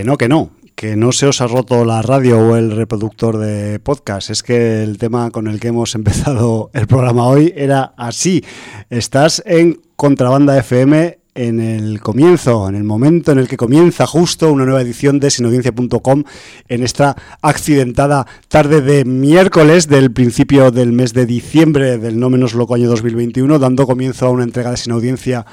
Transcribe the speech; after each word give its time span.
Que 0.00 0.06
no, 0.06 0.16
que 0.16 0.28
no, 0.28 0.50
que 0.74 0.96
no 0.96 1.12
se 1.12 1.26
os 1.26 1.42
ha 1.42 1.46
roto 1.46 1.84
la 1.84 2.00
radio 2.00 2.38
o 2.38 2.56
el 2.56 2.70
reproductor 2.70 3.36
de 3.36 3.78
podcast. 3.80 4.30
Es 4.30 4.42
que 4.42 4.82
el 4.82 4.96
tema 4.96 5.30
con 5.30 5.46
el 5.46 5.60
que 5.60 5.68
hemos 5.68 5.94
empezado 5.94 6.70
el 6.72 6.86
programa 6.86 7.26
hoy 7.26 7.52
era 7.54 7.92
así. 7.98 8.42
Estás 8.88 9.42
en 9.44 9.82
Contrabanda 9.96 10.56
FM 10.56 11.18
en 11.34 11.60
el 11.60 12.00
comienzo, 12.00 12.66
en 12.66 12.76
el 12.76 12.84
momento 12.84 13.32
en 13.32 13.40
el 13.40 13.46
que 13.46 13.58
comienza 13.58 14.06
justo 14.06 14.50
una 14.50 14.64
nueva 14.64 14.80
edición 14.80 15.20
de 15.20 15.30
sinaudiencia.com 15.30 16.24
en 16.66 16.82
esta 16.82 17.14
accidentada 17.42 18.26
tarde 18.48 18.80
de 18.80 19.04
miércoles 19.04 19.86
del 19.86 20.12
principio 20.12 20.70
del 20.70 20.92
mes 20.92 21.12
de 21.12 21.26
diciembre 21.26 21.98
del 21.98 22.18
no 22.18 22.30
menos 22.30 22.54
loco 22.54 22.74
año 22.74 22.88
2021, 22.88 23.58
dando 23.58 23.86
comienzo 23.86 24.28
a 24.28 24.30
una 24.30 24.44
entrega 24.44 24.70
de 24.70 24.78
Sinaudiencia 24.78 25.44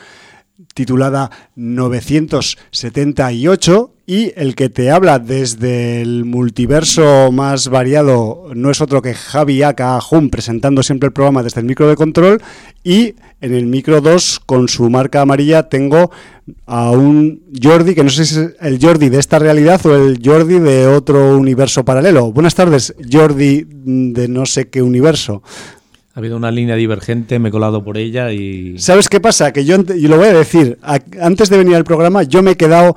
titulada 0.73 1.31
978 1.55 3.91
y 4.09 4.31
el 4.37 4.55
que 4.55 4.69
te 4.69 4.89
habla 4.89 5.19
desde 5.19 6.01
el 6.01 6.23
multiverso 6.23 7.29
más 7.33 7.67
variado 7.67 8.45
no 8.55 8.71
es 8.71 8.79
otro 8.79 9.01
que 9.01 9.13
Javi 9.13 9.63
Aka 9.63 9.99
Hum 10.09 10.29
presentando 10.29 10.81
siempre 10.81 11.07
el 11.07 11.13
programa 11.13 11.43
desde 11.43 11.59
el 11.59 11.65
micro 11.65 11.89
de 11.89 11.97
control 11.97 12.41
y 12.85 13.15
en 13.41 13.53
el 13.53 13.65
micro 13.65 13.99
2 13.99 14.39
con 14.45 14.69
su 14.69 14.89
marca 14.89 15.19
amarilla 15.19 15.63
tengo 15.63 16.09
a 16.65 16.91
un 16.91 17.41
Jordi 17.61 17.95
que 17.95 18.03
no 18.05 18.09
sé 18.09 18.23
si 18.23 18.39
es 18.39 18.55
el 18.61 18.79
Jordi 18.81 19.09
de 19.09 19.19
esta 19.19 19.39
realidad 19.39 19.85
o 19.85 19.93
el 19.93 20.21
Jordi 20.23 20.59
de 20.59 20.87
otro 20.87 21.37
universo 21.37 21.83
paralelo. 21.83 22.31
Buenas 22.31 22.55
tardes, 22.55 22.95
Jordi 23.11 23.67
de 23.67 24.29
no 24.29 24.45
sé 24.45 24.69
qué 24.69 24.81
universo. 24.81 25.43
Ha 26.15 26.19
habido 26.19 26.37
una 26.37 26.49
línea 26.49 26.75
divergente, 26.75 27.37
me 27.37 27.49
he 27.49 27.51
colado 27.51 27.83
por 27.83 27.97
ella 27.97 28.31
y... 28.31 28.79
¿Sabes 28.79 29.07
qué 29.07 29.19
pasa? 29.19 29.53
Que 29.53 29.65
yo, 29.65 29.75
y 29.95 30.07
lo 30.07 30.17
voy 30.17 30.29
a 30.29 30.33
decir, 30.33 30.79
antes 31.21 31.49
de 31.49 31.57
venir 31.57 31.75
al 31.75 31.83
programa 31.83 32.23
yo 32.23 32.41
me 32.41 32.51
he 32.51 32.57
quedado 32.57 32.95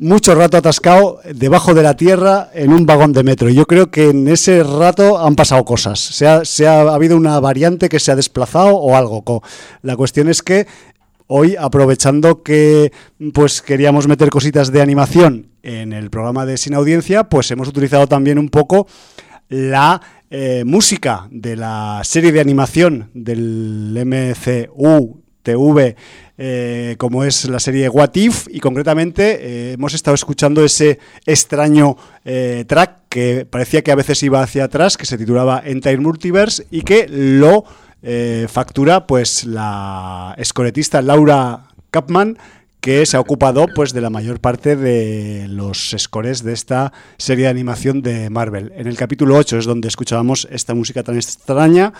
mucho 0.00 0.34
rato 0.34 0.56
atascado 0.56 1.20
debajo 1.34 1.74
de 1.74 1.82
la 1.82 1.94
tierra 1.94 2.50
en 2.54 2.72
un 2.72 2.86
vagón 2.86 3.12
de 3.12 3.22
metro. 3.22 3.48
Yo 3.50 3.66
creo 3.66 3.90
que 3.90 4.10
en 4.10 4.28
ese 4.28 4.62
rato 4.62 5.18
han 5.18 5.36
pasado 5.36 5.64
cosas. 5.64 6.00
Se 6.00 6.26
ha, 6.26 6.44
se 6.44 6.66
ha, 6.66 6.80
habido 6.80 7.16
una 7.16 7.38
variante 7.38 7.88
que 7.88 8.00
se 8.00 8.10
ha 8.10 8.16
desplazado 8.16 8.76
o 8.76 8.96
algo. 8.96 9.42
La 9.82 9.96
cuestión 9.96 10.28
es 10.28 10.42
que 10.42 10.66
hoy, 11.26 11.54
aprovechando 11.56 12.42
que 12.42 12.92
pues 13.32 13.62
queríamos 13.62 14.08
meter 14.08 14.30
cositas 14.30 14.72
de 14.72 14.82
animación 14.82 15.48
en 15.62 15.92
el 15.92 16.10
programa 16.10 16.46
de 16.46 16.56
Sin 16.56 16.74
Audiencia, 16.74 17.24
pues 17.24 17.50
hemos 17.50 17.68
utilizado 17.68 18.06
también 18.06 18.38
un 18.38 18.48
poco 18.48 18.86
la 19.48 20.00
eh, 20.30 20.64
música 20.64 21.28
de 21.30 21.56
la 21.56 22.00
serie 22.04 22.32
de 22.32 22.40
animación 22.40 23.10
del 23.14 23.96
MCU 24.06 25.20
TV, 25.42 25.96
eh, 26.38 26.96
como 26.98 27.24
es 27.24 27.48
la 27.48 27.60
serie 27.60 27.88
What 27.88 28.14
If, 28.14 28.46
y 28.50 28.60
concretamente 28.60 29.38
eh, 29.40 29.72
hemos 29.72 29.94
estado 29.94 30.14
escuchando 30.14 30.64
ese 30.64 30.98
extraño 31.26 31.96
track 32.66 33.08
que 33.08 33.46
parecía 33.48 33.82
que 33.82 33.92
a 33.92 33.96
veces 33.96 34.22
iba 34.22 34.42
hacia 34.42 34.64
atrás, 34.64 34.96
que 34.96 35.06
se 35.06 35.18
titulaba 35.18 35.62
Entire 35.64 35.98
Multiverse, 35.98 36.66
y 36.70 36.82
que 36.82 37.06
lo 37.08 37.64
factura 38.48 39.06
pues 39.06 39.44
la 39.44 40.34
escoletista 40.38 41.02
Laura 41.02 41.64
Kapman, 41.90 42.38
que 42.80 43.04
se 43.04 43.16
ha 43.16 43.20
ocupado 43.20 43.66
pues 43.74 43.92
de 43.92 44.00
la 44.00 44.10
mayor 44.10 44.40
parte 44.40 44.74
de 44.74 45.46
los 45.48 45.94
scores 45.98 46.42
de 46.42 46.54
esta 46.54 46.92
serie 47.18 47.44
de 47.44 47.50
animación 47.50 48.00
de 48.00 48.30
Marvel. 48.30 48.72
En 48.74 48.86
el 48.86 48.96
capítulo 48.96 49.36
8 49.36 49.58
es 49.58 49.66
donde 49.66 49.88
escuchábamos 49.88 50.48
esta 50.50 50.74
música 50.74 51.02
tan 51.02 51.16
extraña, 51.16 51.92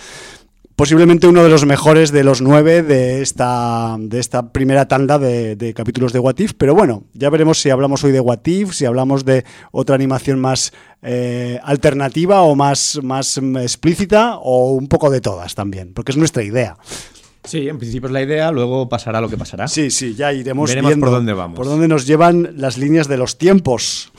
posiblemente 0.80 1.26
uno 1.26 1.44
de 1.44 1.50
los 1.50 1.66
mejores 1.66 2.10
de 2.10 2.24
los 2.24 2.40
nueve 2.40 2.82
de 2.82 3.20
esta, 3.20 3.96
de 3.98 4.18
esta 4.18 4.50
primera 4.50 4.88
tanda 4.88 5.18
de, 5.18 5.74
capítulos 5.76 6.14
de 6.14 6.20
What 6.20 6.38
If, 6.38 6.54
pero 6.54 6.74
bueno, 6.74 7.04
ya 7.12 7.28
veremos 7.28 7.60
si 7.60 7.68
hablamos 7.68 8.02
hoy 8.02 8.12
de 8.12 8.20
What 8.20 8.46
If, 8.46 8.72
si 8.72 8.86
hablamos 8.86 9.26
de 9.26 9.44
otra 9.72 9.94
animación 9.94 10.40
más 10.40 10.72
eh, 11.02 11.60
alternativa 11.64 12.40
o 12.40 12.56
más, 12.56 12.98
más 13.02 13.36
explícita 13.36 14.38
o 14.38 14.72
un 14.72 14.88
poco 14.88 15.10
de 15.10 15.20
todas 15.20 15.54
también, 15.54 15.92
porque 15.92 16.12
es 16.12 16.16
nuestra 16.16 16.42
idea. 16.42 16.78
Sí, 17.44 17.68
en 17.68 17.76
principio 17.76 18.06
es 18.06 18.14
la 18.14 18.22
idea, 18.22 18.50
luego 18.50 18.88
pasará 18.88 19.20
lo 19.20 19.28
que 19.28 19.36
pasará. 19.36 19.68
Sí, 19.68 19.90
sí, 19.90 20.14
ya 20.14 20.32
iremos 20.32 20.70
Veremos 20.70 20.92
viendo 20.92 21.04
por 21.04 21.14
dónde 21.14 21.34
vamos. 21.34 21.58
Por 21.58 21.66
dónde 21.66 21.88
nos 21.88 22.06
llevan 22.06 22.54
las 22.56 22.78
líneas 22.78 23.06
de 23.06 23.18
los 23.18 23.36
tiempos. 23.36 24.12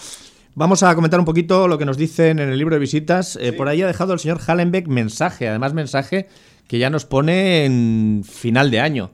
Vamos 0.53 0.83
a 0.83 0.93
comentar 0.93 1.19
un 1.19 1.25
poquito 1.25 1.67
lo 1.67 1.79
que 1.79 1.85
nos 1.85 1.97
dicen 1.97 2.37
en 2.37 2.49
el 2.49 2.57
libro 2.59 2.75
de 2.75 2.79
visitas. 2.79 3.35
Eh, 3.41 3.51
por 3.51 3.67
ahí 3.67 3.81
ha 3.81 3.87
dejado 3.87 4.13
el 4.13 4.19
señor 4.19 4.39
Hallenbeck 4.45 4.87
mensaje, 4.87 5.47
además 5.47 5.73
mensaje 5.73 6.27
que 6.67 6.79
ya 6.79 6.89
nos 6.89 7.05
pone 7.05 7.65
en 7.65 8.23
final 8.27 8.71
de 8.71 8.79
año. 8.79 9.11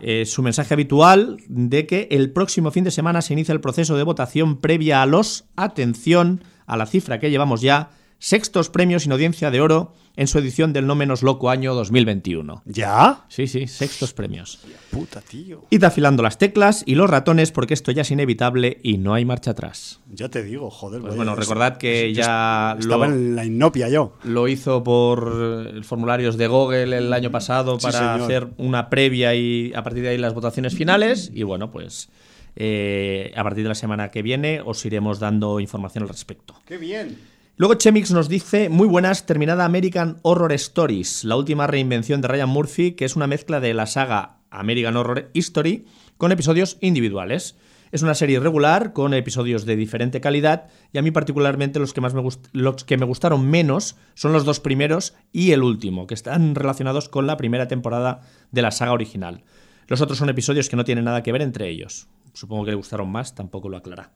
Eh, 0.00 0.24
su 0.24 0.42
mensaje 0.42 0.72
habitual 0.72 1.36
de 1.48 1.86
que 1.86 2.08
el 2.10 2.32
próximo 2.32 2.70
fin 2.70 2.84
de 2.84 2.90
semana 2.90 3.20
se 3.20 3.34
inicia 3.34 3.52
el 3.52 3.60
proceso 3.60 3.96
de 3.96 4.04
votación 4.04 4.56
previa 4.56 5.02
a 5.02 5.06
los, 5.06 5.44
atención 5.54 6.42
a 6.66 6.76
la 6.76 6.86
cifra 6.86 7.20
que 7.20 7.30
llevamos 7.30 7.60
ya, 7.60 7.90
sextos 8.18 8.70
premios 8.70 9.04
sin 9.04 9.12
audiencia 9.12 9.50
de 9.50 9.60
oro 9.60 9.92
en 10.16 10.26
su 10.26 10.38
edición 10.38 10.72
del 10.72 10.86
no 10.86 10.94
menos 10.94 11.22
loco 11.22 11.50
año 11.50 11.74
2021. 11.74 12.62
¿Ya? 12.64 13.24
Sí, 13.28 13.46
sí, 13.46 13.66
sextos 13.66 14.14
premios. 14.14 14.60
Puta, 14.90 15.20
tío. 15.20 15.64
Id 15.70 15.84
afilando 15.84 16.22
las 16.22 16.38
teclas 16.38 16.82
y 16.86 16.94
los 16.94 17.10
ratones 17.10 17.52
porque 17.52 17.74
esto 17.74 17.92
ya 17.92 18.02
es 18.02 18.10
inevitable 18.10 18.80
y 18.82 18.98
no 18.98 19.14
hay 19.14 19.24
marcha 19.24 19.50
atrás. 19.50 20.00
Ya 20.10 20.30
te 20.30 20.42
digo, 20.42 20.70
joder. 20.70 21.02
Pues 21.02 21.14
bueno, 21.16 21.36
recordad 21.36 21.76
que 21.76 22.14
ya 22.14 22.76
estaba 22.78 23.06
en 23.06 23.36
la 23.36 23.44
inopia 23.44 23.88
yo. 23.88 24.14
Lo 24.24 24.48
hizo 24.48 24.82
por 24.82 25.84
formularios 25.84 26.36
de 26.36 26.46
Google 26.46 26.96
el 26.96 27.12
año 27.12 27.30
pasado 27.30 27.78
para 27.78 28.14
hacer 28.14 28.48
una 28.56 28.88
previa 28.88 29.34
y 29.34 29.72
a 29.74 29.82
partir 29.82 30.02
de 30.02 30.10
ahí 30.10 30.18
las 30.18 30.32
votaciones 30.32 30.74
finales 30.74 31.30
y 31.34 31.42
bueno, 31.42 31.70
pues 31.70 32.08
eh, 32.56 33.32
a 33.36 33.42
partir 33.42 33.64
de 33.64 33.68
la 33.68 33.74
semana 33.74 34.10
que 34.10 34.22
viene 34.22 34.62
os 34.64 34.84
iremos 34.86 35.18
dando 35.18 35.60
información 35.60 36.02
al 36.02 36.08
respecto. 36.08 36.54
¡Qué 36.64 36.78
bien! 36.78 37.35
Luego 37.58 37.76
Chemix 37.76 38.10
nos 38.10 38.28
dice, 38.28 38.68
muy 38.68 38.86
buenas, 38.86 39.24
terminada 39.24 39.64
American 39.64 40.18
Horror 40.20 40.52
Stories, 40.52 41.24
la 41.24 41.36
última 41.36 41.66
reinvención 41.66 42.20
de 42.20 42.28
Ryan 42.28 42.50
Murphy, 42.50 42.92
que 42.92 43.06
es 43.06 43.16
una 43.16 43.26
mezcla 43.26 43.60
de 43.60 43.72
la 43.72 43.86
saga 43.86 44.40
American 44.50 44.94
Horror 44.94 45.30
History 45.32 45.86
con 46.18 46.32
episodios 46.32 46.76
individuales. 46.82 47.56
Es 47.92 48.02
una 48.02 48.14
serie 48.14 48.40
regular 48.40 48.92
con 48.92 49.14
episodios 49.14 49.64
de 49.64 49.74
diferente 49.74 50.20
calidad 50.20 50.66
y 50.92 50.98
a 50.98 51.02
mí 51.02 51.12
particularmente 51.12 51.78
los 51.78 51.94
que, 51.94 52.02
más 52.02 52.12
me 52.12 52.22
los 52.52 52.84
que 52.84 52.98
me 52.98 53.06
gustaron 53.06 53.48
menos 53.48 53.96
son 54.12 54.34
los 54.34 54.44
dos 54.44 54.60
primeros 54.60 55.14
y 55.32 55.52
el 55.52 55.62
último, 55.62 56.06
que 56.06 56.12
están 56.12 56.56
relacionados 56.56 57.08
con 57.08 57.26
la 57.26 57.38
primera 57.38 57.68
temporada 57.68 58.20
de 58.50 58.60
la 58.60 58.70
saga 58.70 58.92
original. 58.92 59.44
Los 59.86 60.02
otros 60.02 60.18
son 60.18 60.28
episodios 60.28 60.68
que 60.68 60.76
no 60.76 60.84
tienen 60.84 61.06
nada 61.06 61.22
que 61.22 61.32
ver 61.32 61.40
entre 61.40 61.70
ellos 61.70 62.06
supongo 62.36 62.64
que 62.64 62.70
le 62.72 62.76
gustaron 62.76 63.10
más, 63.10 63.34
tampoco 63.34 63.68
lo 63.68 63.76
aclara. 63.78 64.12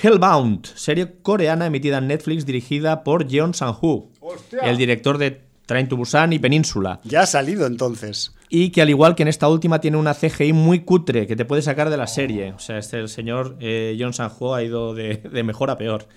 Hellbound, 0.00 0.66
serie 0.74 1.16
coreana 1.22 1.66
emitida 1.66 1.98
en 1.98 2.08
Netflix 2.08 2.46
dirigida 2.46 3.02
por 3.02 3.28
Jeon 3.28 3.54
Sang-hoo, 3.54 4.10
el 4.62 4.76
director 4.76 5.18
de 5.18 5.42
Train 5.66 5.88
to 5.88 5.96
Busan 5.96 6.32
y 6.32 6.38
Península. 6.38 7.00
Ya 7.04 7.22
ha 7.22 7.26
salido 7.26 7.66
entonces. 7.66 8.34
Y 8.48 8.70
que 8.70 8.82
al 8.82 8.90
igual 8.90 9.14
que 9.14 9.22
en 9.22 9.28
esta 9.28 9.48
última 9.48 9.80
tiene 9.80 9.96
una 9.96 10.14
CGI 10.14 10.52
muy 10.52 10.80
cutre 10.80 11.26
que 11.26 11.36
te 11.36 11.44
puede 11.44 11.62
sacar 11.62 11.88
de 11.90 11.96
la 11.96 12.06
serie. 12.06 12.52
O 12.52 12.58
sea, 12.58 12.78
este 12.78 12.98
el 12.98 13.08
señor 13.08 13.56
eh, 13.60 13.94
Jeon 13.96 14.12
Sang-ho 14.12 14.54
ha 14.54 14.62
ido 14.62 14.94
de, 14.94 15.18
de 15.18 15.42
mejor 15.42 15.70
a 15.70 15.78
peor. 15.78 16.08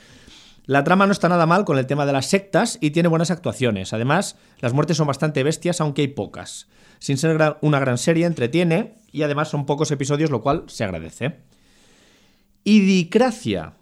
La 0.66 0.84
trama 0.84 1.06
no 1.06 1.12
está 1.12 1.30
nada 1.30 1.46
mal 1.46 1.66
con 1.66 1.78
el 1.78 1.86
tema 1.86 2.06
de 2.06 2.14
las 2.14 2.28
sectas 2.28 2.78
y 2.82 2.92
tiene 2.92 3.10
buenas 3.10 3.32
actuaciones. 3.32 3.94
Además, 3.94 4.38
las 4.60 4.74
muertes 4.74 4.98
son 4.98 5.08
bastante 5.08 5.44
bestias, 5.44 5.82
aunque 5.82 6.02
hay 6.02 6.08
pocas. 6.08 6.68
Sin 7.04 7.18
ser 7.18 7.58
una 7.60 7.82
gran 7.82 7.98
serie, 7.98 8.26
entretiene 8.26 8.94
y 9.12 9.24
además 9.24 9.50
son 9.50 9.66
pocos 9.66 9.92
episodios, 9.92 10.32
lo 10.32 10.42
cual 10.42 10.64
se 10.68 10.86
agradece. 10.86 11.36
Idicracia. 12.64 13.74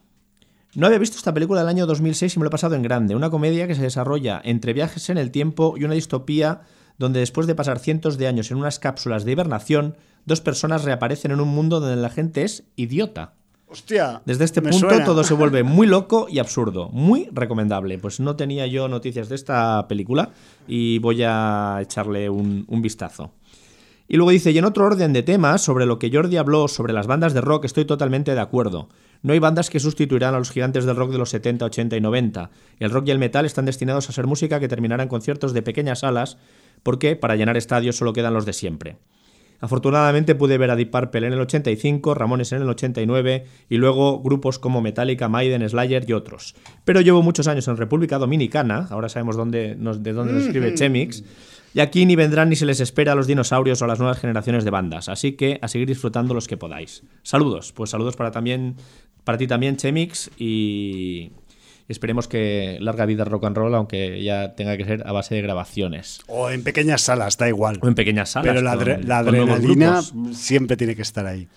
No 0.74 0.88
había 0.88 0.98
visto 0.98 1.18
esta 1.18 1.32
película 1.32 1.60
del 1.60 1.70
año 1.70 1.86
2006 1.86 2.36
y 2.36 2.40
me 2.40 2.46
lo 2.46 2.48
he 2.48 2.50
pasado 2.50 2.74
en 2.74 2.82
grande. 2.82 3.14
Una 3.14 3.30
comedia 3.30 3.68
que 3.68 3.76
se 3.76 3.84
desarrolla 3.84 4.42
entre 4.44 4.74
viajes 4.74 5.12
en 5.12 5.20
el 5.20 5.30
tiempo 5.30 5.76
y 5.78 5.84
una 5.84 5.94
distopía 5.94 6.62
donde 6.98 7.20
después 7.20 7.46
de 7.46 7.54
pasar 7.54 7.78
cientos 7.78 8.18
de 8.18 8.26
años 8.26 8.50
en 8.50 8.58
unas 8.58 8.80
cápsulas 8.80 9.24
de 9.24 9.34
hibernación, 9.34 9.98
dos 10.26 10.42
personas 10.42 10.84
reaparecen 10.84 11.30
en 11.30 11.42
un 11.42 11.50
mundo 11.50 11.80
donde 11.80 12.02
la 12.02 12.10
gente 12.10 12.42
es 12.42 12.64
idiota. 12.76 13.36
Hostia. 13.72 14.22
Desde 14.26 14.44
este 14.44 14.62
punto 14.62 14.90
todo 15.06 15.24
se 15.24 15.34
vuelve 15.34 15.64
muy 15.64 15.88
loco 15.88 16.28
y 16.30 16.40
absurdo. 16.40 16.90
Muy 16.90 17.30
recomendable. 17.32 17.98
Pues 18.00 18.20
no 18.20 18.36
tenía 18.36 18.68
yo 18.68 18.90
noticias 18.90 19.30
de 19.30 19.36
esta 19.36 19.88
película 19.88 20.32
y 20.68 21.00
voy 21.00 21.24
a 21.24 21.80
echarle 21.82 22.30
un, 22.30 22.66
vistazo. 22.82 23.32
Y 24.10 24.18
luego 24.18 24.32
dice, 24.32 24.52
y 24.52 24.58
en 24.58 24.66
otro 24.66 24.86
orden 24.86 25.14
de 25.14 25.24
temas, 25.24 25.62
sobre 25.62 25.86
lo 25.86 26.00
que 26.00 26.12
Jordi 26.12 26.36
habló 26.36 26.68
sobre 26.68 26.92
las 26.92 27.08
bandas 27.08 27.34
de 27.34 27.40
rock, 27.40 27.64
estoy 27.64 27.86
totalmente 27.86 28.36
de 28.36 28.42
acuerdo. 28.42 28.90
No 29.22 29.32
hay 29.32 29.40
bandas 29.40 29.70
que 29.70 29.80
sustituirán 29.80 30.36
a 30.36 30.40
los 30.40 30.52
gigantes 30.52 30.84
del 30.84 30.98
rock 30.98 31.12
de 31.12 31.20
los 31.20 31.30
70, 31.30 31.64
80 31.64 31.96
y 31.96 32.02
90. 32.02 32.50
El 32.80 32.90
rock 32.90 33.08
y 33.08 33.12
el 33.12 33.20
metal 33.20 33.46
están 33.46 33.64
destinados 33.64 34.10
a 34.10 34.12
ser 34.12 34.28
música 34.28 34.60
que 34.60 34.68
terminará 34.68 35.04
en 35.04 35.10
conciertos 35.10 35.54
de 35.54 35.62
pequeñas 35.62 36.00
salas, 36.00 36.38
porque 36.84 37.16
para 37.16 37.38
llenar 37.38 37.56
estadios 37.56 37.96
solo 37.96 38.12
quedan 38.12 38.34
los 38.34 38.46
de 38.46 38.52
siempre. 38.52 38.98
Afortunadamente 39.62 40.36
pude 40.36 40.58
ver 40.58 40.72
a 40.72 40.76
Deep 40.76 40.92
Purple 40.92 41.28
en 41.28 41.34
el 41.34 41.40
85, 41.40 42.14
Ramones 42.16 42.52
en 42.52 42.64
el 42.64 42.70
89 42.70 43.46
y 43.70 43.78
luego 43.78 44.22
grupos 44.22 44.60
como 44.60 44.82
Metallica, 44.82 45.30
Maiden, 45.30 45.68
Slayer 45.68 46.04
y 46.08 46.14
otros. 46.14 46.56
Pero 46.84 47.00
llevo 47.02 47.22
muchos 47.22 47.48
años 47.48 47.68
en 47.68 47.78
República 47.78 48.18
Dominicana, 48.18 48.88
ahora 48.90 49.08
sabemos 49.08 49.38
dónde 49.38 49.76
de 49.76 50.14
dónde 50.14 50.34
nos 50.34 50.44
escribe 50.44 50.74
Chemix, 50.74 51.24
y 51.74 51.80
aquí 51.80 52.06
ni 52.06 52.16
vendrán 52.16 52.50
ni 52.50 52.56
se 52.56 52.66
les 52.66 52.82
espera 52.82 53.14
a 53.14 53.16
los 53.16 53.28
dinosaurios 53.28 53.82
o 53.82 53.86
a 53.86 53.88
las 53.88 54.00
nuevas 54.00 54.20
generaciones 54.20 54.66
de 54.66 54.72
bandas, 54.72 55.08
así 55.08 55.34
que 55.34 55.60
a 55.62 55.68
seguir 55.68 55.88
disfrutando 55.88 56.34
los 56.34 56.48
que 56.48 56.58
podáis. 56.58 57.04
Saludos, 57.24 57.72
pues 57.72 57.92
saludos 57.92 58.18
para 58.18 58.32
también 58.32 58.76
para 59.24 59.38
ti 59.38 59.48
también, 59.48 59.78
Chemix, 59.78 60.32
y 60.38 61.32
esperemos 61.88 62.28
que 62.28 62.78
larga 62.80 63.06
vida 63.06 63.24
rock 63.26 63.46
and 63.46 63.58
roll, 63.58 63.76
aunque 63.76 64.24
ya 64.24 64.56
tenga 64.56 64.78
que 64.78 64.86
ser 64.86 65.04
a 65.06 65.12
base 65.12 65.36
de 65.36 65.42
grabaciones. 65.42 66.22
O 66.28 66.50
en 66.50 66.64
pequeñas 66.64 67.02
salas, 67.02 67.38
da 67.38 67.48
igual. 67.48 67.80
O 67.82 67.88
en 67.88 67.96
pequeñas 67.96 68.30
salas. 68.32 68.50
Pero 68.54 68.62
la, 68.62 68.76
con- 68.76 68.86
adre- 68.86 69.04
la 69.04 69.18
adrenalina 69.20 70.02
siempre 70.34 70.78
tiene 70.78 70.96
que 70.96 71.02
estar 71.02 71.26
ahí. 71.26 71.48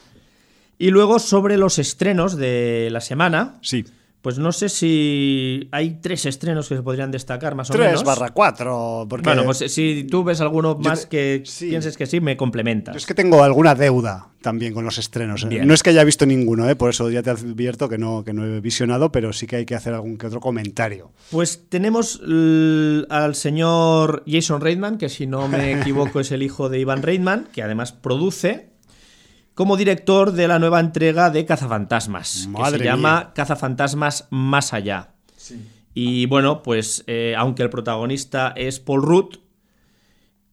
Y 0.79 0.91
luego 0.91 1.19
sobre 1.21 1.57
los 1.57 1.79
estrenos 1.79 2.37
de 2.37 2.89
la 2.91 3.01
semana, 3.01 3.57
Sí. 3.63 3.85
Pues 4.25 4.39
no 4.39 4.53
sé 4.53 4.71
si 4.71 5.69
hay 5.71 5.99
tres 6.01 6.25
estrenos 6.25 6.67
que 6.67 6.77
se 6.77 6.83
podrían 6.83 7.11
destacar 7.11 7.55
más 7.55 7.69
o 7.69 7.75
3 7.75 7.87
menos. 7.89 8.05
barra 8.05 8.31
4. 8.31 9.07
Porque 9.07 9.29
Bueno, 9.29 9.45
pues 9.45 9.59
si 9.71 10.07
tú 10.11 10.25
ves 10.25 10.41
alguno 10.41 10.77
más 10.77 11.03
te- 11.03 11.09
que 11.11 11.43
sí. 11.45 11.69
pienses 11.69 11.99
que 11.99 12.07
sí, 12.07 12.23
me 12.23 12.35
complementas. 12.35 12.95
yo 12.95 12.97
es 12.97 13.05
que 13.05 13.13
tengo 13.13 13.45
alguna 13.45 13.75
deuda 13.75 14.29
también 14.41 14.73
con 14.73 14.83
los 14.83 14.97
estrenos. 14.97 15.45
¿eh? 15.51 15.63
No 15.67 15.75
es 15.75 15.83
que 15.83 15.91
haya 15.91 16.05
visto 16.05 16.25
ninguno, 16.25 16.69
¿eh? 16.71 16.75
por 16.75 16.89
eso 16.89 17.11
ya 17.11 17.23
te 17.23 17.29
advierto 17.29 17.87
que 17.91 17.99
no, 17.99 18.25
que 18.25 18.33
no 18.33 18.47
he 18.47 18.61
visionado, 18.63 19.13
pero 19.13 19.35
sí 19.35 19.47
que 19.47 19.57
hay 19.57 19.67
que 19.67 19.75
hacer 19.75 19.93
algún 19.93 20.17
que 20.17 20.27
otro 20.27 20.41
comentario. 20.41 21.13
Pues 21.31 21.67
tenemos 21.69 22.19
al 23.11 23.35
señor 23.35 24.23
Jason 24.27 24.63
Reitman, 24.63 24.97
que 24.97 25.11
si 25.11 25.27
no 25.27 25.49
me 25.49 25.73
equivoco 25.81 26.21
es 26.21 26.33
el 26.33 26.43
hijo 26.43 26.71
de 26.71 26.79
Ivan 26.81 27.03
Reitman, 27.03 27.47
que 27.53 27.63
además 27.63 27.93
produce 27.93 28.71
como 29.55 29.77
director 29.77 30.33
de 30.33 30.49
la 30.49 30.59
nueva 30.59 30.81
entrega 30.81 31.31
de 31.31 31.47
Cazafantasmas, 31.47 32.49
que 32.55 32.71
se 32.79 32.85
llama 32.85 33.17
mía. 33.17 33.33
Cazafantasmas 33.35 34.27
Más 34.31 34.73
Allá. 34.73 35.15
Y 35.95 36.27
bueno, 36.27 36.63
pues 36.63 37.05
eh, 37.07 37.35
aunque 37.37 37.63
el 37.63 37.71
protagonista 37.71 38.53
es 38.57 38.81
Paul 38.81 39.03
Rudd, 39.03 39.37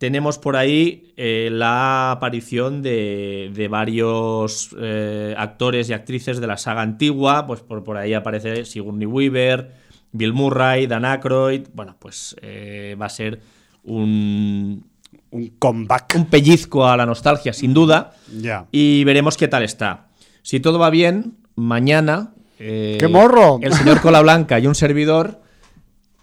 tenemos 0.02 0.40
por 0.40 0.56
ahí 0.56 1.14
eh, 1.16 1.50
la 1.52 2.10
aparición 2.10 2.82
de, 2.82 3.52
de 3.54 3.68
varios 3.68 4.76
eh, 4.80 5.36
actores 5.38 5.92
y 5.92 5.94
actrices 5.94 6.42
de 6.42 6.48
la 6.48 6.58
saga 6.58 6.82
antigua. 6.82 7.46
Pues 7.46 7.62
por, 7.62 7.84
por 7.84 7.98
ahí 7.98 8.16
aparece 8.16 8.66
Sigourney 8.66 9.06
Weaver, 9.06 9.72
Bill 10.12 10.34
Murray, 10.34 10.88
Dan 10.88 11.06
Aykroyd. 11.06 11.68
Bueno, 11.76 11.98
pues 12.00 12.36
eh, 12.42 12.98
va 13.00 13.06
a 13.06 13.10
ser 13.10 13.42
un, 13.84 14.91
Un 15.32 15.48
comeback. 15.60 16.14
un 16.16 16.26
pellizco 16.26 16.86
a 16.88 16.96
la 16.98 17.06
nostalgia, 17.06 17.54
sin 17.54 17.74
duda. 17.74 18.14
Ya. 18.40 18.66
Y 18.72 19.04
veremos 19.06 19.38
qué 19.38 19.48
tal 19.48 19.64
está. 19.64 20.08
Si 20.44 20.60
todo 20.60 20.78
va 20.80 20.90
bien, 20.90 21.38
mañana. 21.56 22.34
eh, 22.60 22.98
¡Qué 23.00 23.08
morro! 23.08 23.60
El 23.62 23.74
señor 23.74 24.02
Cola 24.02 24.22
Blanca 24.22 24.60
y 24.60 24.68
un 24.68 24.76
servidor 24.76 25.42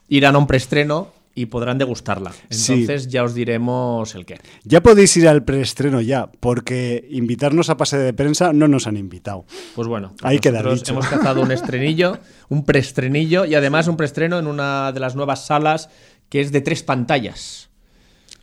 irán 0.08 0.34
a 0.34 0.38
un 0.38 0.46
preestreno 0.46 1.12
y 1.34 1.46
podrán 1.46 1.78
degustarla. 1.78 2.32
Sí. 2.50 2.72
Entonces 2.72 3.08
ya 3.08 3.22
os 3.22 3.32
diremos 3.32 4.14
el 4.16 4.26
qué. 4.26 4.40
Ya 4.64 4.82
podéis 4.82 5.16
ir 5.16 5.28
al 5.28 5.44
preestreno 5.44 6.00
ya, 6.00 6.28
porque 6.40 7.06
invitarnos 7.10 7.70
a 7.70 7.76
pase 7.76 7.96
de 7.96 8.12
prensa 8.12 8.52
no 8.52 8.66
nos 8.66 8.87
han 8.88 8.96
invitado. 8.96 9.44
Pues 9.76 9.87
bueno, 9.87 10.14
Ahí 10.22 10.40
queda 10.40 10.62
dicho. 10.64 10.93
hemos 10.93 11.06
cazado 11.06 11.40
un 11.43 11.52
estrenillo, 11.52 12.19
un 12.49 12.64
preestrenillo 12.64 13.44
y 13.44 13.55
además 13.55 13.87
un 13.87 13.96
preestreno 13.96 14.38
en 14.38 14.49
una 14.49 14.90
de 14.90 14.99
las 15.00 15.14
nuevas 15.14 15.46
salas 15.46 15.90
que 16.28 16.40
es 16.40 16.50
de 16.50 16.60
tres 16.60 16.82
pantallas. 16.82 17.68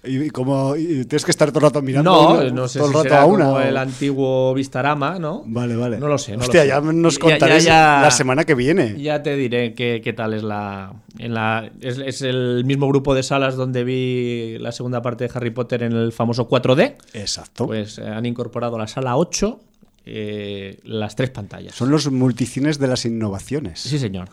Y, 0.08 0.30
como 0.30 0.76
y 0.76 1.06
tienes 1.06 1.26
que 1.26 1.32
estar 1.32 1.50
todo 1.52 1.60
el 1.60 1.64
rato 1.72 1.82
mirando 1.82 2.12
No, 2.12 2.30
una- 2.42 2.50
no 2.52 2.68
sé 2.68 2.80
todo 2.80 2.88
si 2.90 2.92
el 2.92 3.04
rato 3.04 3.10
será 3.10 3.22
a 3.22 3.26
una. 3.26 3.46
como 3.46 3.58
o- 3.58 3.62
el 3.62 3.78
antiguo 3.78 4.54
Vistarama, 4.54 5.20
¿no? 5.20 5.44
Vale, 5.46 5.76
vale. 5.76 5.98
No 5.98 6.08
lo 6.08 6.18
sé. 6.18 6.34
No 6.38 6.44
Hostia, 6.44 6.62
lo 6.62 6.64
sé. 6.64 6.68
ya 6.70 6.82
nos 6.82 7.14
Ya- 7.16 7.20
contaréis 7.20 7.64
ya- 7.64 7.98
ya- 7.98 8.02
la 8.02 8.12
semana 8.12 8.44
que 8.44 8.56
viene. 8.56 9.02
Ya 9.02 9.24
te 9.24 9.36
diré 9.36 9.74
qué, 9.74 10.02
qué 10.04 10.14
tal 10.14 10.34
es 10.34 10.44
la. 10.44 10.94
En 11.18 11.34
la 11.34 11.70
es, 11.82 11.98
es 11.98 12.22
el 12.22 12.64
mismo 12.66 12.88
grupo 12.88 13.16
de 13.16 13.24
salas 13.24 13.56
donde 13.56 13.84
vi 13.84 14.58
la 14.60 14.72
segunda 14.72 15.02
parte 15.02 15.26
de 15.28 15.32
Harry 15.34 15.52
Potter 15.52 15.84
en 15.84 15.94
el 15.94 16.12
famoso 16.12 16.48
4D. 16.48 16.96
Exacto. 17.14 17.68
Pues 17.68 17.98
eh, 17.98 18.08
han 18.08 18.26
incorporado 18.26 18.78
la 18.78 18.88
sala 18.88 19.16
8 19.18 19.60
eh, 20.06 20.80
las 20.84 21.16
tres 21.16 21.32
pantallas. 21.32 21.74
Son 21.76 21.90
los 21.90 22.12
multicines 22.12 22.78
de 22.80 22.88
las 22.88 23.06
innovaciones. 23.06 23.80
Sí, 23.80 23.98
señor. 23.98 24.30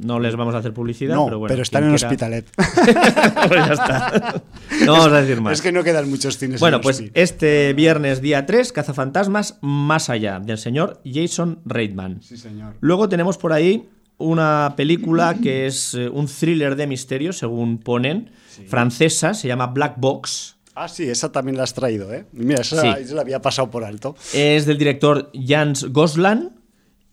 No 0.00 0.20
les 0.20 0.36
vamos 0.36 0.54
a 0.54 0.58
hacer 0.58 0.72
publicidad, 0.72 1.14
no, 1.16 1.24
pero 1.26 1.38
bueno. 1.40 1.60
están 1.62 1.82
quien 1.82 1.92
en 1.92 1.96
quiera- 1.98 2.08
Hospitalet. 2.08 2.46
Pues 3.48 3.66
ya 3.66 3.72
está. 3.72 4.42
No 4.84 4.92
vamos 4.92 5.12
a 5.12 5.20
decir 5.22 5.40
más. 5.40 5.54
es 5.54 5.62
que 5.62 5.72
no 5.72 5.82
quedan 5.82 6.08
muchos 6.08 6.38
cines 6.38 6.60
Bueno, 6.60 6.76
en 6.76 6.82
pues 6.82 7.02
este 7.14 7.72
viernes 7.72 8.20
día 8.20 8.46
3, 8.46 8.72
Cazafantasmas 8.72 9.58
más 9.60 10.08
allá, 10.10 10.40
del 10.40 10.58
señor 10.58 11.00
Jason 11.04 11.60
Reitman. 11.64 12.22
Sí, 12.22 12.36
señor. 12.36 12.74
Luego 12.80 13.08
tenemos 13.08 13.38
por 13.38 13.52
ahí 13.52 13.88
una 14.18 14.74
película 14.76 15.34
que 15.40 15.66
es 15.66 15.94
eh, 15.94 16.08
un 16.08 16.26
thriller 16.26 16.74
de 16.76 16.86
misterio, 16.86 17.32
según 17.32 17.78
ponen, 17.78 18.30
francesa, 18.66 19.34
se 19.34 19.48
llama 19.48 19.68
Black 19.68 19.94
Box. 19.98 20.56
Ah, 20.74 20.88
sí, 20.88 21.04
esa 21.08 21.32
también 21.32 21.56
la 21.56 21.64
has 21.64 21.74
traído, 21.74 22.12
¿eh? 22.12 22.24
Mira, 22.32 22.60
esa 22.60 22.80
Sí. 22.82 23.02
esa 23.02 23.14
la 23.14 23.22
había 23.22 23.40
pasado 23.42 23.70
por 23.70 23.84
alto. 23.84 24.14
Es 24.32 24.64
del 24.66 24.78
director 24.78 25.30
Jans 25.34 25.86
Goslan 25.92 26.52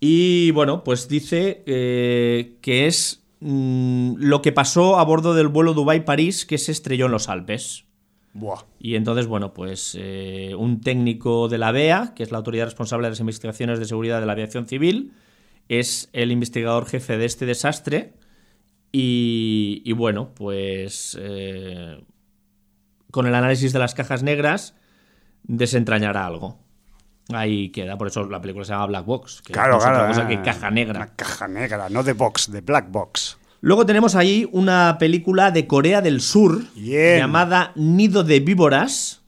y 0.07 0.51
bueno, 0.51 0.83
pues 0.83 1.07
dice 1.07 1.63
eh, 1.65 2.59
que 2.61 2.85
es 2.85 3.23
mm, 3.39 4.17
lo 4.19 4.43
que 4.43 4.51
pasó 4.51 4.99
a 4.99 5.03
bordo 5.03 5.33
del 5.33 5.47
vuelo 5.47 5.73
Dubai-París 5.73 6.45
que 6.45 6.59
se 6.59 6.71
estrelló 6.71 7.07
en 7.07 7.11
los 7.11 7.27
Alpes. 7.27 7.85
Buah. 8.33 8.65
Y 8.77 8.97
entonces, 8.97 9.25
bueno, 9.25 9.55
pues 9.55 9.97
eh, 9.99 10.53
un 10.55 10.81
técnico 10.81 11.47
de 11.47 11.57
la 11.57 11.71
BEA, 11.71 12.13
que 12.15 12.21
es 12.21 12.29
la 12.29 12.37
autoridad 12.37 12.65
responsable 12.65 13.07
de 13.07 13.13
las 13.13 13.19
investigaciones 13.19 13.79
de 13.79 13.85
seguridad 13.85 14.19
de 14.19 14.27
la 14.27 14.33
aviación 14.33 14.67
civil, 14.67 15.13
es 15.69 16.07
el 16.13 16.31
investigador 16.31 16.85
jefe 16.85 17.17
de 17.17 17.25
este 17.25 17.47
desastre. 17.47 18.13
Y, 18.91 19.81
y 19.85 19.93
bueno, 19.93 20.35
pues 20.35 21.17
eh, 21.19 21.99
con 23.09 23.25
el 23.25 23.33
análisis 23.33 23.73
de 23.73 23.79
las 23.79 23.95
cajas 23.95 24.21
negras 24.21 24.75
desentrañará 25.41 26.27
algo. 26.27 26.59
Ahí 27.33 27.69
queda, 27.69 27.97
por 27.97 28.07
eso 28.07 28.23
la 28.29 28.39
película 28.39 28.65
se 28.65 28.71
llama 28.73 28.85
Black 28.87 29.05
Box, 29.05 29.41
que 29.41 29.53
Claro, 29.53 29.77
es 29.77 29.83
otra 29.83 29.93
claro. 29.93 30.07
cosa 30.09 30.21
ah, 30.25 30.27
que 30.27 30.41
caja 30.41 30.69
negra. 30.71 30.99
Una 30.99 31.15
caja 31.15 31.47
negra, 31.47 31.89
no 31.89 32.03
de 32.03 32.13
box, 32.13 32.51
de 32.51 32.61
black 32.61 32.91
box. 32.91 33.37
Luego 33.61 33.85
tenemos 33.85 34.15
ahí 34.15 34.47
una 34.51 34.97
película 34.99 35.49
de 35.49 35.65
Corea 35.65 36.01
del 36.01 36.21
Sur 36.21 36.61
Bien. 36.75 37.17
llamada 37.17 37.71
Nido 37.75 38.23
de 38.23 38.39
Víboras, 38.41 39.23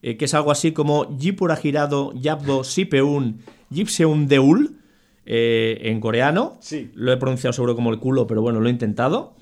eh, 0.00 0.16
que 0.16 0.24
es 0.24 0.32
algo 0.32 0.50
así 0.50 0.72
como 0.72 1.18
Jipura 1.18 1.56
Girado 1.56 2.12
Yapdo 2.14 2.64
Sipeun 2.64 3.42
Jipseun 3.70 4.26
Deul, 4.26 4.78
eh, 5.26 5.78
en 5.82 6.00
coreano. 6.00 6.56
Sí. 6.60 6.90
Lo 6.94 7.12
he 7.12 7.18
pronunciado 7.18 7.52
seguro 7.52 7.76
como 7.76 7.90
el 7.90 7.98
culo, 7.98 8.26
pero 8.26 8.40
bueno, 8.40 8.60
lo 8.60 8.68
he 8.68 8.72
intentado. 8.72 9.34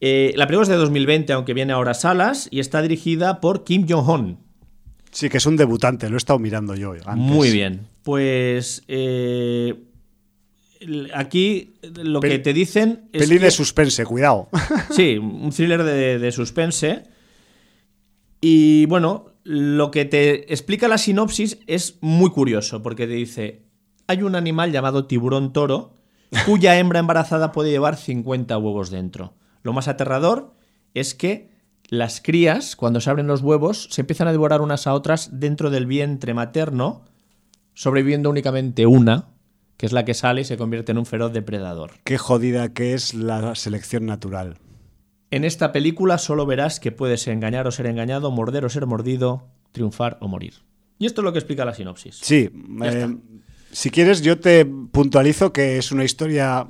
Eh, 0.00 0.32
la 0.34 0.46
película 0.48 0.64
es 0.64 0.68
de 0.68 0.74
2020, 0.76 1.32
aunque 1.32 1.54
viene 1.54 1.72
ahora 1.72 1.92
a 1.92 1.94
salas, 1.94 2.48
y 2.50 2.58
está 2.58 2.82
dirigida 2.82 3.40
por 3.40 3.62
Kim 3.62 3.86
Jong-un. 3.88 4.38
Sí, 5.12 5.28
que 5.28 5.36
es 5.36 5.46
un 5.46 5.56
debutante, 5.56 6.08
lo 6.08 6.16
he 6.16 6.18
estado 6.18 6.38
mirando 6.38 6.74
yo 6.74 6.92
antes. 6.92 7.16
Muy 7.16 7.50
bien. 7.50 7.86
Pues 8.02 8.82
eh, 8.88 9.74
aquí 11.14 11.74
lo 11.82 12.20
Pel- 12.20 12.28
que 12.30 12.38
te 12.38 12.52
dicen 12.52 13.08
es 13.12 13.22
Peli 13.22 13.38
que- 13.38 13.44
de 13.44 13.50
suspense, 13.50 14.04
cuidado. 14.04 14.48
Sí, 14.90 15.18
un 15.18 15.50
thriller 15.50 15.82
de, 15.84 16.18
de 16.18 16.32
suspense. 16.32 17.04
Y 18.40 18.86
bueno, 18.86 19.26
lo 19.44 19.90
que 19.90 20.04
te 20.04 20.52
explica 20.52 20.88
la 20.88 20.98
sinopsis 20.98 21.58
es 21.66 21.98
muy 22.00 22.30
curioso, 22.30 22.82
porque 22.82 23.06
te 23.06 23.12
dice, 23.12 23.62
hay 24.06 24.22
un 24.22 24.34
animal 24.34 24.72
llamado 24.72 25.06
tiburón 25.06 25.52
toro, 25.52 25.94
cuya 26.46 26.78
hembra 26.78 26.98
embarazada 27.00 27.52
puede 27.52 27.70
llevar 27.70 27.96
50 27.96 28.56
huevos 28.58 28.90
dentro. 28.90 29.34
Lo 29.62 29.72
más 29.72 29.86
aterrador 29.88 30.54
es 30.94 31.14
que 31.14 31.51
las 31.92 32.22
crías, 32.22 32.74
cuando 32.74 33.02
se 33.02 33.10
abren 33.10 33.26
los 33.26 33.42
huevos, 33.42 33.86
se 33.90 34.00
empiezan 34.00 34.26
a 34.26 34.32
devorar 34.32 34.62
unas 34.62 34.86
a 34.86 34.94
otras 34.94 35.28
dentro 35.38 35.68
del 35.68 35.84
vientre 35.84 36.32
materno, 36.32 37.04
sobreviviendo 37.74 38.30
únicamente 38.30 38.86
una, 38.86 39.26
que 39.76 39.84
es 39.84 39.92
la 39.92 40.06
que 40.06 40.14
sale 40.14 40.40
y 40.40 40.44
se 40.44 40.56
convierte 40.56 40.92
en 40.92 40.96
un 40.96 41.04
feroz 41.04 41.34
depredador. 41.34 41.90
Qué 42.04 42.16
jodida 42.16 42.72
que 42.72 42.94
es 42.94 43.12
la 43.12 43.54
selección 43.54 44.06
natural. 44.06 44.56
En 45.30 45.44
esta 45.44 45.70
película 45.70 46.16
solo 46.16 46.46
verás 46.46 46.80
que 46.80 46.92
puedes 46.92 47.28
engañar 47.28 47.66
o 47.66 47.70
ser 47.70 47.84
engañado, 47.84 48.30
morder 48.30 48.64
o 48.64 48.70
ser 48.70 48.86
mordido, 48.86 49.50
triunfar 49.72 50.16
o 50.22 50.28
morir. 50.28 50.54
Y 50.98 51.04
esto 51.04 51.20
es 51.20 51.26
lo 51.26 51.34
que 51.34 51.40
explica 51.40 51.66
la 51.66 51.74
sinopsis. 51.74 52.20
Sí, 52.22 52.48
eh, 52.84 53.16
si 53.70 53.90
quieres 53.90 54.22
yo 54.22 54.40
te 54.40 54.64
puntualizo 54.64 55.52
que 55.52 55.76
es 55.76 55.92
una 55.92 56.04
historia 56.04 56.66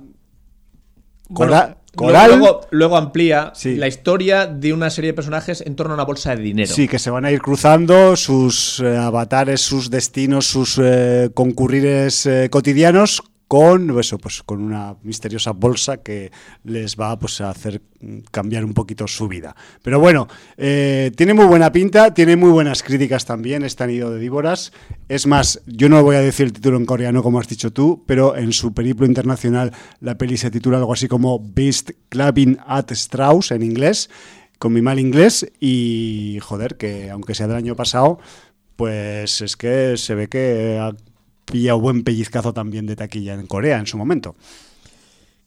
Bueno, 1.29 1.77
coral. 1.95 2.39
Luego, 2.39 2.63
luego 2.71 2.97
amplía 2.97 3.53
Sí. 3.55 3.77
la 3.77 3.87
historia 3.89 4.47
de 4.47 4.73
una 4.73 4.91
serie 4.91 5.11
de 5.11 5.15
personajes 5.15 5.63
en 5.67 5.77
torno 5.77 5.93
a 5.93 5.97
una 5.97 6.05
bolsa 6.05 6.35
de 6.35 6.43
dinero. 6.43 6.73
Sí, 6.73 6.89
que 6.89 6.99
se 6.99 7.11
van 7.11 7.25
a 7.25 7.31
ir 7.31 7.41
cruzando 7.41 8.17
sus 8.17 8.81
eh, 8.81 8.97
avatares, 8.97 9.61
sus 9.61 9.91
destinos, 9.91 10.47
sus 10.47 10.79
eh, 10.83 11.31
concurrires 11.35 12.27
eh, 12.27 12.49
cotidianos 12.51 13.23
con 13.53 14.01
eso, 14.01 14.17
pues 14.17 14.43
con 14.43 14.63
una 14.63 14.97
misteriosa 15.03 15.51
bolsa 15.51 15.99
que 15.99 16.33
les 16.65 16.97
va 16.97 17.19
pues, 17.19 17.39
a 17.43 17.51
hacer 17.51 17.83
cambiar 18.31 18.65
un 18.65 18.73
poquito 18.73 19.07
su 19.07 19.29
vida. 19.29 19.55
Pero 19.83 20.01
bueno, 20.01 20.27
eh, 20.57 21.13
tiene 21.19 21.35
muy 21.35 21.45
buena 21.45 21.71
pinta, 21.71 22.15
tiene 22.15 22.37
muy 22.37 22.49
buenas 22.49 22.83
críticas 22.83 23.27
también, 23.27 23.63
este 23.63 23.87
nido 23.87 24.11
de 24.11 24.19
víboras. 24.19 24.73
Es 25.07 25.27
más, 25.27 25.61
yo 25.67 25.91
no 25.91 26.03
voy 26.03 26.17
a 26.17 26.21
decir 26.21 26.47
el 26.47 26.55
título 26.55 26.79
en 26.79 26.87
coreano 26.87 27.23
como 27.23 27.41
has 27.41 27.47
dicho 27.47 27.71
tú, 27.75 28.03
pero 28.07 28.39
en 28.39 28.55
su 28.55 28.73
periplo 28.73 29.05
internacional 29.05 29.71
la 30.01 30.17
peli 30.17 30.39
se 30.39 30.51
titula 30.51 30.79
algo 30.79 30.95
así 30.95 31.07
como 31.07 31.39
Beast 31.39 31.91
Clubbing 32.09 32.57
at 32.67 32.91
Strauss 32.93 33.51
en 33.51 33.63
inglés 33.63 34.09
con 34.59 34.73
mi 34.73 34.81
mal 34.81 34.99
inglés 34.99 35.47
y 35.61 36.39
joder, 36.41 36.79
que 36.79 37.11
aunque 37.11 37.35
sea 37.35 37.49
del 37.49 37.57
año 37.57 37.77
pasado, 37.77 38.19
pues 38.77 39.43
es 39.43 39.59
que 39.59 39.99
se 39.99 40.15
ve 40.15 40.29
que 40.29 40.79
pillado 41.45 41.81
buen 41.81 42.05
pellizcazo 42.05 42.53
también 42.53 42.87
de 42.87 42.97
taquilla 42.97 43.35
en 43.35 43.47
Corea 43.47 43.79
en 43.79 43.87
su 43.87 43.99
momento. 43.99 44.35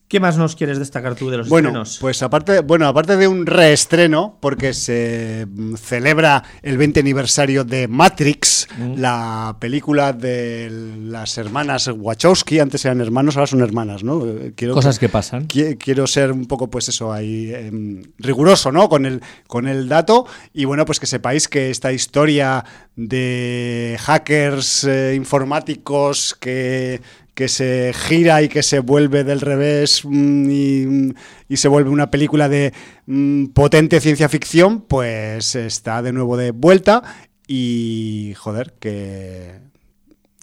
¿Qué 0.08 0.20
más 0.20 0.38
nos 0.38 0.54
quieres 0.54 0.78
destacar 0.78 1.16
tú 1.16 1.30
de 1.30 1.38
los 1.38 1.48
Bueno, 1.48 1.70
estrenos? 1.70 1.98
pues 2.00 2.22
aparte, 2.22 2.60
bueno, 2.60 2.86
aparte 2.86 3.16
de 3.16 3.26
un 3.26 3.44
reestreno, 3.44 4.38
porque 4.40 4.72
se 4.72 5.46
mm, 5.50 5.74
celebra 5.74 6.44
el 6.62 6.78
20 6.78 7.00
aniversario 7.00 7.64
de 7.64 7.88
Matrix, 7.88 8.68
Mm. 8.78 8.94
la 9.00 9.56
película 9.58 10.12
de 10.12 10.68
las 11.00 11.38
hermanas 11.38 11.88
Wachowski, 11.92 12.60
antes 12.60 12.84
eran 12.84 13.00
hermanos, 13.00 13.36
ahora 13.36 13.48
son 13.48 13.62
hermanas, 13.62 14.04
¿no? 14.04 14.24
Eh, 14.26 14.52
Quiero 14.54 14.74
Cosas 14.74 14.98
que 15.00 15.08
pasan. 15.08 15.48
Qui- 15.48 15.76
quiero 15.76 16.06
ser 16.06 16.30
un 16.30 16.46
poco 16.46 16.68
pues 16.70 16.88
eso 16.88 17.12
ahí 17.12 17.52
em, 17.52 18.02
riguroso 18.18 18.70
no 18.70 18.88
con 18.88 19.06
el 19.06 19.20
con 19.48 19.66
el 19.66 19.88
dato 19.88 20.26
y 20.52 20.66
bueno 20.66 20.84
pues 20.84 21.00
que 21.00 21.06
sepáis 21.06 21.48
que 21.48 21.70
esta 21.70 21.92
historia 21.92 22.64
de 22.96 23.96
hackers 24.00 24.84
eh, 24.84 25.14
informáticos 25.16 26.36
que 26.38 27.00
que 27.36 27.48
se 27.48 27.92
gira 27.94 28.40
y 28.40 28.48
que 28.48 28.62
se 28.62 28.80
vuelve 28.80 29.22
del 29.22 29.42
revés 29.42 30.00
mm, 30.04 30.50
y, 30.50 31.14
y 31.50 31.56
se 31.58 31.68
vuelve 31.68 31.90
una 31.90 32.10
película 32.10 32.48
de 32.48 32.72
mm, 33.04 33.48
potente 33.48 34.00
ciencia 34.00 34.30
ficción 34.30 34.80
pues 34.80 35.54
está 35.54 36.00
de 36.00 36.12
nuevo 36.12 36.38
de 36.38 36.52
vuelta. 36.52 37.02
Y 37.46 38.32
joder 38.38 38.74
que 38.80 39.60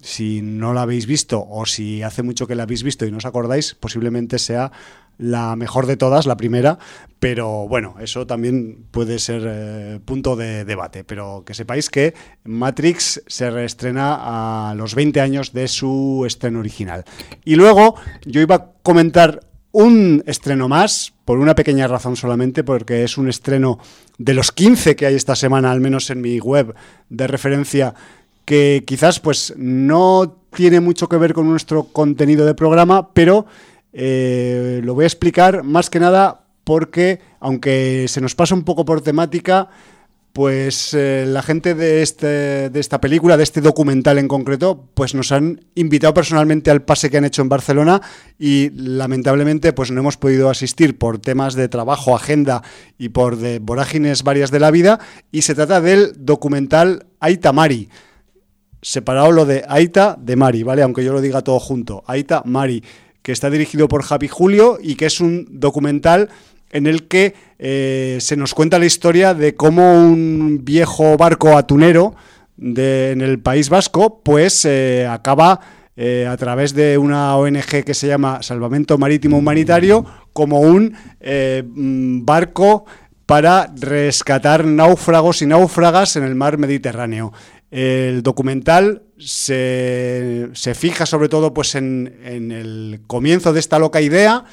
si 0.00 0.40
no 0.40 0.72
la 0.72 0.82
habéis 0.82 1.06
visto 1.06 1.44
o 1.44 1.66
si 1.66 2.02
hace 2.02 2.22
mucho 2.22 2.46
que 2.46 2.54
la 2.54 2.62
habéis 2.62 2.84
visto 2.84 3.04
y 3.04 3.10
no 3.10 3.18
os 3.18 3.26
acordáis, 3.26 3.74
posiblemente 3.74 4.38
sea 4.38 4.70
la 5.18 5.56
mejor 5.56 5.86
de 5.86 5.96
todas, 5.96 6.26
la 6.26 6.36
primera, 6.36 6.78
pero 7.18 7.66
bueno, 7.68 7.96
eso 8.00 8.26
también 8.26 8.84
puede 8.90 9.18
ser 9.18 9.42
eh, 9.46 10.00
punto 10.04 10.36
de 10.36 10.64
debate, 10.64 11.04
pero 11.04 11.42
que 11.46 11.54
sepáis 11.54 11.88
que 11.88 12.14
Matrix 12.44 13.22
se 13.26 13.50
reestrena 13.50 14.70
a 14.70 14.74
los 14.74 14.94
20 14.94 15.20
años 15.20 15.52
de 15.52 15.68
su 15.68 16.24
estreno 16.26 16.58
original. 16.58 17.04
Y 17.44 17.54
luego 17.54 17.94
yo 18.26 18.40
iba 18.40 18.54
a 18.56 18.72
comentar 18.82 19.40
un 19.72 20.22
estreno 20.26 20.68
más, 20.68 21.14
por 21.24 21.38
una 21.38 21.54
pequeña 21.54 21.88
razón 21.88 22.16
solamente, 22.16 22.62
porque 22.62 23.02
es 23.02 23.18
un 23.18 23.28
estreno 23.28 23.78
de 24.18 24.34
los 24.34 24.52
15 24.52 24.94
que 24.94 25.06
hay 25.06 25.14
esta 25.14 25.34
semana, 25.34 25.72
al 25.72 25.80
menos 25.80 26.10
en 26.10 26.20
mi 26.20 26.38
web 26.38 26.74
de 27.08 27.26
referencia, 27.26 27.94
que 28.44 28.84
quizás 28.86 29.18
pues 29.18 29.54
no 29.56 30.36
tiene 30.54 30.80
mucho 30.80 31.08
que 31.08 31.16
ver 31.16 31.34
con 31.34 31.48
nuestro 31.48 31.84
contenido 31.84 32.46
de 32.46 32.54
programa, 32.54 33.12
pero 33.12 33.46
eh, 33.94 34.80
lo 34.82 34.94
voy 34.94 35.04
a 35.04 35.06
explicar 35.06 35.62
más 35.62 35.88
que 35.88 36.00
nada 36.00 36.46
porque, 36.64 37.20
aunque 37.40 38.06
se 38.08 38.20
nos 38.20 38.34
pasa 38.34 38.54
un 38.54 38.64
poco 38.64 38.84
por 38.84 39.00
temática, 39.00 39.68
pues 40.32 40.94
eh, 40.94 41.24
la 41.28 41.42
gente 41.42 41.76
de, 41.76 42.02
este, 42.02 42.68
de 42.68 42.80
esta 42.80 43.00
película, 43.00 43.36
de 43.36 43.44
este 43.44 43.60
documental 43.60 44.18
en 44.18 44.26
concreto, 44.26 44.88
pues 44.94 45.14
nos 45.14 45.30
han 45.30 45.60
invitado 45.76 46.12
personalmente 46.12 46.72
al 46.72 46.82
pase 46.82 47.08
que 47.08 47.18
han 47.18 47.24
hecho 47.24 47.40
en 47.40 47.48
Barcelona 47.48 48.02
y 48.36 48.70
lamentablemente 48.70 49.72
pues 49.72 49.92
no 49.92 50.00
hemos 50.00 50.16
podido 50.16 50.50
asistir 50.50 50.98
por 50.98 51.20
temas 51.20 51.54
de 51.54 51.68
trabajo, 51.68 52.16
agenda 52.16 52.62
y 52.98 53.10
por 53.10 53.36
de 53.36 53.60
vorágines 53.60 54.24
varias 54.24 54.50
de 54.50 54.58
la 54.58 54.72
vida 54.72 54.98
y 55.30 55.42
se 55.42 55.54
trata 55.54 55.80
del 55.80 56.14
documental 56.18 57.06
Aita 57.20 57.52
Mari 57.52 57.88
separado 58.82 59.30
lo 59.32 59.46
de 59.46 59.64
Aita 59.66 60.16
de 60.20 60.36
Mari, 60.36 60.62
¿vale? 60.62 60.82
Aunque 60.82 61.04
yo 61.04 61.12
lo 61.14 61.22
diga 61.22 61.40
todo 61.42 61.58
junto. 61.58 62.04
Aita 62.06 62.42
Mari, 62.44 62.84
que 63.24 63.32
está 63.32 63.48
dirigido 63.48 63.88
por 63.88 64.02
Javi 64.02 64.28
Julio 64.28 64.78
y 64.80 64.96
que 64.96 65.06
es 65.06 65.18
un 65.18 65.48
documental 65.48 66.28
en 66.70 66.86
el 66.86 67.08
que 67.08 67.34
eh, 67.58 68.18
se 68.20 68.36
nos 68.36 68.52
cuenta 68.52 68.78
la 68.78 68.84
historia 68.84 69.32
de 69.32 69.54
cómo 69.54 69.94
un 69.94 70.60
viejo 70.62 71.16
barco 71.16 71.56
atunero 71.56 72.14
de, 72.58 73.12
en 73.12 73.22
el 73.22 73.38
País 73.38 73.70
Vasco, 73.70 74.20
pues 74.22 74.66
eh, 74.66 75.06
acaba 75.10 75.58
eh, 75.96 76.28
a 76.28 76.36
través 76.36 76.74
de 76.74 76.98
una 76.98 77.34
ONG 77.38 77.82
que 77.86 77.94
se 77.94 78.08
llama 78.08 78.42
Salvamento 78.42 78.98
Marítimo 78.98 79.38
Humanitario 79.38 80.04
como 80.34 80.60
un 80.60 80.94
mm, 81.24 82.26
barco 82.26 82.84
para 83.24 83.72
rescatar 83.74 84.66
náufragos 84.66 85.40
y 85.40 85.46
náufragas 85.46 86.16
en 86.16 86.24
el 86.24 86.34
mar 86.34 86.58
Mediterráneo. 86.58 87.32
El 87.76 88.22
documental 88.22 89.02
se, 89.18 90.48
se 90.52 90.74
fija 90.76 91.06
sobre 91.06 91.28
todo 91.28 91.52
pues, 91.52 91.74
en, 91.74 92.20
en 92.22 92.52
el 92.52 93.00
comienzo 93.08 93.52
de 93.52 93.58
esta 93.58 93.80
loca 93.80 94.00
idea 94.00 94.44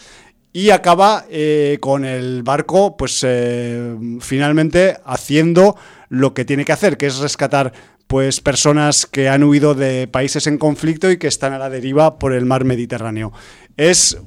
y 0.54 0.72
acaba 0.72 1.26
eh, 1.30 1.78
con 1.82 2.04
el 2.04 2.42
barco, 2.42 2.98
pues 2.98 3.24
eh, 3.24 3.96
finalmente 4.20 4.98
haciendo 5.06 5.78
lo 6.10 6.34
que 6.34 6.46
tiene 6.46 6.66
que 6.66 6.72
hacer, 6.72 6.98
que 6.98 7.06
es 7.06 7.20
rescatar 7.20 7.74
pues 8.08 8.42
personas 8.42 9.06
que 9.06 9.30
han 9.30 9.44
huido 9.44 9.74
de 9.74 10.08
países 10.08 10.46
en 10.46 10.58
conflicto 10.58 11.10
y 11.10 11.18
que 11.18 11.28
están 11.28 11.54
a 11.54 11.60
la 11.60 11.70
deriva 11.70 12.20
por 12.20 12.34
el 12.34 12.46
mar 12.46 12.66
Mediterráneo. 12.66 13.32
Es, 13.78 14.18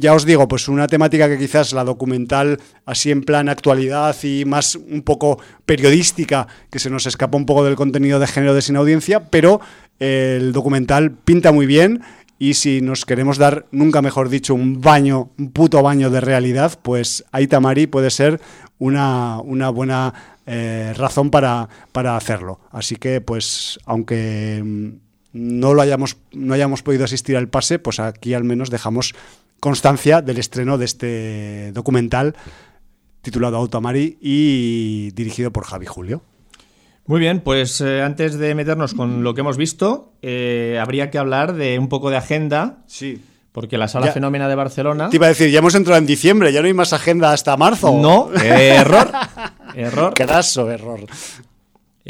ya 0.00 0.14
os 0.14 0.24
digo, 0.24 0.48
pues 0.48 0.68
una 0.68 0.86
temática 0.86 1.28
que 1.28 1.38
quizás 1.38 1.72
la 1.72 1.84
documental, 1.84 2.58
así 2.86 3.10
en 3.10 3.22
plan 3.22 3.48
actualidad 3.48 4.16
y 4.22 4.44
más 4.44 4.76
un 4.76 5.02
poco 5.02 5.38
periodística, 5.66 6.48
que 6.70 6.78
se 6.78 6.90
nos 6.90 7.06
escapa 7.06 7.36
un 7.36 7.46
poco 7.46 7.64
del 7.64 7.76
contenido 7.76 8.18
de 8.18 8.26
género 8.26 8.54
de 8.54 8.62
sin 8.62 8.76
audiencia, 8.76 9.30
pero 9.30 9.60
eh, 10.00 10.38
el 10.40 10.52
documental 10.52 11.12
pinta 11.12 11.52
muy 11.52 11.66
bien 11.66 12.02
y 12.38 12.54
si 12.54 12.80
nos 12.80 13.04
queremos 13.04 13.36
dar, 13.36 13.66
nunca 13.72 14.00
mejor 14.00 14.28
dicho, 14.28 14.54
un 14.54 14.80
baño, 14.80 15.30
un 15.38 15.50
puto 15.50 15.82
baño 15.82 16.08
de 16.08 16.20
realidad, 16.20 16.78
pues 16.82 17.24
Aitamari 17.32 17.88
puede 17.88 18.10
ser 18.10 18.40
una, 18.78 19.40
una 19.40 19.70
buena 19.70 20.14
eh, 20.46 20.94
razón 20.96 21.30
para, 21.30 21.68
para 21.90 22.16
hacerlo. 22.16 22.60
Así 22.70 22.96
que, 22.96 23.20
pues, 23.20 23.80
aunque 23.86 24.62
mm, 24.64 25.07
no 25.32 25.74
lo 25.74 25.82
hayamos, 25.82 26.16
no 26.32 26.54
hayamos 26.54 26.82
podido 26.82 27.04
asistir 27.04 27.36
al 27.36 27.48
pase, 27.48 27.78
pues 27.78 28.00
aquí 28.00 28.34
al 28.34 28.44
menos 28.44 28.70
dejamos 28.70 29.14
constancia 29.60 30.22
del 30.22 30.38
estreno 30.38 30.78
de 30.78 30.84
este 30.84 31.72
documental 31.72 32.34
titulado 33.22 33.56
Autamari 33.56 34.16
y 34.20 35.10
dirigido 35.12 35.52
por 35.52 35.64
Javi 35.64 35.86
Julio. 35.86 36.22
Muy 37.06 37.20
bien, 37.20 37.40
pues 37.40 37.80
eh, 37.80 38.02
antes 38.02 38.38
de 38.38 38.54
meternos 38.54 38.94
con 38.94 39.22
lo 39.24 39.34
que 39.34 39.40
hemos 39.40 39.56
visto, 39.56 40.12
eh, 40.22 40.78
habría 40.80 41.10
que 41.10 41.18
hablar 41.18 41.54
de 41.54 41.78
un 41.78 41.88
poco 41.88 42.10
de 42.10 42.16
agenda, 42.18 42.78
Sí. 42.86 43.20
porque 43.52 43.78
la 43.78 43.88
Sala 43.88 44.06
Ya. 44.06 44.12
Fenómena 44.12 44.46
de 44.48 44.54
Barcelona... 44.54 45.08
Te 45.08 45.16
iba 45.16 45.24
a 45.26 45.30
decir, 45.30 45.50
ya 45.50 45.60
hemos 45.60 45.74
entrado 45.74 45.98
en 45.98 46.06
diciembre, 46.06 46.52
ya 46.52 46.60
no 46.60 46.66
hay 46.66 46.74
más 46.74 46.92
agenda 46.92 47.32
hasta 47.32 47.56
marzo. 47.56 47.98
No, 47.98 48.30
error, 48.44 49.10
error. 49.74 50.12
Quedazo, 50.14 50.70
error. 50.70 51.00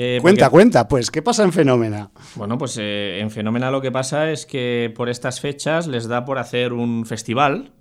Eh, 0.01 0.21
Cuenta, 0.23 0.45
porque- 0.47 0.53
cuenta, 0.53 0.87
pues, 0.89 1.11
¿qué 1.11 1.23
pasa 1.23 1.43
en 1.43 1.53
Fenómena? 1.53 2.11
Bueno, 2.37 2.57
pues 2.57 2.77
eh, 2.81 3.19
en 3.21 3.33
Fenómena 3.33 3.69
lo 3.73 3.81
que 3.81 3.91
pasa 3.91 4.31
es 4.31 4.47
que 4.47 4.93
por 4.97 5.09
estas 5.09 5.41
fechas 5.41 5.89
les 5.89 6.07
da 6.07 6.25
por 6.25 6.39
hacer 6.39 6.73
un 6.73 7.05
festival. 7.05 7.73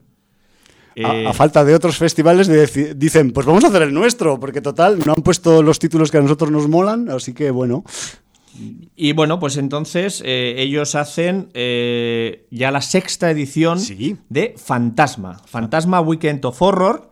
A, 1.03 1.15
Eh, 1.15 1.27
a 1.27 1.33
falta 1.33 1.63
de 1.63 1.75
otros 1.75 1.97
festivales, 1.97 2.47
de 2.47 2.95
dicen, 2.95 3.31
pues 3.31 3.45
vamos 3.45 3.63
a 3.63 3.67
hacer 3.67 3.83
el 3.83 3.93
nuestro, 3.93 4.39
porque 4.39 4.61
total, 4.61 4.97
no 5.05 5.13
han 5.15 5.21
puesto 5.21 5.61
los 5.61 5.77
títulos 5.77 6.09
que 6.09 6.17
a 6.17 6.21
nosotros 6.21 6.49
nos 6.49 6.67
molan, 6.67 7.07
así 7.11 7.35
que 7.35 7.51
bueno. 7.51 7.83
Y 8.95 9.11
bueno, 9.13 9.39
pues 9.39 9.55
entonces 9.57 10.23
eh, 10.25 10.55
ellos 10.57 10.95
hacen 10.95 11.49
eh, 11.53 12.47
ya 12.49 12.71
la 12.71 12.81
sexta 12.81 13.29
edición 13.29 13.79
Sí. 13.79 14.17
de 14.29 14.55
Fantasma. 14.57 15.37
Fantasma 15.45 16.01
Weekend 16.01 16.43
of 16.45 16.59
Horror, 16.59 17.11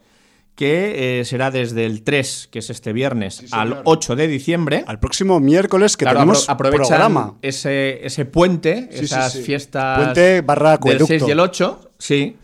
que 0.55 1.19
eh, 1.19 1.25
será 1.25 1.51
desde 1.51 1.85
el 1.85 2.03
3, 2.03 2.47
que 2.49 2.59
es 2.59 2.69
este 2.69 2.93
viernes, 2.93 3.35
señor. 3.35 3.53
al 3.53 3.81
8 3.83 4.15
de 4.15 4.27
diciembre. 4.27 4.83
Al 4.87 4.99
próximo 4.99 5.39
miércoles 5.41 5.97
que 5.97 6.05
Claro, 6.05 6.19
tenemos 6.19 6.47
apro- 6.49 6.71
programa. 6.71 7.33
Ese, 7.41 8.05
ese 8.05 8.23
puente, 8.25 8.87
Sí, 8.91 8.99
sí, 8.99 9.05
esas 9.05 9.33
sí. 9.33 9.41
fiestas 9.43 10.01
Puente 10.03 10.41
barra 10.41 10.69
del 10.69 10.75
acueducto. 10.77 11.07
6 11.07 11.23
y 11.27 11.31
el 11.31 11.39
8, 11.41 11.91
sí. 11.97 12.37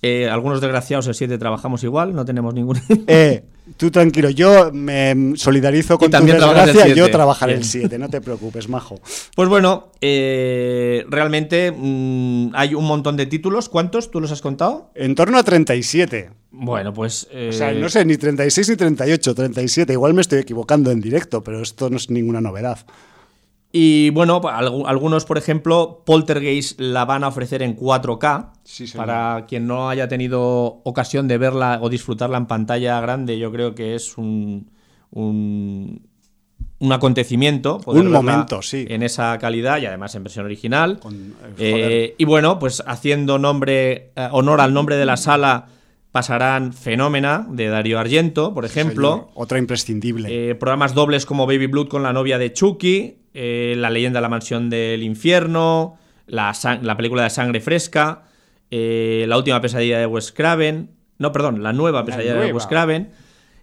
Eh, 0.00 0.28
algunos 0.30 0.60
desgraciados 0.60 1.06
el 1.08 1.14
7 1.14 1.36
trabajamos 1.38 1.82
igual, 1.84 2.14
no 2.14 2.24
tenemos 2.24 2.54
ningún... 2.54 2.80
Eh, 3.06 3.44
tú 3.76 3.90
tranquilo, 3.90 4.30
yo 4.30 4.70
me 4.72 5.32
solidarizo 5.36 5.98
con 5.98 6.06
tu 6.08 6.10
también 6.10 6.36
el 6.36 6.42
desgracia, 6.42 6.88
yo 6.88 7.04
7. 7.04 7.10
trabajaré 7.12 7.52
el 7.52 7.58
Bien. 7.60 7.70
7, 7.70 7.98
no 7.98 8.08
te 8.08 8.20
preocupes, 8.20 8.68
majo. 8.68 9.00
Pues 9.36 9.48
bueno, 9.48 9.92
eh, 10.00 11.04
realmente 11.08 11.72
mm, 11.76 12.50
hay 12.54 12.74
un 12.74 12.84
montón 12.84 13.16
de 13.16 13.26
títulos. 13.26 13.68
¿Cuántos? 13.68 14.10
¿Tú 14.10 14.20
los 14.20 14.32
has 14.32 14.40
contado? 14.42 14.90
En 14.94 15.14
torno 15.14 15.38
a 15.38 15.42
37. 15.42 16.30
Bueno, 16.50 16.92
pues... 16.94 17.28
eh, 17.30 17.50
O 17.50 17.52
sea, 17.52 17.72
no 17.72 17.88
sé, 17.88 18.04
ni 18.04 18.16
36 18.16 18.70
ni 18.70 18.76
38, 18.76 19.34
37. 19.34 19.92
Igual 19.92 20.14
me 20.14 20.22
estoy 20.22 20.38
equivocando 20.40 20.90
en 20.90 21.00
directo, 21.00 21.42
pero 21.44 21.60
esto 21.62 21.90
no 21.90 21.96
es 21.98 22.10
ninguna 22.10 22.40
novedad. 22.40 22.78
Y 23.70 24.08
bueno, 24.10 24.40
algunos, 24.86 25.26
por 25.26 25.36
ejemplo, 25.36 26.02
Poltergeist 26.06 26.80
la 26.80 27.04
van 27.04 27.22
a 27.22 27.28
ofrecer 27.28 27.62
en 27.62 27.76
4K. 27.76 28.52
Sí, 28.64 28.86
para 28.96 29.44
quien 29.46 29.66
no 29.66 29.90
haya 29.90 30.08
tenido 30.08 30.80
ocasión 30.84 31.28
de 31.28 31.36
verla 31.36 31.78
o 31.82 31.90
disfrutarla 31.90 32.38
en 32.38 32.46
pantalla 32.46 32.98
grande, 33.00 33.38
yo 33.38 33.52
creo 33.52 33.74
que 33.74 33.94
es 33.94 34.16
un, 34.16 34.70
un, 35.10 36.00
un 36.78 36.92
acontecimiento. 36.92 37.80
Un 37.86 38.10
momento, 38.10 38.62
sí. 38.62 38.86
En 38.88 39.02
esa 39.02 39.36
calidad 39.38 39.78
y 39.82 39.86
además 39.86 40.14
en 40.14 40.24
versión 40.24 40.46
original. 40.46 40.98
Con- 41.00 41.34
eh, 41.42 41.54
Eh, 41.58 42.14
y 42.16 42.24
bueno, 42.24 42.58
pues 42.58 42.82
haciendo 42.86 43.38
nombre, 43.38 44.12
eh, 44.16 44.28
honor 44.32 44.60
al 44.62 44.72
nombre 44.72 44.96
de 44.96 45.04
la 45.04 45.16
sala, 45.18 45.66
pasarán 46.12 46.72
Fenómena 46.72 47.46
de 47.50 47.68
Darío 47.68 47.98
Argento, 47.98 48.54
por 48.54 48.64
ejemplo. 48.64 49.30
Otra 49.34 49.58
imprescindible. 49.58 50.50
Eh, 50.50 50.54
programas 50.54 50.94
dobles 50.94 51.26
como 51.26 51.46
Baby 51.46 51.66
Blood 51.66 51.88
con 51.88 52.02
la 52.02 52.12
novia 52.12 52.38
de 52.38 52.52
Chucky, 52.52 53.18
eh, 53.34 53.74
La 53.76 53.90
leyenda 53.90 54.18
de 54.18 54.22
la 54.22 54.28
mansión 54.28 54.70
del 54.70 55.02
infierno, 55.02 55.98
la, 56.26 56.52
película 56.96 57.24
de 57.24 57.30
Sangre 57.30 57.60
Fresca, 57.60 58.24
eh, 58.70 59.26
La 59.28 59.36
última 59.36 59.60
pesadilla 59.60 59.98
de 59.98 60.06
Wes 60.06 60.32
Craven, 60.32 60.90
no, 61.18 61.32
perdón, 61.32 61.62
la 61.62 61.72
nueva 61.72 62.04
pesadilla 62.04 62.32
de 62.32 62.38
nueva. 62.38 62.54
Wes 62.54 62.66
Craven, 62.66 63.10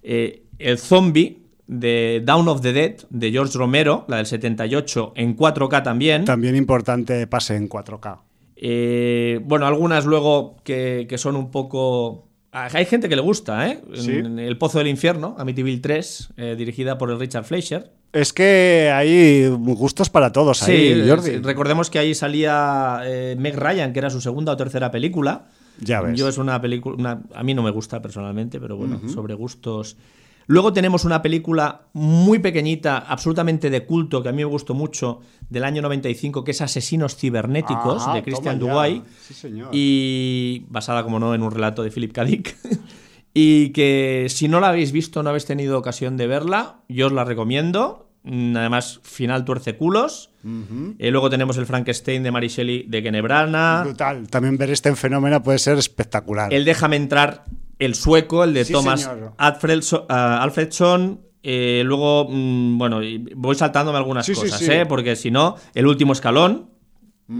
El 0.03 0.77
zombie 0.77 1.45
de 1.67 2.21
Down 2.23 2.47
of 2.47 2.61
the 2.61 2.73
Dead 2.73 2.95
de 3.09 3.31
George 3.31 3.57
Romero, 3.57 4.05
la 4.07 4.17
del 4.17 4.25
78 4.25 5.13
en 5.15 5.35
4K 5.35 5.83
también. 5.83 6.25
También 6.25 6.55
importante 6.55 7.25
pase 7.27 7.55
en 7.55 7.69
4K. 7.69 8.19
Eh, 8.55 9.39
bueno, 9.43 9.65
algunas 9.67 10.05
luego 10.05 10.57
que, 10.63 11.05
que 11.09 11.17
son 11.17 11.35
un 11.35 11.51
poco... 11.51 12.27
Hay 12.57 12.85
gente 12.85 13.09
que 13.09 13.15
le 13.17 13.21
gusta, 13.21 13.67
¿eh? 13.69 13.81
Sí. 13.95 14.11
El 14.11 14.57
Pozo 14.57 14.77
del 14.77 14.87
Infierno, 14.87 15.35
Amityville 15.37 15.81
3, 15.81 16.29
eh, 16.37 16.55
dirigida 16.57 16.97
por 16.97 17.11
el 17.11 17.19
Richard 17.19 17.43
Fleischer. 17.43 17.91
Es 18.13 18.31
que 18.31 18.89
hay 18.93 19.47
gustos 19.49 20.09
para 20.09 20.31
todos 20.31 20.63
ahí, 20.63 20.93
Sí, 21.03 21.09
Jordi. 21.09 21.31
sí, 21.31 21.37
recordemos 21.39 21.89
que 21.89 21.99
ahí 21.99 22.15
salía 22.15 23.01
eh, 23.03 23.35
Meg 23.37 23.57
Ryan, 23.57 23.91
que 23.91 23.99
era 23.99 24.09
su 24.09 24.21
segunda 24.21 24.53
o 24.53 24.57
tercera 24.57 24.89
película. 24.89 25.47
Ya 25.81 25.99
ves. 25.99 26.17
Yo 26.17 26.29
es 26.29 26.37
una 26.37 26.61
película, 26.61 27.19
a 27.33 27.43
mí 27.43 27.53
no 27.53 27.61
me 27.61 27.71
gusta 27.71 28.01
personalmente, 28.01 28.61
pero 28.61 28.77
bueno, 28.77 29.01
sobre 29.09 29.33
gustos. 29.33 29.97
Luego 30.47 30.73
tenemos 30.73 31.05
una 31.05 31.21
película 31.21 31.87
muy 31.93 32.39
pequeñita, 32.39 32.97
absolutamente 32.97 33.69
de 33.69 33.85
culto, 33.85 34.21
que 34.21 34.29
a 34.29 34.31
mí 34.31 34.37
me 34.37 34.45
gustó 34.45 34.73
mucho, 34.73 35.21
del 35.49 35.63
año 35.63 35.81
95, 35.81 36.43
que 36.43 36.51
es 36.51 36.61
Asesinos 36.61 37.15
Cibernéticos, 37.15 38.03
Ajá, 38.03 38.13
de 38.13 38.23
Christian. 38.23 38.59
Duguay. 38.59 39.03
Sí, 39.21 39.33
señor. 39.33 39.69
Y 39.71 40.65
basada, 40.69 41.03
como 41.03 41.19
no, 41.19 41.33
en 41.33 41.41
un 41.41 41.51
relato 41.51 41.83
de 41.83 41.91
Philip 41.91 42.11
K. 42.11 42.23
Dick. 42.25 42.55
y 43.33 43.69
que 43.69 44.27
si 44.29 44.47
no 44.47 44.59
la 44.59 44.69
habéis 44.69 44.91
visto, 44.91 45.23
no 45.23 45.29
habéis 45.29 45.45
tenido 45.45 45.77
ocasión 45.77 46.15
de 46.17 46.27
verla, 46.27 46.81
yo 46.87 47.07
os 47.07 47.11
la 47.11 47.23
recomiendo. 47.23 48.09
Mm, 48.23 48.57
Además, 48.57 48.99
final 49.03 49.45
tuerce 49.45 49.75
culos. 49.75 50.31
Eh, 50.99 51.09
luego 51.09 51.29
tenemos 51.29 51.57
el 51.57 51.65
Frankenstein 51.65 52.21
de 52.21 52.31
Mary 52.31 52.49
Shelley 52.49 52.85
de 52.87 53.01
Genebrana. 53.01 53.81
Brutal. 53.83 54.27
También 54.27 54.57
ver 54.57 54.69
este 54.69 54.95
fenómeno 54.95 55.41
puede 55.41 55.57
ser 55.57 55.77
espectacular. 55.77 56.53
El 56.53 56.65
Déjame 56.65 56.95
entrar, 56.97 57.45
el 57.79 57.95
sueco, 57.95 58.43
el 58.43 58.53
de 58.53 58.65
Sí, 58.65 58.73
Thomas 58.73 59.01
señor. 59.01 59.33
Alfredso- 59.37 60.05
ah, 60.09 60.41
Alfredson. 60.41 61.21
Eh, 61.47 61.83
luego, 61.85 62.27
mm, 62.29 62.77
bueno, 62.79 63.01
voy 63.35 63.55
saltándome 63.55 63.97
algunas 63.99 64.25
Sí, 64.25 64.33
cosas, 64.33 64.59
sí. 64.59 64.71
¿eh? 64.71 64.85
porque 64.87 65.15
si 65.15 65.29
no, 65.31 65.55
el 65.75 65.85
último 65.87 66.13
escalón. 66.13 66.69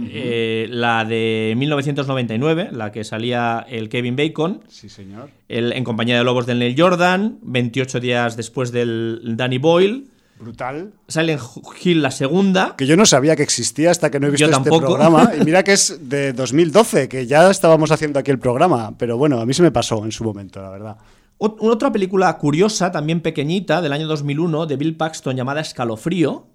eh, 0.08 0.66
la 0.68 1.04
de 1.04 1.54
1999, 1.56 2.70
la 2.72 2.90
que 2.90 3.04
salía 3.04 3.64
el 3.68 3.88
Kevin 3.88 4.16
Bacon, 4.16 4.60
Sí, 4.66 4.88
señor. 4.88 5.30
el, 5.48 5.72
en 5.72 5.84
compañía 5.84 6.18
de 6.18 6.24
Lobos 6.24 6.44
del 6.44 6.58
Neil 6.58 6.74
Jordan, 6.76 7.38
28 7.42 8.00
días 8.00 8.36
después 8.36 8.72
del 8.72 9.20
Danny 9.36 9.58
Boyle, 9.58 10.08
Brutal. 10.38 10.92
Silent 11.08 11.40
Hill 11.82 12.02
la 12.02 12.10
segunda, 12.10 12.74
Que 12.76 12.86
yo 12.86 12.96
no 12.96 13.06
sabía 13.06 13.36
que 13.36 13.42
existía 13.42 13.90
hasta 13.90 14.10
que 14.10 14.20
no 14.20 14.26
he 14.26 14.30
visto 14.30 14.46
Yo 14.48 14.56
este 14.56 14.68
programa. 14.70 15.30
Y 15.40 15.44
mira 15.44 15.62
que 15.64 15.72
es 15.72 15.98
de 16.08 16.32
2012, 16.32 17.08
que 17.08 17.26
ya 17.26 17.50
estábamos 17.50 17.90
haciendo 17.90 18.18
aquí 18.18 18.30
el 18.30 18.38
programa. 18.38 18.94
Pero 18.98 19.16
bueno, 19.16 19.40
a 19.40 19.46
mí 19.46 19.54
se 19.54 19.62
me 19.62 19.70
pasó 19.70 20.04
en 20.04 20.12
su 20.12 20.24
momento, 20.24 20.60
la 20.60 20.70
verdad. 20.70 20.96
Ot- 21.38 21.56
Otra 21.60 21.90
película 21.92 22.36
curiosa, 22.38 22.90
también 22.90 23.20
pequeñita, 23.20 23.80
del 23.82 23.92
año 23.92 24.06
2001, 24.06 24.66
de 24.66 24.76
Bill 24.76 24.96
Paxton, 24.96 25.36
llamada 25.36 25.60
Escalofrío, 25.60 26.46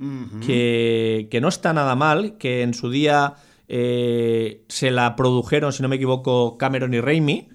que, 0.46 1.28
que 1.30 1.42
no 1.42 1.48
está 1.50 1.74
nada 1.74 1.96
mal, 1.96 2.38
que 2.38 2.62
en 2.64 2.74
su 2.74 2.90
día 2.90 3.36
eh, 3.68 4.64
se 4.68 4.92
la 4.92 5.16
produjeron, 5.16 5.72
si 5.74 5.82
no 5.84 5.90
me 5.90 5.96
equivoco, 5.98 6.58
Cameron 6.58 6.94
y 6.94 7.00
Raimi, 7.00 7.48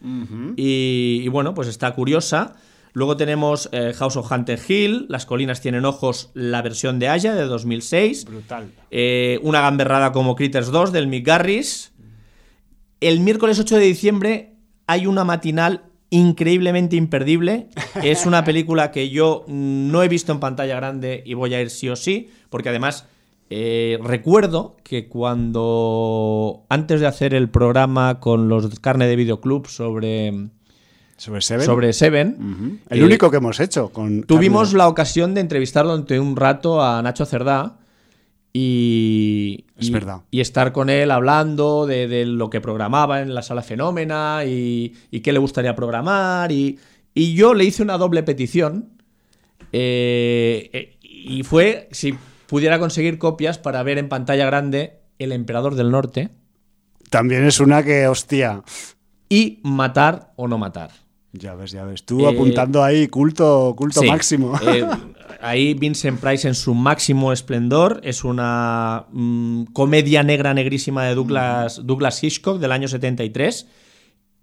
y, 0.56 1.20
y 1.24 1.28
bueno, 1.28 1.52
pues 1.54 1.68
está 1.68 1.92
curiosa. 1.94 2.54
Luego 2.96 3.18
tenemos 3.18 3.68
eh, 3.72 3.92
House 3.92 4.16
of 4.16 4.32
Hunter 4.32 4.58
Hill, 4.66 5.04
Las 5.10 5.26
colinas 5.26 5.60
tienen 5.60 5.84
ojos, 5.84 6.30
la 6.32 6.62
versión 6.62 6.98
de 6.98 7.10
Aya 7.10 7.34
de 7.34 7.44
2006, 7.44 8.24
Brutal. 8.24 8.72
eh, 8.90 9.38
una 9.42 9.60
gamberrada 9.60 10.12
como 10.12 10.34
Critters 10.34 10.68
2 10.68 10.92
del 10.92 11.06
Mick 11.06 11.26
Garris. 11.26 11.92
El 13.00 13.20
miércoles 13.20 13.60
8 13.60 13.76
de 13.76 13.84
diciembre 13.84 14.54
hay 14.86 15.06
una 15.06 15.24
matinal 15.24 15.82
increíblemente 16.08 16.96
imperdible. 16.96 17.68
Es 18.02 18.24
una 18.24 18.44
película 18.46 18.92
que 18.92 19.10
yo 19.10 19.44
no 19.46 20.02
he 20.02 20.08
visto 20.08 20.32
en 20.32 20.40
pantalla 20.40 20.76
grande 20.76 21.22
y 21.26 21.34
voy 21.34 21.52
a 21.52 21.60
ir 21.60 21.68
sí 21.68 21.90
o 21.90 21.96
sí, 21.96 22.30
porque 22.48 22.70
además 22.70 23.06
eh, 23.50 23.98
recuerdo 24.02 24.78
que 24.82 25.06
cuando 25.06 26.64
antes 26.70 27.02
de 27.02 27.08
hacer 27.08 27.34
el 27.34 27.50
programa 27.50 28.20
con 28.20 28.48
los 28.48 28.80
carne 28.80 29.06
de 29.06 29.16
videoclub 29.16 29.66
sobre 29.66 30.48
¿Sobre 31.16 31.40
Seven? 31.40 31.64
sobre 31.66 31.92
Seven, 31.92 32.36
Ujú. 32.38 32.78
El 32.90 33.00
eh, 33.00 33.04
único 33.04 33.30
que 33.30 33.38
hemos 33.38 33.58
hecho. 33.60 33.90
Con 33.90 34.22
Tuvimos 34.24 34.68
Carmen. 34.68 34.78
la 34.78 34.88
ocasión 34.88 35.34
de 35.34 35.40
entrevistar 35.40 35.84
durante 35.86 36.20
un 36.20 36.36
rato 36.36 36.82
a 36.82 37.00
Nacho 37.02 37.24
Cerdá 37.24 37.78
y, 38.52 39.64
Es 39.76 39.88
y- 39.88 39.92
verdad. 39.92 40.22
y 40.30 40.40
estar 40.40 40.72
con 40.72 40.88
él 40.90 41.10
hablando 41.10 41.86
de, 41.86 42.08
de 42.08 42.26
lo 42.26 42.50
que 42.50 42.60
programaba 42.60 43.20
en 43.20 43.34
la 43.34 43.42
sala 43.42 43.62
Fenómena 43.62 44.44
y, 44.46 44.94
y 45.10 45.20
qué 45.20 45.32
le 45.32 45.38
gustaría 45.38 45.74
programar. 45.76 46.52
Y, 46.52 46.78
y 47.14 47.34
yo 47.34 47.54
le 47.54 47.64
hice 47.64 47.82
una 47.82 47.98
doble 47.98 48.22
petición 48.22 48.90
eh, 49.72 50.70
eh, 50.72 50.96
y 51.02 51.42
fue 51.42 51.88
si 51.92 52.14
pudiera 52.46 52.78
conseguir 52.78 53.18
copias 53.18 53.58
para 53.58 53.82
ver 53.82 53.98
en 53.98 54.08
pantalla 54.08 54.46
grande 54.46 55.00
El 55.18 55.32
Emperador 55.32 55.74
del 55.74 55.90
Norte 55.90 56.30
También 57.10 57.44
es 57.44 57.58
una 57.60 57.82
que, 57.82 58.06
hostia. 58.06 58.62
y 59.28 59.60
Matar 59.64 60.32
o 60.36 60.46
no 60.48 60.56
matar. 60.58 60.90
Ya 61.38 61.54
ves, 61.54 61.70
ya 61.72 61.84
ves. 61.84 62.04
Tú 62.04 62.20
Eh, 62.26 62.28
apuntando 62.34 62.82
ahí, 62.82 63.08
culto, 63.08 63.74
culto 63.76 64.00
Sí. 64.00 64.06
máximo. 64.06 64.52
Eh, 64.66 64.84
ahí 65.40 65.74
Vincent 65.74 66.18
Price 66.20 66.46
en 66.48 66.54
su 66.54 66.74
máximo 66.74 67.32
esplendor. 67.32 68.00
Es 68.02 68.24
una 68.24 69.06
mm, 69.12 69.64
comedia 69.72 70.22
negra 70.22 70.54
negrísima 70.54 71.04
de 71.04 71.14
Douglas, 71.14 71.80
Douglas 71.84 72.22
Hitchcock 72.22 72.58
del 72.58 72.72
año 72.72 72.88
73. 72.88 73.66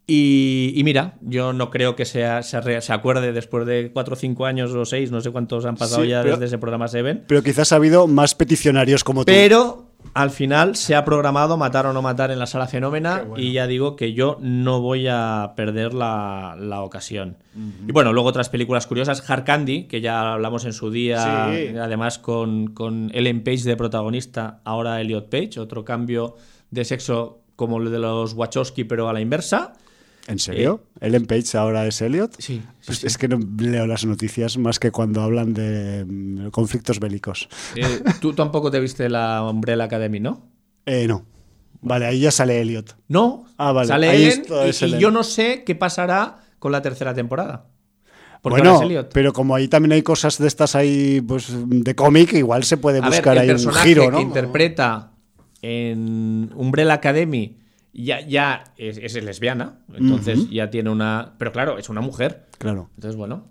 Y, 0.06 0.74
y 0.76 0.84
mira, 0.84 1.16
yo 1.22 1.54
no 1.54 1.70
creo 1.70 1.96
que 1.96 2.04
sea, 2.04 2.44
se, 2.44 2.82
se 2.82 2.94
acuerde 2.94 3.32
después 3.32 3.66
de 3.66 3.90
4 3.94 4.14
o 4.14 4.18
5 4.18 4.46
años 4.46 4.72
o 4.76 4.84
6, 4.84 5.12
no 5.12 5.22
sé 5.22 5.32
cuántos 5.32 5.64
han 5.66 5.76
pasado 5.78 6.04
Sí, 6.04 6.10
ya 6.10 6.22
pero- 6.22 6.34
desde 6.36 6.48
ese 6.48 6.58
programa 6.58 6.90
Seven. 6.90 7.24
Pero 7.26 7.42
quizás 7.42 7.72
ha 7.72 7.78
habido 7.78 8.06
más 8.08 8.36
peticionarios 8.36 9.04
como 9.06 9.22
tú. 9.24 9.32
Pero 9.32 9.93
al 10.14 10.30
final 10.30 10.76
se 10.76 10.96
ha 10.96 11.04
programado 11.06 11.58
matar 11.58 11.86
o 11.86 11.94
no 11.94 12.02
matar 12.02 12.30
en 12.32 12.40
la 12.40 12.46
sala 12.46 12.68
Fenómena 12.68 13.24
bueno. 13.24 13.44
y 13.44 13.54
ya 13.54 13.66
digo 13.68 13.96
que 13.96 14.14
yo 14.14 14.38
no 14.42 14.80
voy 14.82 15.08
a 15.10 15.54
perder 15.56 15.94
la, 15.94 16.56
la 16.60 16.82
ocasión. 16.82 17.38
Y 17.88 17.92
bueno, 17.92 18.14
luego 18.14 18.30
otras 18.30 18.50
películas 18.50 18.86
curiosas, 18.88 19.28
Hard 19.30 19.44
Candy, 19.44 19.84
que 19.86 20.02
ya 20.02 20.34
hablamos 20.34 20.66
en 20.66 20.74
su 20.74 20.90
día, 20.92 21.50
Sí. 21.52 21.76
además 21.78 22.20
con, 22.20 22.68
con 22.74 23.12
Ellen 23.14 23.44
Page 23.44 23.64
de 23.64 23.76
protagonista, 23.76 24.60
ahora 24.64 25.00
Elliot 25.02 25.30
Page, 25.30 25.60
otro 25.60 25.84
cambio 25.86 26.36
de 26.72 26.86
sexo 26.86 27.40
como 27.56 27.78
el 27.80 27.92
de 27.92 28.00
los 28.00 28.34
Wachowski 28.34 28.84
pero 28.84 29.10
a 29.10 29.14
la 29.14 29.22
inversa. 29.22 29.74
¿En 30.28 30.40
serio? 30.40 30.84
¿Ellen 31.02 31.26
Page 31.26 31.58
ahora 31.58 31.86
es 31.86 32.02
Elliot? 32.02 32.34
eh, 32.34 32.36
Sí, 32.40 32.62
Pues 32.86 33.04
Es 33.04 33.18
que 33.18 33.28
no 33.28 33.40
leo 33.58 33.86
las 33.88 34.06
noticias 34.06 34.58
más 34.58 34.80
que 34.80 34.90
cuando 34.92 35.22
hablan 35.22 35.54
de 35.54 36.06
mm, 36.08 36.50
conflictos 36.50 37.00
bélicos. 37.00 37.50
Eh, 37.76 38.02
tú 38.22 38.34
tampoco 38.34 38.72
te 38.72 38.80
viste 38.80 39.10
la 39.10 39.44
Umbrella 39.44 39.84
Academy, 39.86 40.20
¿no? 40.22 40.48
Eh, 40.86 41.08
no. 41.08 41.26
Vale, 41.82 42.06
ahí 42.06 42.22
ya 42.22 42.32
sale 42.32 42.62
Elliot. 42.62 42.96
No, 43.10 43.46
Ah, 43.58 43.74
vale. 43.74 43.88
sale 43.90 44.08
Ahí 44.10 44.24
Ellen 44.24 44.46
y- 44.82 45.00
yo 45.00 45.12
no 45.12 45.24
sé 45.24 45.64
qué 45.66 45.76
pasará 45.76 46.40
con 46.60 46.72
la 46.72 46.82
tercera 46.82 47.14
temporada. 47.14 47.66
Porque 48.42 48.60
bueno, 48.60 48.72
ahora 48.76 48.86
es 48.86 48.90
Elliot. 48.92 49.14
pero 49.14 49.34
como 49.34 49.56
ahí 49.56 49.68
también 49.68 49.92
hay 49.94 50.02
cosas 50.04 50.38
de 50.38 50.48
estas 50.48 50.76
ahí, 50.76 51.20
pues 51.22 51.48
de 51.54 51.96
cómic, 51.96 52.32
igual 52.34 52.64
se 52.64 52.78
puede 52.78 53.00
A 53.00 53.02
ver, 53.02 53.10
buscar 53.12 53.34
el 53.38 53.40
ahí 53.42 53.50
un 53.52 53.74
giro, 53.74 54.10
¿no? 54.12 54.18
que 54.18 54.24
interpreta 54.24 55.12
en 55.62 56.50
Umbrella 56.56 56.94
Academy 56.94 57.58
ya, 57.94 58.22
ya 58.22 58.64
es, 58.78 58.98
es 58.98 59.24
lesbiana, 59.24 59.80
entonces 59.94 60.50
ya 60.50 60.70
tiene 60.70 60.90
una... 60.90 61.36
Pero 61.38 61.52
claro, 61.52 61.78
es 61.78 61.90
una 61.90 62.02
mujer. 62.02 62.46
Claro. 62.58 62.90
Entonces, 62.96 63.16
bueno. 63.16 63.48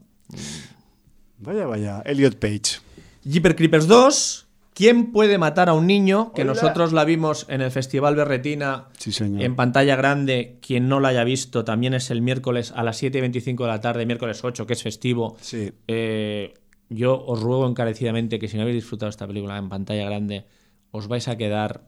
Vaya, 1.39 1.67
vaya. 1.67 2.03
Elliot 2.05 2.37
Page. 2.39 2.81
Jeeper 3.29 3.57
Creepers 3.57 3.87
2. 3.87 4.47
¿Quién 4.75 5.13
puede 5.13 5.37
matar 5.37 5.69
a 5.69 5.75
un 5.75 5.87
niño? 5.87 6.33
Que 6.33 6.43
Hola. 6.43 6.55
nosotros 6.55 6.93
la 6.95 7.05
vimos 7.05 7.45
en 7.51 7.61
el 7.61 7.71
Festival 7.71 8.17
Berretina 8.17 8.87
Sí, 8.97 9.13
señor. 9.13 9.43
en 9.43 9.55
pantalla 9.55 9.97
grande. 9.97 10.59
Quien 10.63 10.89
no 10.89 10.99
la 10.99 11.09
haya 11.09 11.25
visto, 11.25 11.63
también 11.65 11.93
es 11.93 12.11
el 12.11 12.23
miércoles 12.23 12.73
a 12.75 12.83
las 12.83 12.97
7 12.97 13.19
y 13.19 13.21
25 13.21 13.65
de 13.65 13.69
la 13.69 13.81
tarde, 13.81 14.07
miércoles 14.07 14.43
8, 14.43 14.67
que 14.67 14.73
es 14.73 14.83
festivo. 14.83 15.37
Sí. 15.41 15.73
Eh, 15.89 16.55
yo 16.89 17.23
os 17.23 17.41
ruego 17.43 17.69
encarecidamente 17.69 18.39
que 18.39 18.49
si 18.49 18.57
no 18.57 18.63
habéis 18.63 18.77
disfrutado 18.77 19.11
esta 19.11 19.27
película 19.27 19.59
en 19.59 19.69
pantalla 19.69 20.07
grande, 20.07 20.47
os 20.91 21.07
vais 21.07 21.29
a 21.29 21.37
quedar 21.37 21.83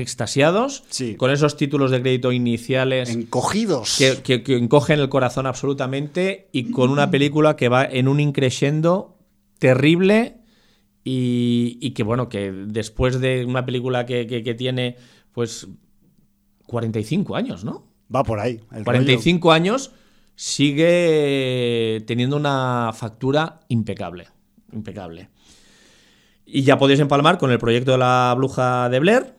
extasiados 0.00 0.82
Sí. 0.88 1.14
con 1.14 1.30
esos 1.30 1.56
títulos 1.56 1.90
de 1.90 2.00
crédito 2.02 2.32
iniciales 2.32 3.10
Encogidos. 3.10 3.96
que, 3.98 4.22
que- 4.22 4.42
que 4.42 4.56
encogen 4.56 4.98
el 4.98 5.08
corazón 5.08 5.46
absolutamente 5.46 6.48
y 6.52 6.70
con 6.70 6.90
una 6.90 7.10
película 7.10 7.56
que 7.56 7.68
va 7.68 7.84
en 7.84 8.08
un 8.08 8.18
increscendo 8.20 9.16
terrible 9.58 10.38
y, 11.04 11.78
y 11.80 11.90
que 11.92 12.02
bueno, 12.02 12.28
que 12.28 12.50
después 12.52 13.20
de 13.20 13.44
una 13.44 13.64
película 13.64 14.04
que, 14.06 14.54
tiene 14.58 14.96
pues 15.32 15.68
45 16.66 17.36
años, 17.36 17.64
¿no? 17.64 17.86
Va 18.14 18.22
por 18.24 18.40
ahí. 18.40 18.54
el 18.72 18.78
rollo. 18.78 18.84
45 18.84 19.52
años 19.52 19.92
sigue 20.34 22.02
teniendo 22.06 22.36
una 22.36 22.90
factura 22.94 23.60
impecable. 23.68 24.26
Impecable. 24.72 25.28
Y 26.46 26.62
ya 26.62 26.78
podéis 26.78 27.00
empalmar 27.00 27.38
con 27.38 27.50
el 27.50 27.58
proyecto 27.58 27.92
de 27.92 27.98
la 27.98 28.34
bruja 28.36 28.88
de 28.88 28.98
Blair, 29.00 29.34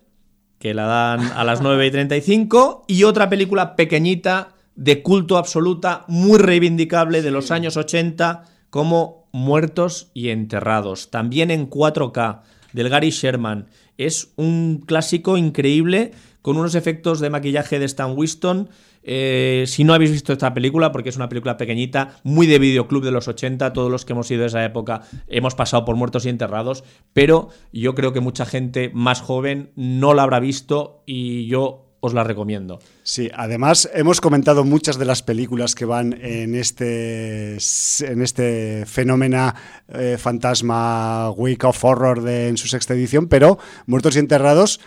que 0.62 0.76
la 0.76 0.86
dan 0.86 1.22
a 1.36 1.44
las 1.44 1.62
9 1.62 1.88
y 1.88 1.92
35, 1.92 2.86
y 2.88 3.04
otra 3.04 3.30
película 3.30 3.76
pequeñita, 3.76 4.54
de 4.76 5.02
culto 5.02 5.38
absoluta, 5.38 6.06
muy 6.08 6.38
reivindicable 6.38 7.24
de 7.24 7.32
los 7.32 7.50
años 7.50 7.78
80, 7.78 8.44
como 8.70 9.28
Muertos 9.32 10.12
y 10.14 10.30
Enterrados, 10.30 11.10
también 11.10 11.50
en 11.50 11.68
4K, 11.68 12.42
del 12.74 12.90
Gary 12.90 13.10
Sherman. 13.10 13.66
Es 13.98 14.34
un 14.36 14.84
clásico 14.86 15.36
increíble 15.36 16.12
con 16.44 16.58
unos 16.58 16.76
efectos 16.76 17.20
de 17.20 17.32
maquillaje 17.32 17.80
de 17.80 17.86
Stan 17.86 18.16
Winston. 18.16 18.70
Eh, 19.04 19.66
si 19.68 19.84
no 19.84 19.94
habéis 19.94 20.12
visto 20.12 20.34
esta 20.34 20.54
película, 20.54 20.92
porque 20.92 21.10
es 21.10 21.16
una 21.16 21.30
película 21.30 21.58
pequeñita, 21.58 22.20
muy 22.24 22.48
de 22.48 22.60
videoclub 22.60 23.04
de 23.04 23.12
los 23.12 23.28
80, 23.28 23.74
todos 23.74 23.92
los 23.92 24.06
que 24.06 24.14
hemos 24.14 24.30
ido 24.32 24.44
a 24.44 24.48
esa 24.48 24.64
época 24.64 25.02
hemos 25.28 25.56
pasado 25.56 25.86
por 25.86 25.96
muertos 25.96 26.26
y 26.26 26.30
enterrados, 26.30 26.84
pero 27.14 27.50
yo 27.72 27.96
creo 27.96 28.14
que 28.14 28.20
mucha 28.20 28.46
gente 28.46 28.92
más 28.94 29.22
joven 29.22 29.72
no 29.76 30.14
la 30.14 30.24
habrá 30.24 30.40
visto 30.40 31.04
y 31.06 31.48
yo 31.48 31.88
os 32.02 32.14
la 32.14 32.24
recomiendo. 32.24 32.80
Sí, 33.04 33.30
además 33.34 33.90
hemos 33.94 34.22
comentado 34.22 34.64
muchas 34.66 34.98
de 34.98 35.06
las 35.06 35.22
películas 35.22 35.76
que 35.76 35.86
van 35.86 36.18
en 36.20 36.56
este, 36.56 37.54
en 37.54 38.22
este 38.22 38.86
fenómeno 38.88 39.54
eh, 39.88 40.18
fantasma 40.20 41.30
Week 41.32 41.64
of 41.64 41.84
Horror 41.84 42.24
de, 42.24 42.50
en 42.50 42.58
su 42.58 42.68
sexta 42.68 42.96
edición, 42.96 43.28
pero 43.28 43.60
Muertos 43.86 44.16
y 44.16 44.20
Enterrados 44.20 44.80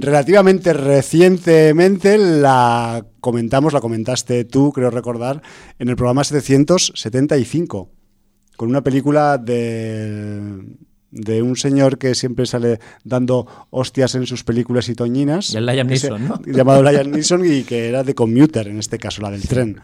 relativamente 0.00 0.72
recientemente 0.72 2.18
la 2.18 3.06
comentamos, 3.20 3.72
la 3.72 3.80
comentaste 3.80 4.44
tú, 4.44 4.72
creo 4.72 4.90
recordar, 4.90 5.42
en 5.78 5.88
el 5.88 5.96
programa 5.96 6.24
775, 6.24 7.90
con 8.56 8.68
una 8.68 8.82
película 8.82 9.38
de 9.38 10.76
de 11.14 11.42
un 11.42 11.56
señor 11.56 11.96
que 11.96 12.14
siempre 12.14 12.44
sale 12.44 12.80
dando 13.04 13.46
hostias 13.70 14.16
en 14.16 14.26
sus 14.26 14.42
películas 14.42 14.88
y 14.88 14.94
toñinas. 14.94 15.54
El 15.54 15.64
Liam 15.64 15.86
Neeson, 15.86 16.26
¿no? 16.26 16.42
Llamado 16.44 16.82
Liam 16.82 17.10
Neeson 17.10 17.44
y 17.46 17.62
que 17.62 17.88
era 17.88 18.02
de 18.02 18.14
Commuter, 18.14 18.66
en 18.66 18.80
este 18.80 18.98
caso, 18.98 19.22
la 19.22 19.30
del 19.30 19.46
tren. 19.46 19.80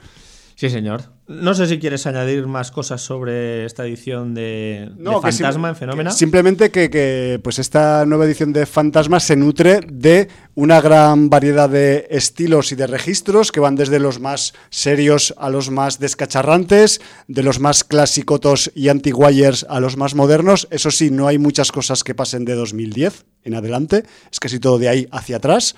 Sí, 0.60 0.68
señor. 0.68 1.04
No 1.26 1.54
sé 1.54 1.66
si 1.66 1.78
quieres 1.78 2.06
añadir 2.06 2.46
más 2.46 2.70
cosas 2.70 3.00
sobre 3.00 3.64
esta 3.64 3.86
edición 3.86 4.34
de, 4.34 4.90
Fantasma 5.22 5.70
en 5.70 5.76
Fenómena. 5.76 6.10
Simplemente 6.10 6.70
que, 6.70 7.40
pues 7.42 7.58
esta 7.58 8.04
nueva 8.04 8.26
edición 8.26 8.52
de 8.52 8.66
Fantasma 8.66 9.20
se 9.20 9.36
nutre 9.36 9.80
de 9.90 10.28
una 10.54 10.82
gran 10.82 11.30
variedad 11.30 11.70
de 11.70 12.06
estilos 12.10 12.72
y 12.72 12.74
de 12.74 12.86
registros 12.86 13.52
que 13.52 13.60
van 13.60 13.74
desde 13.74 14.00
los 14.00 14.20
más 14.20 14.52
serios 14.68 15.32
a 15.38 15.48
los 15.48 15.70
más 15.70 15.98
descacharrantes, 15.98 17.00
de 17.26 17.42
los 17.42 17.58
más 17.58 17.82
clasicotos 17.82 18.70
y 18.74 18.90
anti-wires 18.90 19.64
a 19.66 19.80
los 19.80 19.96
más 19.96 20.14
modernos. 20.14 20.68
Eso 20.70 20.90
sí, 20.90 21.10
no 21.10 21.26
hay 21.26 21.38
muchas 21.38 21.72
cosas 21.72 22.04
que 22.04 22.14
pasen 22.14 22.44
de 22.44 22.54
2010 22.54 23.24
en 23.44 23.54
adelante, 23.54 24.04
es 24.30 24.38
casi 24.38 24.60
todo 24.60 24.78
de 24.78 24.90
ahí 24.90 25.08
hacia 25.10 25.38
atrás. 25.38 25.74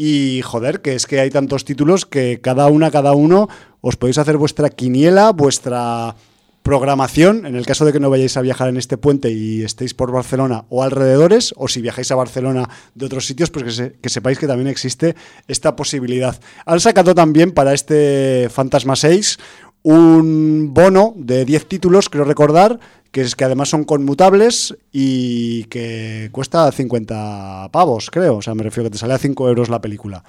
Y 0.00 0.42
joder, 0.42 0.80
que 0.80 0.94
es 0.94 1.06
que 1.06 1.18
hay 1.18 1.28
tantos 1.28 1.64
títulos 1.64 2.06
que 2.06 2.40
cada 2.40 2.68
una, 2.68 2.92
cada 2.92 3.14
uno, 3.14 3.48
os 3.80 3.96
podéis 3.96 4.18
hacer 4.18 4.36
vuestra 4.36 4.70
quiniela, 4.70 5.32
vuestra 5.32 6.14
programación, 6.62 7.46
en 7.46 7.56
el 7.56 7.66
caso 7.66 7.84
de 7.84 7.92
que 7.92 7.98
no 7.98 8.08
vayáis 8.08 8.36
a 8.36 8.40
viajar 8.40 8.68
en 8.68 8.76
este 8.76 8.96
puente 8.96 9.32
y 9.32 9.64
estéis 9.64 9.94
por 9.94 10.12
Barcelona 10.12 10.66
o 10.68 10.84
alrededores, 10.84 11.52
o 11.56 11.66
si 11.66 11.80
viajáis 11.80 12.12
a 12.12 12.14
Barcelona 12.14 12.68
de 12.94 13.06
otros 13.06 13.26
sitios, 13.26 13.50
pues 13.50 13.82
que, 14.00 14.08
sepáis 14.08 14.38
que 14.38 14.46
también 14.46 14.68
existe 14.68 15.16
esta 15.48 15.74
posibilidad. 15.74 16.38
Han 16.64 16.78
sacado 16.78 17.16
también 17.16 17.50
para 17.50 17.74
este 17.74 18.48
Fantasma 18.50 18.94
6 18.94 19.38
un 19.82 20.74
bono 20.74 21.14
de 21.16 21.44
10 21.44 21.66
títulos, 21.66 22.08
creo 22.08 22.24
recordar, 22.24 22.78
que 23.18 23.24
es 23.24 23.34
que 23.34 23.44
además 23.44 23.68
son 23.68 23.82
conmutables 23.82 24.76
y 24.92 25.64
que 25.64 26.28
cuesta 26.30 26.70
50 26.70 27.68
pavos, 27.72 28.12
creo. 28.12 28.36
O 28.36 28.42
sea, 28.42 28.54
me 28.54 28.62
refiero 28.62 28.88
que 28.88 28.92
te 28.92 28.98
sale 28.98 29.14
a 29.14 29.18
5 29.18 29.48
euros 29.48 29.68
la 29.68 29.80
película. 29.80 30.22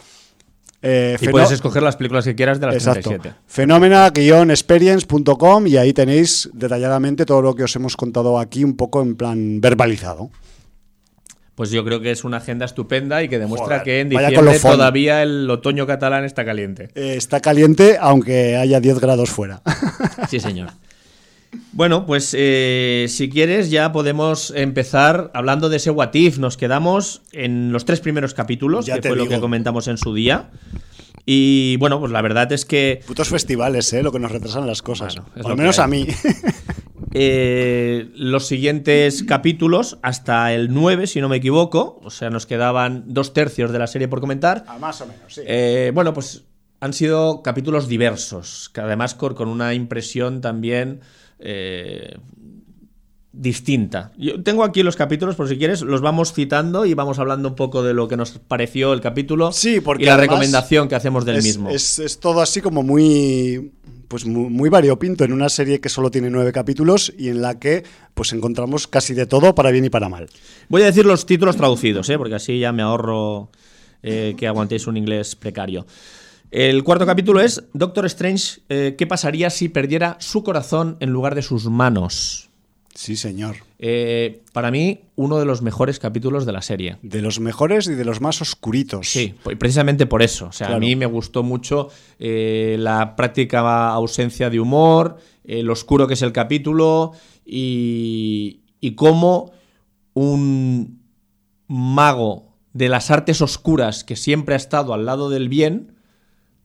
Eh, 0.81 1.15
y 1.21 1.27
puedes 1.27 1.51
escoger 1.51 1.83
las 1.83 1.97
películas 1.97 2.25
que 2.25 2.33
quieras 2.33 2.59
de 2.59 2.65
las 2.65 2.77
Exacto. 2.77 3.09
37. 3.09 3.41
Fenómena-experience.com 3.45 5.67
y 5.67 5.77
ahí 5.77 5.93
tenéis 5.93 6.49
detalladamente 6.51 7.27
todo 7.27 7.43
lo 7.43 7.53
que 7.53 7.65
os 7.65 7.75
hemos 7.75 7.95
contado 7.95 8.39
aquí, 8.39 8.63
un 8.63 8.75
poco 8.75 9.03
en 9.03 9.15
plan 9.15 9.61
verbalizado. 9.61 10.31
Pues 11.53 11.69
yo 11.69 11.85
creo 11.85 12.01
que 12.01 12.09
es 12.09 12.23
una 12.23 12.37
agenda 12.37 12.65
estupenda 12.65 13.21
y 13.21 13.29
que 13.29 13.37
demuestra 13.37 13.83
que 13.83 13.99
en 13.99 14.09
diciembre 14.09 14.57
todavía 14.57 15.21
el 15.21 15.47
otoño 15.47 15.85
catalán 15.85 16.25
está 16.25 16.43
caliente. 16.43 16.89
Eh, 16.95 17.13
está 17.17 17.39
caliente, 17.39 17.99
aunque 18.01 18.57
haya 18.57 18.79
10 18.79 18.99
grados 18.99 19.29
fuera. 19.29 19.61
Sí, 20.27 20.39
señor. 20.39 20.69
Bueno, 21.71 22.05
pues 22.05 22.35
eh, 22.37 23.05
si 23.09 23.29
quieres 23.29 23.71
ya 23.71 23.91
podemos 23.91 24.51
empezar 24.55 25.31
hablando 25.33 25.69
de 25.69 25.77
ese 25.77 25.91
What 25.91 26.13
If. 26.13 26.37
Nos 26.37 26.57
quedamos 26.57 27.21
en 27.31 27.71
los 27.71 27.85
tres 27.85 27.99
primeros 27.99 28.33
capítulos, 28.33 28.85
que 28.85 29.01
fue 29.01 29.15
lo 29.15 29.27
que 29.27 29.39
comentamos 29.39 29.87
en 29.87 29.97
su 29.97 30.13
día. 30.13 30.49
Y 31.25 31.77
bueno, 31.77 31.99
pues 31.99 32.11
la 32.11 32.21
verdad 32.21 32.51
es 32.51 32.65
que... 32.65 33.01
Putos 33.05 33.29
festivales, 33.29 33.93
¿eh? 33.93 34.01
Lo 34.01 34.11
que 34.11 34.19
nos 34.19 34.31
retrasan 34.31 34.65
las 34.65 34.81
cosas. 34.81 35.15
Al 35.43 35.55
menos 35.55 35.79
a 35.79 35.87
mí. 35.87 36.07
Eh, 37.11 38.11
los 38.13 38.45
siguientes 38.45 39.23
capítulos, 39.23 39.97
hasta 40.03 40.53
el 40.53 40.71
9, 40.71 41.07
si 41.07 41.21
no 41.21 41.27
me 41.27 41.37
equivoco, 41.37 41.99
o 42.03 42.11
sea, 42.11 42.29
nos 42.29 42.45
quedaban 42.45 43.03
dos 43.07 43.33
tercios 43.33 43.71
de 43.71 43.79
la 43.79 43.87
serie 43.87 44.07
por 44.07 44.19
comentar. 44.19 44.63
Ah, 44.67 44.77
más 44.77 45.01
o 45.01 45.07
menos, 45.07 45.33
sí. 45.33 45.41
Eh, 45.43 45.91
bueno, 45.91 46.13
pues 46.13 46.43
han 46.81 46.93
sido 46.93 47.41
capítulos 47.41 47.87
diversos, 47.87 48.69
que 48.73 48.81
además 48.81 49.15
con 49.15 49.47
una 49.47 49.73
impresión 49.73 50.41
también 50.41 51.01
eh, 51.39 52.17
distinta. 53.31 54.11
Yo 54.17 54.41
tengo 54.43 54.63
aquí 54.63 54.83
los 54.83 54.95
capítulos, 54.95 55.35
por 55.35 55.47
si 55.47 55.57
quieres, 55.57 55.81
los 55.81 56.01
vamos 56.01 56.33
citando 56.33 56.85
y 56.85 56.93
vamos 56.93 57.19
hablando 57.19 57.49
un 57.49 57.55
poco 57.55 57.83
de 57.83 57.93
lo 57.93 58.07
que 58.07 58.17
nos 58.17 58.31
pareció 58.31 58.91
el 58.91 59.01
capítulo 59.01 59.51
sí, 59.51 59.79
porque 59.79 60.03
y 60.03 60.07
la 60.07 60.17
recomendación 60.17 60.89
que 60.89 60.95
hacemos 60.95 61.25
del 61.25 61.41
mismo. 61.41 61.69
Es, 61.69 62.19
todo 62.19 62.41
así 62.41 62.61
como 62.61 62.83
muy 62.83 63.71
pues 64.07 64.25
muy, 64.25 64.69
variopinto 64.71 65.23
en 65.23 65.31
una 65.31 65.49
serie 65.49 65.79
que 65.79 65.87
solo 65.87 66.09
tiene 66.09 66.31
nueve 66.31 66.51
capítulos 66.51 67.13
y 67.15 67.29
en 67.29 67.43
la 67.43 67.59
que 67.59 67.83
pues 68.15 68.33
encontramos 68.33 68.87
casi 68.87 69.13
de 69.13 69.27
todo 69.27 69.53
para 69.53 69.69
bien 69.69 69.85
y 69.85 69.91
para 69.91 70.09
mal. 70.09 70.27
Voy 70.67 70.81
a 70.81 70.85
decir 70.85 71.05
los 71.05 71.27
títulos 71.27 71.55
traducidos, 71.55 72.09
¿eh? 72.09 72.17
porque 72.17 72.33
así 72.33 72.57
ya 72.57 72.71
me 72.71 72.81
ahorro 72.81 73.51
eh, 74.01 74.33
que 74.35 74.47
aguantéis 74.47 74.87
un 74.87 74.97
inglés 74.97 75.35
precario. 75.35 75.85
El 76.51 76.83
cuarto 76.83 77.05
capítulo 77.05 77.41
es 77.41 77.63
Doctor 77.73 78.07
Strange, 78.07 78.61
eh, 78.69 78.95
¿qué 78.97 79.05
pasaría 79.05 79.51
si 79.51 79.69
perdiera 79.69 80.17
su 80.19 80.43
corazón 80.43 80.97
en 80.99 81.11
lugar 81.11 81.35
de 81.35 81.43
sus 81.43 81.69
manos? 81.69 82.49
Sí, 82.95 83.15
señor. 83.15 83.57
Eh, 83.77 84.41
para 84.51 84.71
mí, 84.71 85.01
uno 85.15 85.37
de 85.37 85.45
los 85.45 85.61
mejores 85.61 85.99
capítulos 85.99 86.47
de 86.47 86.51
la 86.51 86.63
serie. 86.63 86.97
De 87.03 87.21
los 87.21 87.39
mejores 87.39 87.87
y 87.87 87.93
de 87.93 88.03
los 88.03 88.19
más 88.19 88.41
oscuritos. 88.41 89.07
Sí, 89.07 89.35
precisamente 89.59 90.07
por 90.07 90.23
eso. 90.23 90.47
O 90.47 90.51
sea, 90.51 90.75
a 90.75 90.79
mí 90.79 90.95
me 90.95 91.05
gustó 91.05 91.43
mucho 91.43 91.89
eh, 92.17 92.77
la 92.79 93.15
práctica 93.15 93.89
ausencia 93.89 94.49
de 94.49 94.59
humor, 94.59 95.17
lo 95.45 95.73
oscuro 95.73 96.07
que 96.07 96.15
es 96.15 96.21
el 96.23 96.31
capítulo 96.31 97.13
y, 97.45 98.61
y 98.81 98.95
cómo 98.95 99.51
un 100.13 100.99
mago 101.67 102.57
de 102.73 102.89
las 102.89 103.11
artes 103.11 103.41
oscuras 103.41 104.03
que 104.03 104.15
siempre 104.15 104.55
ha 104.55 104.57
estado 104.57 104.93
al 104.93 105.05
lado 105.05 105.29
del 105.29 105.47
bien 105.47 105.98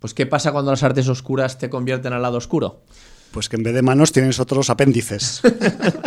pues 0.05 0.13
¿qué 0.13 0.27
pasa 0.27 0.53
cuando 0.53 0.71
las 0.71 0.83
artes 0.83 1.09
oscuras 1.09 1.57
te 1.57 1.71
convierten 1.71 2.13
al 2.13 2.21
lado 2.21 2.37
oscuro? 2.37 2.83
Pues 3.31 3.49
que 3.49 3.57
en 3.57 3.63
vez 3.63 3.73
de 3.73 3.81
manos 3.81 4.13
tienes 4.13 4.39
otros 4.39 4.69
apéndices. 4.69 5.41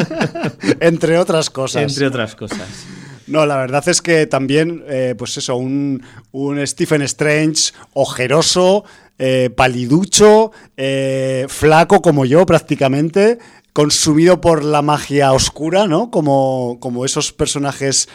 Entre 0.80 1.18
otras 1.18 1.50
cosas. 1.50 1.82
Entre 1.82 2.06
otras 2.06 2.36
cosas. 2.36 2.86
No, 3.26 3.48
la 3.48 3.58
verdad 3.58 3.84
es 3.90 4.04
que 4.04 4.28
también, 4.28 4.84
eh, 4.88 5.16
pues 5.18 5.36
eso, 5.38 5.56
un, 5.56 6.04
Stephen 6.68 7.02
Strange 7.02 7.74
ojeroso, 7.94 8.86
eh, 9.18 9.50
paliducho, 9.50 10.52
eh, 10.78 11.48
flaco 11.50 12.04
como 12.04 12.26
yo 12.26 12.46
prácticamente, 12.46 13.40
consumido 13.74 14.42
por 14.42 14.64
la 14.64 14.84
magia 14.84 15.34
oscura, 15.34 15.88
¿no? 15.88 16.12
Como, 16.12 16.78
como 16.80 17.04
esos 17.04 17.34
personajes 17.34 18.10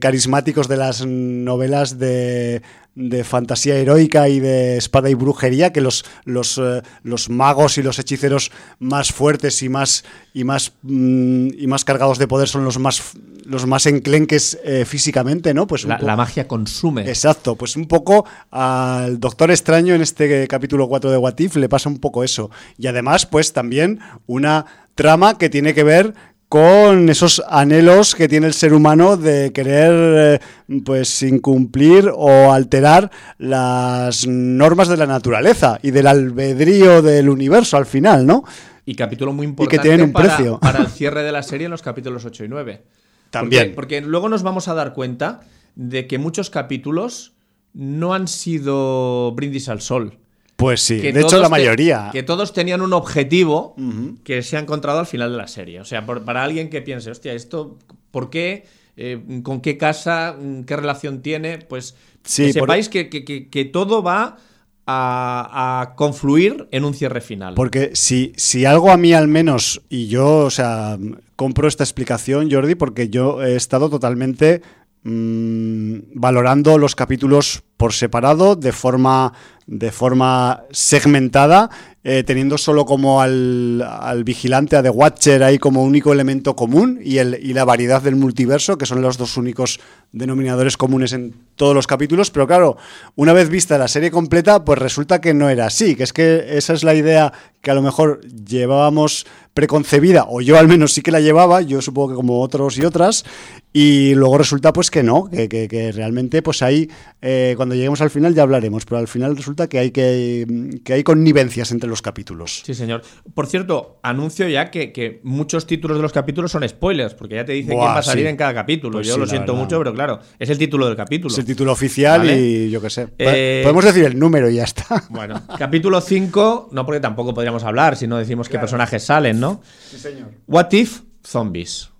carismáticos 0.00 0.68
de 0.68 0.76
las 0.76 1.04
novelas 1.04 1.98
de, 1.98 2.62
de 2.98 3.22
fantasía 3.22 3.76
heroica 3.76 4.28
y 4.28 4.40
de 4.40 4.76
espada 4.76 5.08
y 5.08 5.14
brujería 5.14 5.72
que 5.72 5.80
los, 5.80 6.04
los, 6.24 6.58
eh, 6.58 6.82
los 7.04 7.30
magos 7.30 7.78
y 7.78 7.82
los 7.82 8.00
hechiceros 8.00 8.50
más 8.80 9.12
fuertes 9.12 9.62
y 9.62 9.68
más, 9.68 10.04
y 10.34 10.42
más, 10.42 10.72
mm, 10.82 11.48
y 11.56 11.66
más 11.68 11.84
cargados 11.84 12.18
de 12.18 12.26
poder 12.26 12.48
son 12.48 12.64
los 12.64 12.80
más, 12.80 13.12
los 13.44 13.66
más 13.66 13.86
enclenques 13.86 14.58
eh, 14.64 14.84
físicamente, 14.84 15.54
¿no? 15.54 15.68
Pues 15.68 15.84
la, 15.84 15.98
magia 16.16 16.48
consume. 16.48 17.08
Exacto, 17.08 17.54
pues 17.54 17.76
un 17.76 17.86
poco 17.86 18.26
al 18.50 19.20
Doctor 19.20 19.52
Extraño 19.52 19.94
en 19.94 20.02
este 20.02 20.48
capítulo 20.48 20.88
4 20.88 21.12
de 21.12 21.18
Watif 21.18 21.54
le 21.54 21.68
pasa 21.68 21.88
un 21.88 22.00
poco 22.00 22.24
eso. 22.24 22.50
Y 22.78 22.88
además, 22.88 23.26
pues 23.26 23.52
también 23.52 24.00
una 24.26 24.66
trama 24.96 25.38
que 25.38 25.48
tiene 25.48 25.72
que 25.72 25.84
ver 25.84 26.14
con 26.48 27.08
esos 27.10 27.42
anhelos 27.48 28.14
que 28.14 28.28
tiene 28.28 28.46
el 28.46 28.54
ser 28.54 28.72
humano 28.72 29.16
de 29.16 29.52
querer 29.52 30.40
eh, 30.40 30.80
pues 30.84 31.22
incumplir 31.22 32.10
o 32.14 32.52
alterar 32.52 33.10
las 33.36 34.26
normas 34.26 34.88
de 34.88 34.96
la 34.96 35.06
naturaleza 35.06 35.78
y 35.82 35.90
del 35.90 36.06
albedrío 36.06 37.02
del 37.02 37.28
universo 37.28 37.76
al 37.76 37.86
final, 37.86 38.26
¿no? 38.26 38.44
Y 38.86 38.94
capítulo 38.94 39.34
muy 39.34 39.46
importante 39.46 39.76
y 39.76 39.78
que 39.78 39.82
tienen 39.82 40.06
un 40.06 40.12
para, 40.12 40.36
precio. 40.36 40.58
para 40.58 40.80
el 40.80 40.86
cierre 40.88 41.22
de 41.22 41.32
la 41.32 41.42
serie 41.42 41.66
en 41.66 41.70
los 41.70 41.82
capítulos 41.82 42.24
8 42.24 42.44
y 42.44 42.48
9. 42.48 42.82
También. 43.28 43.74
Porque, 43.74 44.00
luego 44.00 44.30
nos 44.30 44.42
vamos 44.42 44.68
a 44.68 44.74
dar 44.74 44.94
cuenta 44.94 45.40
de 45.74 46.06
que 46.06 46.16
muchos 46.16 46.48
capítulos 46.48 47.34
no 47.74 48.14
han 48.14 48.26
sido 48.26 49.32
brindis 49.32 49.68
al 49.68 49.82
sol. 49.82 50.18
Pues 50.58 50.80
sí, 50.80 50.98
de 50.98 51.20
hecho 51.20 51.38
la 51.38 51.44
te- 51.44 51.50
mayoría. 51.50 52.10
que 52.12 52.24
todos 52.24 52.52
tenían 52.52 52.82
un 52.82 52.92
objetivo 52.92 53.76
que 54.24 54.42
se 54.42 54.56
ha 54.56 54.60
encontrado 54.60 54.98
al 54.98 55.06
final 55.06 55.30
de 55.30 55.36
la 55.38 55.46
serie. 55.46 55.80
O 55.80 55.84
sea, 55.84 56.04
por- 56.04 56.24
para 56.24 56.42
alguien 56.42 56.68
que 56.68 56.82
piense, 56.82 57.10
hostia, 57.12 57.32
esto, 57.32 57.78
¿por 58.10 58.28
qué? 58.28 58.64
Eh, 58.96 59.20
¿Con 59.44 59.60
qué 59.60 59.78
casa? 59.78 60.36
¿Qué 60.66 60.74
relación 60.76 61.22
tiene? 61.22 61.58
Pues 61.58 61.94
Sí, 62.24 62.46
que 62.52 62.58
por- 62.58 62.68
sepáis 62.68 62.88
que, 62.88 63.08
que- 63.08 63.24
que- 63.24 63.48
que 63.48 63.64
todo 63.66 64.02
va 64.02 64.36
a, 64.84 65.80
a 65.82 65.94
confluir 65.94 66.66
en 66.72 66.84
un 66.84 66.92
cierre 66.94 67.20
final. 67.20 67.54
Porque 67.54 67.90
si, 67.94 68.32
si 68.36 68.64
algo 68.64 68.90
a 68.90 68.96
mí 68.96 69.12
al 69.12 69.28
menos, 69.28 69.82
y 69.88 70.08
yo, 70.08 70.38
o 70.38 70.50
sea, 70.50 70.98
compro 71.36 71.68
esta 71.68 71.84
explicación, 71.84 72.50
Jordi, 72.50 72.74
porque 72.74 73.08
yo 73.10 73.42
he 73.44 73.54
estado 73.54 73.90
totalmente 73.90 74.62
mm, 75.02 75.98
valorando 76.14 76.78
los 76.78 76.94
capítulos 76.94 77.62
por 77.78 77.92
separado, 77.92 78.56
de 78.56 78.72
forma, 78.72 79.32
de 79.66 79.92
forma 79.92 80.64
segmentada, 80.72 81.70
eh, 82.02 82.24
teniendo 82.24 82.58
solo 82.58 82.84
como 82.84 83.22
al, 83.22 83.82
al 83.82 84.24
vigilante, 84.24 84.76
a 84.76 84.82
The 84.82 84.90
Watcher, 84.90 85.44
ahí 85.44 85.58
como 85.58 85.84
único 85.84 86.12
elemento 86.12 86.56
común, 86.56 86.98
y, 87.02 87.18
el, 87.18 87.38
y 87.40 87.52
la 87.52 87.64
variedad 87.64 88.02
del 88.02 88.16
multiverso, 88.16 88.78
que 88.78 88.86
son 88.86 89.00
los 89.00 89.16
dos 89.16 89.36
únicos 89.36 89.78
denominadores 90.10 90.76
comunes 90.76 91.12
en 91.12 91.34
todos 91.54 91.74
los 91.74 91.86
capítulos. 91.86 92.30
Pero 92.32 92.48
claro, 92.48 92.76
una 93.14 93.32
vez 93.32 93.48
vista 93.48 93.78
la 93.78 93.88
serie 93.88 94.10
completa, 94.10 94.64
pues 94.64 94.78
resulta 94.78 95.20
que 95.20 95.34
no 95.34 95.48
era 95.48 95.66
así, 95.66 95.94
que 95.94 96.02
es 96.02 96.12
que 96.12 96.56
esa 96.58 96.72
es 96.72 96.82
la 96.82 96.94
idea 96.94 97.32
que 97.60 97.70
a 97.70 97.74
lo 97.74 97.82
mejor 97.82 98.20
llevábamos 98.22 99.26
preconcebida, 99.54 100.26
o 100.28 100.40
yo 100.40 100.58
al 100.58 100.68
menos 100.68 100.92
sí 100.92 101.02
que 101.02 101.10
la 101.10 101.20
llevaba, 101.20 101.62
yo 101.62 101.82
supongo 101.82 102.10
que 102.10 102.14
como 102.14 102.40
otros 102.40 102.78
y 102.78 102.84
otras, 102.84 103.24
y 103.72 104.14
luego 104.14 104.38
resulta 104.38 104.72
pues 104.72 104.90
que 104.90 105.02
no, 105.02 105.28
que, 105.30 105.48
que- 105.48 105.68
que 105.68 105.92
realmente 105.92 106.40
pues 106.42 106.62
ahí, 106.62 106.88
eh, 107.20 107.52
cuando 107.56 107.74
lleguemos 107.74 108.00
al 108.00 108.10
final 108.10 108.34
ya 108.34 108.42
hablaremos, 108.42 108.84
pero 108.86 108.98
al 108.98 109.08
final 109.08 109.36
resulta 109.36 109.68
que 109.68 109.78
hay, 109.78 109.90
que, 109.90 110.80
que 110.84 110.92
hay 110.94 111.02
connivencias 111.04 111.70
entre 111.70 111.88
los 111.88 112.00
capítulos. 112.02 112.62
Sí, 112.64 112.74
señor. 112.74 113.02
Por 113.34 113.46
cierto, 113.46 113.98
anuncio 114.02 114.48
ya 114.48 114.70
que, 114.70 114.92
que 114.92 115.20
muchos 115.22 115.66
títulos 115.66 115.98
de 115.98 116.02
los 116.02 116.12
capítulos 116.12 116.50
son 116.50 116.66
spoilers, 116.68 117.14
porque 117.14 117.34
ya 117.36 117.44
te 117.44 117.52
dicen 117.52 117.74
Buah, 117.74 117.84
quién 117.86 117.94
va 117.94 117.98
a 117.98 118.02
salir 118.02 118.24
sí. 118.24 118.30
en 118.30 118.36
cada 118.36 118.54
capítulo. 118.54 118.92
Pues 118.98 119.06
Yo 119.06 119.14
sí, 119.14 119.20
lo 119.20 119.26
siento 119.26 119.52
verdad. 119.52 119.64
mucho, 119.64 119.78
pero 119.78 119.94
claro, 119.94 120.18
es 120.38 120.48
el 120.50 120.58
título 120.58 120.86
del 120.86 120.96
capítulo. 120.96 121.32
Es 121.32 121.38
el 121.38 121.44
título 121.44 121.72
oficial 121.72 122.20
Vale. 122.20 122.40
y 122.40 122.70
yo 122.70 122.80
qué 122.80 122.90
sé. 122.90 123.08
Eh, 123.18 123.60
Podemos 123.62 123.84
decir 123.84 124.04
el 124.04 124.18
número 124.18 124.48
y 124.50 124.56
ya 124.56 124.64
está. 124.64 125.04
Bueno, 125.10 125.42
capítulo 125.58 126.00
5, 126.00 126.70
no 126.72 126.86
porque 126.86 127.00
tampoco 127.00 127.34
podríamos 127.34 127.64
hablar 127.64 127.96
si 127.96 128.06
no 128.06 128.16
decimos 128.18 128.48
qué 128.48 128.58
personajes 128.58 129.02
salen, 129.04 129.38
¿no? 129.40 129.60
Sí, 129.90 129.98
señor. 129.98 130.30
What 130.46 130.72
if 130.72 131.00
zombies? 131.26 131.90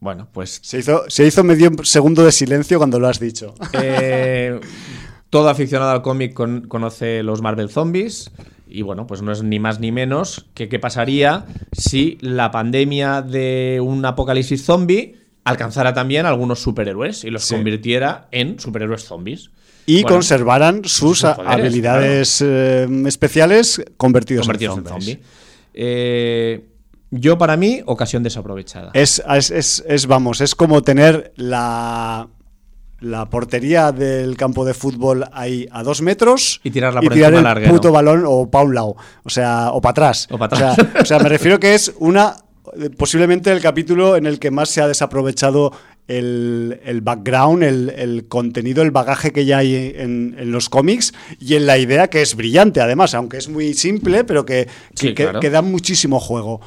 Bueno, 0.00 0.28
pues 0.32 0.60
Se 0.62 0.78
hizo, 0.78 1.04
se 1.08 1.26
hizo 1.26 1.44
medio 1.44 1.70
segundo 1.82 2.24
de 2.24 2.32
silencio 2.32 2.78
cuando 2.78 2.98
lo 2.98 3.06
has 3.08 3.20
dicho. 3.20 3.54
eh, 3.74 4.58
todo 5.28 5.48
aficionado 5.48 5.90
al 5.90 6.02
cómic 6.02 6.32
con- 6.34 6.62
conoce 6.68 7.22
los 7.22 7.42
Marvel 7.42 7.68
Zombies. 7.68 8.30
Y 8.72 8.82
bueno, 8.82 9.06
pues 9.06 9.20
no 9.20 9.32
es 9.32 9.42
ni 9.42 9.58
más 9.58 9.80
ni 9.80 9.90
menos 9.92 10.46
que 10.54 10.68
qué 10.68 10.78
pasaría 10.78 11.44
si 11.72 12.18
la 12.20 12.50
pandemia 12.50 13.20
de 13.20 13.80
un 13.82 14.04
apocalipsis 14.04 14.64
zombie 14.64 15.16
alcanzara 15.44 15.92
también 15.92 16.24
a 16.24 16.28
algunos 16.28 16.60
superhéroes 16.60 17.24
y 17.24 17.30
los 17.30 17.44
Sí. 17.44 17.54
convirtiera 17.56 18.28
en 18.30 18.60
superhéroes 18.60 19.04
zombies. 19.04 19.50
Y 19.86 20.02
Bueno, 20.02 20.16
conservaran 20.16 20.84
sus, 20.84 21.18
sus 21.18 21.22
poderes, 21.34 21.52
habilidades 21.52 22.40
eh, 22.46 22.86
especiales 23.06 23.82
convertidos, 23.96 24.46
convertidos 24.46 24.76
en 24.78 24.82
en 24.84 24.88
zombies. 24.88 25.06
zombie. 25.18 25.24
Eh, 25.74 26.64
yo, 27.10 27.38
para 27.38 27.56
mí, 27.56 27.80
ocasión 27.86 28.22
desaprovechada. 28.22 28.90
Es, 28.94 29.22
es, 29.28 29.50
es- 29.50 29.84
es, 29.86 30.06
vamos, 30.06 30.40
es 30.40 30.54
como 30.54 30.82
tener 30.82 31.32
la, 31.36 32.28
la 33.00 33.28
portería 33.30 33.92
del 33.92 34.36
campo 34.36 34.64
de 34.64 34.74
fútbol 34.74 35.24
ahí 35.32 35.66
a 35.72 35.82
dos 35.82 36.02
metros 36.02 36.60
Y 36.62 36.70
tirarla 36.70 37.00
y 37.02 37.06
por 37.06 37.14
tirar 37.14 37.32
encima 37.32 37.38
el 37.50 37.54
larguero. 37.54 37.72
puto 37.74 37.92
balón 37.92 38.24
o 38.26 38.50
para 38.50 38.64
un 38.64 38.74
lado, 38.74 38.96
o 39.24 39.30
sea, 39.30 39.70
o 39.72 39.80
para 39.80 39.90
atrás. 39.92 40.28
O 40.30 40.38
pa' 40.38 40.44
atrás. 40.46 40.78
O 40.78 40.82
sea, 40.82 41.00
o 41.02 41.04
sea, 41.04 41.18
me 41.18 41.28
refiero 41.28 41.58
que 41.58 41.74
es 41.74 41.92
una 41.98 42.36
posiblemente 42.98 43.50
el 43.50 43.60
capítulo 43.60 44.16
en 44.16 44.26
el 44.26 44.38
que 44.38 44.52
más 44.52 44.68
se 44.68 44.80
ha 44.80 44.86
desaprovechado 44.86 45.72
el, 46.06 46.80
el 46.84 47.00
background, 47.00 47.62
el, 47.64 47.90
el 47.96 48.28
contenido, 48.28 48.82
el 48.82 48.90
bagaje 48.92 49.32
que 49.32 49.44
ya 49.44 49.58
hay 49.58 49.92
en, 49.96 50.36
en 50.38 50.52
los 50.52 50.68
cómics 50.68 51.12
y 51.40 51.54
en 51.54 51.66
la 51.66 51.78
idea 51.78 52.08
que 52.08 52.22
es 52.22 52.36
brillante, 52.36 52.80
además, 52.80 53.14
aunque 53.14 53.38
es 53.38 53.48
muy 53.48 53.74
simple, 53.74 54.22
pero 54.24 54.44
que, 54.44 54.66
que, 54.96 55.08
Sí, 55.08 55.14
que 55.14 55.50
da 55.50 55.62
muchísimo 55.62 56.20
juego. 56.20 56.60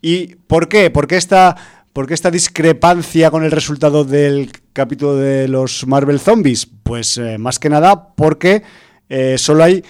¿Y 0.00 0.36
por 0.46 0.68
qué? 0.68 0.90
¿Por 0.90 1.06
qué 1.06 1.16
esta, 1.16 1.56
por 1.92 2.06
qué 2.06 2.14
esta 2.14 2.30
discrepancia 2.30 3.30
con 3.30 3.44
el 3.44 3.50
resultado 3.50 4.04
del 4.04 4.50
capítulo 4.72 5.16
de 5.16 5.48
los 5.48 5.86
Marvel 5.86 6.20
Zombies? 6.20 6.66
Pues 6.82 7.18
eh, 7.18 7.38
más 7.38 7.58
que 7.58 7.68
nada 7.68 8.14
porque 8.14 8.62
eh, 9.08 9.36
solo 9.38 9.64
hay, 9.64 9.82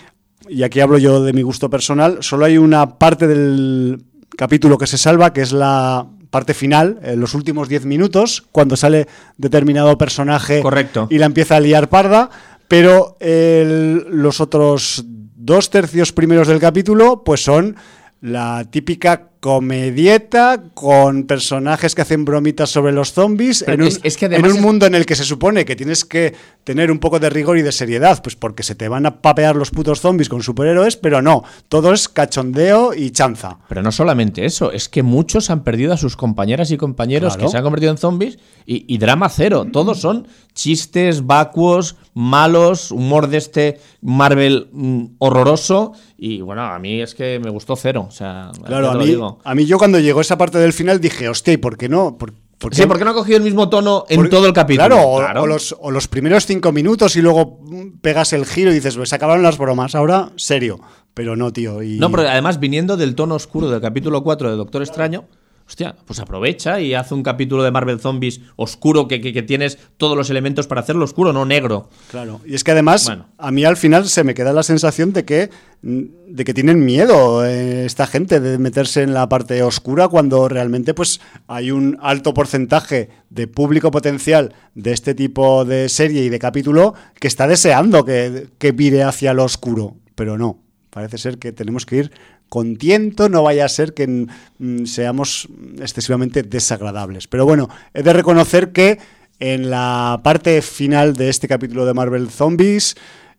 y 0.48 0.62
aquí 0.62 0.80
hablo 0.80 0.98
yo 0.98 1.22
de 1.22 1.32
mi 1.32 1.42
gusto 1.42 1.68
personal, 1.68 2.18
solo 2.20 2.44
hay 2.46 2.56
una 2.58 2.98
parte 2.98 3.26
del 3.26 4.02
capítulo 4.36 4.78
que 4.78 4.86
se 4.86 4.96
salva, 4.98 5.32
que 5.32 5.42
es 5.42 5.52
la 5.52 6.06
parte 6.30 6.52
final, 6.54 7.00
en 7.02 7.20
los 7.20 7.34
últimos 7.34 7.68
10 7.68 7.86
minutos, 7.86 8.44
cuando 8.52 8.76
sale 8.76 9.06
determinado 9.38 9.96
personaje 9.98 10.60
Correcto. 10.60 11.06
y 11.10 11.18
la 11.18 11.26
empieza 11.26 11.56
a 11.56 11.60
liar 11.60 11.88
parda, 11.88 12.28
pero 12.68 13.16
el- 13.20 14.04
los 14.10 14.40
otros 14.40 15.04
dos 15.06 15.70
tercios 15.70 16.12
primeros 16.12 16.48
del 16.48 16.60
capítulo, 16.60 17.24
pues 17.24 17.42
son 17.42 17.76
la 18.20 18.66
típica 18.70 19.27
comedieta 19.40 20.62
con 20.74 21.24
personajes 21.24 21.94
que 21.94 22.02
hacen 22.02 22.24
bromitas 22.24 22.70
sobre 22.70 22.92
los 22.92 23.12
zombies 23.12 23.62
en 23.66 23.82
un, 23.82 23.88
es- 23.88 24.00
es 24.02 24.16
que 24.16 24.26
en 24.26 24.32
además 24.34 24.52
un 24.52 24.56
es- 24.58 24.62
mundo 24.62 24.86
en 24.86 24.94
el 24.94 25.04
que 25.06 25.14
se 25.14 25.24
supone 25.24 25.64
que 25.64 25.76
tienes 25.76 26.04
que 26.04 26.34
tener 26.64 26.90
un 26.90 26.98
poco 26.98 27.18
de 27.18 27.30
rigor 27.30 27.56
y 27.58 27.62
de 27.62 27.72
seriedad, 27.72 28.20
pues 28.22 28.36
porque 28.36 28.62
se 28.62 28.74
te 28.74 28.88
van 28.88 29.06
a 29.06 29.20
papear 29.22 29.56
los 29.56 29.70
putos 29.70 30.00
zombies 30.00 30.28
con 30.28 30.42
superhéroes, 30.42 30.96
pero 30.96 31.22
no, 31.22 31.44
todo 31.68 31.92
es 31.92 32.08
cachondeo 32.08 32.94
y 32.94 33.10
chanza. 33.10 33.58
Pero 33.68 33.82
no 33.82 33.92
solamente 33.92 34.44
eso, 34.44 34.72
es 34.72 34.88
que 34.88 35.02
muchos 35.02 35.50
han 35.50 35.64
perdido 35.64 35.92
a 35.92 35.96
sus 35.96 36.16
compañeras 36.16 36.70
y 36.70 36.76
compañeros 36.76 37.34
Claro. 37.34 37.46
que 37.48 37.52
se 37.52 37.56
han 37.58 37.64
convertido 37.64 37.92
en 37.92 37.98
zombies 37.98 38.38
y, 38.66 38.84
y 38.92 38.98
drama 38.98 39.28
cero. 39.28 39.66
Todos 39.72 40.00
son 40.00 40.26
chistes 40.58 41.24
vacuos, 41.24 41.94
malos, 42.14 42.90
humor 42.90 43.28
de 43.28 43.38
este 43.38 43.80
Marvel 44.02 44.68
mm, 44.72 45.04
horroroso. 45.18 45.92
Y 46.16 46.40
bueno, 46.40 46.62
a 46.62 46.78
mí 46.80 47.00
es 47.00 47.14
que 47.14 47.38
me 47.38 47.48
gustó 47.48 47.76
cero. 47.76 48.06
O 48.08 48.10
sea, 48.10 48.50
Claro, 48.66 48.90
a 48.90 48.94
mí, 48.96 49.06
digo. 49.06 49.38
a 49.44 49.54
mí 49.54 49.66
yo 49.66 49.78
cuando 49.78 50.00
llegó 50.00 50.20
esa 50.20 50.36
parte 50.36 50.58
del 50.58 50.72
final 50.72 51.00
dije, 51.00 51.28
hostia, 51.28 51.54
¿y 51.54 51.58
por 51.58 51.76
qué 51.78 51.88
no? 51.88 52.18
¿Por, 52.18 52.32
por 52.58 52.74
Sí, 52.74 52.84
¿por 52.86 52.98
qué 52.98 53.04
no 53.04 53.12
ha 53.12 53.14
cogido 53.14 53.36
el 53.38 53.44
mismo 53.44 53.68
tono 53.68 54.04
en 54.08 54.28
todo 54.28 54.46
el 54.48 54.52
capítulo? 54.52 54.88
Claro, 54.88 55.02
o, 55.02 55.42
o 55.42 55.46
los, 55.46 55.76
o 55.78 55.92
los 55.92 56.08
primeros 56.08 56.44
cinco 56.44 56.72
minutos 56.72 57.14
y 57.14 57.22
luego 57.22 57.60
mm, 57.62 58.00
pegas 58.00 58.32
el 58.32 58.44
giro 58.44 58.72
y 58.72 58.74
dices, 58.74 58.96
pues 58.96 59.10
se 59.10 59.14
acabaron 59.14 59.44
las 59.44 59.58
bromas, 59.58 59.94
ahora 59.94 60.32
serio. 60.34 60.80
Pero 61.14 61.36
no, 61.36 61.52
tío. 61.52 61.82
Y... 61.84 61.98
No, 61.98 62.10
pero 62.10 62.28
además 62.28 62.58
viniendo 62.58 62.96
del 62.96 63.14
tono 63.14 63.36
oscuro 63.36 63.70
del 63.70 63.80
capítulo 63.80 64.24
4 64.24 64.50
de 64.50 64.56
Doctor 64.56 64.82
Extraño, 64.82 65.24
hostia, 65.68 65.94
pues 66.06 66.18
aprovecha 66.18 66.80
y 66.80 66.94
hace 66.94 67.12
un 67.14 67.22
capítulo 67.22 67.62
de 67.62 67.70
Marvel 67.70 68.00
Zombies 68.00 68.40
oscuro 68.56 69.06
que, 69.06 69.20
que- 69.20 69.34
que 69.34 69.42
tienes 69.42 69.78
todos 69.98 70.16
los 70.16 70.30
elementos 70.30 70.66
para 70.66 70.80
hacerlo 70.80 71.04
oscuro, 71.04 71.32
no 71.34 71.44
negro. 71.44 71.90
Claro, 72.10 72.40
y 72.46 72.54
es 72.54 72.64
que 72.64 72.70
además 72.70 73.04
Bueno. 73.04 73.26
a 73.36 73.50
mí 73.50 73.64
al 73.66 73.76
final 73.76 74.08
se 74.08 74.24
me 74.24 74.32
queda 74.34 74.54
la 74.54 74.62
sensación 74.62 75.12
de 75.12 75.26
que, 75.26 75.50
de 75.82 76.44
que 76.44 76.54
tienen 76.54 76.84
miedo 76.84 77.44
eh, 77.44 77.84
esta 77.84 78.06
gente 78.06 78.40
de 78.40 78.56
meterse 78.58 79.02
en 79.02 79.12
la 79.12 79.28
parte 79.28 79.62
oscura 79.62 80.08
cuando 80.08 80.48
realmente 80.48 80.94
pues 80.94 81.20
hay 81.46 81.70
un 81.70 81.98
alto 82.00 82.32
porcentaje 82.32 83.10
de 83.28 83.46
público 83.46 83.90
potencial 83.90 84.54
de 84.74 84.92
este 84.92 85.14
tipo 85.14 85.66
de 85.66 85.90
serie 85.90 86.24
y 86.24 86.30
de 86.30 86.38
capítulo 86.38 86.94
que 87.20 87.28
está 87.28 87.46
deseando 87.46 88.06
que, 88.06 88.48
que 88.58 88.72
vire 88.72 89.02
hacia 89.02 89.34
lo 89.34 89.44
oscuro, 89.44 89.96
pero 90.14 90.38
no, 90.38 90.62
parece 90.88 91.18
ser 91.18 91.38
que 91.38 91.52
tenemos 91.52 91.84
que 91.84 91.96
ir 91.96 92.12
con 92.48 92.76
tiento, 92.76 93.28
no 93.28 93.42
vaya 93.42 93.64
a 93.64 93.68
ser 93.68 93.94
que 93.94 94.06
mm, 94.06 94.84
seamos 94.84 95.48
excesivamente 95.80 96.42
desagradables. 96.42 97.26
Pero 97.28 97.44
bueno, 97.44 97.68
he 97.94 98.02
de 98.02 98.12
reconocer 98.12 98.72
que 98.72 98.98
en 99.40 99.70
la 99.70 100.20
parte 100.24 100.60
final 100.62 101.14
de 101.14 101.28
este 101.28 101.48
capítulo 101.48 101.86
de 101.86 101.94
Marvel 101.94 102.30
Zombies, 102.30 102.96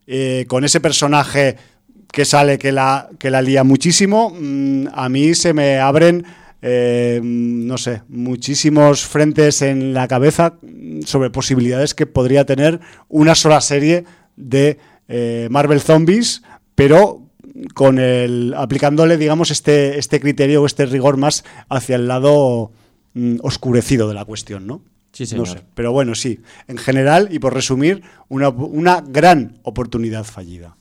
eh, 0.08 0.46
con 0.48 0.64
ese 0.64 0.80
personaje 0.80 1.58
que 2.12 2.26
sale 2.26 2.58
que 2.58 2.72
la, 2.72 3.10
que 3.20 3.30
la 3.30 3.42
lía 3.42 3.64
muchísimo, 3.64 4.32
mm, 4.32 4.88
a 4.94 5.10
mí 5.10 5.36
se 5.36 5.54
me 5.54 5.78
abren, 5.78 6.26
eh, 6.62 7.20
no 7.24 7.78
sé, 7.78 8.02
muchísimos 8.08 9.06
frentes 9.06 9.62
en 9.62 9.94
la 9.94 10.08
cabeza 10.08 10.56
mm, 10.62 11.02
sobre 11.02 11.30
posibilidades 11.30 11.94
que 11.94 12.06
podría 12.06 12.46
tener 12.46 12.80
una 13.08 13.36
sola 13.36 13.62
serie 13.62 14.06
de 14.36 14.80
eh, 15.08 15.48
Marvel 15.52 15.82
Zombies, 15.82 16.44
pero 16.76 17.29
con 17.74 18.00
el 18.00 18.54
aplicándole, 18.56 19.18
digamos, 19.18 19.52
este, 19.52 19.98
este 20.00 20.20
criterio 20.20 20.62
o 20.62 20.66
este 20.66 20.86
rigor 20.86 21.18
más 21.18 21.44
hacia 21.70 21.96
el 21.96 22.08
lado 22.08 22.72
mm, 23.14 23.38
oscurecido 23.42 24.08
de 24.08 24.14
la 24.14 24.26
cuestión, 24.26 24.68
¿no? 24.68 24.82
Sí, 25.12 25.24
No 25.24 25.28
señor. 25.28 25.48
sé, 25.48 25.62
pero 25.74 25.92
bueno, 25.92 26.14
sí. 26.16 26.40
En 26.68 26.78
general, 26.78 27.30
y 27.32 27.40
por 27.40 27.54
resumir, 27.54 28.04
una, 28.28 28.50
una 28.50 29.02
gran 29.02 29.58
oportunidad 29.64 30.24
fallida. 30.24 30.76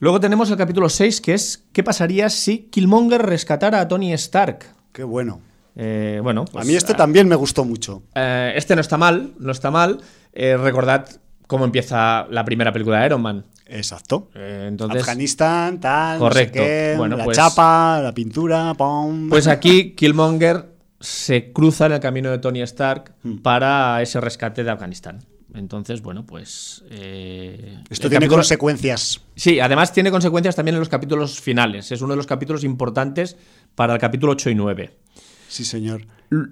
Luego 0.00 0.20
tenemos 0.20 0.50
el 0.50 0.56
capítulo 0.56 0.88
6, 0.88 1.20
que 1.20 1.34
es 1.34 1.64
¿qué 1.72 1.82
pasaría 1.82 2.28
si 2.28 2.68
Killmonger 2.70 3.22
rescatara 3.22 3.80
a 3.80 3.88
Tony 3.88 4.12
Stark? 4.12 4.60
Qué 4.92 5.02
bueno. 5.02 5.40
Eh, 5.74 6.20
bueno, 6.22 6.44
pues, 6.44 6.64
a 6.64 6.66
mí 6.68 6.74
este 6.74 6.94
también 6.94 7.26
me 7.28 7.34
gustó 7.36 7.64
mucho. 7.64 8.02
eh, 8.14 8.52
este 8.56 8.74
no 8.74 8.80
está 8.80 8.96
mal, 8.96 9.32
no 9.38 9.50
está 9.52 9.70
mal. 9.70 10.00
eh, 10.32 10.56
recordad 10.56 11.08
cómo 11.46 11.64
empieza 11.64 12.26
la 12.30 12.44
primera 12.44 12.72
película 12.72 13.00
de 13.00 13.06
Iron 13.06 13.22
Man. 13.22 13.44
Exacto. 13.68 14.30
Eh, 14.34 14.66
entonces, 14.68 15.02
Afganistán, 15.02 15.78
tal, 15.80 16.18
Correcto. 16.18 16.58
no 16.58 16.64
sé 16.64 16.68
qué, 16.70 16.94
Bueno, 16.96 17.16
la 17.16 17.24
pues- 17.24 17.36
chapa, 17.36 18.00
la 18.02 18.12
pintura, 18.14 18.74
pom. 18.74 19.28
pues 19.28 19.46
aquí 19.46 19.92
Killmonger 19.96 20.74
se 21.00 21.52
cruza 21.52 21.86
en 21.86 21.92
el 21.92 22.00
camino 22.00 22.30
de 22.30 22.38
Tony 22.38 22.60
Stark 22.62 23.14
Hmm. 23.22 23.36
para 23.38 24.00
ese 24.02 24.20
rescate 24.20 24.64
de 24.64 24.70
Afganistán. 24.70 25.18
Entonces, 25.54 26.02
bueno, 26.02 26.26
pues... 26.26 26.84
eh, 26.90 27.78
Esto 27.88 28.08
tiene 28.08 28.26
capítulo- 28.26 28.36
consecuencias. 28.38 29.20
Sí, 29.34 29.60
además 29.60 29.92
tiene 29.92 30.10
consecuencias 30.10 30.54
también 30.56 30.74
en 30.74 30.80
los 30.80 30.88
capítulos 30.88 31.40
finales. 31.40 31.90
Es 31.90 32.00
uno 32.02 32.12
de 32.12 32.16
los 32.18 32.26
capítulos 32.26 32.64
importantes 32.64 33.36
para 33.74 33.94
el 33.94 33.98
capítulo 34.00 34.32
8 34.32 34.50
y 34.50 34.54
9. 34.54 34.90
Sí, 35.48 35.64
señor. 35.64 36.06
L- 36.30 36.48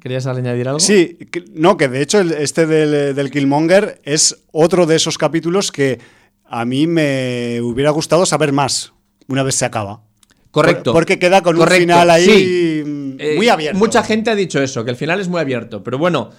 ¿Querías 0.00 0.26
añadir 0.26 0.68
algo? 0.68 0.80
Sí, 0.80 1.16
que- 1.30 1.44
no, 1.54 1.76
que 1.76 1.88
de 1.88 2.02
hecho 2.02 2.20
el- 2.20 2.32
este 2.32 2.66
del, 2.66 3.14
del 3.14 3.30
Killmonger 3.30 4.00
es 4.04 4.44
otro 4.52 4.86
de 4.86 4.96
esos 4.96 5.16
capítulos 5.18 5.72
que 5.72 5.98
a 6.44 6.64
mí 6.64 6.86
me 6.86 7.60
hubiera 7.62 7.90
gustado 7.90 8.26
saber 8.26 8.52
más 8.52 8.92
una 9.28 9.42
vez 9.42 9.54
se 9.54 9.64
acaba. 9.64 10.02
Correcto. 10.50 10.92
Por- 10.92 11.00
porque 11.00 11.18
queda 11.18 11.42
con 11.42 11.56
Correcto, 11.56 11.74
un 11.74 11.80
final 11.80 12.10
ahí 12.10 12.24
sí. 12.24 12.82
mm, 12.84 13.12
Eh, 13.18 13.34
muy 13.36 13.48
abierto. 13.48 13.78
Mucha 13.78 14.02
gente 14.02 14.30
ha 14.30 14.34
dicho 14.34 14.60
eso, 14.62 14.84
que 14.84 14.90
el 14.90 14.96
final 14.96 15.18
es 15.20 15.28
muy 15.28 15.40
abierto. 15.40 15.82
Pero 15.82 15.96
bueno, 15.98 16.30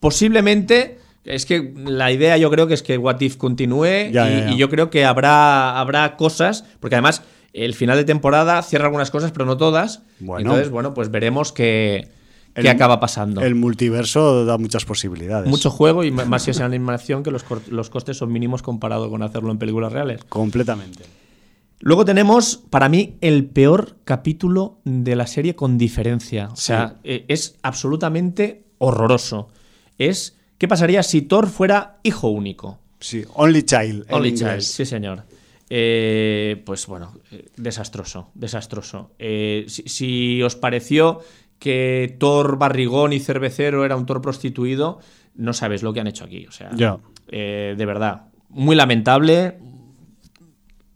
posiblemente. 0.00 0.98
Es 1.22 1.44
que 1.44 1.74
la 1.84 2.10
idea 2.10 2.38
yo 2.38 2.50
creo 2.50 2.66
que 2.66 2.72
es 2.72 2.82
que 2.82 2.96
What 2.96 3.20
If 3.20 3.36
continúe 3.36 3.84
Ya, 3.84 4.08
y, 4.08 4.12
ya, 4.12 4.26
ya. 4.46 4.50
y 4.52 4.56
yo 4.56 4.70
creo 4.70 4.88
que 4.88 5.04
habrá, 5.04 5.78
habrá 5.78 6.16
cosas, 6.16 6.64
porque 6.80 6.94
además 6.96 7.22
el 7.52 7.74
final 7.74 7.98
de 7.98 8.04
temporada 8.04 8.62
cierra 8.62 8.86
algunas 8.86 9.10
cosas, 9.10 9.30
pero 9.30 9.44
no 9.44 9.58
todas. 9.58 10.02
Bueno. 10.18 10.40
Entonces, 10.40 10.70
bueno, 10.70 10.94
pues 10.94 11.10
veremos 11.10 11.52
qué, 11.52 12.08
qué 12.60 12.68
El- 12.68 12.76
acaba 12.76 13.00
pasando. 13.00 13.40
El 13.40 13.54
multiverso 13.54 14.44
da 14.44 14.58
muchas 14.58 14.84
posibilidades. 14.84 15.48
Mucho 15.48 15.70
juego 15.70 16.04
y 16.04 16.10
más 16.10 16.42
si 16.42 16.50
es 16.52 16.58
en 16.58 16.64
animación, 16.64 17.22
que 17.22 17.30
los, 17.30 17.44
los 17.68 17.90
costes 17.90 18.16
son 18.16 18.32
mínimos 18.32 18.62
comparado 18.62 19.10
con 19.10 19.22
hacerlo 19.22 19.50
en 19.50 19.58
películas 19.58 19.92
reales. 19.92 20.22
Completamente. 20.28 21.04
Luego 21.82 22.04
tenemos, 22.04 22.56
para 22.68 22.88
mí, 22.90 23.16
el 23.22 23.46
peor 23.46 23.96
capítulo 24.04 24.80
de 24.84 25.16
la 25.16 25.26
serie 25.26 25.54
con 25.56 25.78
diferencia. 25.78 26.48
O 26.52 26.56
sea, 26.56 26.96
eh, 27.04 27.24
es 27.28 27.56
absolutamente 27.62 28.64
horroroso. 28.78 29.48
Es, 29.96 30.36
¿qué 30.58 30.68
pasaría 30.68 31.02
si 31.02 31.22
Thor 31.22 31.48
fuera 31.48 31.98
hijo 32.02 32.28
único? 32.28 32.78
Sí, 33.00 33.24
Only 33.34 33.62
Child. 33.62 34.04
en 34.08 34.14
Only 34.14 34.28
inglés. 34.28 34.48
Child, 34.50 34.60
sí 34.62 34.84
señor. 34.84 35.22
Eh, 35.72 36.60
pues 36.66 36.86
bueno, 36.86 37.14
eh, 37.30 37.46
desastroso, 37.56 38.28
desastroso. 38.34 39.12
Eh, 39.18 39.64
si, 39.68 39.84
si 39.84 40.42
os 40.42 40.56
pareció 40.56 41.20
que 41.60 42.16
Thor 42.18 42.58
barrigón 42.58 43.12
y 43.12 43.20
cervecero 43.20 43.84
era 43.84 43.94
un 43.94 44.06
Thor 44.06 44.20
prostituido, 44.20 44.98
no 45.36 45.52
sabes 45.52 45.84
lo 45.84 45.92
que 45.92 46.00
han 46.00 46.08
hecho 46.08 46.24
aquí. 46.24 46.46
O 46.48 46.52
sea, 46.52 46.70
eh, 47.28 47.74
de 47.78 47.86
verdad, 47.86 48.22
muy 48.48 48.74
lamentable, 48.74 49.58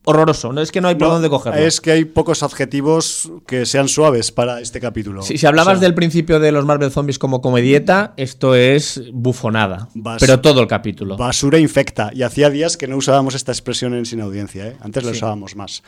horroroso. 0.06 0.52
No 0.52 0.60
es 0.60 0.70
que 0.72 0.80
no 0.80 0.88
hay 0.88 0.96
por 0.96 1.08
No, 1.08 1.14
dónde 1.14 1.30
cogerlo. 1.30 1.60
Es 1.60 1.80
que 1.80 1.92
hay 1.92 2.04
pocos 2.04 2.42
adjetivos 2.42 3.30
que 3.46 3.64
sean 3.66 3.88
suaves 3.88 4.32
para 4.32 4.60
este 4.60 4.80
capítulo. 4.80 5.22
Si, 5.22 5.38
si 5.38 5.46
hablabas 5.46 5.76
O 5.76 5.80
sea, 5.80 5.86
del 5.86 5.94
principio 5.94 6.40
de 6.40 6.52
los 6.52 6.64
Marvel 6.64 6.90
Zombies 6.90 7.18
como 7.18 7.40
comedieta, 7.40 8.12
esto 8.16 8.54
es 8.54 9.02
bufonada. 9.12 9.88
Pero 10.20 10.40
todo 10.40 10.60
el 10.60 10.66
capítulo. 10.66 11.16
Basura 11.16 11.58
infecta. 11.58 12.10
Y 12.14 12.22
hacía 12.22 12.50
días 12.50 12.76
que 12.76 12.86
no 12.88 12.96
usábamos 12.96 13.34
esta 13.34 13.52
expresión 13.52 13.94
en 13.94 14.04
Sin 14.06 14.20
Audiencia. 14.20 14.66
¿eh? 14.68 14.76
Antes 14.80 15.04
la 15.04 15.10
Sí. 15.12 15.16
usábamos 15.18 15.56
más. 15.56 15.82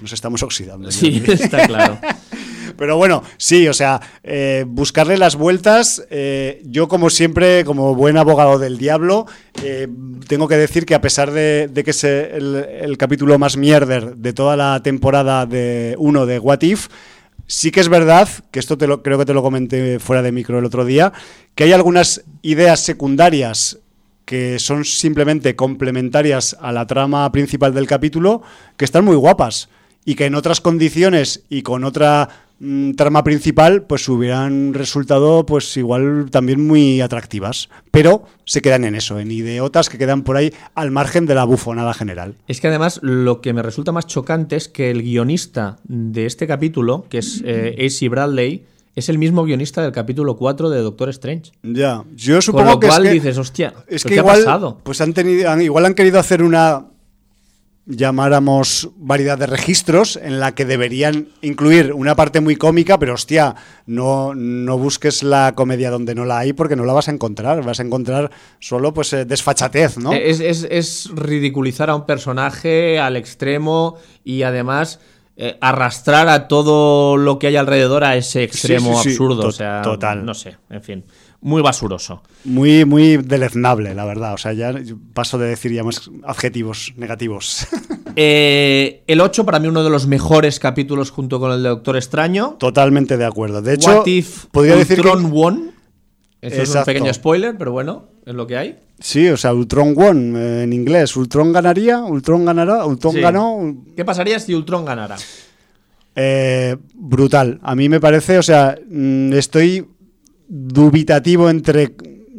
Nos 0.00 0.12
estamos 0.12 0.42
oxidando. 0.42 0.90
Sí, 0.90 1.22
está 1.28 1.66
claro. 1.66 1.98
Pero 2.76 2.96
bueno, 2.96 3.22
sí, 3.36 3.68
o 3.68 3.74
sea, 3.74 4.00
eh, 4.22 4.64
buscarle 4.66 5.16
las 5.16 5.36
vueltas. 5.36 6.04
eh, 6.10 6.62
yo, 6.64 6.88
como 6.88 7.10
siempre, 7.10 7.64
como 7.64 7.94
buen 7.94 8.16
abogado 8.16 8.58
del 8.58 8.78
diablo, 8.78 9.26
eh, 9.62 9.88
tengo 10.28 10.48
que 10.48 10.56
decir 10.56 10.86
que 10.86 10.94
a 10.94 11.00
pesar 11.00 11.30
de, 11.30 11.70
que 11.84 11.90
es 11.90 12.04
el, 12.04 12.54
el 12.80 12.98
capítulo 12.98 13.38
más 13.38 13.56
mierder 13.56 14.16
de 14.16 14.32
toda 14.32 14.56
la 14.56 14.82
temporada 14.82 15.46
de 15.46 15.94
1 15.98 16.26
de 16.26 16.38
What 16.38 16.62
If, 16.62 16.88
sí 17.46 17.70
que 17.70 17.80
es 17.80 17.88
verdad, 17.88 18.28
que 18.50 18.58
esto 18.58 18.76
te 18.76 18.86
lo, 18.86 19.02
creo 19.02 19.18
que 19.18 19.24
te 19.24 19.34
lo 19.34 19.42
comenté 19.42 19.98
fuera 19.98 20.22
de 20.22 20.32
micro 20.32 20.58
el 20.58 20.64
otro 20.64 20.84
día, 20.84 21.12
que 21.54 21.64
hay 21.64 21.72
algunas 21.72 22.24
ideas 22.42 22.80
secundarias 22.80 23.78
que 24.24 24.58
son 24.58 24.84
simplemente 24.84 25.54
complementarias 25.54 26.56
a 26.60 26.72
la 26.72 26.86
trama 26.86 27.30
principal 27.30 27.72
del 27.72 27.86
capítulo, 27.86 28.42
que 28.76 28.84
están 28.84 29.04
muy 29.04 29.14
guapas 29.14 29.68
y 30.06 30.14
que 30.14 30.24
en 30.24 30.34
otras 30.34 30.62
condiciones 30.62 31.42
y 31.50 31.60
con 31.62 31.84
otra 31.84 32.28
mm, 32.60 32.92
trama 32.92 33.22
principal 33.24 33.82
pues 33.82 34.08
hubieran 34.08 34.72
resultado 34.72 35.44
pues 35.44 35.76
igual 35.76 36.28
también 36.30 36.66
muy 36.66 37.00
atractivas, 37.02 37.68
pero 37.90 38.22
se 38.46 38.62
quedan 38.62 38.84
en 38.84 38.94
eso, 38.94 39.18
en 39.18 39.30
ideotas 39.30 39.90
que 39.90 39.98
quedan 39.98 40.22
por 40.22 40.36
ahí 40.38 40.52
al 40.74 40.90
margen 40.92 41.26
de 41.26 41.34
la 41.34 41.44
bufonada 41.44 41.92
general. 41.92 42.36
Es 42.48 42.60
que 42.62 42.68
además 42.68 43.00
lo 43.02 43.40
que 43.42 43.52
me 43.52 43.60
resulta 43.62 43.92
más 43.92 44.06
chocante 44.06 44.56
es 44.56 44.68
que 44.68 44.90
el 44.90 45.02
guionista 45.02 45.76
de 45.84 46.24
este 46.24 46.46
capítulo, 46.46 47.04
que 47.10 47.18
es 47.18 47.42
eh, 47.44 47.76
AC 47.84 48.08
Bradley, 48.08 48.64
es 48.94 49.10
el 49.10 49.18
mismo 49.18 49.44
guionista 49.44 49.82
del 49.82 49.92
capítulo 49.92 50.36
4 50.36 50.70
de 50.70 50.80
Doctor 50.80 51.10
Strange. 51.10 51.52
Ya, 51.62 52.02
yo 52.14 52.36
Con 52.36 52.42
supongo 52.42 52.70
lo 52.70 52.80
que 52.80 52.86
cual 52.88 53.02
es 53.04 53.08
que, 53.10 53.14
dices, 53.14 53.36
hostia, 53.36 53.74
es 53.88 54.02
¿pero 54.04 54.08
que 54.08 54.08
¿qué 54.08 54.20
igual 54.20 54.36
ha 54.40 54.44
pasado? 54.44 54.80
pues 54.82 55.00
han 55.02 55.12
tenido 55.12 55.50
han- 55.50 55.60
igual 55.60 55.84
han 55.84 55.92
querido 55.94 56.18
hacer 56.18 56.42
una 56.42 56.86
llamáramos 57.86 58.90
variedad 58.96 59.38
de 59.38 59.46
registros 59.46 60.16
en 60.20 60.40
la 60.40 60.54
que 60.54 60.64
deberían 60.64 61.28
incluir 61.40 61.92
una 61.92 62.14
parte 62.16 62.40
muy 62.40 62.56
cómica, 62.56 62.98
pero 62.98 63.14
hostia, 63.14 63.54
no, 63.86 64.34
no 64.34 64.76
busques 64.78 65.22
la 65.22 65.52
comedia 65.54 65.90
donde 65.90 66.14
no 66.14 66.24
la 66.24 66.38
hay 66.38 66.52
porque 66.52 66.76
no 66.76 66.84
la 66.84 66.92
vas 66.92 67.08
a 67.08 67.12
encontrar, 67.12 67.64
vas 67.64 67.80
a 67.80 67.84
encontrar 67.84 68.30
solo 68.58 68.92
pues 68.92 69.12
eh, 69.12 69.24
desfachatez, 69.24 69.98
¿no? 69.98 70.12
Eh, 70.12 70.30
Es, 70.30 70.40
es- 70.40 70.66
es 70.70 71.10
ridiculizar 71.14 71.88
a 71.90 71.94
un 71.94 72.06
personaje 72.06 72.98
al 72.98 73.16
extremo 73.16 73.96
y 74.24 74.42
además 74.42 75.00
eh, 75.36 75.58
arrastrar 75.60 76.28
a 76.28 76.48
todo 76.48 77.16
lo 77.18 77.38
que 77.38 77.48
hay 77.48 77.56
alrededor 77.56 78.04
a 78.04 78.16
ese 78.16 78.42
extremo 78.42 78.96
sí, 79.02 79.02
sí, 79.02 79.08
absurdo. 79.10 79.42
to- 79.42 79.48
o 79.48 79.52
sea, 79.52 79.82
total. 79.82 80.24
No 80.24 80.34
sé, 80.34 80.56
en 80.70 80.82
fin. 80.82 81.04
Muy 81.46 81.62
basuroso. 81.62 82.24
Muy, 82.44 82.84
muy 82.84 83.18
deleznable, 83.18 83.94
la 83.94 84.04
verdad. 84.04 84.34
O 84.34 84.36
sea, 84.36 84.52
ya 84.52 84.74
paso 85.14 85.38
de 85.38 85.46
decir 85.46 85.72
ya 85.72 85.84
más 85.84 86.10
adjetivos 86.24 86.92
negativos. 86.96 87.68
Eh, 88.18 89.02
el 89.08 89.20
8, 89.20 89.44
para 89.44 89.58
mí, 89.58 89.68
uno 89.68 89.84
de 89.84 89.90
los 89.90 90.06
mejores 90.06 90.58
capítulos 90.58 91.10
junto 91.10 91.38
con 91.38 91.52
el 91.52 91.62
de 91.62 91.68
Doctor 91.68 91.98
Extraño. 91.98 92.56
Totalmente 92.58 93.18
de 93.18 93.26
acuerdo. 93.26 93.60
De 93.60 93.74
hecho, 93.74 93.90
What 93.98 94.06
if 94.06 94.46
podría 94.46 94.74
decir 94.74 95.02
que 95.02 95.06
Ultron 95.06 95.30
won? 95.30 95.70
Eso 96.40 96.62
es 96.62 96.74
un 96.74 96.84
pequeño 96.84 97.12
spoiler, 97.12 97.58
pero 97.58 97.72
bueno, 97.72 98.06
es 98.24 98.32
lo 98.34 98.46
que 98.46 98.56
hay. 98.56 98.78
sí, 98.98 99.28
o 99.28 99.36
sea, 99.36 99.52
Ultron 99.52 99.92
won 99.94 100.34
eh, 100.34 100.62
en 100.62 100.72
inglés. 100.72 101.14
Ultron 101.14 101.52
ganaría, 101.52 101.98
Ultron 101.98 102.46
ganará, 102.46 102.86
Ultron 102.86 103.12
Sí. 103.12 103.20
ganó. 103.20 103.76
¿Qué 103.94 104.02
pasaría 104.06 104.40
si 104.40 104.54
Ultron 104.54 104.86
ganara? 104.86 105.16
Eh, 106.14 106.74
brutal. 106.94 107.60
A 107.62 107.74
mí 107.74 107.90
me 107.90 108.00
parece, 108.00 108.38
o 108.38 108.42
sea, 108.42 108.78
mm, 108.88 109.34
estoy 109.34 109.86
dubitativo 110.48 111.50
entre 111.50 111.94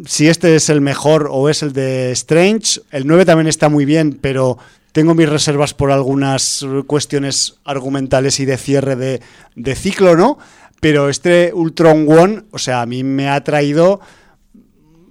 si 0.06 0.28
este 0.28 0.56
es 0.56 0.70
el 0.70 0.82
mejor 0.82 1.28
o 1.32 1.50
es 1.50 1.64
el 1.64 1.74
de 1.74 2.12
Strange. 2.12 2.82
El 2.92 3.08
9 3.08 3.26
también 3.26 3.48
está 3.48 3.70
muy 3.70 3.86
bien, 3.86 4.18
pero 4.22 4.58
tengo 4.92 5.16
mis 5.16 5.30
reservas 5.30 5.74
por 5.74 5.92
algunas 5.92 6.66
cuestiones 6.88 7.56
argumentales 7.66 8.40
y 8.40 8.46
de 8.46 8.58
cierre 8.58 8.96
de, 8.96 9.22
de 9.56 9.76
ciclo, 9.76 10.16
¿no? 10.16 10.38
Pero 10.80 11.10
este 11.10 11.52
Ultron 11.54 12.08
One, 12.10 12.44
o 12.52 12.60
sea, 12.60 12.82
a 12.82 12.86
mí 12.86 13.04
me 13.04 13.30
ha 13.30 13.44
traído 13.44 14.00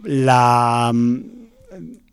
la, 0.05 0.93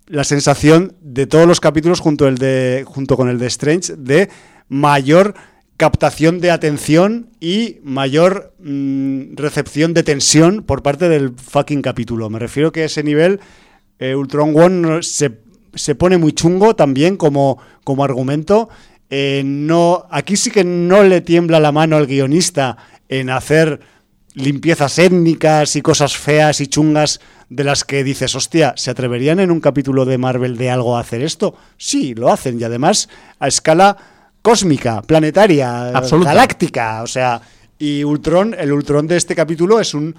la 0.07 0.23
sensación 0.23 0.95
de 1.01 1.27
todos 1.27 1.47
los 1.47 1.59
capítulos 1.59 1.99
junto, 1.99 2.27
el 2.27 2.37
de, 2.37 2.83
junto 2.85 3.15
con 3.15 3.29
el 3.29 3.39
de 3.39 3.47
Strange 3.47 3.95
de 3.95 4.29
mayor 4.69 5.35
captación 5.77 6.39
de 6.39 6.51
atención 6.51 7.29
y 7.39 7.79
mayor 7.83 8.53
mm, 8.59 9.35
recepción 9.35 9.93
de 9.93 10.03
tensión 10.03 10.63
por 10.63 10.83
parte 10.83 11.09
del 11.09 11.33
fucking 11.35 11.81
capítulo. 11.81 12.29
Me 12.29 12.39
refiero 12.39 12.71
que 12.71 12.85
ese 12.85 13.03
nivel 13.03 13.39
eh, 13.99 14.15
Ultron 14.15 14.57
One 14.57 15.03
se, 15.03 15.39
se 15.73 15.95
pone 15.95 16.17
muy 16.17 16.33
chungo 16.33 16.75
también 16.75 17.17
como, 17.17 17.57
como 17.83 18.03
argumento. 18.03 18.69
Eh, 19.09 19.43
no, 19.45 20.05
aquí 20.09 20.35
sí 20.37 20.51
que 20.51 20.63
no 20.63 21.03
le 21.03 21.21
tiembla 21.21 21.59
la 21.59 21.71
mano 21.71 21.97
al 21.97 22.07
guionista 22.07 22.77
en 23.09 23.29
hacer 23.29 23.79
limpiezas 24.33 24.97
étnicas 24.97 25.75
y 25.75 25.81
cosas 25.81 26.17
feas 26.17 26.59
y 26.61 26.67
chungas 26.67 27.19
de 27.49 27.63
las 27.63 27.83
que 27.83 28.03
dices, 28.03 28.33
hostia, 28.35 28.73
¿se 28.77 28.89
atreverían 28.89 29.39
en 29.39 29.51
un 29.51 29.59
capítulo 29.59 30.05
de 30.05 30.17
Marvel 30.17 30.57
de 30.57 30.71
algo 30.71 30.97
a 30.97 31.01
hacer 31.01 31.21
esto? 31.21 31.55
Sí, 31.77 32.15
lo 32.15 32.31
hacen 32.31 32.59
y 32.59 32.63
además 32.63 33.09
a 33.39 33.47
escala 33.47 33.97
cósmica, 34.43 35.01
planetaria, 35.01 35.87
Absoluta. 35.89 36.29
galáctica, 36.29 37.01
o 37.01 37.07
sea, 37.07 37.41
y 37.79 38.03
Ultron, 38.03 38.55
el 38.59 38.71
Ultron 38.71 39.07
de 39.07 39.17
este 39.17 39.33
capítulo 39.35 39.79
es 39.79 39.95
un 39.95 40.15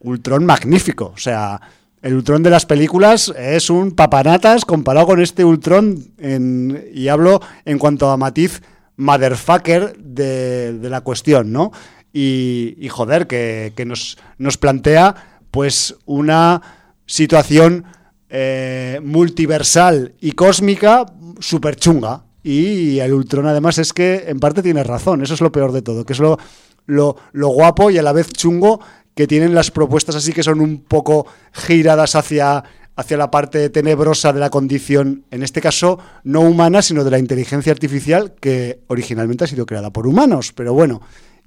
Ultron 0.00 0.44
magnífico, 0.44 1.12
o 1.14 1.18
sea, 1.18 1.58
el 2.02 2.14
Ultron 2.14 2.42
de 2.42 2.50
las 2.50 2.66
películas 2.66 3.32
es 3.38 3.70
un 3.70 3.92
papanatas 3.92 4.64
comparado 4.64 5.06
con 5.06 5.20
este 5.22 5.44
Ultron 5.44 6.02
en- 6.18 6.84
y 6.92 7.08
hablo 7.08 7.40
en 7.64 7.78
cuanto 7.78 8.10
a 8.10 8.16
matiz 8.16 8.60
motherfucker 8.96 9.96
de, 9.98 10.74
de 10.78 10.90
la 10.90 11.00
cuestión, 11.02 11.52
¿no? 11.52 11.72
Y, 12.12 12.74
y 12.78 12.88
joder, 12.88 13.26
que, 13.26 13.72
que 13.76 13.84
nos, 13.84 14.18
nos 14.38 14.56
plantea 14.58 15.42
pues 15.50 15.94
una 16.06 16.60
situación 17.06 17.84
eh, 18.28 19.00
multiversal 19.02 20.14
y 20.20 20.32
cósmica 20.32 21.06
súper 21.40 21.76
chunga. 21.76 22.22
Y 22.42 22.98
el 23.00 23.12
Ultron 23.12 23.46
además 23.46 23.78
es 23.78 23.92
que 23.92 24.24
en 24.28 24.40
parte 24.40 24.62
tiene 24.62 24.82
razón, 24.82 25.22
eso 25.22 25.34
es 25.34 25.40
lo 25.40 25.52
peor 25.52 25.72
de 25.72 25.82
todo, 25.82 26.04
que 26.04 26.14
es 26.14 26.18
lo, 26.18 26.38
lo, 26.86 27.16
lo 27.32 27.48
guapo 27.48 27.90
y 27.90 27.98
a 27.98 28.02
la 28.02 28.12
vez 28.12 28.32
chungo 28.32 28.80
que 29.14 29.26
tienen 29.26 29.54
las 29.54 29.70
propuestas 29.70 30.16
así 30.16 30.32
que 30.32 30.42
son 30.42 30.60
un 30.60 30.82
poco 30.82 31.26
giradas 31.52 32.14
hacia, 32.14 32.64
hacia 32.96 33.16
la 33.16 33.30
parte 33.30 33.68
tenebrosa 33.70 34.32
de 34.32 34.40
la 34.40 34.50
condición, 34.50 35.24
en 35.30 35.42
este 35.42 35.60
caso 35.60 35.98
no 36.24 36.40
humana, 36.40 36.82
sino 36.82 37.04
de 37.04 37.10
la 37.10 37.18
inteligencia 37.18 37.72
artificial 37.72 38.34
que 38.40 38.80
originalmente 38.86 39.44
ha 39.44 39.48
sido 39.48 39.66
creada 39.66 39.90
por 39.90 40.06
humanos, 40.06 40.52
pero 40.54 40.72
bueno, 40.72 41.02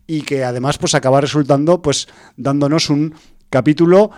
y 0.08 0.22
que 0.22 0.44
además 0.44 0.78
pues 0.78 0.96
acaba 0.96 1.22
resultando 1.22 1.82
pues 1.82 2.08
dándonos 2.38 2.90
un 2.90 3.16
capítulo, 3.50 4.12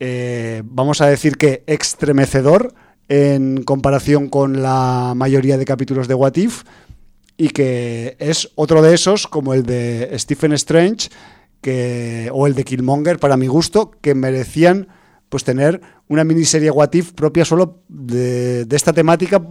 eh, 0.00 0.62
vamos 0.64 1.00
a 1.00 1.06
decir 1.06 1.36
que 1.36 1.64
extremecedor 1.66 2.74
en 3.08 3.62
comparación 3.64 4.28
con 4.28 4.62
la 4.62 5.14
mayoría 5.16 5.56
de 5.56 5.64
capítulos 5.64 6.08
de 6.08 6.14
What 6.14 6.36
If, 6.36 6.64
y 7.36 7.50
que 7.50 8.16
es 8.18 8.50
otro 8.54 8.82
de 8.82 8.94
esos, 8.94 9.26
como 9.26 9.54
el 9.54 9.62
de 9.64 10.10
Stephen 10.18 10.52
Strange, 10.52 11.08
o 12.32 12.46
el 12.46 12.54
de 12.54 12.64
Killmonger, 12.64 13.18
para 13.18 13.36
mi 13.36 13.46
gusto, 13.46 13.92
que 14.00 14.14
merecían 14.14 14.88
pues 15.28 15.44
tener 15.44 15.80
una 16.08 16.24
miniserie 16.24 16.70
What 16.70 16.94
If 16.94 17.12
propia 17.12 17.44
solo 17.44 17.82
de, 17.88 18.64
de 18.64 18.76
esta 18.76 18.92
temática, 18.92 19.42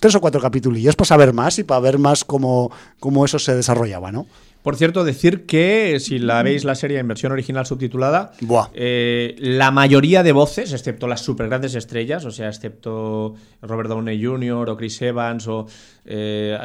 tres 0.00 0.14
o 0.14 0.20
cuatro 0.20 0.40
capítulos, 0.40 0.96
para 0.96 1.06
saber 1.06 1.32
más 1.32 1.58
y 1.58 1.64
para 1.64 1.80
ver 1.80 1.98
más 1.98 2.24
cómo, 2.24 2.70
cómo 3.00 3.24
eso 3.24 3.38
se 3.38 3.54
desarrollaba, 3.54 4.12
¿no? 4.12 4.26
Por 4.64 4.76
cierto, 4.76 5.04
decir 5.04 5.44
que 5.44 6.00
si 6.00 6.18
la 6.18 6.42
veis 6.42 6.64
la 6.64 6.74
serie 6.74 6.98
en 6.98 7.06
versión 7.06 7.32
original 7.32 7.66
subtitulada, 7.66 8.32
eh, 8.72 9.36
la 9.38 9.70
mayoría 9.70 10.22
de 10.22 10.32
voces, 10.32 10.72
excepto 10.72 11.06
las 11.06 11.20
super 11.20 11.48
grandes 11.48 11.74
estrellas, 11.74 12.24
o 12.24 12.30
sea, 12.30 12.48
excepto 12.48 13.34
Robert 13.60 13.90
Downey 13.90 14.24
Jr. 14.24 14.70
o 14.70 14.74
Chris 14.78 15.02
Evans 15.02 15.46
o 15.48 15.66
eh, 16.06 16.56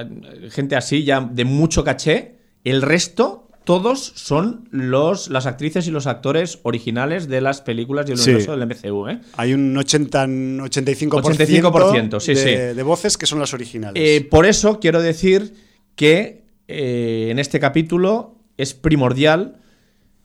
gente 0.49 0.77
así 0.77 1.03
ya 1.03 1.19
de 1.19 1.43
mucho 1.43 1.83
caché, 1.83 2.37
el 2.63 2.81
resto 2.81 3.49
todos 3.65 4.13
son 4.15 4.69
los, 4.71 5.29
las 5.29 5.45
actrices 5.45 5.85
y 5.85 5.91
los 5.91 6.07
actores 6.07 6.59
originales 6.63 7.27
de 7.27 7.41
las 7.41 7.59
películas 7.59 8.05
y 8.07 8.13
el 8.13 8.19
universo 8.21 8.55
del 8.55 8.65
MCU. 8.65 9.09
¿eh? 9.09 9.19
Hay 9.35 9.53
un 9.53 9.77
80, 9.77 10.25
85%, 10.25 12.19
sí, 12.21 12.33
de, 12.33 12.73
de, 12.75 12.83
voces 12.83 13.17
que 13.17 13.25
son 13.25 13.39
las 13.39 13.53
originales. 13.53 14.01
Eh, 14.01 14.23
por 14.23 14.45
eso 14.45 14.79
quiero 14.79 15.01
decir 15.01 15.53
que 15.97 16.48
eh, 16.69 17.29
en 17.31 17.39
este 17.39 17.59
capítulo 17.59 18.35
es 18.57 18.75
primordial 18.75 19.59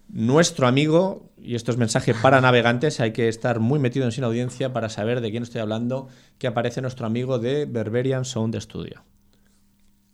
nuestro 0.09 0.67
amigo, 0.67 1.33
y 1.43 1.55
esto 1.55 1.73
es 1.73 1.79
mensaje 1.79 2.13
para 2.15 2.41
navegantes, 2.43 3.01
hay 3.01 3.13
que 3.13 3.29
estar 3.29 3.61
muy 3.61 3.79
metido 3.79 4.05
en 4.05 4.13
sin 4.13 4.25
audiencia 4.25 4.73
para 4.75 4.91
saber 4.91 5.23
de 5.23 5.31
quién 5.31 5.43
estoy 5.43 5.63
hablando, 5.63 6.09
que 6.39 6.47
aparece 6.47 6.83
nuestro 6.83 7.07
amigo 7.07 7.39
de 7.39 7.65
Berberian 7.65 8.27
Sound 8.27 8.61
Studio. 8.61 9.03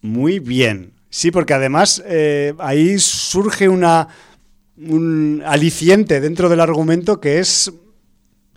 Muy 0.03 0.39
bien. 0.39 0.93
Sí, 1.11 1.33
porque 1.33 1.55
además 1.55 2.01
eh, 2.07 2.55
ahí 2.59 2.99
surge 3.01 3.69
una, 3.69 4.07
un 4.77 5.43
aliciente 5.45 6.21
dentro 6.21 6.49
del 6.49 6.61
argumento 6.61 7.21
que 7.21 7.41
es 7.41 7.73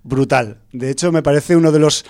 brutal. 0.03 0.59
De 0.71 0.91
hecho, 0.91 1.11
me 1.11 1.23
parece 1.23 1.55
uno 1.55 1.71
de 1.71 1.79
los 1.79 2.05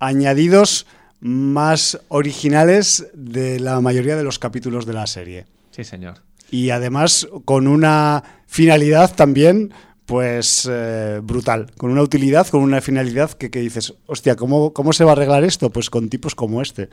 añadidos 0.00 0.86
más 1.24 1.98
originales 2.08 3.06
de 3.14 3.58
la 3.58 3.80
mayoría 3.80 4.14
de 4.14 4.24
los 4.24 4.38
capítulos 4.38 4.84
de 4.84 4.92
la 4.92 5.06
serie. 5.06 5.46
Sí, 5.70 5.82
señor. 5.82 6.16
Y 6.50 6.68
además 6.68 7.26
con 7.46 7.66
una 7.66 8.22
finalidad 8.46 9.14
también, 9.16 9.72
pues 10.04 10.68
eh, 10.70 11.20
brutal, 11.22 11.70
con 11.78 11.90
una 11.90 12.02
utilidad, 12.02 12.46
con 12.48 12.60
una 12.60 12.82
finalidad 12.82 13.30
que, 13.30 13.50
que 13.50 13.60
dices, 13.60 13.94
hostia, 14.04 14.36
¿cómo, 14.36 14.74
¿cómo 14.74 14.92
se 14.92 15.04
va 15.04 15.12
a 15.12 15.14
arreglar 15.14 15.44
esto? 15.44 15.70
Pues 15.70 15.88
con 15.88 16.10
tipos 16.10 16.34
como 16.34 16.60
este. 16.60 16.90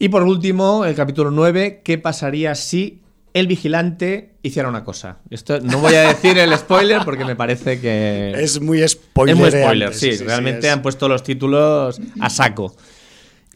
Y 0.00 0.08
por 0.08 0.24
último, 0.24 0.84
el 0.84 0.96
capítulo 0.96 1.30
9, 1.30 1.82
¿qué 1.84 1.96
pasaría 1.96 2.56
si 2.56 3.02
el 3.34 3.46
vigilante 3.46 4.34
hiciera 4.42 4.68
una 4.68 4.82
cosa? 4.82 5.18
Esto 5.30 5.60
no 5.60 5.78
voy 5.78 5.94
a 5.94 6.08
decir 6.08 6.36
el 6.38 6.52
spoiler 6.58 7.02
porque 7.04 7.24
me 7.24 7.36
parece 7.36 7.80
que... 7.80 8.32
Es 8.36 8.60
muy 8.60 8.86
spoiler. 8.88 9.36
Es 9.36 9.40
muy 9.40 9.50
spoiler, 9.62 9.94
sí, 9.94 10.10
realmente 10.16 10.68
han 10.70 10.82
puesto 10.82 11.08
los 11.08 11.22
títulos 11.22 12.00
a 12.18 12.30
saco. 12.30 12.74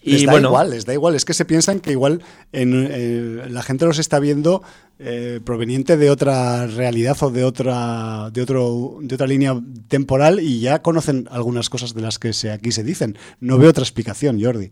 Y 0.02 0.12
les 0.12 0.26
da 0.26 0.40
igual, 0.40 0.70
les 0.70 0.84
da 0.84 0.92
igual. 0.92 1.14
Es 1.14 1.24
que 1.24 1.34
se 1.34 1.44
piensan 1.44 1.80
que 1.80 1.92
igual 1.92 2.22
en, 2.52 2.88
eh, 2.90 3.46
la 3.48 3.62
gente 3.62 3.84
los 3.84 3.98
está 3.98 4.18
viendo 4.18 4.62
eh, 4.98 5.40
proveniente 5.44 5.96
de 5.96 6.10
otra 6.10 6.66
realidad 6.66 7.16
o 7.20 7.30
de 7.30 7.44
otra, 7.44 8.30
de, 8.32 8.42
otro, 8.42 8.98
de 9.00 9.14
otra 9.14 9.26
línea 9.26 9.60
temporal 9.88 10.40
y 10.40 10.60
ya 10.60 10.82
conocen 10.82 11.28
algunas 11.30 11.70
cosas 11.70 11.94
de 11.94 12.02
las 12.02 12.18
que 12.18 12.32
se, 12.32 12.50
aquí 12.50 12.72
se 12.72 12.82
dicen. 12.82 13.16
No 13.38 13.58
veo 13.58 13.70
otra 13.70 13.84
explicación, 13.84 14.42
Jordi. 14.42 14.70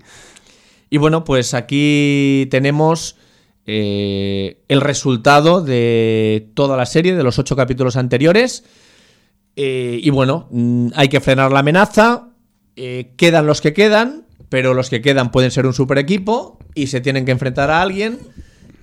Y 0.90 0.98
bueno, 0.98 1.22
pues 1.22 1.54
aquí 1.54 2.48
tenemos 2.50 3.16
eh, 3.66 4.64
el 4.66 4.80
resultado 4.80 5.62
de 5.62 6.50
toda 6.54 6.76
la 6.76 6.86
serie, 6.86 7.14
de 7.14 7.22
los 7.22 7.38
ocho 7.38 7.54
capítulos 7.54 7.96
anteriores. 7.96 8.64
Y 9.54 10.08
bueno, 10.08 10.48
mm, 10.50 10.88
hay 10.94 11.08
que 11.08 11.20
frenar 11.20 11.52
la 11.52 11.60
amenaza. 11.60 12.28
Quedan 12.74 13.46
los 13.46 13.60
que 13.60 13.74
quedan, 13.74 14.24
pero 14.50 14.74
los 14.74 14.90
que 14.90 15.00
quedan 15.00 15.30
pueden 15.30 15.50
ser 15.50 15.64
un 15.64 15.72
super 15.72 15.96
equipo 15.96 16.58
y 16.74 16.88
se 16.88 17.00
tienen 17.00 17.24
que 17.24 17.32
enfrentar 17.32 17.70
a 17.70 17.80
alguien. 17.80 18.18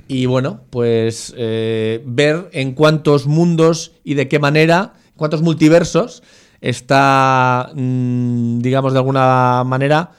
Y 0.08 0.26
bueno, 0.26 0.62
pues 0.72 1.36
ver 1.38 2.50
en 2.54 2.74
cuántos 2.74 3.28
mundos 3.28 3.92
y 4.04 4.16
de 4.16 4.28
qué 4.28 4.40
manera, 4.40 4.94
cuántos 5.16 5.44
multiversos 5.44 6.24
está, 6.62 7.70
mm, 7.76 8.60
digamos, 8.60 8.94
de 8.94 9.00
alguna 9.00 9.64
manera 9.66 10.12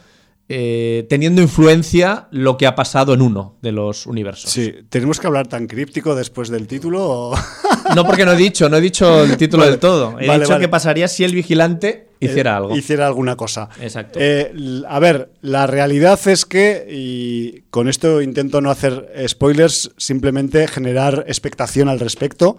eh, 0.50 1.04
teniendo 1.10 1.42
influencia 1.42 2.26
lo 2.30 2.56
que 2.56 2.66
ha 2.66 2.74
pasado 2.74 3.12
en 3.12 3.20
uno 3.20 3.56
de 3.60 3.70
los 3.70 4.06
universos. 4.06 4.50
Sí, 4.50 4.72
¿tenemos 4.88 5.20
que 5.20 5.26
hablar 5.26 5.46
tan 5.46 5.66
críptico 5.66 6.14
después 6.14 6.48
del 6.48 6.66
título? 6.66 7.32
no, 7.94 8.06
porque 8.06 8.24
no 8.24 8.32
he 8.32 8.36
dicho, 8.36 8.66
no 8.70 8.78
he 8.78 8.80
dicho 8.80 9.24
el 9.24 9.36
título 9.36 9.66
del 9.66 9.78
todo. 9.78 10.18
He 10.18 10.38
dicho 10.38 10.58
que 10.58 10.68
pasaría 10.68 11.06
si 11.06 11.22
el 11.22 11.34
vigilante 11.34 12.08
hiciera 12.18 12.52
eh, 12.52 12.56
algo. 12.56 12.76
Hiciera 12.76 13.06
alguna 13.06 13.36
cosa. 13.36 13.68
Exacto. 13.78 14.18
Eh, 14.22 14.82
a 14.88 14.98
ver, 14.98 15.32
la 15.42 15.66
realidad 15.66 16.18
es 16.26 16.46
que, 16.46 16.86
y 16.90 17.64
con 17.68 17.86
esto 17.86 18.22
intento 18.22 18.62
no 18.62 18.70
hacer 18.70 19.12
spoilers, 19.28 19.90
simplemente 19.98 20.66
generar 20.66 21.24
expectación 21.28 21.90
al 21.90 22.00
respecto. 22.00 22.56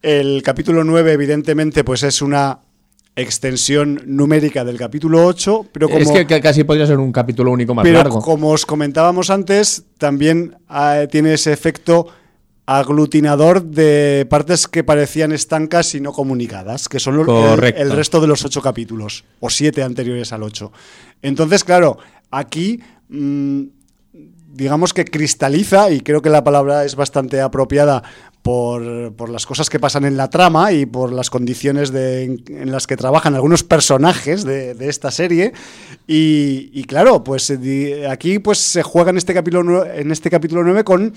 El 0.00 0.44
capítulo 0.44 0.84
9, 0.84 1.12
evidentemente, 1.12 1.82
pues 1.82 2.04
es 2.04 2.22
una 2.22 2.60
extensión 3.16 4.00
numérica 4.06 4.64
del 4.64 4.78
capítulo 4.78 5.26
8, 5.26 5.66
pero 5.72 5.88
como... 5.88 6.00
Es 6.00 6.10
que 6.10 6.40
casi 6.40 6.64
podría 6.64 6.86
ser 6.86 6.98
un 6.98 7.12
capítulo 7.12 7.50
único 7.50 7.74
más 7.74 7.82
pero 7.82 8.08
como 8.10 8.50
os 8.50 8.64
comentábamos 8.64 9.30
antes, 9.30 9.84
también 9.98 10.56
ah, 10.68 11.04
tiene 11.10 11.34
ese 11.34 11.52
efecto 11.52 12.06
aglutinador 12.66 13.64
de 13.64 14.26
partes 14.30 14.68
que 14.68 14.84
parecían 14.84 15.32
estancas 15.32 15.94
y 15.94 16.00
no 16.00 16.12
comunicadas, 16.12 16.88
que 16.88 17.00
son 17.00 17.18
el, 17.18 17.90
resto 17.90 18.20
de 18.20 18.28
los 18.28 18.44
ocho 18.44 18.62
capítulos, 18.62 19.24
o 19.40 19.50
siete 19.50 19.82
anteriores 19.82 20.32
al 20.32 20.42
8. 20.42 20.72
Entonces, 21.22 21.64
claro, 21.64 21.98
aquí... 22.30 22.80
Mm, 23.08 23.64
digamos 24.52 24.92
que 24.92 25.04
cristaliza, 25.04 25.90
y 25.90 26.00
creo 26.00 26.22
que 26.22 26.28
la 26.30 26.44
palabra 26.44 26.84
es 26.84 26.96
bastante 26.96 27.40
apropiada 27.40 28.02
por, 28.42 29.28
las 29.28 29.44
cosas 29.44 29.68
que 29.68 29.78
pasan 29.78 30.04
en 30.04 30.16
la 30.16 30.30
trama 30.30 30.72
y 30.72 30.86
por 30.86 31.12
las 31.12 31.30
condiciones 31.30 31.92
en, 31.94 32.70
las 32.70 32.86
que 32.86 32.96
trabajan 32.96 33.34
algunos 33.34 33.64
personajes 33.64 34.44
de, 34.44 34.76
esta 34.80 35.10
serie. 35.10 35.52
Y, 36.06 36.84
claro, 36.84 37.22
pues 37.22 37.50
eh, 37.50 38.06
aquí 38.08 38.38
pues 38.38 38.58
se 38.58 38.82
juega 38.82 39.10
en 39.10 39.18
este 39.18 39.34
capítulo, 39.34 39.84
en 39.86 40.10
este 40.10 40.30
capítulo 40.30 40.64
9 40.64 40.84
con 40.84 41.12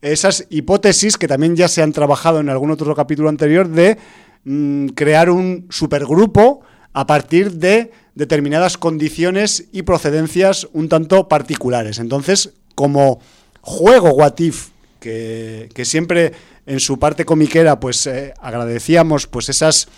esas 0.00 0.46
hipótesis 0.50 1.16
que 1.16 1.28
también 1.28 1.56
ya 1.56 1.68
se 1.68 1.82
han 1.82 1.92
trabajado 1.92 2.40
en 2.40 2.48
algún 2.48 2.70
otro 2.70 2.94
capítulo 2.94 3.28
anterior 3.28 3.68
de 3.68 3.98
mm, 4.44 4.88
crear 4.88 5.30
un 5.30 5.66
supergrupo 5.70 6.62
a 6.92 7.06
partir 7.06 7.52
de 7.52 7.90
determinadas 8.14 8.78
condiciones 8.78 9.66
y 9.72 9.82
procedencias 9.82 10.68
un 10.72 10.88
tanto 10.88 11.28
particulares. 11.28 11.98
Entonces, 11.98 12.52
como 12.74 13.20
juego 13.60 14.10
What 14.10 14.38
If, 14.38 14.68
que, 15.00 15.68
que 15.74 15.84
siempre 15.84 16.32
en 16.66 16.80
su 16.80 16.98
parte 16.98 17.24
comiquera, 17.24 17.80
pues 17.80 18.06
eh, 18.06 18.34
agradecíamos 18.40 19.26
pues 19.26 19.48
esas 19.48 19.88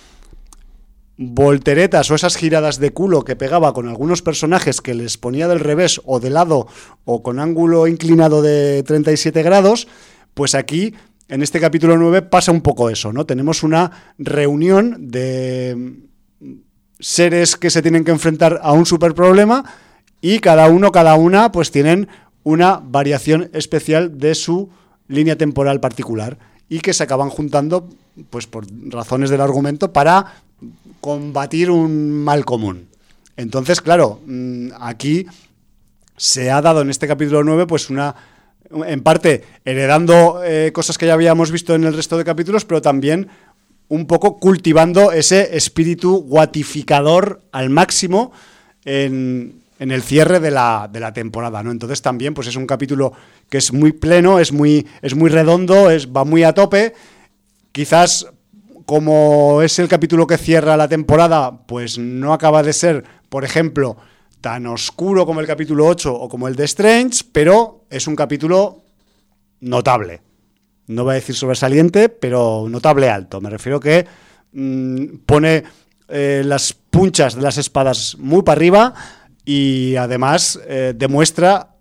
volteretas 1.18 2.10
o 2.10 2.14
esas 2.14 2.36
giradas 2.36 2.78
de 2.78 2.92
culo 2.92 3.24
que 3.24 3.36
pegaba 3.36 3.72
con 3.72 3.88
algunos 3.88 4.20
personajes 4.22 4.80
que 4.80 4.94
les 4.94 5.16
ponía 5.16 5.48
del 5.48 5.60
revés 5.60 6.00
o 6.04 6.20
de 6.20 6.30
lado 6.30 6.66
o 7.04 7.22
con 7.22 7.38
ángulo 7.38 7.86
inclinado 7.86 8.42
de 8.42 8.82
37 8.82 9.42
grados, 9.42 9.88
pues 10.34 10.54
aquí 10.54 10.94
en 11.28 11.42
este 11.42 11.58
capítulo 11.58 11.96
9 11.96 12.22
pasa 12.22 12.52
un 12.52 12.60
poco 12.60 12.90
eso, 12.90 13.12
¿no? 13.12 13.24
Tenemos 13.24 13.62
una 13.62 14.14
reunión 14.18 15.10
de 15.10 16.02
seres 17.00 17.56
que 17.56 17.70
se 17.70 17.82
tienen 17.82 18.04
que 18.04 18.10
enfrentar 18.10 18.60
a 18.62 18.72
un 18.72 18.86
super 18.86 19.14
problema 19.14 19.64
y 20.20 20.38
cada 20.40 20.68
uno, 20.68 20.92
cada 20.92 21.14
una, 21.14 21.50
pues 21.50 21.70
tienen 21.70 22.08
una 22.42 22.80
variación 22.82 23.50
especial 23.54 24.18
de 24.18 24.34
su 24.34 24.70
línea 25.08 25.36
temporal 25.36 25.80
particular 25.80 26.38
y 26.68 26.80
que 26.80 26.92
se 26.92 27.04
acaban 27.04 27.30
juntando, 27.30 27.88
pues 28.30 28.46
por 28.46 28.66
razones 28.88 29.30
del 29.30 29.40
argumento, 29.40 29.92
para 29.92 30.34
combatir 31.00 31.70
un 31.70 32.24
mal 32.24 32.44
común. 32.44 32.88
Entonces, 33.36 33.80
claro, 33.80 34.20
mm, 34.26 34.68
aquí 34.80 35.26
se 36.16 36.50
ha 36.50 36.62
dado 36.62 36.80
en 36.80 36.90
este 36.90 37.06
capítulo 37.06 37.44
9 37.44 37.66
pues 37.66 37.90
una 37.90 38.14
en 38.70 39.02
parte 39.02 39.44
heredando 39.64 40.40
eh, 40.44 40.72
cosas 40.72 40.98
que 40.98 41.06
ya 41.06 41.14
habíamos 41.14 41.52
visto 41.52 41.74
en 41.74 41.84
el 41.84 41.94
resto 41.94 42.18
de 42.18 42.24
capítulos, 42.24 42.64
pero 42.64 42.82
también 42.82 43.28
un 43.88 44.06
poco 44.06 44.38
cultivando 44.38 45.12
ese 45.12 45.56
espíritu 45.56 46.16
guatificador 46.22 47.42
al 47.52 47.70
máximo 47.70 48.32
en, 48.84 49.62
en 49.78 49.90
el 49.90 50.02
cierre 50.02 50.40
de 50.40 50.50
la, 50.50 50.88
de 50.92 50.98
la, 51.00 51.12
temporada, 51.12 51.62
¿no? 51.62 51.70
Entonces 51.70 52.02
también 52.02 52.34
pues 52.34 52.48
es 52.48 52.56
un 52.56 52.66
capítulo 52.66 53.12
que 53.48 53.58
es 53.58 53.72
muy 53.72 53.92
pleno, 53.92 54.38
es 54.38 54.52
muy, 54.52 54.86
es 55.02 55.14
muy 55.14 55.30
redondo, 55.30 55.90
es, 55.90 56.08
va 56.08 56.24
muy 56.24 56.42
a 56.42 56.52
tope. 56.52 56.94
Quizás 57.72 58.26
como 58.86 59.62
es 59.62 59.78
el 59.78 59.88
capítulo 59.88 60.26
que 60.26 60.38
cierra 60.38 60.76
la 60.76 60.88
temporada, 60.88 61.66
pues 61.66 61.98
no 61.98 62.32
acaba 62.32 62.62
de 62.62 62.72
ser, 62.72 63.04
por 63.28 63.44
ejemplo, 63.44 63.96
tan 64.40 64.66
oscuro 64.66 65.26
como 65.26 65.40
el 65.40 65.46
capítulo 65.46 65.86
8 65.86 66.14
o 66.14 66.28
como 66.28 66.46
el 66.46 66.54
de 66.54 66.64
Strange, 66.64 67.24
pero 67.32 67.84
es 67.90 68.06
un 68.06 68.14
capítulo 68.14 68.84
notable. 69.60 70.22
No 70.86 71.02
voy 71.02 71.12
a 71.12 71.14
decir 71.14 71.34
sobresaliente, 71.34 72.08
pero 72.08 72.66
notable 72.68 73.10
alto. 73.10 73.40
Me 73.40 73.50
refiero 73.50 73.80
que 73.80 74.06
mmm, 74.52 75.16
pone 75.26 75.64
eh, 76.08 76.42
las 76.44 76.72
punchas 76.72 77.34
de 77.34 77.42
las 77.42 77.58
espadas 77.58 78.16
muy 78.20 78.42
para 78.42 78.56
arriba 78.56 78.94
y 79.44 79.96
además 79.96 80.60
eh, 80.68 80.92
demuestra 80.96 81.75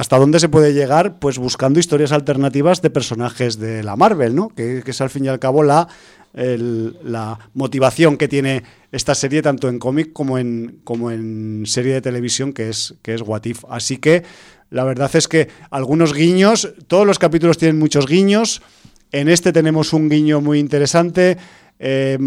hasta 0.00 0.16
dónde 0.16 0.40
se 0.40 0.48
puede 0.48 0.72
llegar 0.72 1.18
pues 1.18 1.36
buscando 1.36 1.78
historias 1.78 2.10
alternativas 2.12 2.80
de 2.80 2.88
personajes 2.88 3.58
de 3.58 3.82
la 3.82 3.96
Marvel, 3.96 4.34
¿no? 4.34 4.48
Que, 4.48 4.82
es 4.86 5.00
al 5.02 5.10
fin 5.10 5.26
y 5.26 5.28
al 5.28 5.38
cabo 5.38 5.62
la 5.62 5.88
el, 6.32 6.96
la 7.04 7.38
motivación 7.52 8.16
que 8.16 8.26
tiene 8.26 8.62
esta 8.92 9.14
serie 9.14 9.42
tanto 9.42 9.68
en 9.68 9.78
cómic 9.78 10.14
como 10.14 10.38
en, 10.38 10.80
como 10.84 11.10
en 11.10 11.64
serie 11.66 11.92
de 11.92 12.00
televisión 12.00 12.54
que 12.54 12.70
es, 12.70 12.94
que 13.02 13.12
es 13.12 13.20
What 13.20 13.44
If. 13.44 13.64
Así 13.68 13.98
que 13.98 14.22
la 14.70 14.84
verdad 14.84 15.10
es 15.12 15.28
que 15.28 15.48
algunos 15.70 16.14
guiños, 16.14 16.72
todos 16.86 17.06
los 17.06 17.18
capítulos 17.18 17.58
tienen 17.58 17.78
muchos 17.78 18.06
guiños, 18.06 18.62
en 19.12 19.28
este 19.28 19.52
tenemos 19.52 19.92
un 19.92 20.08
guiño 20.08 20.40
muy 20.40 20.60
interesante. 20.60 21.36
Eh, 21.82 22.18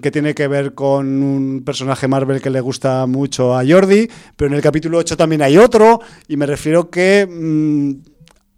que 0.00 0.10
tiene 0.10 0.34
que 0.34 0.48
ver 0.48 0.72
con 0.72 1.22
un 1.22 1.62
personaje 1.62 2.08
Marvel 2.08 2.40
que 2.40 2.48
le 2.48 2.62
gusta 2.62 3.04
mucho 3.04 3.54
a 3.54 3.62
Jordi, 3.62 4.08
pero 4.34 4.48
en 4.48 4.54
el 4.54 4.62
capítulo 4.62 4.96
8 4.96 5.18
también 5.18 5.42
hay 5.42 5.58
otro, 5.58 6.00
y 6.28 6.38
me 6.38 6.46
refiero 6.46 6.88
que 6.88 7.28
mmm, 7.28 7.92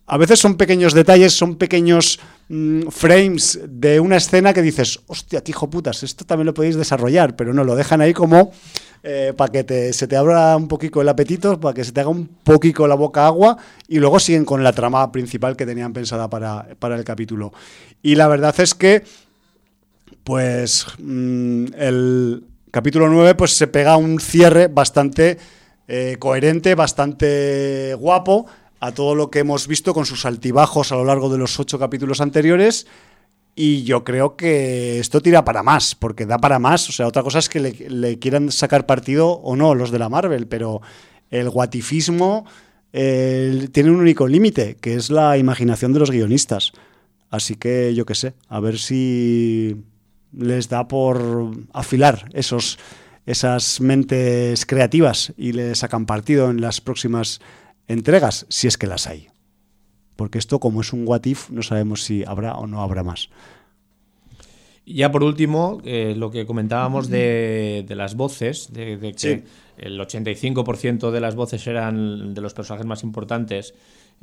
a 0.06 0.16
veces 0.16 0.38
son 0.38 0.56
pequeños 0.56 0.94
detalles, 0.94 1.32
son 1.32 1.56
pequeños 1.56 2.20
mmm, 2.48 2.82
frames 2.88 3.58
de 3.68 3.98
una 3.98 4.16
escena 4.18 4.54
que 4.54 4.62
dices, 4.62 5.00
hostia, 5.08 5.42
qué 5.42 5.50
hijo 5.50 5.68
putas, 5.68 6.04
esto 6.04 6.24
también 6.24 6.46
lo 6.46 6.54
podéis 6.54 6.76
desarrollar, 6.76 7.34
pero 7.34 7.52
no, 7.52 7.64
lo 7.64 7.74
dejan 7.74 8.00
ahí 8.00 8.14
como 8.14 8.52
eh, 9.02 9.32
para 9.36 9.50
que 9.50 9.92
se 9.92 10.06
te 10.06 10.16
abra 10.16 10.56
un 10.56 10.68
poquito 10.68 11.00
el 11.00 11.08
apetito, 11.08 11.58
para 11.58 11.74
que 11.74 11.82
se 11.82 11.90
te 11.90 12.00
haga 12.00 12.10
un 12.10 12.26
poquito 12.44 12.86
la 12.86 12.94
boca 12.94 13.26
agua 13.26 13.56
y 13.88 13.98
luego 13.98 14.20
siguen 14.20 14.44
con 14.44 14.62
la 14.62 14.72
trama 14.72 15.10
principal 15.10 15.56
que 15.56 15.66
tenían 15.66 15.92
pensada 15.92 16.30
para, 16.30 16.68
para 16.78 16.96
el 16.96 17.04
capítulo. 17.04 17.52
Y 18.02 18.14
la 18.14 18.28
verdad 18.28 18.54
es 18.60 18.74
que, 18.74 19.02
pues, 20.28 20.84
mmm, 20.98 21.64
el 21.78 22.44
capítulo 22.70 23.08
9 23.08 23.34
pues, 23.34 23.52
se 23.52 23.66
pega 23.66 23.96
un 23.96 24.20
cierre 24.20 24.68
bastante 24.68 25.38
eh, 25.86 26.16
coherente, 26.18 26.74
bastante 26.74 27.94
guapo 27.94 28.44
a 28.78 28.92
todo 28.92 29.14
lo 29.14 29.30
que 29.30 29.38
hemos 29.38 29.66
visto 29.66 29.94
con 29.94 30.04
sus 30.04 30.26
altibajos 30.26 30.92
a 30.92 30.96
lo 30.96 31.06
largo 31.06 31.30
de 31.30 31.38
los 31.38 31.58
ocho 31.58 31.78
capítulos 31.78 32.20
anteriores. 32.20 32.86
Y 33.54 33.84
yo 33.84 34.04
creo 34.04 34.36
que 34.36 34.98
esto 34.98 35.22
tira 35.22 35.46
para 35.46 35.62
más, 35.62 35.94
porque 35.94 36.26
da 36.26 36.36
para 36.36 36.58
más. 36.58 36.90
O 36.90 36.92
sea, 36.92 37.06
otra 37.06 37.22
cosa 37.22 37.38
es 37.38 37.48
que 37.48 37.60
le, 37.60 37.88
le 37.88 38.18
quieran 38.18 38.52
sacar 38.52 38.84
partido 38.84 39.30
o 39.30 39.56
no 39.56 39.74
los 39.74 39.90
de 39.90 39.98
la 39.98 40.10
Marvel, 40.10 40.46
pero 40.46 40.82
el 41.30 41.48
guatifismo 41.48 42.44
eh, 42.92 43.70
tiene 43.72 43.90
un 43.90 44.00
único 44.00 44.28
límite, 44.28 44.76
que 44.78 44.92
es 44.92 45.08
la 45.08 45.38
imaginación 45.38 45.94
de 45.94 46.00
los 46.00 46.10
guionistas. 46.10 46.72
Así 47.30 47.56
que 47.56 47.94
yo 47.94 48.04
qué 48.04 48.14
sé, 48.14 48.34
a 48.50 48.60
ver 48.60 48.78
si 48.78 49.84
les 50.32 50.68
da 50.68 50.88
por 50.88 51.50
afilar 51.72 52.28
esos, 52.32 52.78
esas 53.26 53.80
mentes 53.80 54.66
creativas 54.66 55.32
y 55.36 55.52
les 55.52 55.78
sacan 55.78 56.06
partido 56.06 56.50
en 56.50 56.60
las 56.60 56.80
próximas 56.80 57.40
entregas, 57.86 58.46
si 58.48 58.66
es 58.66 58.76
que 58.78 58.86
las 58.86 59.06
hay. 59.06 59.28
Porque 60.16 60.38
esto, 60.38 60.58
como 60.58 60.80
es 60.80 60.92
un 60.92 61.06
what 61.06 61.24
if, 61.26 61.48
no 61.50 61.62
sabemos 61.62 62.02
si 62.04 62.24
habrá 62.24 62.54
o 62.56 62.66
no 62.66 62.82
habrá 62.82 63.02
más. 63.04 63.30
Ya 64.84 65.12
por 65.12 65.22
último, 65.22 65.80
eh, 65.84 66.14
lo 66.16 66.30
que 66.30 66.46
comentábamos 66.46 67.08
de, 67.08 67.84
de 67.86 67.94
las 67.94 68.14
voces, 68.14 68.72
de, 68.72 68.96
de 68.96 69.12
que 69.12 69.18
Sí. 69.18 69.42
el 69.76 70.00
85% 70.00 71.10
de 71.10 71.20
las 71.20 71.34
voces 71.34 71.66
eran 71.66 72.32
de 72.32 72.40
los 72.40 72.54
personajes 72.54 72.86
más 72.86 73.02
importantes, 73.02 73.74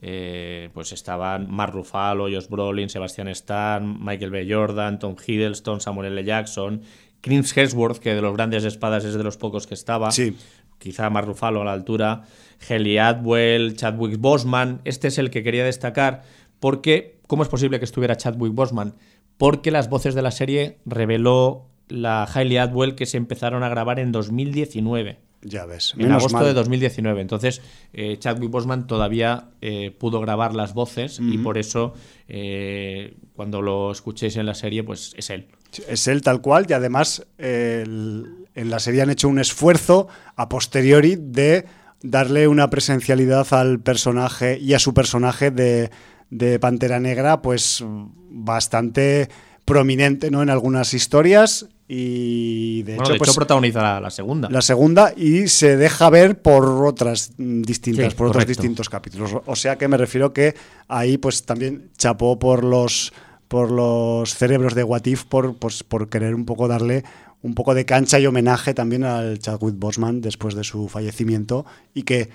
eh, 0.01 0.69
pues 0.73 0.91
estaban 0.91 1.49
Mark 1.51 1.73
Ruffalo, 1.73 2.25
Josh 2.25 2.47
Brolin, 2.49 2.89
Sebastian 2.89 3.27
Stan, 3.29 3.97
Michael 4.03 4.31
B. 4.31 4.47
Jordan, 4.49 4.99
Tom 4.99 5.15
Hiddleston, 5.25 5.81
Samuel 5.81 6.11
L. 6.11 6.23
Jackson, 6.23 6.81
Chris 7.21 7.55
Hemsworth, 7.57 7.97
que 7.99 8.13
de 8.13 8.21
los 8.21 8.33
grandes 8.33 8.63
espadas 8.65 9.03
es 9.05 9.13
de 9.15 9.23
los 9.23 9.37
pocos 9.37 9.65
que 9.67 9.73
estaba, 9.73 10.11
Sí. 10.11 10.35
quizá 10.77 11.09
Mark 11.09 11.27
Ruffalo 11.27 11.61
a 11.61 11.65
la 11.65 11.73
altura, 11.73 12.23
Helly 12.69 12.97
Atwell, 12.97 13.75
Chadwick 13.75 14.17
Boseman. 14.19 14.81
Este 14.83 15.07
es 15.07 15.17
el 15.17 15.29
que 15.31 15.43
quería 15.43 15.63
destacar 15.65 16.23
porque, 16.59 17.19
¿cómo 17.27 17.43
es 17.43 17.49
posible 17.49 17.79
que 17.79 17.85
estuviera 17.85 18.15
Chadwick 18.17 18.53
Boseman? 18.53 18.93
Porque 19.37 19.71
las 19.71 19.89
voces 19.89 20.13
de 20.15 20.21
la 20.21 20.31
serie 20.31 20.77
reveló 20.85 21.67
la 21.87 22.23
Hailey 22.31 22.57
Atwell 22.57 22.95
que 22.95 23.05
se 23.05 23.17
empezaron 23.17 23.63
a 23.63 23.69
grabar 23.69 23.99
en 23.99 24.11
2019. 24.11 25.19
Ya 25.47 25.65
ves. 25.67 25.93
En 25.97 26.11
agosto 26.11 26.37
mal. 26.39 26.45
de 26.45 26.53
2019. 26.53 27.21
Entonces, 27.21 27.61
eh, 27.93 28.17
Chadwick 28.17 28.49
Boseman 28.49 28.87
todavía 28.87 29.49
eh, 29.61 29.91
pudo 29.91 30.19
grabar 30.19 30.55
las 30.55 30.73
voces 30.73 31.19
y 31.21 31.37
por 31.37 31.57
eso, 31.59 31.93
eh, 32.27 33.15
cuando 33.35 33.61
lo 33.61 33.91
escuchéis 33.91 34.35
en 34.37 34.47
la 34.47 34.55
serie, 34.55 34.83
pues 34.83 35.13
es 35.17 35.29
él. 35.29 35.47
Es 35.87 36.07
él 36.07 36.21
tal 36.23 36.41
cual 36.41 36.65
y 36.67 36.73
además 36.73 37.27
el- 37.37 38.47
en 38.55 38.69
la 38.69 38.79
serie 38.79 39.01
han 39.03 39.09
hecho 39.11 39.27
un 39.29 39.37
esfuerzo 39.39 40.07
a 40.35 40.49
posteriori 40.49 41.15
de 41.19 41.65
darle 42.01 42.47
una 42.47 42.69
presencialidad 42.69 43.45
al 43.53 43.79
personaje 43.79 44.57
y 44.59 44.73
a 44.73 44.79
su 44.79 44.93
personaje 44.93 45.51
de, 45.51 45.91
de 46.29 46.59
Pantera 46.59 46.99
Negra 46.99 47.41
pues 47.41 47.83
bastante 48.29 49.29
prominente 49.65 50.31
¿no? 50.31 50.41
en 50.43 50.49
algunas 50.49 50.93
historias 50.93 51.67
y 51.87 52.81
de 52.83 52.93
Bueno, 52.95 53.03
hecho, 53.03 53.13
de 53.13 53.17
pues, 53.19 53.29
hecho 53.29 53.35
protagonizará 53.37 53.99
la 53.99 54.09
segunda. 54.09 54.49
la 54.49 54.61
segunda 54.61 55.13
y 55.15 55.47
se 55.47 55.77
deja 55.77 56.09
ver 56.09 56.41
por 56.41 56.65
otras 56.85 57.33
distintas, 57.37 58.11
Sí, 58.13 58.17
por 58.17 58.27
otros 58.27 58.47
distintos 58.47 58.89
capítulos. 58.89 59.31
O- 59.45 59.55
sea 59.55 59.77
que 59.77 59.87
me 59.87 59.97
refiero 59.97 60.33
que 60.33 60.55
ahí 60.87 61.17
pues 61.17 61.45
también 61.45 61.91
chapó 61.97 62.39
por 62.39 62.63
los 62.63 63.13
por 63.47 63.69
los 63.71 64.33
cerebros 64.33 64.73
de 64.73 64.83
Watif 64.83 65.25
por, 65.25 65.55
pues, 65.57 65.83
por 65.83 66.09
querer 66.09 66.33
un 66.33 66.45
poco 66.45 66.67
darle 66.67 67.03
un 67.43 67.53
poco 67.53 67.75
de 67.75 67.85
cancha 67.85 68.19
y 68.19 68.25
homenaje 68.25 68.73
también 68.73 69.03
al 69.03 69.37
Chadwick 69.37 69.75
Boseman 69.77 70.19
después 70.21 70.55
de 70.55 70.63
su 70.63 70.87
fallecimiento 70.89 71.63
y 71.93 72.01
que 72.01 72.29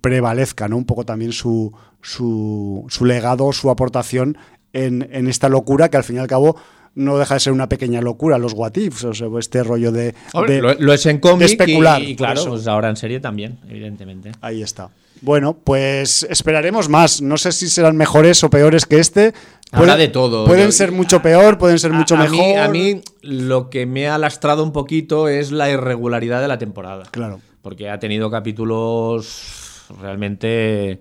prevalezca 0.00 0.68
¿no? 0.68 0.76
un 0.76 0.84
poco 0.84 1.04
también 1.04 1.32
su, 1.32 1.72
su, 2.00 2.84
su 2.88 3.04
legado, 3.04 3.52
su 3.52 3.70
aportación 3.70 4.36
en, 4.72 5.08
en 5.12 5.28
esta 5.28 5.48
locura 5.48 5.88
que 5.88 5.96
al 5.96 6.04
fin 6.04 6.16
y 6.16 6.18
al 6.18 6.26
cabo 6.26 6.56
no 6.94 7.16
deja 7.18 7.34
de 7.34 7.40
ser 7.40 7.52
una 7.52 7.68
pequeña 7.68 8.00
locura, 8.00 8.38
los 8.38 8.52
what 8.52 8.76
ifs, 8.76 9.04
o 9.04 9.14
sea, 9.14 9.28
este 9.38 9.62
rollo 9.64 9.92
de... 9.92 10.14
Hombre, 10.34 10.54
de- 10.56 10.60
lo, 10.62 10.74
lo 10.74 10.92
es 10.92 11.06
en 11.06 11.18
cómic 11.18 11.46
especular, 11.48 12.02
y, 12.02 12.14
claro, 12.16 12.44
pues 12.46 12.66
ahora 12.66 12.88
en 12.90 12.96
serie 12.96 13.20
también, 13.20 13.58
evidentemente. 13.68 14.32
Ahí 14.40 14.62
está. 14.62 14.90
Bueno, 15.20 15.56
pues 15.62 16.24
esperaremos 16.28 16.88
más. 16.88 17.22
No 17.22 17.36
sé 17.36 17.52
si 17.52 17.68
serán 17.68 17.96
mejores 17.96 18.42
o 18.42 18.50
peores 18.50 18.86
que 18.86 18.98
este. 18.98 19.32
Habrá 19.70 19.96
de 19.96 20.08
todo. 20.08 20.44
Pueden 20.46 20.66
Yo- 20.66 20.72
ser 20.72 20.90
mucho 20.90 21.22
peor, 21.22 21.58
pueden 21.58 21.78
ser 21.78 21.92
mucho 21.92 22.16
a 22.16 22.18
mejor. 22.18 22.36
Mí, 22.38 22.56
a 22.56 22.68
mí 22.68 23.00
lo 23.22 23.70
que 23.70 23.86
me 23.86 24.08
ha 24.08 24.18
lastrado 24.18 24.64
un 24.64 24.72
poquito 24.72 25.28
es 25.28 25.52
la 25.52 25.70
irregularidad 25.70 26.40
de 26.42 26.48
la 26.48 26.58
temporada. 26.58 27.04
Claro. 27.12 27.40
Porque 27.62 27.88
ha 27.88 28.00
tenido 28.00 28.30
capítulos 28.32 29.84
realmente 30.00 31.00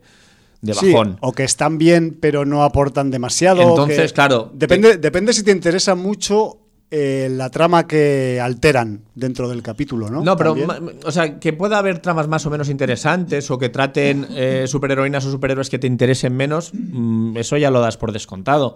de 0.61 0.73
Sí, 0.73 0.93
o 1.21 1.31
que 1.33 1.43
están 1.43 1.77
bien, 1.77 2.17
pero 2.21 2.45
no 2.45 2.63
aportan 2.63 3.09
demasiado. 3.11 3.61
Entonces, 3.61 4.11
que- 4.11 4.15
claro, 4.15 4.51
Depende, 4.53 4.97
depende 4.97 5.33
si 5.33 5.43
te 5.43 5.51
interesa 5.51 5.95
mucho 5.95 6.57
eh, 6.93 7.29
la 7.31 7.49
trama 7.49 7.87
que 7.87 8.39
alteran 8.41 9.01
dentro 9.15 9.47
del 9.47 9.63
capítulo, 9.63 10.09
¿no? 10.09 10.21
No, 10.23 10.35
pero, 10.35 10.53
También. 10.55 10.99
o 11.05 11.11
sea, 11.11 11.39
que 11.39 11.53
pueda 11.53 11.77
haber 11.77 11.99
tramas 11.99 12.27
más 12.27 12.45
o 12.45 12.49
menos 12.49 12.67
interesantes 12.67 13.49
o 13.49 13.57
que 13.57 13.69
traten 13.69 14.27
eh, 14.31 14.65
superheroínas 14.67 15.25
o 15.25 15.31
superhéroes 15.31 15.69
que 15.69 15.79
te 15.79 15.87
interesen 15.87 16.35
menos, 16.35 16.71
mm, 16.73 17.37
eso 17.37 17.55
ya 17.55 17.71
lo 17.71 17.79
das 17.79 17.95
por 17.95 18.11
descontado. 18.11 18.75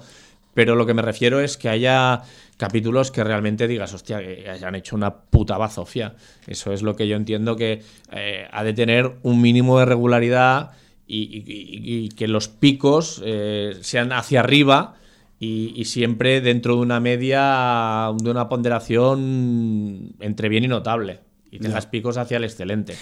Pero 0.54 0.76
lo 0.76 0.86
que 0.86 0.94
me 0.94 1.02
refiero 1.02 1.42
es 1.42 1.58
que 1.58 1.68
haya 1.68 2.22
capítulos 2.56 3.12
que 3.12 3.22
realmente 3.26 3.68
digas, 3.68 3.94
hostia, 3.94 4.20
que 4.20 4.50
hayan 4.50 4.76
hecho 4.76 4.96
una 4.96 5.14
puta 5.14 5.58
bazofia. 5.58 6.16
Eso 6.48 6.72
es 6.72 6.82
lo 6.82 6.96
que 6.96 7.10
yo 7.10 7.18
entiendo 7.18 7.58
que 7.58 7.82
eh, 8.14 8.48
ha 8.50 8.64
de 8.64 8.72
tener 8.74 9.18
un 9.24 9.42
mínimo 9.42 9.78
de 9.80 9.84
regularidad 9.86 10.72
y, 11.08 11.20
y- 11.24 11.44
y- 11.48 12.06
y 12.06 12.10
que 12.10 12.28
los 12.28 12.48
picos 12.48 13.22
eh, 13.26 13.78
sean 13.82 14.12
hacia 14.12 14.40
arriba. 14.42 14.96
y, 15.38 15.74
y 15.76 15.84
siempre 15.86 16.40
dentro 16.40 16.76
de 16.76 16.82
una 16.82 17.00
media, 17.02 18.10
de 18.24 18.32
una 18.32 18.48
ponderación 18.48 20.14
entre 20.20 20.50
bien 20.50 20.64
y 20.64 20.68
notable. 20.68 21.20
Y 21.52 21.60
tengas 21.60 21.86
picos 21.86 22.18
hacia 22.18 22.38
el 22.38 22.44
excelente. 22.44 22.96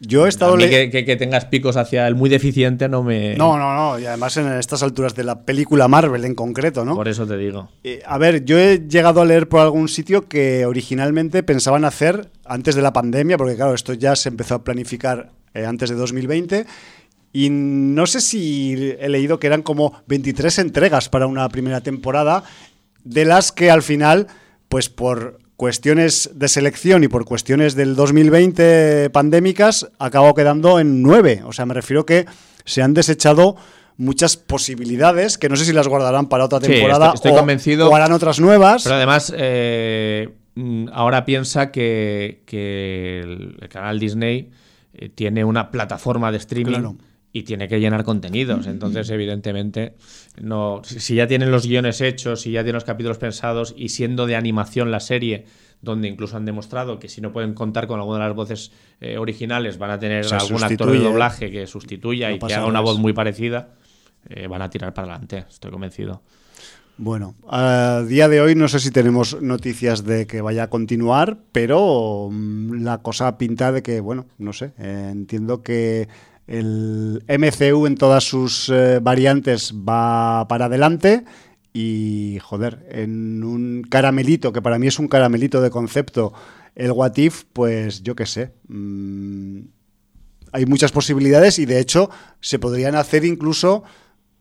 Yo 0.00 0.22
he 0.22 0.26
A 0.26 0.28
estado... 0.28 0.56
mí 0.56 0.64
le- 0.64 0.70
que, 0.70 0.90
que- 0.90 1.04
que 1.04 1.16
tengas 1.16 1.44
picos 1.44 1.76
hacia 1.76 2.08
el 2.08 2.14
muy 2.16 2.28
deficiente 2.28 2.88
no 2.88 3.02
me... 3.04 3.36
No, 3.36 3.56
no, 3.58 3.74
no. 3.76 3.98
Y 4.00 4.06
además 4.06 4.36
en 4.36 4.46
estas 4.52 4.82
alturas 4.82 5.14
de 5.14 5.22
la 5.22 5.44
película 5.44 5.86
Marvel 5.86 6.24
en 6.24 6.34
concreto, 6.34 6.84
¿no? 6.84 6.94
Por 6.96 7.06
eso 7.08 7.26
te 7.26 7.36
digo. 7.36 7.68
Eh, 7.84 8.02
a 8.06 8.18
ver, 8.18 8.44
yo 8.44 8.58
he 8.58 8.86
llegado 8.88 9.20
a 9.20 9.24
leer 9.24 9.48
por 9.48 9.60
algún 9.60 9.88
sitio 9.88 10.26
que 10.28 10.66
originalmente 10.66 11.42
pensaban 11.44 11.84
hacer 11.84 12.30
antes 12.44 12.74
de 12.74 12.82
la 12.82 12.92
pandemia, 12.92 13.36
porque 13.38 13.54
claro, 13.56 13.74
esto 13.74 13.92
ya 13.92 14.16
se 14.16 14.28
empezó 14.28 14.56
a 14.56 14.64
planificar 14.64 15.30
eh, 15.54 15.64
antes 15.66 15.90
de 15.90 15.94
2020. 15.96 16.66
Y 17.32 17.48
no 17.50 18.06
sé 18.06 18.20
si 18.20 18.94
he 18.98 19.08
leído 19.08 19.38
que 19.40 19.46
eran 19.46 19.62
como 19.62 19.94
23 20.06 20.58
entregas 20.58 21.08
para 21.08 21.26
una 21.26 21.48
primera 21.48 21.80
temporada, 21.80 22.44
de 23.04 23.24
las 23.24 23.52
que 23.52 23.70
al 23.70 23.82
final, 23.82 24.26
pues 24.68 24.88
por 24.88 25.38
cuestiones 25.56 26.30
de 26.34 26.48
selección 26.48 27.04
y 27.04 27.08
por 27.08 27.24
cuestiones 27.24 27.74
del 27.74 27.94
2020 27.96 29.10
pandémicas, 29.10 29.88
acabó 29.98 30.34
quedando 30.34 30.78
en 30.78 31.02
9. 31.02 31.42
O 31.46 31.52
sea, 31.52 31.66
me 31.66 31.74
refiero 31.74 32.04
que 32.04 32.26
se 32.64 32.82
han 32.82 32.94
desechado 32.94 33.56
muchas 33.96 34.36
posibilidades 34.36 35.38
que 35.38 35.48
no 35.48 35.56
sé 35.56 35.64
si 35.64 35.72
las 35.72 35.86
guardarán 35.88 36.26
para 36.28 36.44
otra 36.46 36.60
Sí, 36.60 36.66
temporada 36.68 37.06
estoy- 37.06 37.16
estoy 37.16 37.32
o, 37.32 37.36
convencido. 37.36 37.90
o 37.90 37.94
harán 37.94 38.12
otras 38.12 38.40
nuevas. 38.40 38.82
Pero 38.84 38.96
además, 38.96 39.32
eh, 39.36 40.28
mm, 40.54 40.88
ahora 40.92 41.24
piensa 41.24 41.70
que, 41.70 42.42
que 42.46 43.20
el, 43.20 43.68
canal 43.70 43.98
Disney 44.00 44.50
eh, 44.94 45.08
tiene 45.08 45.44
una 45.44 45.70
plataforma 45.70 46.30
de 46.32 46.38
streaming 46.38 46.72
Claro. 46.72 46.96
Y 47.32 47.42
tiene 47.44 47.68
que 47.68 47.80
llenar 47.80 48.04
contenidos. 48.04 48.66
Entonces, 48.66 49.08
evidentemente, 49.10 49.94
no, 50.40 50.82
si 50.84 51.14
ya 51.14 51.26
tienen 51.26 51.50
los 51.50 51.66
guiones 51.66 52.00
hechos, 52.00 52.42
si 52.42 52.52
ya 52.52 52.60
tienen 52.60 52.74
los 52.74 52.84
capítulos 52.84 53.18
pensados 53.18 53.74
y 53.76 53.88
siendo 53.88 54.26
de 54.26 54.36
animación 54.36 54.90
la 54.90 55.00
serie, 55.00 55.46
donde 55.80 56.08
incluso 56.08 56.36
han 56.36 56.44
demostrado 56.44 56.98
que 56.98 57.08
si 57.08 57.20
no 57.20 57.32
pueden 57.32 57.54
contar 57.54 57.86
con 57.86 57.98
alguna 57.98 58.20
de 58.20 58.28
las 58.28 58.36
voces 58.36 58.72
eh, 59.00 59.18
originales, 59.18 59.78
van 59.78 59.90
a 59.90 59.98
tener 59.98 60.26
algún 60.32 60.62
actor 60.62 60.92
de 60.92 60.98
doblaje 60.98 61.50
que 61.50 61.66
sustituya 61.66 62.28
No 62.28 62.36
y 62.36 62.38
que 62.38 62.54
haga 62.54 62.66
una 62.66 62.80
voz 62.80 62.98
muy 62.98 63.12
parecida, 63.12 63.74
eh, 64.28 64.46
van 64.46 64.62
a 64.62 64.70
tirar 64.70 64.92
para 64.92 65.08
adelante, 65.08 65.44
estoy 65.48 65.70
convencido. 65.70 66.22
Bueno, 66.98 67.34
a 67.48 68.04
día 68.06 68.28
de 68.28 68.40
hoy 68.40 68.54
no 68.54 68.68
sé 68.68 68.78
si 68.78 68.90
tenemos 68.90 69.40
noticias 69.40 70.04
de 70.04 70.26
que 70.26 70.42
vaya 70.42 70.64
a 70.64 70.70
continuar, 70.70 71.38
pero 71.50 72.28
mm, 72.30 72.82
la 72.82 72.98
cosa 72.98 73.38
pinta 73.38 73.72
de 73.72 73.82
que, 73.82 74.00
bueno, 74.00 74.26
no 74.38 74.52
sé, 74.52 74.72
eh, 74.78 75.08
entiendo 75.10 75.62
que 75.62 76.08
el 76.46 77.22
MCU 77.28 77.86
en 77.86 77.96
todas 77.96 78.24
sus 78.24 78.68
eh, 78.68 78.98
variantes 79.00 79.72
va 79.72 80.46
para 80.48 80.66
adelante 80.66 81.24
y, 81.72 82.38
joder, 82.42 82.86
en 82.90 83.42
un 83.44 83.82
caramelito, 83.88 84.52
que 84.52 84.60
para 84.60 84.78
mí 84.78 84.86
es 84.86 84.98
un 84.98 85.08
caramelito 85.08 85.60
de 85.62 85.70
concepto, 85.70 86.32
el 86.74 86.92
What 86.92 87.16
If, 87.16 87.44
pues 87.52 88.02
yo 88.02 88.14
qué 88.14 88.26
sé. 88.26 88.52
mm, 88.68 89.60
hay 90.52 90.66
muchas 90.66 90.92
posibilidades 90.92 91.58
y 91.58 91.64
de 91.64 91.80
hecho 91.80 92.10
se 92.40 92.58
podrían 92.58 92.94
hacer 92.94 93.24
incluso 93.24 93.82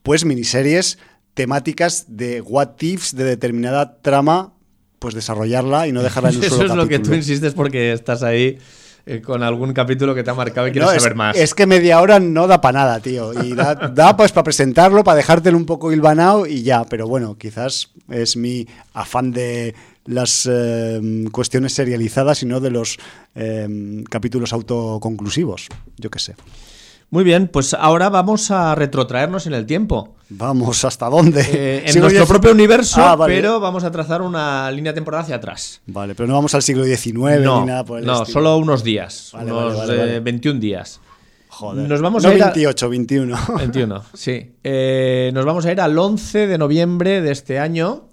pues 0.03 0.25
miniseries 0.25 0.97
temáticas 1.33 2.05
de 2.09 2.41
what 2.41 2.81
ifs 2.81 3.15
de 3.15 3.23
determinada 3.23 4.01
trama 4.01 4.53
pues 4.99 5.15
desarrollarla 5.15 5.87
y 5.87 5.93
no 5.93 6.03
dejarla 6.03 6.29
en 6.29 6.37
un 6.37 6.43
Eso 6.43 6.57
solo 6.57 6.69
es 6.71 6.75
lo 6.75 6.87
que 6.87 6.99
tú 6.99 7.13
insistes 7.13 7.53
porque 7.53 7.93
estás 7.93 8.23
ahí 8.23 8.59
eh, 9.05 9.21
con 9.21 9.43
algún 9.43 9.73
capítulo 9.73 10.13
que 10.15 10.23
te 10.23 10.29
ha 10.29 10.33
marcado 10.33 10.67
y 10.67 10.71
quieres 10.71 10.89
No, 10.89 10.95
es, 10.95 11.03
saber 11.03 11.15
más. 11.15 11.35
es 11.37 11.53
que 11.53 11.65
media 11.65 12.01
hora 12.01 12.19
no 12.19 12.47
da 12.47 12.61
para 12.61 12.79
nada, 12.79 12.99
tío. 12.99 13.33
Y 13.43 13.53
da, 13.53 13.75
da, 13.93 14.15
pues 14.15 14.31
para 14.31 14.43
presentarlo, 14.43 15.03
para 15.03 15.17
dejártelo 15.17 15.57
un 15.57 15.65
poco 15.65 15.91
hilvanado 15.91 16.45
y 16.45 16.63
ya. 16.63 16.83
Pero 16.85 17.07
bueno, 17.07 17.37
quizás 17.37 17.89
es 18.09 18.37
mi 18.37 18.67
afán 18.93 19.31
de 19.31 19.73
las 20.05 20.47
eh, 20.51 20.99
cuestiones 21.31 21.73
serializadas 21.73 22.41
y 22.43 22.45
no 22.45 22.59
de 22.59 22.71
los 22.71 22.97
eh, 23.35 24.03
capítulos 24.09 24.53
autoconclusivos. 24.53 25.67
Yo 25.97 26.09
qué 26.09 26.19
sé. 26.19 26.35
Muy 27.11 27.25
bien, 27.25 27.49
pues 27.49 27.73
ahora 27.73 28.07
vamos 28.09 28.51
a 28.51 28.73
retrotraernos 28.73 29.45
en 29.45 29.53
el 29.53 29.65
tiempo. 29.65 30.15
Vamos, 30.29 30.85
¿hasta 30.85 31.09
dónde? 31.09 31.41
Eh, 31.41 31.83
en 31.85 31.99
nuestro 31.99 32.25
propio 32.25 32.51
universo, 32.53 33.01
Ah, 33.03 33.17
vale. 33.17 33.35
pero 33.35 33.59
vamos 33.59 33.83
a 33.83 33.91
trazar 33.91 34.21
una 34.21 34.71
línea 34.71 34.93
temporal 34.93 35.21
hacia 35.21 35.35
atrás. 35.35 35.81
Vale, 35.87 36.15
pero 36.15 36.27
no 36.27 36.35
vamos 36.35 36.55
al 36.55 36.61
siglo 36.61 36.85
XIX 36.85 37.41
no, 37.41 37.59
ni 37.61 37.67
nada 37.67 37.83
por 37.83 37.99
el 37.99 38.05
no 38.05 38.21
estilo. 38.21 38.33
solo 38.33 38.57
unos 38.57 38.83
días, 38.85 39.31
Vale, 39.33 39.51
unos 39.51 39.77
vale, 39.77 40.15
eh, 40.15 40.19
21 40.21 40.59
días. 40.61 41.01
Joder. 41.49 41.89
Nos 41.89 41.99
vamos 42.01 42.23
no 42.23 42.29
a 42.29 42.33
ir 42.33 42.41
a- 42.43 42.45
28, 42.45 42.89
21. 42.89 43.37
21, 43.57 44.03
sí. 44.13 44.55
Eh, 44.63 45.31
nos 45.33 45.43
vamos 45.43 45.65
a 45.65 45.71
ir 45.73 45.81
al 45.81 45.97
11 45.99 46.47
de 46.47 46.57
noviembre 46.57 47.21
de 47.21 47.31
este 47.33 47.59
año. 47.59 48.05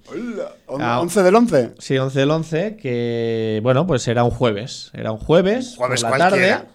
Ah. 0.81 0.99
11 1.01 1.23
del 1.23 1.37
11. 1.37 1.75
Sí, 1.79 1.97
11 1.97 2.19
del 2.19 2.31
11, 2.33 2.77
que 2.77 3.61
bueno, 3.63 3.87
pues 3.87 4.09
era 4.09 4.25
un 4.25 4.33
jueves. 4.33 4.91
Era 4.93 5.13
un 5.13 5.19
jueves, 5.19 5.75
Jueves 5.79 6.03
por 6.03 6.11
la 6.11 6.17
cualquiera. 6.31 6.57
tarde, 6.59 6.69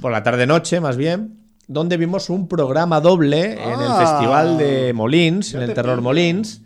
por 0.00 0.10
la 0.10 0.22
tarde-noche 0.24 0.80
más 0.80 0.96
bien, 0.96 1.38
donde 1.68 1.96
vimos 1.96 2.28
un 2.30 2.48
programa 2.48 3.00
doble 3.00 3.52
en 3.52 3.70
el 3.80 3.86
Ah. 3.88 3.98
Festival 4.00 4.58
de 4.58 4.92
Molins, 4.92 5.54
en 5.54 5.62
el 5.62 5.74
Terror 5.74 6.00
Molins, 6.00 6.60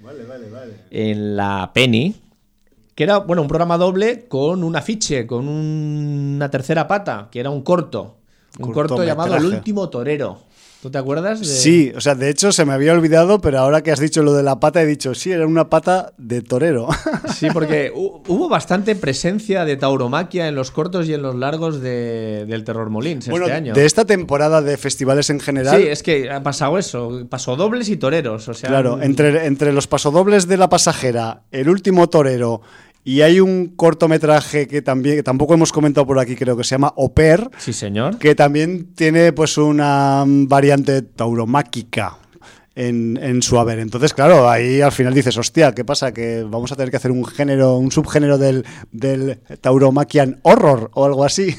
en 0.91 1.37
la 1.37 1.71
Penny, 1.75 2.15
que 2.95 3.05
era, 3.05 3.19
bueno, 3.19 3.43
un 3.43 3.49
programa 3.49 3.77
doble 3.77 4.27
con 4.27 4.65
un 4.65 4.75
afiche, 4.75 5.27
con 5.27 5.49
un- 5.49 6.33
una 6.37 6.51
tercera 6.51 6.89
pata, 6.89 7.29
que 7.31 7.41
era 7.41 7.51
un 7.51 7.63
corto, 7.63 8.17
un 8.59 8.73
corto 8.73 9.05
llamado 9.05 9.37
El 9.37 9.45
último 9.57 9.89
torero. 9.91 10.39
¿Tú 10.83 10.91
te 10.91 10.99
acuerdas? 10.99 11.41
de- 11.41 11.47
Sí, 11.47 11.93
o 11.97 12.01
sea, 12.01 12.14
de 12.14 12.29
hecho 12.29 12.53
se 12.53 12.64
me 12.64 12.72
había 12.72 12.93
olvidado, 12.93 13.41
pero 13.41 13.59
ahora 13.59 13.83
que 13.83 13.91
has 13.91 13.99
dicho 13.99 14.22
lo 14.22 14.35
de 14.35 14.43
la 14.43 14.61
pata, 14.61 14.83
he 14.83 14.87
dicho, 14.87 15.14
sí, 15.14 15.33
era 15.33 15.47
una 15.47 15.68
pata 15.68 16.12
de 16.18 16.43
torero. 16.43 16.89
Sí, 17.37 17.49
porque 17.53 17.93
hu- 17.93 18.22
hubo 18.29 18.49
bastante 18.49 18.95
presencia 18.97 19.64
de 19.66 19.77
tauromaquia 19.77 20.49
en 20.49 20.55
los 20.55 20.70
cortos 20.70 21.07
y 21.07 21.12
en 21.14 21.20
los 21.22 21.35
largos 21.35 21.81
de- 21.83 22.47
del 22.47 22.64
Terror 22.64 22.89
Molins 22.89 23.29
bueno, 23.29 23.45
este 23.47 23.57
año. 23.57 23.74
de 23.74 23.85
esta 23.85 24.05
temporada 24.07 24.62
de 24.62 24.77
festivales 24.79 25.29
en 25.29 25.41
general, 25.41 25.77
Sí, 25.81 25.87
es 25.89 26.03
que 26.03 26.31
ha 26.31 26.43
pasado 26.43 26.79
eso, 26.79 27.27
pasó 27.29 27.57
dobles 27.57 27.89
y 27.91 27.97
toreros, 27.99 28.49
o 28.49 28.55
sea, 28.55 28.70
claro, 28.70 28.97
mm, 28.99 29.03
entre, 29.03 29.47
entre 29.47 29.72
los 29.72 29.87
pasodobles 29.87 30.47
de 30.49 30.57
la 30.57 30.68
pasajera, 30.70 31.43
el 31.51 31.68
último 31.68 32.09
torero, 32.09 32.62
y 33.07 33.23
hay 33.23 33.39
un 33.41 33.69
cortometraje 33.77 34.67
que 34.67 34.83
también, 34.83 35.15
que 35.17 35.23
tampoco 35.23 35.55
hemos 35.55 35.71
comentado 35.71 36.07
por 36.07 36.19
aquí, 36.19 36.35
creo 36.35 36.57
que 36.57 36.65
se 36.65 36.75
llama 36.75 36.93
Oper, 36.97 37.49
Sí, 37.57 37.73
señor. 37.73 38.19
que 38.19 38.35
también 38.35 38.93
tiene 38.95 39.33
pues 39.33 39.57
una 39.59 40.25
variante 40.27 41.03
tauromáquica 41.03 42.19
en, 42.75 43.17
en 43.23 43.43
su 43.43 43.59
haber. 43.59 43.79
Entonces, 43.79 44.13
claro, 44.13 44.51
ahí 44.51 44.81
al 44.81 44.91
final 44.93 45.15
dices, 45.15 45.39
hostia, 45.39 45.73
¿qué 45.73 45.85
pasa? 45.85 46.13
Que 46.13 46.43
vamos 46.43 46.73
a 46.73 46.77
tener 46.77 46.91
que 46.91 46.97
hacer 46.99 47.13
un 47.13 47.25
género, 47.25 47.77
un 47.79 47.91
subgénero 47.93 48.39
del, 48.39 48.65
del 48.91 49.39
tauromaquian 49.61 50.41
horror 50.43 50.91
o 50.95 51.05
algo 51.07 51.25
así. 51.25 51.55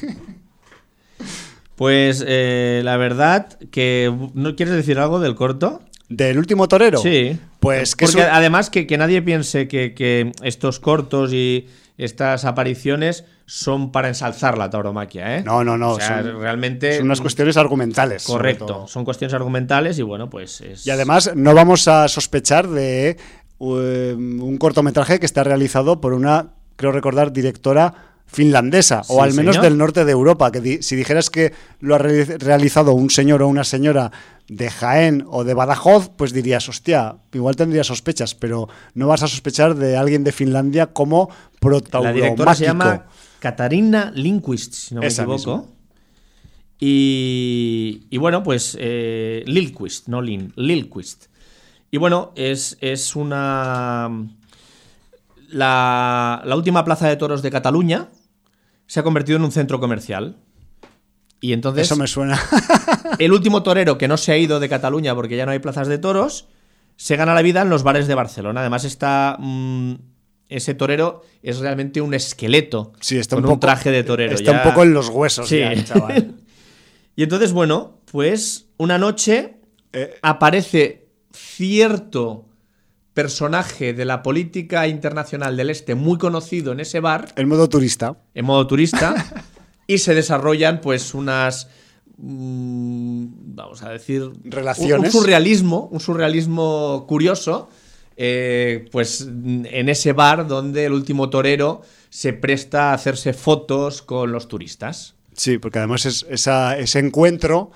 Pues 1.76 2.24
eh, 2.26 2.80
la 2.84 2.96
verdad 2.96 3.56
que 3.70 4.12
¿no 4.34 4.56
quieres 4.56 4.74
decir 4.74 4.98
algo 4.98 5.20
del 5.20 5.36
corto? 5.36 5.80
¿Del 6.08 6.38
último 6.38 6.68
torero? 6.68 6.98
Sí. 6.98 7.38
Pues 7.60 7.94
que 7.96 8.06
Porque 8.06 8.22
además 8.22 8.70
que, 8.70 8.86
que 8.86 8.96
nadie 8.98 9.20
piense 9.22 9.68
que, 9.68 9.94
que 9.94 10.32
estos 10.42 10.80
cortos 10.80 11.32
y 11.32 11.66
estas 11.98 12.44
apariciones 12.44 13.24
son 13.44 13.90
para 13.92 14.08
ensalzar 14.08 14.56
la 14.56 14.70
tauromaquia, 14.70 15.38
¿eh? 15.38 15.42
No, 15.42 15.64
no, 15.64 15.76
no, 15.76 15.92
O 15.92 16.00
sea, 16.00 16.22
son- 16.22 16.40
realmente 16.40 16.96
son 16.98 17.06
unas 17.06 17.20
cuestiones 17.20 17.56
argumentales. 17.56 18.24
correcto, 18.24 18.86
son 18.86 19.04
cuestiones 19.04 19.34
argumentales 19.34 19.98
y 19.98 20.02
bueno, 20.02 20.30
pues 20.30 20.60
es 20.60 20.86
Y 20.86 20.90
además 20.90 21.32
no 21.34 21.54
vamos 21.54 21.88
a 21.88 22.06
sospechar 22.08 22.68
de 22.68 23.16
eh, 23.60 24.14
un 24.16 24.56
cortometraje 24.58 25.18
que 25.18 25.26
está 25.26 25.42
realizado 25.44 26.00
por 26.00 26.12
una, 26.12 26.50
creo 26.76 26.92
recordar, 26.92 27.32
directora 27.32 28.07
finlandesa, 28.30 29.02
Sí, 29.02 29.12
o 29.14 29.22
al 29.22 29.32
menos 29.34 29.56
señor. 29.56 29.64
del 29.70 29.78
norte 29.78 30.04
de 30.04 30.12
Europa, 30.12 30.52
que 30.52 30.60
di- 30.60 30.82
si 30.82 30.94
dijeras 30.94 31.30
que 31.30 31.52
lo 31.80 31.94
ha 31.94 31.98
re- 31.98 32.24
realizado 32.38 32.92
un 32.92 33.10
señor 33.10 33.42
o 33.42 33.48
una 33.48 33.64
señora 33.64 34.12
de 34.48 34.70
Jaén 34.70 35.24
o 35.28 35.42
de 35.44 35.54
Badajoz, 35.54 36.10
pues 36.16 36.32
dirías, 36.32 36.68
hostia, 36.68 37.16
igual 37.32 37.56
tendría 37.56 37.82
sospechas, 37.84 38.34
pero 38.34 38.68
no 38.94 39.08
vas 39.08 39.22
a 39.22 39.28
sospechar 39.28 39.74
de 39.74 39.96
alguien 39.96 40.24
de 40.24 40.32
Finlandia 40.32 40.86
como 40.92 41.30
La 42.02 42.12
directora 42.12 42.54
se 42.54 42.64
llama. 42.64 43.06
Katarina 43.40 44.12
Lindquist, 44.14 44.74
si 44.74 44.94
no 44.94 45.00
me 45.00 45.06
Esa 45.08 45.22
equivoco. 45.22 45.56
misma. 45.56 45.74
Y, 46.80 48.06
y 48.10 48.16
bueno, 48.18 48.42
pues 48.42 48.76
eh, 48.80 49.42
Lilquist, 49.46 50.06
no 50.08 50.22
Lin, 50.22 50.52
Lilquist. 50.56 51.24
Y 51.90 51.96
bueno, 51.96 52.32
es, 52.36 52.76
es 52.80 53.16
una... 53.16 54.10
La, 55.48 56.42
la 56.44 56.56
última 56.56 56.84
plaza 56.84 57.08
de 57.08 57.16
toros 57.16 57.40
de 57.42 57.50
Cataluña 57.50 58.08
se 58.88 58.98
ha 58.98 59.04
convertido 59.04 59.36
en 59.38 59.44
un 59.44 59.52
centro 59.52 59.78
comercial. 59.78 60.38
Y 61.40 61.52
entonces 61.52 61.86
Eso 61.86 61.94
me 61.94 62.08
suena. 62.08 62.40
el 63.20 63.30
último 63.32 63.62
torero 63.62 63.96
que 63.96 64.08
no 64.08 64.16
se 64.16 64.32
ha 64.32 64.36
ido 64.36 64.58
de 64.58 64.68
Cataluña 64.68 65.14
porque 65.14 65.36
ya 65.36 65.46
no 65.46 65.52
hay 65.52 65.60
plazas 65.60 65.86
de 65.86 65.98
toros, 65.98 66.48
se 66.96 67.14
gana 67.14 67.32
la 67.34 67.42
vida 67.42 67.62
en 67.62 67.70
los 67.70 67.84
bares 67.84 68.08
de 68.08 68.16
Barcelona. 68.16 68.58
Además 68.62 68.82
está... 68.84 69.36
mm, 69.38 69.94
ese 70.48 70.74
torero 70.74 71.22
es 71.42 71.58
realmente 71.58 72.00
un 72.00 72.14
esqueleto 72.14 72.94
Sí, 73.00 73.18
está 73.18 73.36
con 73.36 73.44
un 73.44 73.50
un, 73.50 73.56
poco- 73.56 73.66
traje 73.66 73.90
de 73.92 74.02
torero. 74.02 74.34
Está 74.34 74.50
ya. 74.52 74.58
un 74.58 74.64
poco 74.70 74.82
en 74.82 74.94
los 74.94 75.10
huesos 75.10 75.46
Sí. 75.48 75.58
ya, 75.58 75.84
chaval. 75.84 76.34
y 77.16 77.22
entonces, 77.22 77.52
bueno, 77.52 78.00
pues 78.10 78.66
una 78.78 78.98
noche 78.98 79.54
Eh, 79.92 80.18
aparece 80.22 81.06
cierto 81.32 82.47
personaje 83.22 83.92
de 83.94 84.04
la 84.04 84.22
política 84.22 84.86
internacional 84.86 85.56
del 85.56 85.70
Este 85.70 85.96
muy 85.96 86.18
conocido 86.18 86.70
en 86.70 86.78
ese 86.78 87.00
bar, 87.00 87.32
El 87.34 87.48
modo 87.48 87.68
turista. 87.68 88.16
en 88.32 88.44
modo 88.44 88.64
turista, 88.68 89.08
y 89.88 89.98
se 89.98 90.14
desarrollan 90.14 90.80
pues 90.80 91.14
unas 91.14 91.66
mm, 92.16 93.26
vamos 93.56 93.82
a 93.82 93.90
decir 93.90 94.30
Relaciones. 94.44 95.12
un, 95.12 95.20
surrealismo, 95.20 95.88
un 95.90 95.98
surrealismo 95.98 97.06
curioso, 97.08 97.68
eh, 98.16 98.86
pues 98.92 99.22
en 99.22 99.88
ese 99.88 100.12
bar 100.12 100.46
donde 100.46 100.84
el 100.86 100.92
último 100.92 101.28
torero 101.28 101.82
se 102.10 102.32
presta 102.34 102.90
a 102.90 102.94
hacerse 102.94 103.32
fotos 103.32 104.00
con 104.00 104.30
los 104.30 104.46
turistas. 104.46 105.16
Sí, 105.36 105.58
porque 105.58 105.78
además 105.78 106.06
es- 106.06 106.24
esa- 106.30 106.78
ese 106.78 107.00
encuentro 107.00 107.72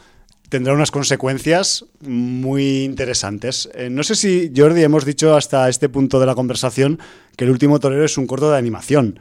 tendrá 0.52 0.74
unas 0.74 0.90
consecuencias 0.90 1.86
muy 2.02 2.84
interesantes. 2.84 3.70
Eh, 3.72 3.88
no 3.88 4.02
sé 4.02 4.14
si, 4.14 4.52
Jordi, 4.54 4.82
hemos 4.82 5.06
dicho 5.06 5.34
hasta 5.34 5.66
este 5.70 5.88
punto 5.88 6.20
de 6.20 6.26
la 6.26 6.34
conversación 6.34 6.98
que 7.38 7.44
el 7.44 7.50
último 7.50 7.80
torero 7.80 8.04
es 8.04 8.18
un 8.18 8.26
corto 8.26 8.50
de 8.50 8.58
animación. 8.58 9.18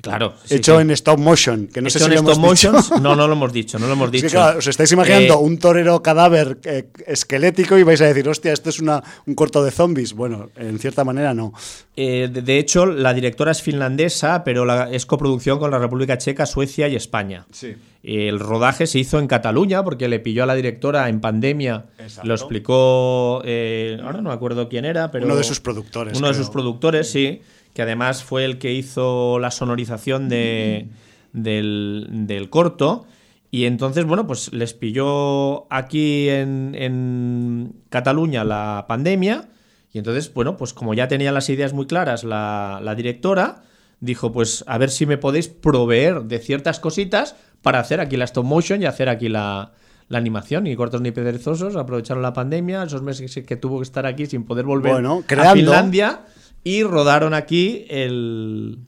Claro. 0.00 0.34
hecho 0.48 0.80
en 0.80 0.92
stop 0.92 1.18
motion, 1.18 1.66
que 1.66 1.82
no 1.82 1.90
sé 1.90 1.98
Hecho 1.98 2.06
si 2.08 2.14
en 2.16 2.24
lo 2.24 2.30
stop 2.30 2.44
hemos 2.44 2.60
dicho. 2.60 2.72
motion. 2.72 3.02
No, 3.02 3.16
no 3.16 3.26
lo 3.26 3.32
hemos 3.34 3.52
dicho, 3.52 3.78
no 3.80 3.86
lo 3.88 3.94
hemos 3.94 4.06
Es 4.12 4.12
dicho. 4.12 4.26
que, 4.26 4.30
claro, 4.32 4.58
os 4.60 4.66
estáis 4.68 4.92
imaginando 4.92 5.34
Eh, 5.34 5.36
un 5.38 5.58
torero 5.58 6.00
cadáver 6.02 6.58
eh, 6.64 6.88
esquelético 7.06 7.76
y 7.76 7.82
vais 7.82 8.00
a 8.00 8.06
decir, 8.06 8.28
hostia, 8.28 8.52
esto 8.52 8.70
es 8.70 8.78
una, 8.78 9.02
un 9.26 9.34
corto 9.34 9.64
de 9.64 9.70
zombies. 9.72 10.12
Bueno, 10.14 10.50
en 10.56 10.78
cierta 10.78 11.02
manera 11.04 11.34
no. 11.34 11.52
Eh, 11.96 12.28
de, 12.32 12.42
de 12.42 12.58
hecho, 12.58 12.86
la 12.86 13.12
directora 13.12 13.50
es 13.50 13.60
finlandesa, 13.60 14.44
pero 14.44 14.64
la- 14.64 14.88
es 14.90 15.04
coproducción 15.04 15.58
con 15.58 15.70
la 15.72 15.78
República 15.78 16.16
Checa, 16.16 16.46
Suecia 16.46 16.86
y 16.86 16.94
España. 16.94 17.46
Sí. 17.50 17.74
El 18.04 18.38
rodaje 18.38 18.86
se 18.86 19.00
hizo 19.00 19.18
en 19.18 19.26
Cataluña 19.26 19.82
porque 19.82 20.06
le 20.08 20.20
pilló 20.20 20.44
a 20.44 20.46
la 20.46 20.54
directora 20.54 21.08
en 21.08 21.20
pandemia. 21.20 21.86
Exacto. 21.98 22.28
Lo 22.28 22.34
explicó. 22.34 23.38
ahora 23.38 24.20
no 24.22 24.28
me 24.28 24.32
acuerdo 24.32 24.68
quién 24.68 24.84
era, 24.84 25.10
pero. 25.10 25.24
Uno 25.26 25.34
de 25.34 25.42
sus 25.42 25.58
productores, 25.60 26.16
Uno 26.16 26.28
de 26.28 26.34
sus 26.34 26.48
productores, 26.50 27.10
sí. 27.10 27.42
Que 27.78 27.82
además 27.82 28.24
fue 28.24 28.44
el 28.44 28.58
que 28.58 28.72
hizo 28.72 29.38
la 29.38 29.52
sonorización 29.52 30.28
de, 30.28 30.88
del, 31.32 32.08
del 32.10 32.50
corto. 32.50 33.06
Y 33.52 33.66
entonces, 33.66 34.04
bueno, 34.04 34.26
pues 34.26 34.52
les 34.52 34.74
pilló 34.74 35.72
aquí 35.72 36.28
en, 36.28 36.74
en 36.74 37.76
Cataluña 37.88 38.42
la 38.42 38.86
pandemia. 38.88 39.50
Y 39.92 39.98
entonces, 39.98 40.34
bueno, 40.34 40.56
pues 40.56 40.74
como 40.74 40.92
ya 40.92 41.06
tenía 41.06 41.30
las 41.30 41.48
ideas 41.50 41.72
muy 41.72 41.86
claras 41.86 42.24
la, 42.24 42.80
la 42.82 42.96
directora, 42.96 43.62
dijo, 44.00 44.32
pues 44.32 44.64
a 44.66 44.76
ver 44.76 44.90
si 44.90 45.06
me 45.06 45.16
podéis 45.16 45.46
proveer 45.46 46.24
de 46.24 46.40
ciertas 46.40 46.80
cositas 46.80 47.36
para 47.62 47.78
hacer 47.78 48.00
aquí 48.00 48.16
la 48.16 48.24
stop 48.24 48.44
motion 48.44 48.82
y 48.82 48.86
hacer 48.86 49.08
aquí 49.08 49.28
la, 49.28 49.70
la 50.08 50.18
animación. 50.18 50.66
Y 50.66 50.74
cortos 50.74 51.00
ni 51.00 51.12
perezosos 51.12 51.76
aprovecharon 51.76 52.24
la 52.24 52.32
pandemia, 52.32 52.82
esos 52.82 53.02
meses 53.02 53.32
que 53.46 53.56
tuvo 53.56 53.78
que 53.78 53.84
estar 53.84 54.04
aquí 54.04 54.26
sin 54.26 54.42
poder 54.42 54.64
volver 54.64 54.94
Bueno, 54.94 55.20
a 55.22 55.26
creando. 55.28 55.54
Finlandia 55.54 56.22
y 56.68 56.82
rodaron 56.82 57.32
aquí 57.34 57.86
el, 57.88 58.78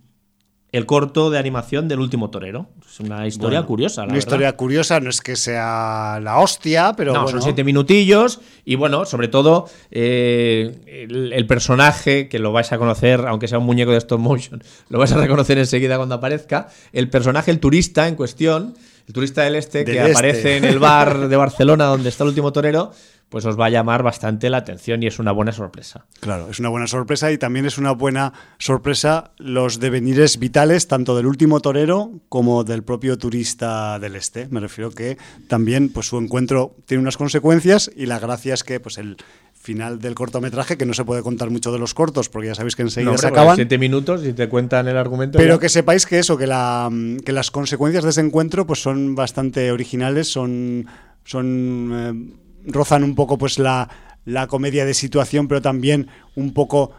el 0.73 0.87
corto 0.87 1.31
de 1.31 1.39
animación 1.39 1.89
del 1.89 2.01
último 2.01 2.29
torero. 2.31 2.69
Es 2.87 3.01
una 3.01 3.27
historia 3.27 3.61
Bueno, 3.61 3.69
curiosa, 3.69 4.01
la 4.03 4.05
Una 4.07 4.13
verdad. 4.15 4.27
historia 4.27 4.53
curiosa, 4.57 5.01
no 5.01 5.09
es 5.11 5.21
que 5.21 5.37
sea 5.37 6.19
la 6.23 6.39
hostia, 6.41 6.93
pero 6.97 7.13
no, 7.13 7.23
bueno. 7.23 7.39
son 7.39 7.43
siete 7.43 7.63
minutillos 7.65 8.41
y 8.65 8.75
bueno, 8.75 9.05
sobre 9.05 9.29
todo 9.29 9.69
eh, 9.93 11.07
el, 11.09 11.33
el 11.33 11.47
personaje 11.47 12.29
que 12.29 12.39
lo 12.39 12.53
vais 12.53 12.71
a 12.73 12.79
conocer, 12.79 13.21
aunque 13.27 13.49
sea 13.49 13.59
un 13.59 13.65
muñeco 13.67 13.93
de 13.93 13.99
stop 13.99 14.21
motion, 14.21 14.63
lo 14.89 14.99
vais 14.99 15.13
a 15.13 15.17
reconocer 15.17 15.57
enseguida 15.59 15.97
cuando 15.97 16.17
aparezca. 16.17 16.69
El 16.93 17.09
personaje, 17.09 17.51
el 17.51 17.61
turista 17.61 18.09
en 18.09 18.17
cuestión, 18.17 18.75
el 19.07 19.15
turista 19.15 19.43
del 19.43 19.55
este 19.57 19.85
que 19.85 19.93
este. 19.99 20.13
aparece 20.13 20.57
en 20.57 20.65
el 20.65 20.79
bar 20.79 21.29
de 21.29 21.37
Barcelona 21.37 21.87
donde 21.87 22.09
está 22.09 22.25
el 22.25 22.29
último 22.29 22.53
torero, 22.53 22.93
pues 23.31 23.47
os 23.47 23.59
va 23.59 23.67
a 23.67 23.71
llamar 23.71 24.03
bastante 24.03 24.51
la 24.51 24.59
atención 24.59 25.03
y 25.03 25.07
es 25.07 25.19
una 25.21 25.31
buena 25.33 25.53
sorpresa. 25.53 26.05
Claro, 26.19 26.51
es 26.51 26.59
una 26.59 26.69
buena 26.69 26.89
sorpresa 26.89 27.31
y 27.31 27.39
también 27.39 27.65
es 27.65 27.79
una 27.79 27.93
buena 27.93 28.33
sorpresa 28.59 29.31
los 29.39 29.79
devenires 29.79 30.39
vitales 30.39 30.89
tanto 30.89 31.17
del 31.17 31.27
último 31.27 31.61
torero 31.61 32.11
como 32.29 32.65
del 32.65 32.83
propio 32.83 33.17
turista 33.17 33.99
del 34.01 34.17
este. 34.17 34.49
Me 34.49 34.59
refiero 34.59 34.91
que 34.91 35.17
también 35.49 35.91
pues 35.91 36.09
su 36.09 36.19
encuentro 36.19 36.75
tiene 36.87 37.03
unas 37.03 37.17
consecuencias 37.17 37.91
y 37.95 38.07
la 38.07 38.19
gracia 38.19 38.53
es 38.53 38.65
que 38.65 38.81
pues 38.81 38.99
el 38.99 39.17
final 39.55 40.01
del 40.01 40.15
cortometraje, 40.15 40.77
que 40.77 40.87
no 40.87 40.95
se 40.95 41.05
puede 41.05 41.23
contar 41.23 41.51
mucho 41.51 41.71
de 41.71 41.79
los 41.79 41.95
cortos 41.95 42.29
porque 42.29 42.49
ya 42.49 42.55
sabéis 42.57 42.75
que 42.75 42.83
enseguida 42.83 43.13
No, 43.13 43.19
se 43.19 43.27
hombre, 43.27 43.41
acaban. 43.41 43.57
Siete 43.57 43.79
minutos 43.79 44.27
y 44.27 44.33
te 44.33 44.49
cuentan 44.49 44.89
el 44.89 44.97
argumento. 44.97 45.39
Pero 45.39 45.55
ya. 45.55 45.61
que 45.61 45.69
sepáis 45.69 46.05
que 46.05 46.19
eso, 46.19 46.37
que, 46.37 46.49
la, 46.49 46.91
que 47.25 47.31
las 47.31 47.53
consecuencias 47.53 48.03
de 48.03 48.11
ese 48.11 48.23
encuentro 48.23 48.67
pues 48.67 48.83
son 48.83 49.15
bastante 49.15 49.71
originales, 49.71 50.33
son, 50.33 50.87
son 51.25 51.91
eh, 52.33 52.41
rozan 52.65 53.05
un 53.05 53.15
poco 53.15 53.39
pues 53.39 53.59
la, 53.59 53.89
la 54.25 54.47
comedia 54.47 54.85
de 54.85 54.95
situación, 54.95 55.49
pero 55.49 55.63
también 55.63 56.09
un 56.37 56.53
poco 56.53 56.93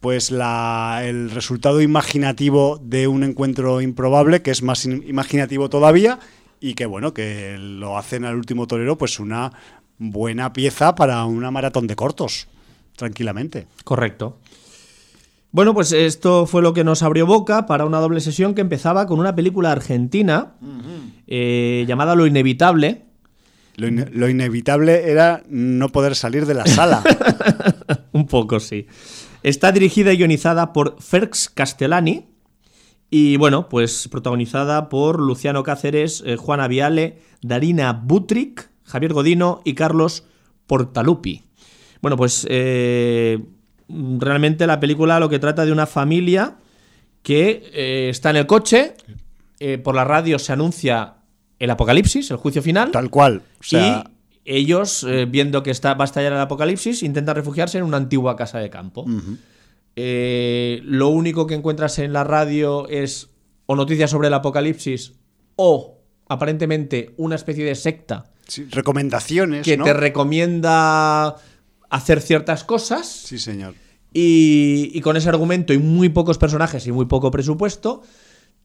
pues 0.00 0.30
la, 0.30 1.02
el 1.04 1.30
resultado 1.30 1.80
imaginativo 1.80 2.80
de 2.82 3.06
un 3.06 3.22
encuentro 3.22 3.80
improbable, 3.80 4.42
que 4.42 4.50
es 4.50 4.62
más 4.62 4.84
in- 4.84 5.04
imaginativo 5.06 5.68
todavía, 5.70 6.18
y 6.60 6.74
que 6.74 6.86
bueno, 6.86 7.14
que 7.14 7.56
lo 7.58 7.96
hacen 7.96 8.24
al 8.24 8.36
último 8.36 8.66
torero 8.66 8.98
pues 8.98 9.20
una 9.20 9.52
buena 9.98 10.52
pieza 10.52 10.94
para 10.96 11.24
una 11.24 11.50
maratón 11.52 11.86
de 11.86 11.94
cortos, 11.94 12.48
tranquilamente. 12.96 13.66
Correcto. 13.84 14.38
Bueno, 15.52 15.74
pues 15.74 15.92
esto 15.92 16.46
fue 16.46 16.62
lo 16.62 16.72
que 16.72 16.82
nos 16.82 17.02
abrió 17.02 17.26
boca 17.26 17.66
para 17.66 17.84
una 17.84 17.98
doble 17.98 18.20
sesión 18.20 18.54
que 18.54 18.62
empezaba 18.62 19.06
con 19.06 19.20
una 19.20 19.34
película 19.34 19.70
argentina 19.70 20.54
eh, 21.26 21.84
llamada 21.86 22.14
Lo 22.16 22.26
Inevitable. 22.26 23.02
Lo, 23.76 23.88
ine- 23.88 24.08
lo 24.12 24.28
inevitable 24.28 25.10
era 25.10 25.42
no 25.48 25.88
poder 25.88 26.14
salir 26.14 26.46
de 26.46 26.54
la 26.54 26.66
sala. 26.66 27.02
Un 28.12 28.26
poco, 28.26 28.60
sí. 28.60 28.86
Está 29.42 29.72
dirigida 29.72 30.12
y 30.12 30.18
guionizada 30.18 30.72
por 30.72 31.00
Ferx 31.00 31.48
Castellani. 31.48 32.26
Y 33.10 33.36
bueno, 33.36 33.68
pues 33.68 34.08
protagonizada 34.08 34.88
por 34.88 35.20
Luciano 35.20 35.62
Cáceres, 35.62 36.22
eh, 36.24 36.36
Juana 36.36 36.68
Viale, 36.68 37.18
Darina 37.42 37.92
Butric, 37.92 38.70
Javier 38.84 39.12
Godino 39.12 39.60
y 39.64 39.74
Carlos 39.74 40.24
Portalupi. 40.66 41.42
Bueno, 42.00 42.16
pues 42.16 42.46
eh, 42.48 43.38
realmente 43.88 44.66
la 44.66 44.80
película 44.80 45.20
lo 45.20 45.28
que 45.28 45.38
trata 45.38 45.64
de 45.66 45.72
una 45.72 45.86
familia 45.86 46.56
que 47.22 47.70
eh, 47.74 48.08
está 48.10 48.30
en 48.30 48.36
el 48.36 48.46
coche, 48.46 48.94
por 49.84 49.94
la 49.94 50.02
radio 50.04 50.40
se 50.40 50.52
anuncia 50.52 51.14
el 51.62 51.70
apocalipsis, 51.70 52.30
el 52.32 52.38
juicio 52.38 52.60
final. 52.60 52.90
Tal 52.90 53.08
cual. 53.08 53.42
O 53.60 53.62
sea, 53.62 54.04
y 54.44 54.56
ellos, 54.56 55.04
eh, 55.04 55.26
viendo 55.26 55.62
que 55.62 55.70
está, 55.70 55.94
va 55.94 56.04
a 56.04 56.06
estallar 56.06 56.32
el 56.32 56.40
apocalipsis, 56.40 57.04
intentan 57.04 57.36
refugiarse 57.36 57.78
en 57.78 57.84
una 57.84 57.98
antigua 57.98 58.34
casa 58.34 58.58
de 58.58 58.68
campo. 58.68 59.06
Eh, 59.94 60.80
lo 60.84 61.08
único 61.10 61.46
que 61.46 61.54
encuentras 61.54 62.00
en 62.00 62.12
la 62.12 62.24
radio 62.24 62.88
es 62.88 63.30
o 63.66 63.76
noticias 63.76 64.10
sobre 64.10 64.26
el 64.28 64.34
apocalipsis 64.34 65.12
o 65.54 65.98
aparentemente 66.28 67.14
una 67.16 67.36
especie 67.36 67.64
de 67.64 67.74
secta 67.76 68.24
sí, 68.48 68.64
recomendaciones. 68.70 69.62
que 69.64 69.76
¿no? 69.76 69.84
te 69.84 69.92
recomienda 69.92 71.36
hacer 71.90 72.20
ciertas 72.22 72.64
cosas 72.64 73.06
Sí, 73.06 73.38
señor. 73.38 73.74
y, 74.12 74.90
y 74.94 75.00
con 75.02 75.16
ese 75.16 75.28
argumento 75.28 75.72
y 75.74 75.78
muy 75.78 76.08
pocos 76.08 76.38
personajes 76.38 76.86
y 76.88 76.92
muy 76.92 77.04
poco 77.04 77.30
presupuesto, 77.30 78.02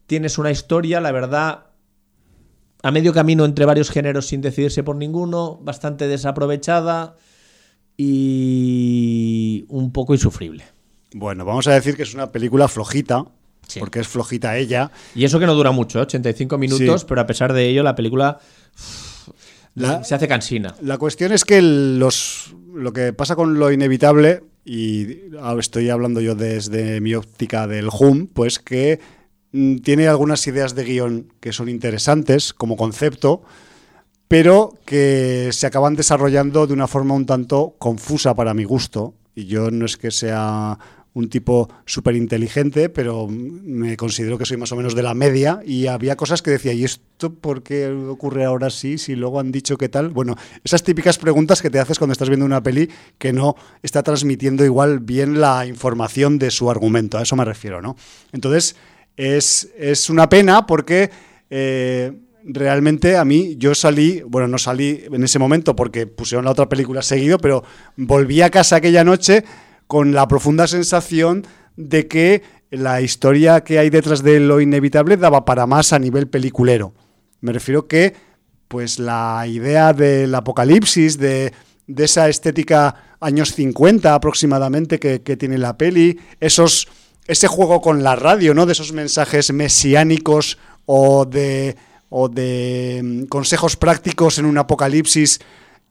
tienes 0.06 0.38
una 0.38 0.50
historia, 0.50 1.00
la 1.00 1.12
verdad, 1.12 1.66
a 2.82 2.90
medio 2.90 3.12
camino 3.12 3.44
entre 3.44 3.64
varios 3.64 3.90
géneros 3.90 4.26
sin 4.28 4.40
decidirse 4.40 4.82
por 4.82 4.96
ninguno, 4.96 5.58
bastante 5.62 6.06
desaprovechada 6.06 7.16
y 7.96 9.64
un 9.68 9.92
poco 9.92 10.14
insufrible. 10.14 10.64
Bueno, 11.14 11.44
vamos 11.44 11.66
a 11.68 11.72
decir 11.74 11.96
que 11.96 12.02
es 12.02 12.14
una 12.14 12.30
película 12.32 12.68
flojita, 12.68 13.24
Sí. 13.66 13.80
porque 13.80 14.00
es 14.00 14.08
flojita 14.08 14.56
ella. 14.56 14.90
Y 15.14 15.24
eso 15.24 15.38
que 15.38 15.46
no 15.46 15.54
dura 15.54 15.72
mucho, 15.72 15.98
¿eh? 15.98 16.02
85 16.02 16.56
minutos, 16.58 17.00
Sí. 17.02 17.06
pero 17.08 17.20
a 17.20 17.26
pesar 17.26 17.52
de 17.52 17.68
ello 17.68 17.82
la 17.82 17.94
película 17.94 18.38
La- 19.74 20.02
se 20.04 20.14
hace 20.14 20.26
cansina. 20.28 20.74
La 20.82 20.98
cuestión 20.98 21.32
es 21.32 21.44
que 21.44 21.60
los, 21.62 22.54
lo 22.74 22.92
que 22.92 23.12
pasa 23.12 23.36
con 23.36 23.58
lo 23.58 23.70
inevitable, 23.72 24.42
y 24.64 25.34
ahora 25.40 25.60
estoy 25.60 25.88
hablando 25.90 26.20
yo 26.20 26.34
desde 26.34 27.00
mi 27.00 27.14
óptica 27.14 27.66
del 27.66 27.88
HUM, 27.92 28.26
pues 28.28 28.58
que 28.58 29.00
tiene 29.50 30.08
algunas 30.08 30.46
ideas 30.46 30.74
de 30.74 30.84
guion 30.84 31.32
que 31.40 31.52
son 31.52 31.68
interesantes 31.68 32.52
como 32.52 32.76
concepto, 32.76 33.42
pero 34.28 34.74
que 34.84 35.48
se 35.52 35.66
acaban 35.66 35.96
desarrollando 35.96 36.66
de 36.66 36.74
una 36.74 36.86
forma 36.86 37.14
un 37.14 37.26
tanto 37.26 37.74
confusa 37.78 38.34
para 38.34 38.54
mi 38.54 38.64
gusto. 38.64 39.14
Y 39.34 39.46
yo 39.46 39.70
no 39.70 39.86
es 39.86 39.96
que 39.96 40.10
sea 40.10 40.78
un 41.14 41.28
tipo 41.28 41.68
súper 41.84 42.14
inteligente, 42.14 42.88
pero 42.88 43.26
me 43.28 43.96
considero 43.96 44.38
que 44.38 44.44
soy 44.44 44.56
más 44.56 44.70
o 44.70 44.76
menos 44.76 44.94
de 44.94 45.02
la 45.02 45.14
media 45.14 45.60
y 45.64 45.86
había 45.86 46.16
cosas 46.16 46.42
que 46.42 46.50
decía, 46.50 46.72
¿y 46.72 46.84
esto 46.84 47.34
por 47.34 47.62
qué 47.62 47.88
ocurre 47.88 48.44
ahora 48.44 48.70
sí? 48.70 48.98
Si 48.98 49.16
luego 49.16 49.40
han 49.40 49.50
dicho 49.50 49.78
qué 49.78 49.88
tal. 49.88 50.10
Bueno, 50.10 50.36
esas 50.62 50.82
típicas 50.82 51.18
preguntas 51.18 51.62
que 51.62 51.70
te 51.70 51.80
haces 51.80 51.98
cuando 51.98 52.12
estás 52.12 52.28
viendo 52.28 52.46
una 52.46 52.62
peli 52.62 52.88
que 53.18 53.32
no 53.32 53.56
está 53.82 54.02
transmitiendo 54.02 54.64
igual 54.64 55.00
bien 55.00 55.40
la 55.40 55.66
información 55.66 56.38
de 56.38 56.50
su 56.50 56.70
argumento, 56.70 57.18
a 57.18 57.22
eso 57.22 57.34
me 57.34 57.44
refiero, 57.44 57.82
¿no? 57.82 57.96
Entonces, 58.32 58.76
es, 59.18 59.68
es 59.76 60.08
una 60.08 60.30
pena 60.30 60.66
porque... 60.66 61.10
eh, 61.50 62.12
realmente 62.50 63.16
a 63.16 63.24
mí 63.24 63.56
yo 63.58 63.74
salí, 63.74 64.22
bueno, 64.26 64.48
no 64.48 64.56
salí 64.56 65.04
en 65.12 65.22
ese 65.22 65.38
momento 65.38 65.76
porque 65.76 66.06
pusieron 66.06 66.46
la 66.46 66.52
otra 66.52 66.68
película 66.68 67.02
seguido, 67.02 67.38
pero 67.38 67.62
volví 67.96 68.40
a 68.40 68.48
casa 68.48 68.76
aquella 68.76 69.04
noche 69.04 69.44
con 69.86 70.12
la 70.12 70.26
profunda 70.28 70.66
sensación 70.66 71.46
de 71.76 72.08
que 72.08 72.42
la 72.70 73.00
historia 73.00 73.62
que 73.62 73.78
hay 73.78 73.90
detrás 73.90 74.22
de 74.22 74.40
lo 74.40 74.60
inevitable 74.60 75.16
daba 75.16 75.44
para 75.44 75.66
más 75.66 75.92
a 75.92 75.98
nivel 75.98 76.28
peliculero. 76.28 76.92
Me 77.40 77.52
refiero 77.52 77.86
que, 77.86 78.14
pues 78.66 78.98
la 78.98 79.44
idea 79.46 79.92
del 79.92 80.34
apocalipsis, 80.34 81.18
de, 81.18 81.52
de 81.86 82.04
esa 82.04 82.28
estética 82.28 83.16
años 83.20 83.54
50 83.54 84.14
aproximadamente 84.14 84.98
que, 84.98 85.22
que, 85.22 85.36
tiene 85.36 85.58
la 85.58 85.78
peli, 85.78 86.18
esos, 86.40 86.88
ese 87.28 87.46
juego 87.46 87.80
con 87.80 88.02
la 88.02 88.16
radio, 88.16 88.54
¿no? 88.54 88.66
De 88.66 88.72
esos 88.72 88.92
mensajes 88.92 89.52
mesiánicos 89.52 90.58
o 90.86 91.26
de, 91.26 91.76
o 92.08 92.28
de 92.28 93.00
mm, 93.04 93.22
consejos 93.26 93.76
prácticos 93.76 94.38
en 94.38 94.46
un 94.46 94.58
apocalipsis. 94.58 95.38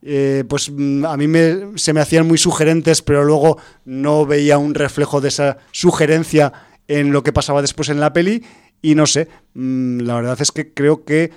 Eh, 0.02 0.44
pues 0.48 0.70
mm, 0.70 1.06
a 1.06 1.16
mí 1.16 1.28
me, 1.28 1.78
se 1.78 1.92
me 1.92 2.00
hacían 2.00 2.26
muy 2.26 2.38
sugerentes, 2.38 3.00
pero 3.02 3.24
luego 3.24 3.58
no 3.84 4.26
veía 4.26 4.58
un 4.58 4.74
reflejo 4.74 5.20
de 5.20 5.28
esa 5.28 5.58
sugerencia 5.70 6.52
en 6.88 7.12
lo 7.12 7.22
que 7.22 7.32
pasaba 7.32 7.62
después 7.62 7.88
en 7.88 8.00
la 8.00 8.12
peli. 8.12 8.44
Y 8.82 8.96
no 8.96 9.06
sé, 9.06 9.28
mmm, 9.54 10.00
la 10.00 10.16
verdad 10.16 10.38
es 10.40 10.50
que 10.50 10.74
creo 10.74 11.04
que 11.04 11.30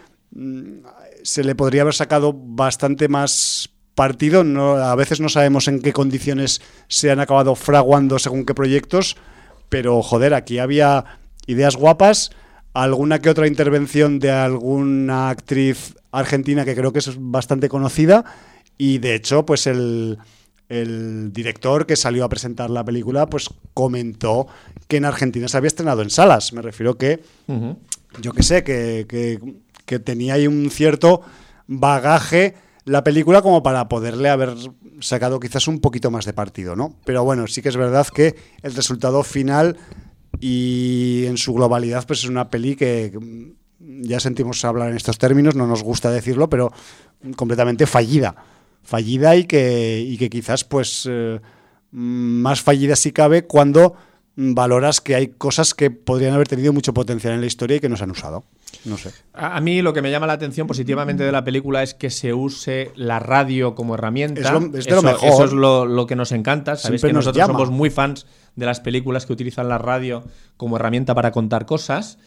se 1.24 1.44
le 1.44 1.56
podría 1.56 1.84
haber 1.84 1.94
sacado 1.94 2.34
bastante 2.36 3.08
más 3.08 3.70
partido. 3.94 4.44
No, 4.44 4.74
a 4.74 4.96
veces 4.96 5.20
no 5.20 5.30
sabemos 5.30 5.68
en 5.68 5.82
qué 5.82 5.94
condiciones 5.94 6.62
se 6.88 7.12
han 7.12 7.20
acabado 7.20 7.54
fraguando 7.56 8.18
según 8.18 8.46
qué 8.46 8.56
proyectos, 8.56 9.18
pero 9.72 10.02
joder, 10.02 10.34
aquí 10.34 10.60
había 10.60 11.06
ideas 11.48 11.78
guapas, 11.78 12.32
alguna 12.74 13.20
que 13.20 13.30
otra 13.30 13.48
intervención 13.48 14.20
de 14.20 14.30
alguna 14.30 15.30
actriz 15.30 15.96
argentina 16.12 16.66
que 16.66 16.76
creo 16.76 16.92
que 16.92 17.00
es 17.00 17.16
bastante 17.18 17.70
conocida 17.70 18.26
y 18.78 18.98
de 18.98 19.16
hecho 19.16 19.46
pues 19.46 19.68
el, 19.68 20.18
el 20.68 21.32
director 21.32 21.86
que 21.86 21.96
salió 21.96 22.26
a 22.26 22.30
presentar 22.30 22.70
la 22.70 22.84
película 22.84 23.28
pues 23.28 23.50
comentó 23.74 24.48
que 24.90 24.98
en 24.98 25.06
Argentina 25.06 25.48
se 25.48 25.56
había 25.56 25.70
estrenado 25.70 26.02
en 26.02 26.10
salas. 26.10 26.52
Me 26.52 26.62
refiero 26.62 26.98
que, 26.98 27.22
uh 27.48 27.54
-huh. 27.54 27.78
yo 28.20 28.34
que 28.34 28.44
sé, 28.44 28.66
que, 28.66 29.06
que, 29.08 29.40
que 29.86 30.00
tenía 30.00 30.34
ahí 30.34 30.48
un 30.48 30.70
cierto 30.70 31.22
bagaje 31.68 32.56
la 32.92 33.06
película 33.06 33.42
como 33.42 33.64
para 33.64 33.88
poderle 33.88 34.30
haber 34.30 34.54
sacado 35.00 35.40
quizás 35.40 35.70
un 35.70 35.80
poquito 35.80 36.12
más 36.12 36.26
de 36.26 36.34
partido, 36.34 36.76
¿no? 36.76 36.98
Pero 37.06 37.24
bueno, 37.24 37.48
sí 37.48 37.62
que 37.62 37.70
es 37.70 37.78
verdad 37.78 38.06
que 38.08 38.36
el 38.62 38.76
resultado 38.76 39.24
final 39.24 39.78
y 40.42 41.24
en 41.26 41.38
su 41.38 41.54
globalidad 41.54 42.06
pues 42.06 42.20
es 42.20 42.30
una 42.30 42.50
peli 42.50 42.76
que 42.76 43.18
ya 43.80 44.20
sentimos 44.20 44.66
hablar 44.66 44.90
en 44.90 44.98
estos 44.98 45.18
términos, 45.18 45.56
no 45.56 45.68
nos 45.68 45.84
gusta 45.84 46.12
decirlo, 46.12 46.50
pero 46.50 46.74
completamente 47.38 47.88
fallida. 47.88 48.36
Fallida 48.84 49.38
y 49.38 49.46
que, 49.46 50.28
quizás 50.30 50.66
pues 50.66 51.08
eh, 51.10 51.40
más 51.92 52.62
fallida 52.62 52.98
si 52.98 53.14
cabe 53.14 53.46
cuando 53.46 53.96
valoras 54.36 55.00
que 55.00 55.16
hay 55.16 55.28
cosas 55.30 55.74
que 55.74 55.92
podrían 55.92 56.34
haber 56.34 56.50
tenido 56.50 56.74
mucho 56.74 56.94
potencial 56.94 57.36
en 57.36 57.40
la 57.40 57.48
historia 57.48 57.78
y 57.78 57.80
que 57.80 57.88
no 57.88 57.96
se 57.96 58.04
han 58.04 58.12
usado. 58.12 58.44
No 58.86 58.98
sé. 58.98 59.12
A, 59.34 59.58
a, 59.58 59.62
mí 59.62 59.82
lo 59.82 59.94
que 59.94 60.02
me 60.02 60.12
llama 60.12 60.28
la 60.28 60.34
atención 60.34 60.68
positivamente 60.68 61.24
de 61.24 61.32
la 61.32 61.44
película 61.44 61.84
es 61.84 61.94
que 61.94 62.10
se 62.10 62.34
use 62.34 62.92
la 62.96 63.20
radio 63.20 63.76
como 63.76 63.96
herramienta. 63.96 64.42
Es, 64.42 64.52
lo, 64.52 64.60
es 64.60 64.72
de 64.72 64.80
eso, 64.80 64.96
lo 64.96 65.02
mejor. 65.04 65.30
Eso 65.30 65.46
es 65.46 65.54
lo, 65.54 65.86
lo 65.86 66.08
que 66.08 66.16
nos 66.16 66.32
encanta. 66.32 66.76
Sabéis 66.76 67.02
que 67.02 67.08
nos 67.14 67.26
nosotros 67.26 67.38
llama. 67.48 67.54
somos 67.54 67.70
muy 67.72 67.90
fans 67.90 68.26
de 68.56 68.66
las 68.66 68.80
películas 68.80 69.26
que 69.26 69.34
utilizan 69.34 69.70
la 69.70 69.78
radio 69.78 70.24
como 70.58 70.78
herramienta 70.78 71.14
para 71.16 71.32
contar 71.32 71.66
cosas. 71.66 72.18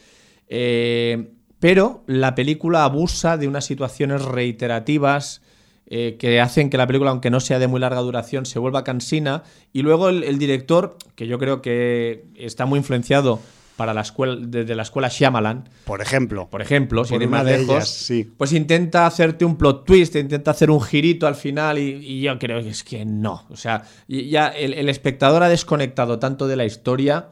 Eh, 0.48 1.32
pero 1.60 2.02
la 2.06 2.34
película 2.34 2.84
abusa 2.84 3.36
de 3.36 3.48
unas 3.48 3.64
situaciones 3.64 4.22
reiterativas 4.22 5.42
eh, 5.86 6.16
que 6.18 6.40
hacen 6.40 6.70
que 6.70 6.76
la 6.76 6.86
película, 6.86 7.10
aunque 7.10 7.30
no 7.30 7.40
sea 7.40 7.58
de 7.58 7.68
muy 7.68 7.80
larga 7.80 8.00
duración, 8.00 8.46
se 8.46 8.58
vuelva 8.58 8.84
cansina. 8.84 9.42
Y 9.72 9.82
luego 9.82 10.08
el, 10.08 10.24
el 10.24 10.38
director, 10.38 10.96
que 11.14 11.26
yo 11.26 11.38
creo 11.38 11.62
que 11.62 12.24
está 12.36 12.66
muy 12.66 12.78
influenciado 12.78 13.40
para 13.76 13.92
la 13.92 14.02
escuela, 14.02 14.36
desde 14.40 14.74
la 14.74 14.82
escuela 14.82 15.08
Shyamalan, 15.08 15.68
Por 15.84 16.00
ejemplo. 16.00 16.48
por 16.48 16.62
ejemplo, 16.62 17.04
Por 17.04 17.22
ir 17.22 17.28
más 17.28 17.44
de 17.44 17.58
lejos, 17.58 17.74
ellas, 17.74 17.88
sí. 17.88 18.30
pues 18.36 18.52
intenta 18.52 19.06
hacerte 19.06 19.44
un 19.44 19.56
plot 19.56 19.84
twist, 19.84 20.14
intenta 20.16 20.52
hacer 20.52 20.70
un 20.70 20.80
girito 20.80 21.26
al 21.26 21.34
final 21.34 21.78
y, 21.78 21.94
y 22.02 22.20
yo 22.22 22.38
creo 22.38 22.62
que 22.62 22.68
es 22.70 22.84
que 22.84 23.04
no. 23.04 23.44
O 23.50 23.56
sea, 23.56 23.82
ya 24.08 24.48
el, 24.48 24.74
el 24.74 24.88
espectador 24.88 25.42
ha 25.42 25.48
desconectado 25.48 26.18
tanto 26.20 26.46
de 26.46 26.56
la 26.56 26.64
historia 26.64 27.30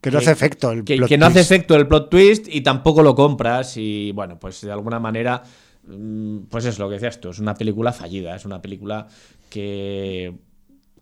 Que 0.00 0.10
no 0.12 0.18
hace 0.18 0.30
efecto 0.30 0.70
el 0.70 0.84
que, 0.84 0.96
plot 0.96 1.08
que 1.08 1.18
no 1.18 1.26
hace 1.26 1.40
twist. 1.40 1.50
efecto 1.50 1.74
el 1.74 1.86
plot 1.88 2.08
twist 2.08 2.46
y 2.48 2.60
tampoco 2.60 3.02
lo 3.02 3.14
compras 3.16 3.76
y 3.76 4.12
bueno, 4.12 4.38
pues 4.38 4.60
de 4.60 4.70
alguna 4.72 5.00
manera, 5.00 5.42
mm, 5.88 6.42
pues 6.48 6.66
es 6.66 6.78
lo 6.78 6.88
que 6.88 6.94
decías 6.94 7.20
tú, 7.20 7.30
es 7.30 7.38
una 7.40 7.54
película 7.54 7.92
fallida, 7.92 8.36
es 8.36 8.44
una 8.44 8.62
película 8.62 9.08
que 9.48 10.32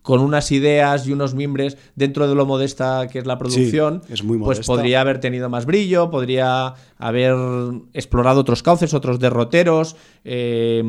con 0.09 0.21
unas 0.21 0.51
ideas 0.51 1.05
y 1.05 1.11
unos 1.11 1.35
mimbres 1.35 1.77
dentro 1.93 2.27
de 2.27 2.33
lo 2.33 2.47
modesta 2.47 3.07
que 3.11 3.19
es 3.19 3.27
la 3.27 3.37
producción, 3.37 4.01
es 4.09 4.23
muy 4.23 4.39
pues 4.39 4.65
podría 4.65 5.01
haber 5.01 5.19
tenido 5.19 5.49
más 5.49 5.67
brillo, 5.67 6.09
podría 6.09 6.73
haber 6.97 7.35
explorado 7.93 8.39
otros 8.41 8.63
cauces, 8.63 8.95
otros 8.95 9.19
derroteros, 9.19 9.95
eh, 10.23 10.83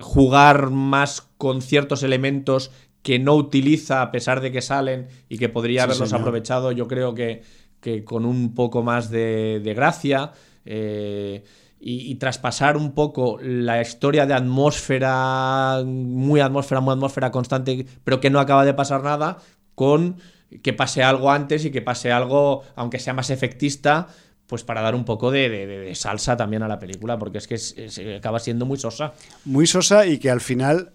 jugar 0.00 0.70
más 0.70 1.26
con 1.36 1.62
ciertos 1.62 2.04
elementos 2.04 2.70
que 3.02 3.18
no 3.18 3.34
utiliza 3.34 4.02
a 4.02 4.12
pesar 4.12 4.40
de 4.40 4.52
que 4.52 4.62
salen 4.62 5.08
y 5.28 5.38
que 5.38 5.48
podría 5.48 5.80
Sí, 5.80 5.84
haberlos 5.86 6.08
señor. 6.10 6.20
aprovechado, 6.20 6.70
yo 6.70 6.86
creo 6.86 7.12
que, 7.12 7.42
que 7.80 8.04
con 8.04 8.24
un 8.24 8.54
poco 8.54 8.84
más 8.84 9.10
de, 9.10 9.60
de 9.64 9.74
gracia. 9.74 10.30
eh, 10.64 11.42
y, 11.86 12.14
traspasar 12.14 12.76
un 12.78 12.92
poco 12.92 13.38
la 13.42 13.80
historia 13.82 14.24
de 14.24 14.32
atmósfera, 14.34 15.82
muy 15.84 16.40
atmósfera, 16.40 16.80
muy 16.80 16.92
atmósfera 16.94 17.30
constante, 17.30 17.86
pero 18.04 18.20
que 18.20 18.30
no 18.30 18.40
acaba 18.40 18.64
de 18.64 18.74
pasar 18.74 19.02
nada, 19.02 19.38
con 19.74 20.16
que 20.62 20.72
pase 20.72 21.02
algo 21.02 21.30
antes 21.30 21.64
y 21.64 21.70
que 21.70 21.82
pase 21.82 22.12
algo, 22.12 22.62
aunque 22.76 22.98
sea 22.98 23.12
más 23.12 23.28
efectista, 23.30 24.08
pues 24.46 24.62
para 24.62 24.82
dar 24.82 24.94
un 24.94 25.04
poco 25.04 25.30
de, 25.30 25.48
de- 25.48 25.94
salsa 25.94 26.36
también 26.36 26.62
a 26.62 26.68
la 26.68 26.78
película, 26.78 27.18
porque 27.18 27.38
es 27.38 27.46
que 27.48 27.54
es- 27.56 27.74
acaba 28.16 28.38
siendo 28.38 28.64
muy 28.66 28.78
sosa. 28.78 29.12
Muy 29.44 29.66
sosa 29.66 30.06
y 30.06 30.18
que 30.18 30.30
al 30.30 30.40
final, 30.40 30.92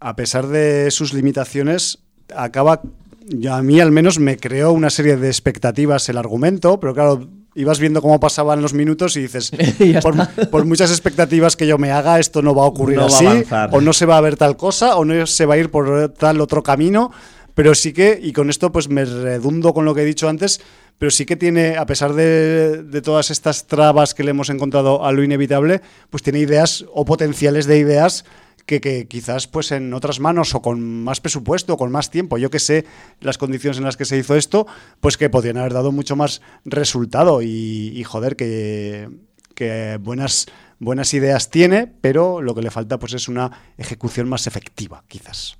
a 0.00 0.16
pesar 0.16 0.46
de 0.48 0.90
sus 0.90 1.12
limitaciones, 1.12 1.98
acaba. 2.34 2.80
ya 3.28 3.56
a 3.58 3.62
mí 3.62 3.78
al 3.78 3.92
menos 3.92 4.18
me 4.18 4.36
creó 4.36 4.72
una 4.72 4.90
serie 4.90 5.16
de 5.16 5.28
expectativas 5.28 6.08
el 6.08 6.18
argumento, 6.18 6.80
pero 6.80 6.94
claro, 6.94 7.28
ibas 7.54 7.78
viendo 7.78 8.00
cómo 8.02 8.18
pasaban 8.20 8.62
los 8.62 8.74
minutos 8.74 9.16
y 9.16 9.22
dices, 9.22 9.50
Y 9.78 9.94
por, 9.94 10.64
muchas 10.64 10.90
expectativas 10.90 11.56
que 11.56 11.66
yo 11.66 11.78
me 11.78 11.90
haga, 11.90 12.18
esto 12.18 12.42
no 12.42 12.54
va 12.54 12.64
a 12.64 12.66
ocurrir 12.66 12.96
No 12.98 13.04
a 13.04 13.06
así, 13.06 13.26
avanzar. 13.26 13.70
o 13.72 13.80
no 13.80 13.92
se 13.92 14.06
va 14.06 14.16
a 14.16 14.20
ver 14.20 14.36
tal 14.36 14.56
cosa, 14.56 14.96
o 14.96 15.04
no 15.04 15.26
se 15.26 15.46
va 15.46 15.54
a 15.54 15.58
ir 15.58 15.70
por 15.70 16.08
tal 16.10 16.40
otro 16.40 16.62
camino. 16.62 17.10
Pero 17.54 17.74
sí 17.74 17.92
que, 17.92 18.18
y 18.22 18.32
con 18.32 18.48
esto 18.48 18.72
pues 18.72 18.88
me 18.88 19.04
redundo 19.04 19.74
con 19.74 19.84
lo 19.84 19.94
que 19.94 20.00
he 20.00 20.04
dicho 20.06 20.26
antes, 20.26 20.62
pero 20.96 21.10
sí 21.10 21.26
que 21.26 21.36
tiene, 21.36 21.76
a 21.76 21.84
pesar 21.84 22.14
de, 22.14 22.82
de 22.82 23.02
todas 23.02 23.30
estas 23.30 23.66
trabas 23.66 24.14
que 24.14 24.24
le 24.24 24.30
hemos 24.30 24.48
encontrado 24.48 25.04
a 25.04 25.12
lo 25.12 25.22
inevitable, 25.22 25.82
pues 26.08 26.22
tiene 26.22 26.38
ideas 26.38 26.86
o 26.94 27.04
potenciales 27.04 27.66
de 27.66 27.76
ideas 27.78 28.24
que, 28.66 28.80
que 28.80 29.06
quizás 29.08 29.46
pues 29.46 29.72
en 29.72 29.92
otras 29.94 30.20
manos 30.20 30.54
o 30.54 30.62
con 30.62 31.02
más 31.04 31.20
presupuesto 31.20 31.74
o 31.74 31.76
con 31.76 31.90
más 31.90 32.10
tiempo, 32.10 32.38
yo 32.38 32.50
que 32.50 32.58
sé 32.58 32.84
las 33.20 33.38
condiciones 33.38 33.78
en 33.78 33.84
las 33.84 33.96
que 33.96 34.04
se 34.04 34.16
hizo 34.16 34.34
esto, 34.36 34.66
pues 35.00 35.16
que 35.16 35.30
podrían 35.30 35.56
haber 35.58 35.72
dado 35.72 35.92
mucho 35.92 36.16
más 36.16 36.42
resultado 36.64 37.42
y, 37.42 37.92
y 37.94 38.04
joder, 38.04 38.36
que, 38.36 39.08
que 39.54 39.98
buenas, 40.00 40.46
buenas 40.78 41.12
ideas 41.14 41.50
tiene, 41.50 41.86
pero 42.00 42.40
lo 42.42 42.54
que 42.54 42.62
le 42.62 42.70
falta 42.70 42.98
pues 42.98 43.12
es 43.14 43.28
una 43.28 43.50
ejecución 43.78 44.28
más 44.28 44.46
efectiva, 44.46 45.04
quizás. 45.08 45.56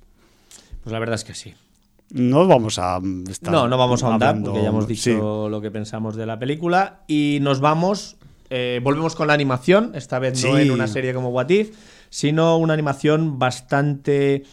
Pues 0.83 0.91
la 0.91 0.99
verdad 0.99 1.15
es 1.15 1.23
que 1.23 1.33
sí. 1.35 1.53
No 2.11 2.45
vamos 2.47 2.77
a 2.77 2.99
estar 3.29 3.51
No, 3.51 3.67
no 3.67 3.77
vamos 3.77 4.03
a 4.03 4.07
ahondar 4.07 4.29
hablando- 4.29 4.51
porque 4.51 4.63
ya 4.63 4.69
hemos 4.69 4.87
dicho 4.87 5.45
sí. 5.45 5.49
lo 5.51 5.61
que 5.61 5.71
pensamos 5.71 6.15
de 6.15 6.25
la 6.25 6.37
película 6.37 7.01
y 7.07 7.39
nos 7.41 7.59
vamos, 7.59 8.17
eh, 8.51 8.79
volvemos 8.83 9.15
con 9.15 9.27
la 9.27 9.33
animación, 9.33 9.93
esta 9.95 10.19
vez 10.19 10.43
no 10.43 10.57
en 10.59 10.69
una 10.71 10.87
serie 10.87 11.13
como 11.13 11.29
What 11.29 11.49
If, 11.49 11.71
sino 12.13 12.57
una 12.59 12.73
animación 12.73 13.39
bastante, 13.39 14.43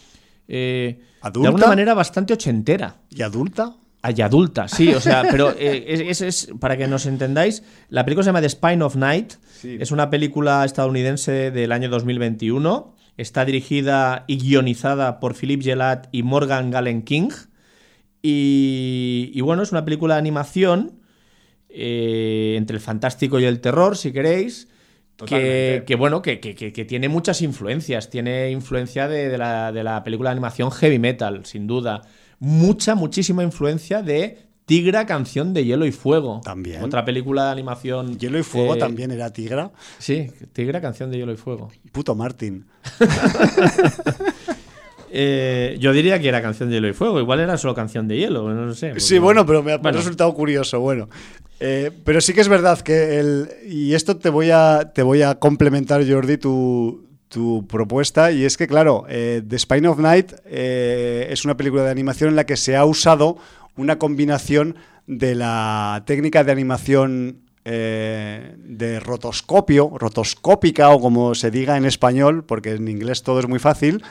eh, 0.49 0.99
¿Adulta? 1.21 1.41
de 1.43 1.47
alguna 1.49 1.67
manera 1.67 1.93
bastante 1.93 2.33
ochentera. 2.33 2.97
¿Y 3.11 3.21
adulta? 3.21 3.77
Y 4.17 4.23
adulta, 4.23 4.67
sí, 4.67 4.95
o 4.95 4.99
sea, 5.01 5.25
pero 5.31 5.51
eh, 5.59 6.07
es, 6.09 6.49
para 6.59 6.79
que 6.79 6.89
nos 6.89 7.05
entendáis, 7.05 7.63
la 7.91 8.07
película 8.07 8.25
se 8.25 8.29
llama 8.29 8.41
The 8.41 8.49
Spine 8.49 8.83
of 8.83 8.97
Night, 8.97 9.35
Sí. 9.61 9.77
es 9.79 9.91
una 9.91 10.09
película 10.09 10.65
estadounidense 10.65 11.51
del 11.51 11.71
año 11.73 11.91
2021, 11.91 12.97
está 13.19 13.45
dirigida 13.45 14.25
y 14.27 14.39
guionizada 14.39 15.21
por 15.21 15.35
Philip 15.35 15.61
Gelat 15.63 16.09
y 16.13 16.23
Morgan 16.23 16.71
Gallen 16.71 17.03
King, 17.03 17.29
y, 18.23 19.31
y 19.35 19.41
bueno, 19.43 19.63
es 19.63 19.71
una 19.71 19.85
película 19.85 20.15
de 20.15 20.21
animación 20.21 20.93
eh, 21.69 22.55
entre 22.57 22.77
el 22.77 22.81
fantástico 22.83 23.39
y 23.39 23.45
el 23.45 23.61
terror, 23.61 23.99
si 23.99 24.13
queréis. 24.13 24.69
Que, 25.27 25.85
que, 25.87 25.95
bueno, 25.97 26.23
que, 26.23 26.41
que- 26.41 26.55
que- 26.55 26.73
que 26.73 26.85
tiene 26.85 27.09
muchas 27.09 27.43
influencias. 27.43 28.11
Tiene 28.11 28.51
influencia 28.51 29.09
de, 29.09 29.29
de 29.29 29.39
la, 29.39 29.73
de 29.73 29.83
la 29.85 30.03
película 30.05 30.31
de 30.31 30.33
animación 30.33 30.71
heavy 30.71 30.99
metal, 30.99 31.45
sin 31.47 31.67
duda. 31.67 32.03
Mucha, 32.39 32.95
muchísima 32.95 33.43
influencia 33.43 34.03
de 34.03 34.39
Tigra, 34.67 35.05
canción 35.05 35.53
de 35.53 35.65
hielo 35.65 35.85
y 35.85 35.91
fuego. 35.91 36.41
También. 36.45 36.85
Otra 36.85 37.05
película 37.05 37.47
de 37.47 37.51
animación. 37.51 38.17
Hielo 38.19 38.39
y 38.39 38.45
fuego 38.45 38.77
eh, 38.77 38.79
también 38.79 39.11
era 39.11 39.33
tigra. 39.33 39.73
Sí, 39.99 40.31
Tigra, 40.53 40.81
canción 40.81 41.11
de 41.11 41.19
hielo 41.19 41.33
y 41.33 41.37
fuego. 41.37 41.71
Puto 41.91 42.15
Martin. 42.15 42.67
Eh, 45.13 45.77
yo 45.81 45.93
diría 45.93 46.21
que 46.21 46.29
era 46.29 46.41
canción 46.41 46.69
de 46.69 46.77
hielo 46.77 46.89
y 46.89 46.93
fuego. 46.93 47.19
Igual 47.21 47.41
era 47.41 47.57
solo 47.59 47.75
canción 47.75 48.07
de 48.09 48.17
hielo, 48.17 48.49
no 48.55 48.67
lo 48.67 48.75
sé. 48.75 48.89
porque- 48.89 49.01
Sí, 49.01 49.19
bueno, 49.19 49.45
pero 49.45 49.63
me 49.63 49.73
ha, 49.73 49.79
Bueno. 49.79 49.99
resultado 49.99 50.33
curioso. 50.35 50.81
Bueno, 50.81 51.09
Eh, 51.63 51.91
pero 52.05 52.23
sí 52.23 52.33
que 52.33 52.41
es 52.41 52.49
verdad 52.49 52.81
que 52.81 53.19
el. 53.19 53.49
Y 53.69 53.93
esto 53.93 54.17
te 54.17 54.31
voy 54.31 54.51
a, 54.51 54.93
te 54.95 55.03
voy 55.03 55.21
a 55.21 55.35
complementar, 55.35 56.03
Jordi, 56.11 56.39
tu, 56.39 57.07
tu 57.29 57.67
propuesta. 57.67 58.33
Y 58.33 58.45
es 58.47 58.57
que, 58.57 58.67
claro, 58.67 59.05
eh, 59.11 59.43
The 59.47 59.59
Spine 59.59 59.89
of 59.89 59.99
Night 59.99 60.33
es 60.47 61.45
una 61.45 61.59
película 61.59 61.83
de 61.85 61.91
animación 61.91 62.31
en 62.31 62.37
la 62.37 62.47
que 62.47 62.57
se 62.57 62.77
ha 62.77 62.85
usado 62.87 63.37
una 63.77 63.99
combinación 63.99 64.77
de 65.07 65.35
la 65.35 66.03
técnica 66.07 66.45
de 66.45 66.53
animación. 66.53 67.41
eh, 67.67 68.55
de 68.57 69.01
rotoscopio, 69.01 69.93
rotoscópica 69.99 70.89
o 70.91 70.99
como 71.01 71.35
se 71.35 71.51
diga 71.51 71.77
en 71.77 71.85
español, 71.85 72.43
porque 72.43 72.71
en 72.73 72.89
inglés 72.89 73.23
todo 73.23 73.39
es 73.39 73.47
muy 73.49 73.59
fácil, 73.59 74.03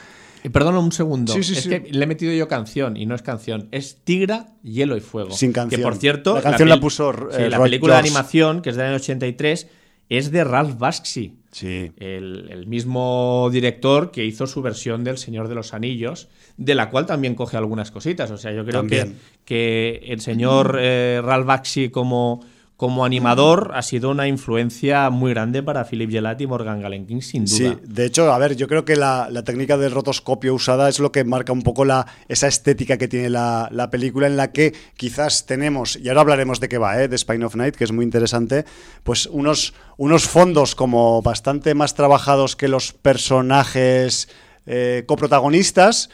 perdona 0.51 0.79
un 0.79 0.91
segundo. 0.91 1.33
Sí, 1.33 1.43
sí, 1.43 1.53
es 1.53 1.63
sí. 1.63 1.69
que 1.69 1.79
le 1.91 2.03
he 2.03 2.07
metido 2.07 2.33
yo 2.33 2.47
canción 2.47 2.95
y 2.97 3.05
no 3.05 3.15
es 3.15 3.21
canción. 3.21 3.67
Es 3.71 3.97
Tigra, 4.03 4.47
Hielo 4.63 4.95
y 4.95 5.01
Fuego. 5.01 5.31
Sin 5.31 5.51
canción. 5.51 5.79
Que 5.79 5.83
por 5.83 5.95
cierto. 5.95 6.35
La 6.35 6.41
canción 6.41 6.69
la 6.69 6.79
puso, 6.79 7.11
sí, 7.11 7.43
eh, 7.43 7.49
la 7.49 7.61
película 7.61 7.95
de 7.95 7.99
animación, 7.99 8.61
que 8.61 8.69
es 8.69 8.75
del 8.75 8.87
año 8.87 8.95
83, 8.95 9.67
es 10.09 10.31
de 10.31 10.43
Ralph 10.43 10.77
Bakshi. 10.77 11.35
Sí. 11.51 11.91
El, 11.97 12.47
el 12.51 12.67
mismo 12.67 13.49
director 13.51 14.11
que 14.11 14.23
hizo 14.23 14.47
su 14.47 14.61
versión 14.61 15.03
del 15.03 15.17
Señor 15.17 15.47
de 15.47 15.55
los 15.55 15.73
Anillos, 15.73 16.29
de 16.57 16.75
la 16.75 16.89
cual 16.89 17.05
también 17.05 17.35
coge 17.35 17.57
algunas 17.57 17.89
cositas. 17.89 18.29
O 18.31 18.37
sea, 18.37 18.51
yo 18.51 18.65
creo 18.65 18.85
que, 18.85 18.97
También. 18.97 19.19
que 19.45 20.01
el 20.07 20.19
señor 20.19 20.77
eh, 20.79 21.21
Ralph 21.23 21.45
Bakshi 21.45 21.89
como, 21.89 22.45
como 22.79 23.03
animador 23.03 23.71
ha 23.73 23.81
sido 23.81 24.09
una 24.09 24.29
influencia 24.29 25.09
muy 25.09 25.33
grande 25.33 25.61
para 25.61 25.83
Philip 25.83 26.11
Gelati 26.11 26.45
y 26.45 26.47
Morgan 26.47 26.81
Galenkin, 26.81 27.21
sin 27.21 27.43
duda. 27.43 27.57
Sí, 27.57 27.77
de 27.83 28.05
hecho, 28.05 28.31
a 28.31 28.37
ver, 28.37 28.55
yo 28.55 28.69
creo 28.69 28.85
que 28.85 28.95
la, 28.95 29.27
la 29.29 29.43
técnica 29.43 29.75
del 29.75 29.91
rotoscopio 29.91 30.53
usada 30.53 30.87
es 30.87 30.99
lo 30.99 31.11
que 31.11 31.25
marca 31.25 31.51
un 31.51 31.61
poco 31.61 31.83
la, 31.83 32.07
esa 32.29 32.47
estética 32.47 32.97
que 32.97 33.09
tiene 33.09 33.29
la, 33.29 33.67
la 33.73 33.89
película, 33.89 34.27
en 34.27 34.37
la 34.37 34.53
que 34.53 34.73
quizás 34.95 35.45
tenemos, 35.45 35.97
y 35.97 36.07
ahora 36.07 36.21
hablaremos 36.21 36.61
de 36.61 36.69
qué 36.69 36.77
va, 36.77 37.03
¿eh? 37.03 37.09
de 37.09 37.17
Spine 37.17 37.43
of 37.43 37.57
Night, 37.57 37.75
que 37.75 37.83
es 37.83 37.91
muy 37.91 38.05
interesante, 38.05 38.63
pues 39.03 39.25
unos, 39.25 39.73
unos 39.97 40.23
fondos 40.23 40.73
como 40.73 41.21
bastante 41.21 41.75
más 41.75 41.95
trabajados 41.95 42.55
que 42.55 42.69
los 42.69 42.93
personajes 42.93 44.29
eh, 44.65 45.03
coprotagonistas, 45.05 46.09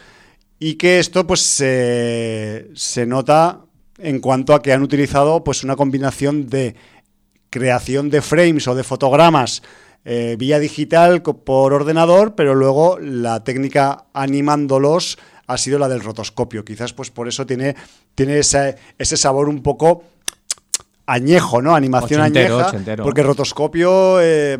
y 0.58 0.76
que 0.76 0.98
esto 0.98 1.28
pues 1.28 1.42
se, 1.42 2.72
se 2.74 3.06
nota 3.06 3.65
en 3.98 4.20
cuanto 4.20 4.54
a 4.54 4.62
que 4.62 4.74
han 4.74 4.82
utilizado 4.82 5.44
pues 5.44 5.64
una 5.64 5.76
combinación 5.76 6.48
de 6.50 6.76
creación 7.50 8.10
de 8.10 8.22
frames 8.22 8.68
o 8.68 8.76
de 8.76 8.84
fotogramas 8.84 9.64
eh, 10.04 10.36
vía 10.38 10.60
digital 10.60 11.22
por 11.22 11.74
ordenador, 11.74 12.36
pero 12.36 12.54
luego 12.54 13.00
la 13.00 13.44
técnica 13.44 14.06
animándolos 14.14 15.18
ha 15.48 15.58
sido 15.58 15.80
la 15.80 15.88
del 15.88 16.02
rotoscopio. 16.02 16.66
Quizás 16.66 16.94
pues 16.94 17.10
por 17.10 17.28
eso 17.28 17.46
tiene, 17.46 17.76
tiene 18.14 18.40
ese, 18.40 18.76
ese 18.98 19.18
sabor 19.18 19.50
un 19.50 19.64
poco 19.64 20.04
añejo, 21.06 21.62
¿no? 21.62 21.76
Animación 21.76 22.22
Ochentero, 22.22 22.56
añeja. 22.56 22.70
ochentero. 22.70 23.04
Porque 23.04 23.24
rotoscopio, 23.24 24.22
eh, 24.22 24.60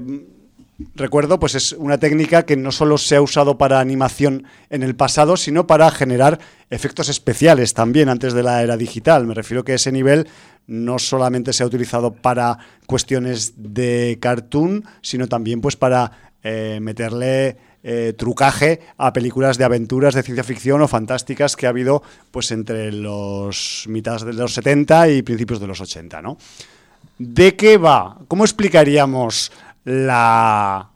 recuerdo, 0.96 1.40
pues 1.40 1.56
es 1.56 1.74
una 1.74 1.98
técnica 1.98 2.44
que 2.46 2.58
no 2.58 2.72
solo 2.72 2.98
se 2.98 3.16
ha 3.16 3.22
usado 3.22 3.58
para 3.58 3.80
animación 3.80 4.46
en 4.70 4.84
el 4.84 4.96
pasado, 4.96 5.38
sino 5.38 5.68
para 5.68 5.90
generar 5.92 6.40
efectos 6.70 7.10
especiales 7.10 7.74
también 7.74 8.10
antes 8.10 8.34
de 8.34 8.44
la 8.44 8.62
era 8.62 8.78
digital. 8.78 9.26
Me 9.26 9.34
refiero 9.34 9.64
que 9.64 9.76
ese 9.76 9.92
nivel 9.92 10.28
no 10.68 11.00
solamente 11.00 11.54
se 11.54 11.64
ha 11.64 11.68
utilizado 11.68 12.14
para 12.14 12.58
cuestiones 12.88 13.54
de 13.58 14.18
cartoon, 14.20 14.84
sino 15.02 15.28
también 15.28 15.62
pues 15.62 15.76
para 15.76 16.12
eh, 16.44 16.80
meterle 16.82 17.58
eh, 17.84 18.14
trucaje 18.18 18.82
a 18.98 19.14
películas 19.14 19.58
de 19.58 19.64
aventuras 19.64 20.16
de 20.16 20.24
ciencia 20.24 20.44
ficción 20.44 20.82
o 20.82 20.88
fantásticas 20.88 21.56
que 21.56 21.68
ha 21.68 21.70
habido 21.70 22.02
pues 22.32 22.50
entre 22.52 22.92
los 22.92 23.86
mitades 23.88 24.24
de 24.24 24.34
los 24.34 24.56
70 24.56 25.10
y 25.10 25.22
principios 25.22 25.60
de 25.60 25.68
los 25.68 25.80
80, 25.82 26.22
¿no? 26.22 26.38
¿De 27.18 27.56
qué 27.56 27.78
va? 27.78 28.18
¿Cómo 28.28 28.44
explicaríamos 28.44 29.52
la 29.86 30.90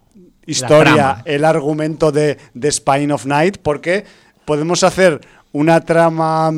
historia, 0.46 1.22
el 1.26 1.46
argumento 1.46 2.12
de, 2.12 2.38
de 2.54 2.72
Spine 2.72 3.14
of 3.14 3.26
Night? 3.26 3.58
Porque 3.64 4.06
podemos 4.46 4.84
hacer 4.84 5.22
una 5.54 5.82
trama 5.82 6.52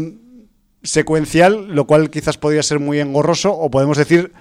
secuencial, 0.84 1.68
lo 1.68 1.86
cual 1.86 2.10
quizás 2.10 2.38
podría 2.38 2.64
ser 2.64 2.80
muy 2.80 3.00
engorroso, 3.00 3.54
o 3.54 3.70
podemos 3.70 3.98
decir 3.98 4.32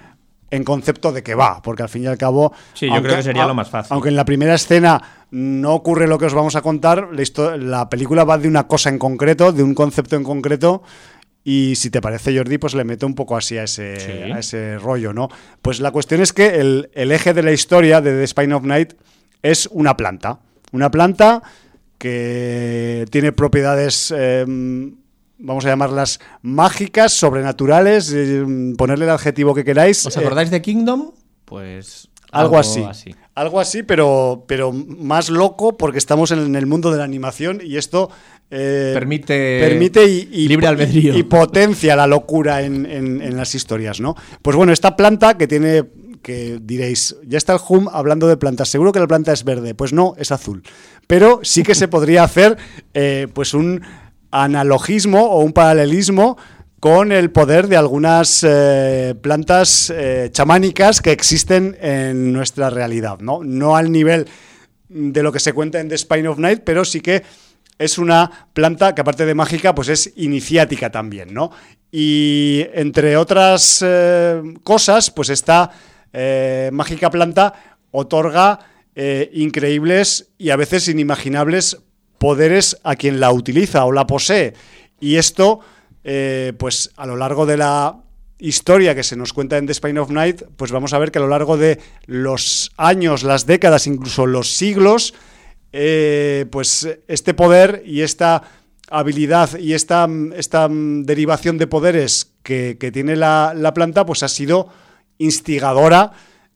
en 0.49 0.65
concepto 0.65 1.11
de 1.13 1.23
qué 1.23 1.33
va, 1.33 1.61
porque 1.61 1.83
al 1.83 1.89
fin 1.89 2.03
y 2.03 2.07
al 2.07 2.17
cabo... 2.17 2.53
Sí, 2.73 2.87
yo 2.87 3.01
creo 3.01 3.15
que 3.15 3.23
sería 3.23 3.45
lo 3.45 3.53
más 3.53 3.69
fácil. 3.69 3.93
Aunque 3.93 4.09
en 4.09 4.17
la 4.17 4.25
primera 4.25 4.53
escena 4.55 5.01
no 5.31 5.73
ocurre 5.73 6.07
lo 6.07 6.17
que 6.17 6.25
os 6.25 6.33
vamos 6.33 6.55
a 6.55 6.61
contar, 6.61 7.09
la 7.57 7.89
película 7.89 8.25
va 8.25 8.37
de 8.37 8.49
una 8.49 8.67
cosa 8.67 8.89
en 8.89 8.99
concreto, 8.99 9.53
de 9.53 9.63
un 9.63 9.73
concepto 9.73 10.17
en 10.17 10.23
concreto, 10.23 10.83
y 11.43 11.75
si 11.75 11.89
te 11.89 12.01
parece, 12.01 12.35
Jordi, 12.37 12.57
pues 12.57 12.75
le 12.75 12.83
meto 12.83 13.05
un 13.07 13.15
poco 13.15 13.35
así 13.35 13.57
a 13.57 13.63
ese, 13.63 13.99
Sí. 13.99 14.11
a 14.31 14.39
ese 14.39 14.77
rollo, 14.77 15.11
¿no? 15.13 15.29
Pues 15.61 15.79
la 15.79 15.91
cuestión 15.91 16.21
es 16.21 16.33
que 16.33 16.59
el, 16.59 16.89
el 16.93 17.11
eje 17.11 17.33
de 17.33 17.43
la 17.43 17.51
historia 17.51 17.99
de 18.01 18.11
The 18.11 18.27
Spine 18.27 18.53
of 18.53 18.63
Night 18.63 18.93
es 19.41 19.67
una 19.71 19.97
planta. 19.97 20.39
Una 20.71 20.91
planta 20.91 21.41
que 21.97 23.05
tiene 23.11 23.31
propiedades, 23.31 24.13
eh, 24.15 24.45
vamos 25.37 25.65
a 25.65 25.69
llamarlas 25.69 26.19
mágicas, 26.41 27.13
sobrenaturales, 27.13 28.11
eh, 28.13 28.43
ponerle 28.77 29.05
el 29.05 29.11
adjetivo 29.11 29.53
que 29.53 29.63
queráis. 29.63 30.05
¿Os 30.05 30.17
eh, 30.17 30.19
acordáis 30.19 30.49
de 30.51 30.61
Kingdom? 30.61 31.11
Pues. 31.45 32.07
algo 32.31 32.57
así. 32.57 32.83
Algo 33.35 33.59
así, 33.59 33.83
pero, 33.83 34.45
pero 34.47 34.71
más 34.71 35.29
loco 35.29 35.77
porque 35.77 35.97
estamos 35.97 36.31
en 36.31 36.55
el 36.55 36.65
mundo 36.65 36.91
de 36.91 36.97
la 36.97 37.03
animación 37.03 37.61
y 37.63 37.77
esto 37.77 38.09
eh, 38.51 38.91
Permite 38.93 39.59
permite 39.61 40.05
y, 40.05 40.29
y- 40.31 40.47
libre 40.49 40.67
albedrío. 40.67 41.17
y- 41.17 41.23
potencia 41.23 41.95
la 41.95 42.05
locura 42.05 42.61
en, 42.61 42.85
en- 42.85 43.21
en 43.21 43.37
las 43.37 43.55
historias, 43.55 43.99
¿no? 44.01 44.15
Pues 44.41 44.55
bueno, 44.57 44.73
esta 44.73 44.95
planta 44.97 45.37
que 45.37 45.47
tiene, 45.47 45.85
que 46.21 46.59
diréis, 46.61 47.15
ya 47.25 47.37
está 47.37 47.53
el 47.53 47.59
Hum 47.67 47.87
hablando 47.91 48.27
de 48.27 48.35
plantas, 48.37 48.67
seguro 48.69 48.91
que 48.91 48.99
la 48.99 49.07
planta 49.07 49.31
es 49.31 49.43
verde, 49.45 49.73
pues 49.73 49.93
no, 49.93 50.13
es 50.17 50.31
azul. 50.31 50.63
Pero 51.07 51.39
sí 51.43 51.63
que 51.63 51.75
se 51.75 51.87
podría 51.87 52.23
hacer 52.23 52.57
eh, 52.93 53.27
pues 53.33 53.53
un 53.53 53.81
analogismo 54.31 55.25
o 55.31 55.41
un 55.43 55.53
paralelismo 55.53 56.37
con 56.79 57.11
el 57.11 57.29
poder 57.31 57.67
de 57.67 57.77
algunas 57.77 58.43
eh, 58.47 59.13
plantas 59.21 59.93
chamánicas 60.31 60.99
que 61.01 61.11
existen 61.11 61.77
en 61.79 62.33
nuestra 62.33 62.69
realidad, 62.71 63.19
¿no? 63.19 63.41
No 63.43 63.75
al 63.75 63.91
nivel 63.91 64.25
de 64.89 65.21
lo 65.23 65.31
que 65.31 65.39
se 65.39 65.53
cuenta 65.53 65.79
en 65.79 65.89
The 65.89 65.97
Spine 65.97 66.27
of 66.27 66.39
Night, 66.39 66.61
pero 66.65 66.83
sí 66.83 66.99
que 67.01 67.21
es 67.81 67.97
una 67.97 68.47
planta 68.53 68.93
que 68.93 69.01
aparte 69.01 69.25
de 69.25 69.35
mágica, 69.35 69.73
pues 69.75 69.89
es 69.89 70.13
iniciática 70.15 70.91
también, 70.91 71.33
¿no? 71.33 71.51
Y 71.91 72.65
entre 72.73 73.17
otras 73.17 73.83
eh, 73.85 74.41
cosas, 74.63 75.11
pues 75.11 75.29
esta 75.29 75.71
eh, 76.13 76.69
mágica 76.71 77.09
planta 77.09 77.53
otorga 77.91 78.59
eh, 78.95 79.29
increíbles 79.33 80.29
y 80.37 80.51
a 80.51 80.55
veces 80.55 80.87
inimaginables 80.87 81.77
poderes 82.17 82.77
a 82.83 82.95
quien 82.95 83.19
la 83.19 83.31
utiliza 83.31 83.83
o 83.85 83.91
la 83.91 84.07
posee. 84.07 84.53
Y 84.99 85.15
esto, 85.15 85.59
pues 86.57 86.91
a 86.95 87.07
lo 87.07 87.15
largo 87.15 87.47
de 87.47 87.57
la 87.57 87.95
historia 88.37 88.93
que 88.93 89.03
se 89.03 89.15
nos 89.15 89.33
cuenta 89.33 89.57
en 89.57 89.65
The 89.65 89.73
Spine 89.73 89.99
of 89.99 90.11
Night, 90.11 90.43
pues 90.55 90.71
vamos 90.71 90.93
a 90.93 90.99
ver 90.99 91.11
que 91.11 91.17
a 91.17 91.21
lo 91.21 91.27
largo 91.27 91.57
de 91.57 91.79
los 92.05 92.71
años, 92.77 93.23
las 93.23 93.47
décadas, 93.47 93.87
incluso 93.87 94.27
los 94.27 94.53
siglos, 94.53 95.15
eh, 95.73 96.45
pues 96.51 96.87
este 97.07 97.33
poder 97.33 97.83
y 97.85 98.01
esta 98.01 98.43
habilidad 98.89 99.57
y 99.57 99.73
esta, 99.73 100.07
esta 100.35 100.67
mm, 100.67 101.03
derivación 101.03 101.57
de 101.57 101.67
poderes 101.67 102.33
que, 102.43 102.77
que 102.79 102.91
tiene 102.91 103.15
la, 103.15 103.53
la 103.55 103.73
planta, 103.73 104.05
pues 104.05 104.23
ha 104.23 104.27
sido 104.27 104.67
instigadora 105.17 106.11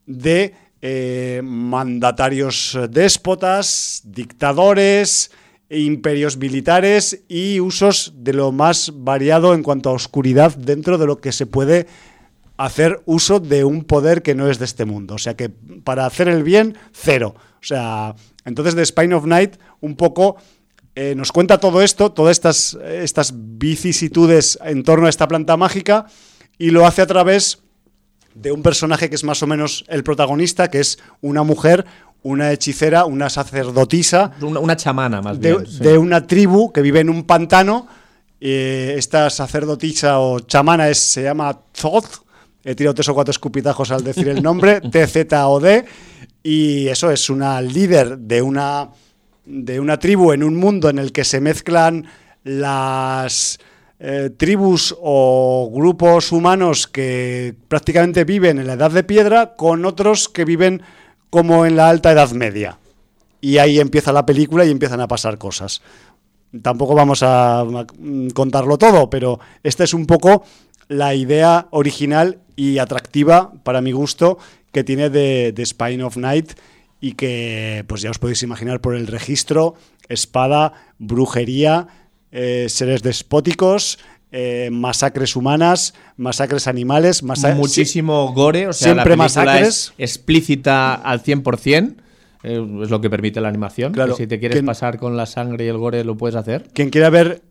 de 0.06 0.54
eh, 0.82 1.42
mandatarios 1.44 2.78
déspotas, 2.90 4.02
dictadores, 4.06 5.32
imperios 5.70 6.38
militares 6.38 7.24
y 7.28 7.60
usos 7.60 8.14
de 8.18 8.34
lo 8.34 8.52
más 8.52 8.92
variado 8.94 9.54
en 9.54 9.64
cuanto 9.64 9.90
a 9.90 9.94
oscuridad 9.94 10.56
dentro 10.56 10.98
de 10.98 11.08
lo 11.08 11.18
que 11.18 11.32
se 11.32 11.48
puede 11.48 11.88
hacer 12.58 13.02
uso 13.06 13.40
de 13.40 13.64
un 13.64 13.84
poder 13.84 14.22
que 14.22 14.36
no 14.36 14.50
es 14.50 14.60
de 14.60 14.66
este 14.66 14.86
mundo. 14.86 15.16
O 15.16 15.18
sea 15.18 15.36
que 15.36 15.50
para 15.50 16.06
hacer 16.06 16.28
el 16.28 16.44
bien, 16.44 16.78
cero. 16.94 17.36
O 17.38 17.66
sea, 17.66 18.16
entonces 18.46 18.76
The 18.76 18.86
Spine 18.86 19.16
of 19.16 19.26
Night 19.26 19.56
un 19.82 19.96
poco 19.96 20.38
eh, 20.96 21.14
nos 21.16 21.32
cuenta 21.32 21.58
todo 21.58 21.82
esto, 21.82 22.12
todas 22.14 22.32
estas, 22.32 22.78
estas 22.86 23.34
vicisitudes 23.36 24.58
en 24.64 24.84
torno 24.84 25.08
a 25.08 25.10
esta 25.10 25.28
planta 25.28 25.58
mágica 25.58 26.06
y 26.58 26.72
lo 26.72 26.88
hace 26.88 27.02
a 27.02 27.08
través 27.08 27.60
de 28.34 28.52
un 28.52 28.62
personaje 28.62 29.10
que 29.10 29.16
es 29.16 29.24
más 29.24 29.44
o 29.44 29.48
menos 29.48 29.84
el 29.88 30.04
protagonista, 30.04 30.70
que 30.70 30.80
es 30.80 31.00
una 31.22 31.44
mujer, 31.44 31.86
una 32.24 32.52
hechicera, 32.52 33.06
una 33.06 33.30
sacerdotisa 33.30 34.32
Una, 34.42 34.60
una 34.60 34.76
chamana, 34.76 35.22
más 35.22 35.40
de, 35.40 35.54
bien. 35.54 35.66
sí. 35.68 35.80
de 35.80 35.98
una 35.98 36.26
tribu 36.26 36.72
que 36.72 36.82
vive 36.82 37.02
en 37.02 37.10
un 37.10 37.24
pantano. 37.24 37.88
Eh, 38.40 38.96
esta 38.98 39.30
sacerdotisa 39.30 40.20
o 40.20 40.40
chamana 40.40 40.90
es, 40.90 40.98
se 41.00 41.24
llama 41.24 41.60
Thoth. 41.80 42.25
He 42.66 42.74
tirado 42.74 42.96
tres 42.96 43.08
o 43.10 43.14
cuatro 43.14 43.30
escupitajos 43.30 43.92
al 43.92 44.04
decir 44.04 44.28
el 44.28 44.42
nombre, 44.42 44.82
T-Z-O-D. 44.92 45.86
Y 46.42 46.88
eso 46.88 47.12
es 47.12 47.30
una 47.30 47.62
líder 47.62 48.18
de 48.18 48.42
una 48.42 48.90
de 49.46 49.80
una 49.80 50.00
tribu 50.00 50.32
en 50.32 50.44
un 50.44 50.56
mundo 50.56 50.90
en 50.90 50.98
el 50.98 51.12
que 51.12 51.24
se 51.24 51.40
mezclan 51.40 52.08
las 52.44 53.60
eh, 54.00 54.32
tribus 54.36 54.96
o 55.00 55.70
grupos 55.72 56.32
humanos 56.32 56.88
que 56.88 57.54
prácticamente 57.68 58.24
viven 58.24 58.58
en 58.58 58.66
la 58.66 58.74
Edad 58.74 58.90
de 58.90 59.04
Piedra 59.04 59.56
con 59.56 59.86
otros 59.86 60.28
que 60.28 60.46
viven 60.46 60.82
como 61.30 61.68
en 61.68 61.76
la 61.76 61.90
Alta 61.90 62.12
Edad 62.12 62.32
Media. 62.32 62.80
Y 63.40 63.60
ahí 63.60 63.80
empieza 63.80 64.12
la 64.12 64.26
película 64.26 64.66
y 64.66 64.72
empiezan 64.72 65.02
a 65.02 65.08
pasar 65.08 65.38
cosas. 65.38 65.84
Tampoco 66.64 66.96
vamos 66.96 67.22
a 67.22 67.64
contarlo 68.34 68.78
todo, 68.78 69.10
pero 69.10 69.40
esta 69.62 69.84
es 69.84 69.94
un 69.94 70.06
poco 70.08 70.44
la 70.88 71.16
idea 71.16 71.68
original 71.72 72.40
y 72.56 72.78
atractiva, 72.78 73.54
para 73.64 73.82
mi 73.82 73.92
gusto, 73.92 74.38
que 74.72 74.84
tiene 74.84 75.10
de, 75.10 75.52
de 75.52 75.66
Spine 75.66 76.04
of 76.04 76.18
Night 76.18 76.54
y 77.02 77.14
que, 77.14 77.84
pues 77.88 78.02
ya 78.02 78.10
os 78.10 78.20
podéis 78.20 78.44
imaginar 78.44 78.82
por 78.82 78.96
el 78.96 79.08
registro, 79.08 79.76
espada, 80.10 80.74
brujería, 80.98 81.88
eh, 82.32 82.68
seres 82.70 83.04
despóticos, 83.04 84.00
eh, 84.32 84.70
masacres 84.72 85.36
humanas, 85.36 85.94
masacres 86.18 86.68
animales, 86.68 87.24
muchísimo 87.24 88.34
gore, 88.34 88.68
o 88.68 88.74
sea, 88.74 88.94
siempre 88.94 89.16
masacres. 89.16 89.94
explícita 89.98 90.94
al 90.96 91.24
100%. 91.24 91.96
Eh, 92.44 92.82
es 92.84 92.90
lo 92.90 93.02
que 93.02 93.10
permite 93.10 93.40
la 93.40 93.48
animación. 93.48 93.94
Claro, 93.94 94.16
si 94.16 94.28
te 94.28 94.40
quieres 94.40 94.62
pasar 94.64 95.00
con 95.00 95.16
la 95.16 95.26
sangre 95.26 95.66
y 95.66 95.68
el 95.70 95.78
gore, 95.78 96.04
lo 96.04 96.18
puedes 96.18 96.36
hacer. 96.36 96.68
Quien 96.74 96.90
quiera 96.90 97.10
ver 97.10 97.42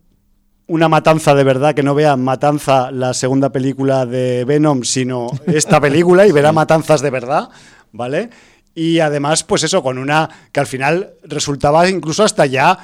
una 0.66 0.88
matanza 0.88 1.34
de 1.34 1.44
verdad, 1.44 1.74
que 1.74 1.82
no 1.82 1.94
vea 1.94 2.16
Matanza, 2.16 2.90
la 2.90 3.14
segunda 3.14 3.50
película 3.50 4.06
de 4.06 4.44
Venom, 4.44 4.82
sino 4.84 5.30
esta 5.46 5.80
película 5.80 6.26
y 6.26 6.32
verá 6.32 6.52
matanzas 6.52 7.00
de 7.02 7.10
verdad, 7.10 7.48
¿vale? 7.92 8.30
Y 8.74 8.98
además, 8.98 9.44
pues 9.44 9.62
eso, 9.62 9.82
con 9.82 9.98
una 9.98 10.28
que 10.50 10.60
al 10.60 10.66
final 10.66 11.14
resultaba 11.22 11.88
incluso 11.88 12.24
hasta 12.24 12.46
ya 12.46 12.78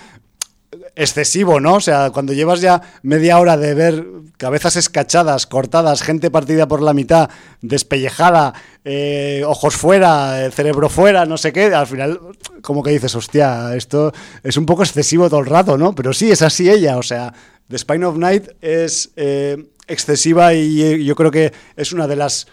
excesivo, 0.94 1.58
¿no? 1.58 1.74
O 1.74 1.80
sea, 1.80 2.10
cuando 2.10 2.32
llevas 2.32 2.60
ya 2.60 2.80
media 3.02 3.38
hora 3.38 3.56
de 3.56 3.74
ver 3.74 4.06
cabezas 4.36 4.76
escachadas, 4.76 5.46
cortadas, 5.46 6.02
gente 6.02 6.30
partida 6.30 6.68
por 6.68 6.80
la 6.80 6.94
mitad, 6.94 7.28
despellejada, 7.60 8.54
eh, 8.84 9.42
ojos 9.46 9.74
fuera, 9.74 10.46
eh, 10.46 10.50
cerebro 10.52 10.88
fuera, 10.88 11.26
no 11.26 11.38
sé 11.38 11.52
qué, 11.52 11.74
al 11.74 11.86
final 11.86 12.20
como 12.62 12.82
que 12.82 12.90
dices, 12.90 13.14
hostia, 13.16 13.74
esto 13.74 14.12
es 14.44 14.56
un 14.56 14.66
poco 14.66 14.82
excesivo 14.82 15.28
todo 15.28 15.40
el 15.40 15.46
rato, 15.46 15.76
¿no? 15.76 15.94
Pero 15.94 16.12
sí, 16.12 16.30
es 16.30 16.42
así 16.42 16.70
ella, 16.70 16.98
o 16.98 17.02
sea, 17.02 17.34
The 17.70 17.78
Spine 17.78 18.04
of 18.04 18.16
Night 18.16 18.48
es 18.60 19.12
eh, 19.14 19.56
excesiva 19.86 20.54
y 20.54 21.04
yo 21.04 21.14
creo 21.14 21.30
que 21.30 21.52
es 21.76 21.92
una 21.92 22.08
de 22.08 22.16
las 22.16 22.48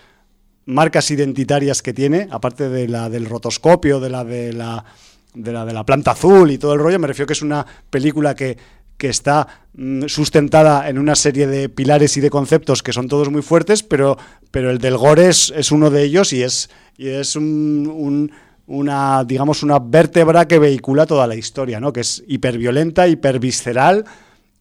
marcas 0.67 1.09
identitarias 1.09 1.81
que 1.81 1.91
tiene, 1.91 2.27
aparte 2.29 2.69
de 2.69 2.87
la 2.87 3.09
del 3.09 3.25
rotoscopio, 3.25 3.99
de 3.99 4.11
la 4.11 4.23
de 4.23 4.53
la 4.53 4.85
de 5.33 5.51
la 5.51 5.65
de 5.65 5.73
la 5.73 5.83
planta 5.83 6.11
azul 6.11 6.51
y 6.51 6.59
todo 6.59 6.73
el 6.73 6.79
rollo, 6.79 6.99
me 6.99 7.07
refiero 7.07 7.25
que 7.25 7.33
es 7.33 7.41
una 7.41 7.65
película 7.89 8.35
que, 8.35 8.59
que 8.95 9.09
está 9.09 9.47
mm, 9.73 10.03
sustentada 10.05 10.87
en 10.87 10.99
una 10.99 11.15
serie 11.15 11.47
de 11.47 11.67
pilares 11.67 12.15
y 12.17 12.21
de 12.21 12.29
conceptos 12.29 12.83
que 12.83 12.93
son 12.93 13.07
todos 13.07 13.31
muy 13.31 13.41
fuertes, 13.41 13.81
pero, 13.81 14.19
pero 14.51 14.69
el 14.69 14.77
del 14.77 14.97
gore 14.97 15.29
es, 15.29 15.51
es 15.55 15.71
uno 15.71 15.89
de 15.89 16.03
ellos 16.03 16.31
y 16.31 16.43
es, 16.43 16.69
y 16.95 17.07
es 17.07 17.35
un, 17.35 18.31
una, 18.67 19.23
digamos, 19.23 19.63
una 19.63 19.79
vértebra 19.79 20.47
que 20.47 20.59
vehicula 20.59 21.07
toda 21.07 21.25
la 21.25 21.35
historia, 21.35 21.79
¿no? 21.79 21.91
que 21.91 22.01
es 22.01 22.23
hiperviolenta, 22.27 23.07
hipervisceral 23.07 24.05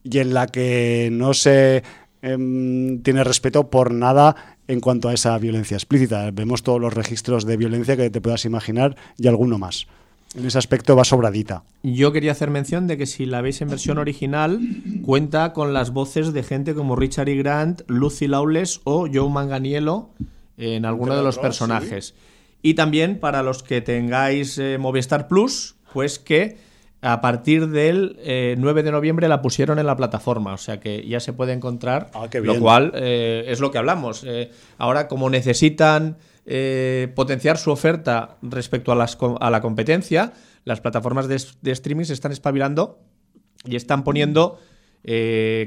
y 0.09 0.19
en 0.19 0.33
la 0.33 0.47
que 0.47 1.09
no 1.11 1.33
se 1.33 1.83
em, 2.21 3.01
tiene 3.01 3.23
respeto 3.23 3.69
por 3.69 3.91
nada 3.91 4.57
en 4.67 4.79
cuanto 4.79 5.09
a 5.09 5.13
esa 5.13 5.37
violencia 5.37 5.75
explícita. 5.75 6.29
Vemos 6.31 6.63
todos 6.63 6.81
los 6.81 6.93
registros 6.93 7.45
de 7.45 7.57
violencia 7.57 7.95
que 7.97 8.09
te 8.09 8.21
puedas 8.21 8.45
imaginar 8.45 8.95
y 9.17 9.27
alguno 9.27 9.57
más. 9.57 9.87
En 10.35 10.45
ese 10.45 10.57
aspecto 10.57 10.95
va 10.95 11.05
sobradita. 11.05 11.63
Yo 11.83 12.11
quería 12.11 12.33
hacer 12.33 12.51
mención 12.51 12.85
de 12.85 12.97
que 12.97 13.05
si 13.05 13.25
la 13.25 13.41
veis 13.41 13.61
en 13.61 13.69
versión 13.69 13.97
original, 13.97 14.59
cuenta 15.03 15.53
con 15.53 15.73
las 15.73 15.91
voces 15.91 16.33
de 16.33 16.43
gente 16.43 16.75
como 16.75 16.95
Richard 16.95 17.29
E. 17.29 17.35
Grant, 17.35 17.81
Lucy 17.87 18.27
Lawless 18.27 18.81
o 18.83 19.07
Joe 19.11 19.29
Manganiello 19.29 20.09
en 20.57 20.85
alguno 20.85 21.15
de 21.15 21.23
los 21.23 21.39
personajes. 21.39 22.13
Y 22.61 22.73
también 22.73 23.19
para 23.19 23.41
los 23.41 23.63
que 23.63 23.81
tengáis 23.81 24.57
eh, 24.57 24.77
Movistar 24.77 25.27
Plus, 25.27 25.75
pues 25.93 26.19
que 26.19 26.57
a 27.01 27.21
partir 27.21 27.67
del 27.67 28.17
9 28.57 28.81
eh, 28.81 28.83
de 28.83 28.91
noviembre 28.91 29.27
la 29.27 29.41
pusieron 29.41 29.79
en 29.79 29.85
la 29.85 29.95
plataforma, 29.95 30.53
o 30.53 30.57
sea 30.57 30.79
que 30.79 31.07
ya 31.07 31.19
se 31.19 31.33
puede 31.33 31.53
encontrar, 31.53 32.09
ah, 32.13 32.27
lo 32.41 32.59
cual 32.59 32.91
eh, 32.95 33.45
es 33.47 33.59
lo 33.59 33.71
que 33.71 33.77
hablamos. 33.77 34.23
Eh, 34.25 34.49
ahora, 34.77 35.07
como 35.07 35.29
necesitan 35.29 36.17
potenciar 37.13 37.57
su 37.57 37.71
oferta 37.71 38.37
respecto 38.41 38.93
a, 38.93 38.95
las, 38.95 39.17
a, 39.41 39.49
la 39.49 39.59
competencia, 39.59 40.31
las 40.63 40.79
plataformas 40.79 41.27
de, 41.27 41.43
de, 41.61 41.71
streaming 41.71 42.05
se 42.05 42.13
están 42.13 42.31
espabilando 42.31 42.99
y 43.65 43.75
están 43.75 44.05
poniendo 44.05 44.57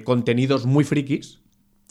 contenidos 0.05 0.65
muy 0.65 0.85
frikis 0.85 1.40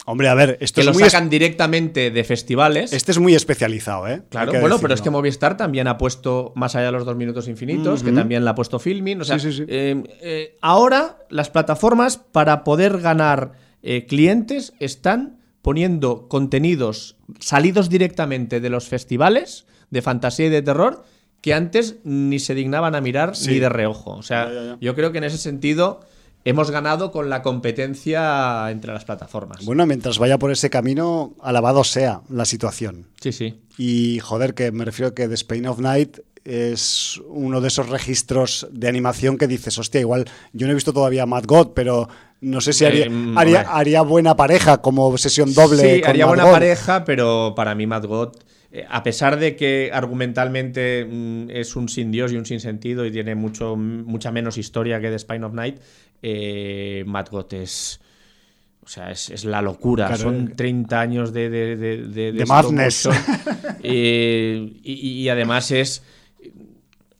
Hombre, 0.06 0.28
a 0.28 0.34
ver, 0.34 0.56
esto 0.60 0.80
que 0.80 0.86
lo 0.86 0.94
sacan 0.94 1.28
directamente 1.28 2.10
de 2.10 2.24
festivales. 2.24 2.92
Este 2.92 3.12
es 3.12 3.18
muy 3.18 3.34
especializado, 3.34 4.08
¿eh? 4.08 4.22
Claro, 4.30 4.52
bueno, 4.60 4.78
pero 4.78 4.94
es 4.94 5.02
que 5.02 5.10
Movistar 5.10 5.56
también 5.56 5.86
ha 5.88 5.98
puesto 5.98 6.52
más 6.56 6.74
allá 6.74 6.86
de 6.86 6.92
los 6.92 7.04
dos 7.04 7.16
minutos 7.16 7.48
infinitos, 7.48 8.02
que 8.02 8.12
también 8.12 8.44
la 8.44 8.52
ha 8.52 8.54
puesto 8.54 8.78
filming. 8.78 9.20
O 9.20 9.24
sea, 9.24 9.36
eh, 9.38 10.02
eh, 10.22 10.56
ahora 10.60 11.18
las 11.28 11.50
plataformas 11.50 12.16
para 12.16 12.64
poder 12.64 13.00
ganar 13.00 13.52
eh, 13.82 14.06
clientes 14.06 14.72
están 14.80 15.38
poniendo 15.62 16.28
contenidos 16.28 17.16
salidos 17.38 17.90
directamente 17.90 18.60
de 18.60 18.70
los 18.70 18.88
festivales 18.88 19.66
de 19.90 20.02
fantasía 20.02 20.46
y 20.46 20.50
de 20.50 20.62
terror 20.62 21.04
que 21.40 21.54
antes 21.54 21.96
ni 22.04 22.38
se 22.38 22.54
dignaban 22.54 22.94
a 22.94 23.00
mirar 23.00 23.32
ni 23.46 23.58
de 23.58 23.68
reojo. 23.68 24.12
O 24.12 24.22
sea, 24.22 24.76
yo 24.80 24.94
creo 24.94 25.12
que 25.12 25.18
en 25.18 25.24
ese 25.24 25.38
sentido 25.38 26.00
hemos 26.44 26.70
ganado 26.70 27.10
con 27.10 27.30
la 27.30 27.42
competencia 27.42 28.70
entre 28.70 28.92
las 28.92 29.04
plataformas. 29.04 29.64
Bueno, 29.64 29.86
mientras 29.86 30.18
vaya 30.18 30.38
por 30.38 30.50
ese 30.50 30.70
camino, 30.70 31.34
alabado 31.42 31.84
sea 31.84 32.22
la 32.28 32.44
situación. 32.44 33.06
Sí, 33.20 33.32
sí. 33.32 33.60
Y 33.78 34.18
joder, 34.20 34.54
que 34.54 34.72
me 34.72 34.84
refiero 34.84 35.14
que 35.14 35.28
The 35.28 35.34
Spain 35.34 35.66
of 35.66 35.78
Night 35.78 36.18
es 36.44 37.20
uno 37.28 37.60
de 37.60 37.68
esos 37.68 37.88
registros 37.88 38.66
de 38.72 38.88
animación 38.88 39.36
que 39.36 39.46
dices, 39.46 39.78
hostia, 39.78 40.00
igual 40.00 40.24
yo 40.52 40.66
no 40.66 40.72
he 40.72 40.74
visto 40.74 40.92
todavía 40.92 41.26
Mad 41.26 41.44
God, 41.46 41.72
pero 41.74 42.08
no 42.40 42.60
sé 42.62 42.72
si 42.72 42.86
haría, 42.86 43.06
eh, 43.06 43.64
haría, 43.68 44.02
buena 44.02 44.36
pareja 44.36 44.78
como 44.78 45.16
sesión 45.18 45.52
doble. 45.52 45.96
Sí, 45.96 46.02
haría 46.04 46.24
buena 46.24 46.50
pareja, 46.50 47.04
pero 47.04 47.52
para 47.54 47.74
mí 47.74 47.86
Mad 47.86 48.06
God 48.06 48.32
eh, 48.72 48.86
a 48.88 49.02
pesar 49.02 49.38
de 49.38 49.56
que 49.56 49.90
argumentalmente 49.92 51.04
mm, 51.04 51.50
es 51.50 51.74
un 51.74 51.88
sin 51.88 52.12
Dios 52.12 52.32
y 52.32 52.36
un 52.36 52.46
sin 52.46 52.60
sentido 52.60 53.04
y 53.04 53.10
tiene 53.10 53.34
mucho, 53.34 53.74
mucha 53.76 54.30
menos 54.30 54.58
historia 54.58 55.00
que 55.00 55.10
The 55.10 55.18
Spine 55.18 55.44
of 55.44 55.54
Night, 55.54 55.78
eh, 56.22 57.04
Matt 57.06 57.30
Gott 57.30 57.52
es. 57.54 58.00
O 58.82 58.88
sea, 58.88 59.10
es, 59.10 59.44
la 59.44 59.62
locura. 59.62 60.16
Son 60.16 60.56
30 60.56 61.00
años 61.00 61.32
de. 61.32 61.50
De, 61.50 61.76
de, 61.76 62.32
de, 62.32 62.46
madness. 62.46 63.08
y, 63.82 65.28
además 65.28 65.70
es. 65.70 66.02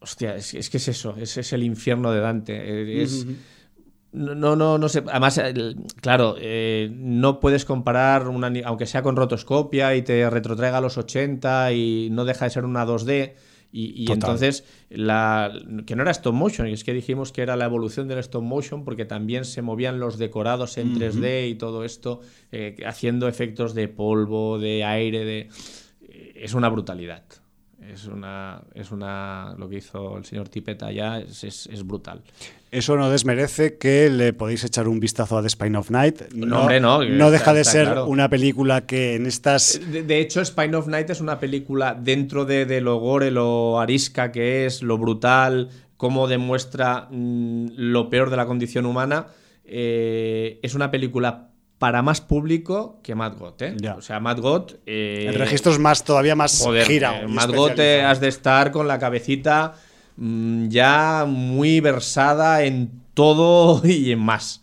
Hostia, 0.01 0.37
es, 0.37 0.71
que 0.71 0.77
es 0.79 0.89
eso. 0.89 1.15
Es, 1.19 1.37
es 1.37 1.53
el 1.53 1.63
infierno 1.63 2.13
de 2.13 2.21
Dante. 2.21 3.03
Es. 3.03 3.27
No, 4.13 4.57
no, 4.57 4.79
no 4.79 4.89
sé. 4.89 5.05
Además, 5.09 5.41
claro, 6.01 6.35
eh, 6.41 6.91
no 6.93 7.39
puedes 7.39 7.65
comparar, 7.65 8.27
una, 8.27 8.51
aunque 8.65 8.87
sea 8.87 9.03
con 9.03 9.15
rotoscopia 9.15 9.95
y 9.95 10.03
te 10.03 10.29
retrotraiga 10.29 10.79
a 10.79 10.81
los 10.81 10.99
80 10.99 11.73
y 11.73 12.09
no 12.11 12.25
deja 12.25 12.47
de 12.47 12.51
ser 12.51 12.65
una 12.65 12.85
2D. 12.85 13.35
Y, 13.73 14.11
entonces, 14.11 14.65
la, 14.89 15.53
que 15.87 15.95
no 15.95 16.03
era 16.03 16.11
stop 16.11 16.35
motion, 16.35 16.69
y 16.69 16.73
es 16.73 16.83
que 16.83 16.93
dijimos 16.93 17.31
que 17.31 17.43
era 17.43 17.57
la 17.57 17.67
evolución 17.67 18.09
del 18.09 18.19
stop 18.19 18.43
motion 18.43 18.85
porque 18.85 19.05
también 19.05 19.45
se 19.45 19.63
movían 19.63 20.01
los 20.01 20.19
decorados 20.19 20.77
en 20.77 20.97
3D 20.97 21.51
y 21.51 21.55
todo 21.55 21.85
esto, 21.85 22.21
eh, 22.51 22.77
haciendo 22.85 23.29
efectos 23.29 23.75
de 23.75 23.87
polvo, 23.87 24.59
de 24.59 24.85
aire, 24.85 25.25
de... 25.25 25.49
Eh, 26.09 26.33
es 26.35 26.55
una 26.55 26.69
brutalidad. 26.69 27.23
Es 27.89 28.07
una, 28.07 28.61
es 28.75 28.91
una, 28.91 29.55
lo 29.59 29.69
que 29.69 29.77
hizo 29.77 30.19
el 30.19 30.25
señor 30.25 30.49
Tippett 30.49 30.83
allá 30.83 31.19
es, 31.19 31.45
es, 31.45 31.87
brutal. 31.87 32.21
Eso 32.71 32.97
no 32.97 33.11
desmerece 33.11 33.79
que 33.79 34.11
le 34.11 34.33
podéis 34.33 34.65
echar 34.65 34.87
un 34.87 35.01
vistazo 35.01 35.39
a 35.39 35.43
The 35.43 35.49
Spine 35.49 35.79
of 35.79 35.91
Night. 35.91 36.31
No, 36.35 36.61
hombre, 36.61 36.79
no. 36.79 37.03
No 37.03 37.31
deja 37.31 37.55
de 37.55 37.65
ser 37.65 37.99
una 38.07 38.29
película 38.29 38.87
que 38.87 39.15
en 39.15 39.27
estas. 39.27 39.81
De, 39.91 40.21
hecho, 40.21 40.45
Spine 40.45 40.77
of 40.77 40.89
Night 40.89 41.09
es 41.11 41.21
una 41.21 41.41
película 41.41 41.95
dentro 41.99 42.45
de, 42.45 42.67
de, 42.67 42.81
lo 42.81 42.99
gore, 42.99 43.31
lo 43.31 43.81
arisca 43.81 44.31
que 44.31 44.67
es, 44.67 44.83
lo 44.83 44.99
brutal, 44.99 45.71
cómo 45.97 46.29
demuestra 46.29 47.09
mm, 47.11 47.71
lo 47.77 48.11
peor 48.11 48.31
de 48.31 48.37
la 48.37 48.47
condición 48.47 48.87
humana. 48.87 49.29
Eh, 49.65 50.59
es 50.63 50.75
una 50.75 50.91
película 50.91 51.50
para 51.81 52.03
más 52.03 52.21
público 52.21 53.01
que 53.03 53.15
Mad 53.15 53.39
God, 53.39 53.55
¿eh? 53.63 53.75
O 53.97 54.03
sea, 54.03 54.21
Mad 54.21 54.39
God... 54.39 54.73
Eh, 54.85 55.25
el 55.27 55.35
registro 55.37 55.73
es 55.73 55.79
más, 55.79 56.05
todavía 56.05 56.37
más 56.37 56.63
gira. 56.85 57.23
Eh, 57.23 57.27
Mad 57.27 57.55
God 57.55 57.81
eh, 57.81 58.03
has 58.03 58.21
de 58.21 58.29
estar 58.29 58.71
con 58.71 58.87
la 58.87 58.99
cabecita 58.99 59.73
mm, 60.19 60.69
ya 60.69 61.25
muy 61.27 61.81
versada 61.81 62.65
en 62.65 62.91
todo 63.15 63.81
y 63.89 64.13
en 64.13 64.19
más. 64.19 64.61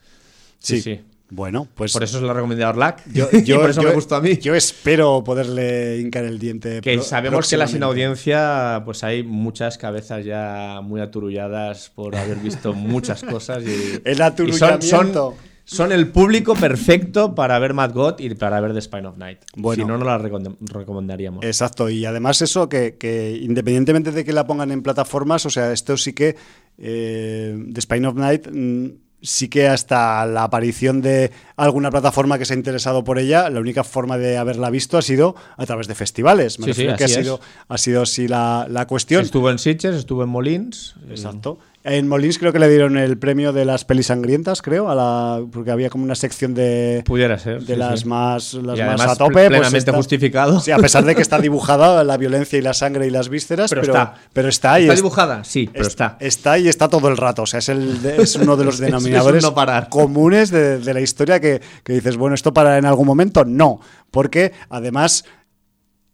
Sí, 0.60 0.80
sí. 0.80 1.02
Bueno, 1.31 1.68
pues 1.73 1.91
Por 1.91 2.03
eso 2.03 2.18
es 2.18 2.23
la 2.23 2.34
recomendado 2.34 2.69
Orlac. 2.69 3.02
yo, 3.11 3.27
y 3.34 3.52
por 3.52 3.72
eso 3.72 3.81
yo- 3.81 3.89
me 3.89 3.95
gustó 3.95 4.15
a 4.15 4.22
mí. 4.22 4.38
Yo 4.38 4.53
espero 4.53 5.23
poderle 5.23 5.98
hincar 5.99 6.23
el 6.23 6.38
diente. 6.38 6.81
Que 6.81 7.02
sabemos 7.02 7.49
que 7.49 7.57
la 7.57 7.65
sin 7.68 7.81
audiencia, 7.81 8.84
pues 8.85 9.03
hay 9.03 9.23
muchas 9.23 9.80
cabezas 9.80 10.23
ya 10.23 10.81
muy 10.84 11.02
aturulladas 11.02 11.89
por 11.95 12.15
haber 12.15 12.38
visto 12.38 12.73
muchas 12.73 13.23
cosas. 13.23 13.64
Y, 13.64 14.02
El 14.06 14.14
y 14.14 14.15
son, 14.18 14.22
aturullamiento. 14.22 15.35
son, 15.35 15.57
son 15.69 15.91
el 15.91 16.07
público 16.11 16.56
perfecto 16.56 17.35
para 17.35 17.60
ver 17.60 17.73
Mad 17.73 17.91
God 17.94 18.19
y 18.19 18.34
para 18.35 18.60
ver 18.61 18.73
The 18.73 18.81
Spine 18.81 19.07
of 19.07 19.18
Night. 19.18 19.39
Bueno. 19.56 19.84
si 19.84 19.88
no, 19.88 19.98
no 19.98 20.06
la 20.06 20.18
recom- 20.18 20.56
recomendaríamos. 20.61 21.44
Exacto, 21.45 21.89
y 21.89 22.06
además 22.06 22.41
eso, 22.41 22.69
que, 22.69 22.95
que 22.98 23.38
independientemente 23.41 24.11
de 24.11 24.23
que 24.26 24.31
la 24.34 24.48
pongan 24.48 24.72
en 24.72 24.81
plataformas, 24.81 25.45
o 25.45 25.49
sea, 25.49 25.72
esto 25.73 25.98
sí 25.98 26.14
que 26.14 26.35
eh, 26.77 27.57
The 27.73 27.81
Spine 27.81 28.07
of 28.07 28.15
Night 28.15 28.48
mm, 28.52 28.88
sí 29.22 29.49
que 29.49 29.68
hasta 29.68 30.26
la 30.27 30.44
aparición 30.44 31.02
de 31.02 31.31
alguna 31.56 31.89
plataforma 31.89 32.38
que 32.38 32.45
se 32.45 32.53
ha 32.53 32.56
interesado 32.57 33.03
por 33.03 33.18
ella, 33.19 33.49
la 33.49 33.60
única 33.60 33.84
forma 33.84 34.18
de 34.18 34.38
haberla 34.38 34.69
visto 34.69 34.98
ha 34.98 35.02
sido 35.02 35.35
a 35.57 35.65
través 35.65 35.88
de 35.88 35.95
festivales. 35.95 36.60
Me 36.60 36.68
Sí, 36.68 36.73
sí, 36.73 36.88
que 36.95 37.03
ha 37.03 37.07
es. 37.07 37.14
sido, 37.14 37.39
ha 37.68 37.77
sido 37.77 38.03
así 38.03 38.27
la, 38.27 38.68
la 38.69 38.85
cuestión. 38.88 39.23
Estuvo 39.23 39.49
en 39.49 39.57
Sitges, 39.60 39.95
estuvo 39.95 40.23
en 40.23 40.30
Molins. 40.30 40.95
Exacto. 41.10 41.57
En 41.89 42.07
Molins 42.09 42.38
creo 42.38 42.51
que 42.51 42.59
le 42.59 42.68
dieron 42.69 42.97
el 42.97 43.18
premio 43.18 43.53
de 43.53 43.64
las 43.64 43.85
pelis 43.85 44.07
sangrientas, 44.07 44.61
creo, 44.61 44.89
a 44.89 44.95
la, 44.95 45.41
porque 45.51 45.72
había 45.72 45.89
como 45.89 46.03
una 46.03 46.15
sección 46.15 46.53
de, 46.53 47.01
Pudiera 47.05 47.39
ser. 47.39 47.61
de 47.64 47.73
sí, 47.76 47.80
las 47.80 48.01
sí. 48.01 48.05
más 48.07 48.53
las 48.55 48.77
Y 48.77 48.81
más 48.81 48.89
además 48.99 49.07
a 49.11 49.15
tope. 49.15 49.34
pues 49.34 49.47
plenamente 49.47 49.77
está- 49.77 49.93
justificado. 49.93 50.59
Sí, 50.59 50.72
a 50.72 50.77
pesar 50.77 51.05
de 51.05 51.15
que 51.15 51.22
está 51.22 51.39
dibujada 51.41 52.03
la 52.03 52.18
violencia 52.18 52.59
y 52.59 52.61
la 52.61 52.73
sangre 52.73 53.07
y 53.07 53.09
las 53.09 53.30
vísceras, 53.30 53.69
Pero 53.69 53.81
pero, 53.84 53.93
está. 53.93 54.14
pero 54.34 54.49
está 54.49 54.80
y 54.80 54.84
¿Está 54.84 54.93
es- 54.95 54.99
dibujada? 54.99 55.43
Sí, 55.45 55.69
pero 55.72 55.84
es- 55.84 55.88
está. 55.88 56.18
Está 56.19 56.59
y 56.59 56.68
está 56.68 56.89
todo 56.89 57.07
el 57.07 57.15
rato. 57.15 57.43
O 57.43 57.45
sea, 57.45 57.59
es, 57.59 57.69
el 57.69 58.01
de- 58.01 58.22
es 58.22 58.35
uno 58.35 58.57
de 58.57 58.65
los 58.65 58.80
denominadores 58.80 59.41
no 59.43 59.53
parar. 59.55 59.88
comunes 59.88 60.51
de, 60.51 60.80
de 60.80 60.93
la 60.93 60.99
historia 60.99 61.39
que, 61.39 61.61
que 61.84 61.93
dices, 61.93 62.18
bueno, 62.18 62.35
¿esto 62.35 62.53
para 62.53 62.77
en 62.77 62.85
algún 62.85 63.07
momento? 63.07 63.45
No, 63.45 63.80
porque 64.11 64.51
además 64.69 65.23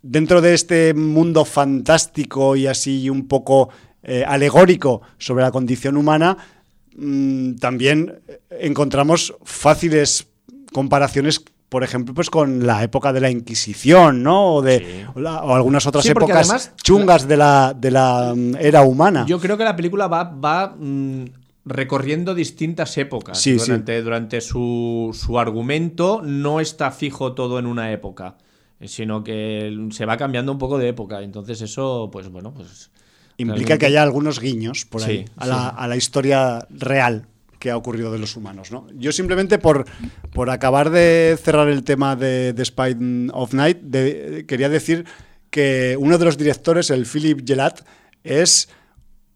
dentro 0.01 0.41
de 0.41 0.53
este 0.53 0.93
mundo 0.93 1.45
fantástico 1.45 2.55
y 2.55 2.67
así 2.67 3.09
un 3.09 3.27
poco 3.27 3.69
eh, 4.03 4.23
alegórico 4.27 5.01
sobre 5.17 5.43
la 5.43 5.51
condición 5.51 5.97
humana, 5.97 6.37
mm, 6.95 7.55
también 7.55 8.19
encontramos 8.49 9.33
fáciles 9.43 10.27
comparaciones, 10.71 11.43
por 11.69 11.83
ejemplo, 11.83 12.13
pues 12.13 12.29
con 12.29 12.65
la 12.67 12.83
época 12.83 13.13
de 13.13 13.21
la 13.21 13.29
Inquisición, 13.31 14.21
¿no? 14.23 14.55
O, 14.55 14.61
de, 14.61 14.79
Sí. 14.79 14.85
o, 15.15 15.19
la- 15.19 15.43
o 15.43 15.55
algunas 15.55 15.87
otras 15.87 16.03
Sí, 16.03 16.11
épocas 16.11 16.37
además- 16.49 16.73
chungas 16.83 17.27
de 17.27 17.37
la, 17.37 17.73
de 17.75 17.91
la 17.91 18.33
mm, 18.35 18.55
era 18.59 18.81
humana. 18.83 19.25
Yo 19.27 19.39
creo 19.39 19.57
que 19.57 19.63
la 19.63 19.75
película 19.75 20.07
va, 20.07 20.23
va 20.25 20.75
mm, 20.77 21.25
recorriendo 21.65 22.35
distintas 22.35 22.97
épocas. 22.97 23.39
Sí, 23.39 23.57
sí. 23.57 23.65
durante 23.65 24.01
durante 24.01 24.41
su, 24.41 25.17
su 25.19 25.39
argumento 25.39 26.21
no 26.23 26.59
está 26.59 26.91
fijo 26.91 27.33
todo 27.33 27.57
en 27.57 27.65
una 27.65 27.91
época, 27.91 28.37
eh, 28.79 28.87
sino 28.87 29.23
que 29.23 29.87
se 29.91 30.05
va 30.05 30.17
cambiando 30.17 30.51
un 30.51 30.57
poco 30.57 30.77
de 30.77 30.89
época. 30.89 31.21
Entonces 31.21 31.61
eso, 31.61 32.09
pues 32.11 32.29
bueno, 32.29 32.53
pues... 32.53 32.91
Implica 33.37 33.53
realmente- 33.55 33.77
que 33.79 33.85
haya 33.87 34.03
algunos 34.03 34.39
guiños 34.39 34.85
por 34.85 35.03
ahí 35.03 35.25
Sí, 35.25 35.31
a, 35.37 35.47
la, 35.47 35.67
a 35.69 35.87
la 35.87 35.95
historia 35.95 36.65
real 36.69 37.25
que 37.59 37.71
ha 37.71 37.77
ocurrido 37.77 38.11
de 38.11 38.19
los 38.19 38.35
humanos. 38.35 38.71
¿no? 38.71 38.87
Yo 38.95 39.11
simplemente 39.13 39.57
por, 39.57 39.85
por 40.33 40.49
acabar 40.49 40.89
de 40.89 41.37
cerrar 41.41 41.69
el 41.69 41.83
tema 41.83 42.15
de, 42.15 42.51
de 42.53 42.65
Spine 42.65 43.29
of 43.33 43.53
Night, 43.53 43.77
de- 43.81 44.45
quería 44.47 44.67
decir 44.69 45.05
que 45.49 45.95
uno 45.99 46.17
de 46.17 46.25
los 46.25 46.37
directores, 46.37 46.89
el 46.89 47.05
Philip 47.05 47.47
Gelat, 47.47 47.81
es 48.23 48.67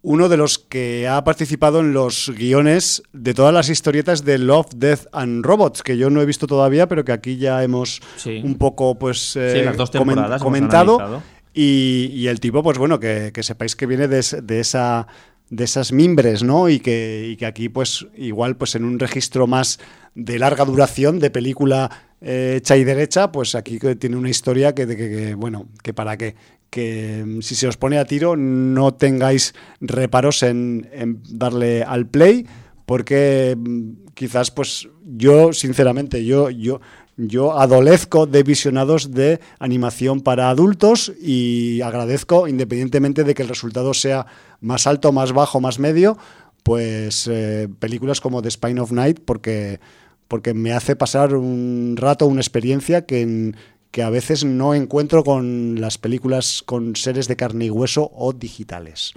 uno 0.01 0.29
de 0.29 0.37
los 0.37 0.57
que 0.59 1.07
ha 1.07 1.23
participado 1.23 1.79
en 1.79 1.93
los 1.93 2.31
guiones 2.35 3.01
de 3.13 3.33
todas 3.33 3.53
las 3.53 3.67
historietas 3.69 4.23
de 4.23 4.37
Love, 4.37 4.67
Death 4.75 5.07
and 5.11 5.45
Robots, 5.45 5.81
que 5.83 5.97
yo 5.97 6.09
no 6.09 6.21
he 6.21 6.25
visto 6.25 6.47
todavía, 6.47 6.87
pero 6.87 7.03
que 7.05 7.11
aquí 7.11 7.37
ya 7.37 7.63
hemos 7.63 8.01
Sí. 8.17 8.41
un 8.43 8.55
poco 8.55 8.97
pues 8.99 9.35
eh, 9.35 9.53
Sí, 9.59 9.65
las 9.65 9.75
dos 9.77 9.89
comen- 9.91 10.15
temporadas 10.15 10.41
hemos 10.41 10.43
comentado. 10.43 11.23
Y, 11.59 12.11
y 12.13 12.27
el 12.27 12.39
tipo, 12.39 12.61
pues 12.61 12.77
bueno, 12.77 12.99
que, 12.99 13.31
sepáis 13.41 13.75
que 13.75 13.87
viene 13.87 14.07
de, 14.07 14.19
es- 14.19 14.37
de 14.43 14.59
esa 14.59 15.07
de 15.49 15.63
esas 15.63 15.93
mimbres, 15.93 16.43
¿no? 16.43 16.67
Y 16.67 16.79
que, 16.81 17.29
y 17.31 17.37
que 17.37 17.45
aquí, 17.45 17.69
pues, 17.69 18.05
igual, 18.17 18.57
pues 18.57 18.75
en 18.75 18.83
un 18.83 18.99
registro 18.99 19.47
más 19.47 19.79
de 20.13 20.37
larga 20.39 20.65
duración, 20.65 21.19
de 21.19 21.29
película 21.31 21.89
eh, 22.19 22.55
hecha 22.57 22.75
y 22.75 22.83
derecha, 22.83 23.31
pues 23.31 23.55
aquí 23.55 23.79
tiene 23.97 24.17
una 24.17 24.29
historia 24.29 24.75
que, 24.75 24.85
que, 24.85 24.95
que, 24.97 25.35
bueno, 25.35 25.67
que 25.81 25.93
para 25.93 26.17
qué. 26.17 26.35
Que 26.69 27.23
mm, 27.25 27.41
si 27.41 27.55
se 27.55 27.65
os 27.67 27.77
pone 27.77 27.97
a 27.97 28.03
tiro, 28.03 28.35
no 28.35 28.93
tengáis 28.93 29.55
reparos 29.79 30.43
en, 30.43 30.89
en 30.91 31.23
darle 31.29 31.81
al 31.81 32.07
play, 32.07 32.45
porque 32.85 33.55
mm, 33.57 34.11
quizás, 34.15 34.51
pues, 34.51 34.89
yo, 35.05 35.53
sinceramente, 35.53 36.25
yo, 36.25 36.49
yo, 36.49 36.81
yo 37.17 37.59
adolezco 37.59 38.27
de 38.27 38.43
visionados 38.43 39.11
de 39.11 39.39
animación 39.59 40.21
para 40.21 40.49
adultos 40.49 41.11
y 41.19 41.81
agradezco, 41.81 42.47
independientemente 42.47 43.23
de 43.23 43.33
que 43.33 43.41
el 43.41 43.49
resultado 43.49 43.93
sea 43.93 44.27
más 44.61 44.85
alto, 44.87 45.11
más 45.11 45.33
bajo, 45.33 45.59
más 45.59 45.79
medio, 45.79 46.17
pues 46.63 47.27
eh, 47.31 47.67
películas 47.79 48.21
como 48.21 48.41
The 48.41 48.51
Spine 48.51 48.79
of 48.81 48.91
Night, 48.91 49.19
porque, 49.25 49.79
porque 50.27 50.53
me 50.53 50.73
hace 50.73 50.95
pasar 50.95 51.35
un 51.35 51.95
rato, 51.97 52.27
una 52.27 52.41
experiencia 52.41 53.05
que, 53.05 53.21
en- 53.21 53.55
que 53.89 54.03
a 54.03 54.09
veces 54.09 54.43
no 54.43 54.75
encuentro 54.75 55.23
con 55.23 55.79
las 55.81 55.97
películas 55.97 56.61
con 56.65 56.95
seres 56.95 57.27
de 57.27 57.35
carne 57.35 57.65
y 57.65 57.69
hueso 57.71 58.11
o 58.13 58.33
digitales. 58.33 59.13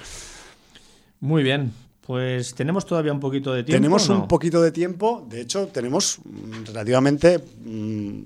Muy 1.18 1.42
bien, 1.42 1.72
pues 2.10 2.56
tenemos 2.56 2.84
todavía 2.86 3.12
un 3.12 3.20
poquito 3.20 3.52
de 3.54 3.62
tiempo. 3.62 3.80
Tenemos 3.80 4.08
un 4.08 4.26
poquito 4.26 4.60
de 4.60 4.72
tiempo, 4.72 5.24
de 5.30 5.42
hecho 5.42 5.68
tenemos 5.68 6.18
mm, 6.24 6.64
relativamente, 6.66 7.38
mm, 7.64 8.20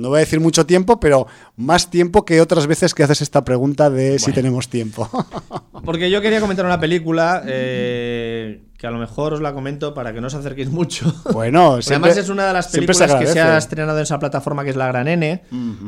no 0.00 0.08
voy 0.08 0.16
a 0.16 0.20
decir 0.20 0.40
mucho 0.40 0.64
tiempo, 0.64 0.98
pero 0.98 1.26
más 1.58 1.90
tiempo 1.90 2.24
que 2.24 2.40
otras 2.40 2.66
veces 2.66 2.94
que 2.94 3.02
haces 3.02 3.20
esta 3.20 3.44
pregunta 3.44 3.90
de 3.90 4.18
si 4.18 4.32
tenemos 4.32 4.70
tiempo. 4.70 5.10
Porque 5.84 6.10
yo 6.10 6.22
quería 6.22 6.40
comentar 6.40 6.64
una 6.64 6.80
película 6.80 7.42
eh, 7.46 8.62
que 8.78 8.86
a 8.86 8.90
lo 8.90 8.98
mejor 8.98 9.34
os 9.34 9.42
la 9.42 9.52
comento 9.52 9.92
para 9.92 10.14
que 10.14 10.22
no 10.22 10.28
os 10.28 10.34
acerquéis 10.34 10.70
mucho. 10.70 11.12
bueno, 11.34 11.82
siempre- 11.82 12.10
además 12.12 12.24
es 12.24 12.30
una 12.30 12.46
de 12.46 12.52
las 12.54 12.68
películas 12.68 13.14
que 13.14 13.26
se 13.26 13.40
ha 13.42 13.58
estrenado 13.58 13.98
en 13.98 14.04
esa 14.04 14.18
plataforma 14.18 14.64
que 14.64 14.70
es 14.70 14.76
La 14.76 14.86
Gran 14.86 15.06
N, 15.06 15.42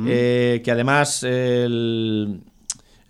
eh, 0.07 0.61
que 0.63 0.71
además 0.71 1.23
el- 1.23 2.43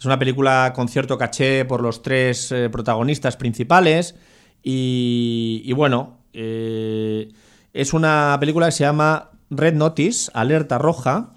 es 0.00 0.04
una 0.06 0.18
película 0.18 0.72
con 0.74 0.88
cierto 0.88 1.16
caché 1.18 1.64
por 1.66 1.82
los 1.82 2.02
tres 2.02 2.50
eh, 2.50 2.68
protagonistas 2.70 3.36
principales 3.36 4.16
y, 4.62 5.62
y 5.64 5.72
bueno, 5.74 6.18
eh, 6.32 7.28
es 7.72 7.92
una 7.92 8.36
película 8.40 8.66
que 8.66 8.72
se 8.72 8.84
llama 8.84 9.30
Red 9.50 9.74
Notice, 9.74 10.30
Alerta 10.34 10.78
Roja. 10.78 11.34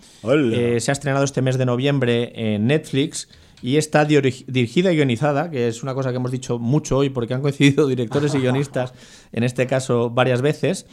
Eh, 0.53 0.79
se 0.79 0.91
ha 0.91 0.93
estrenado 0.93 1.23
este 1.25 1.41
mes 1.41 1.57
de 1.57 1.65
noviembre 1.65 2.31
en 2.35 2.67
Netflix 2.67 3.27
y 3.61 3.77
está 3.77 4.07
diri- 4.07 4.45
dirigida 4.47 4.91
y 4.91 4.95
guionizada, 4.95 5.49
que 5.51 5.67
es 5.67 5.83
una 5.83 5.93
cosa 5.93 6.11
que 6.11 6.17
hemos 6.17 6.31
dicho 6.31 6.59
mucho 6.59 6.97
hoy 6.97 7.09
porque 7.09 7.33
han 7.33 7.41
coincidido 7.41 7.87
directores 7.93 8.33
y 8.35 8.39
guionistas, 8.39 8.93
en 9.31 9.43
este 9.43 9.67
caso 9.67 10.09
varias 10.09 10.41
veces, 10.41 10.85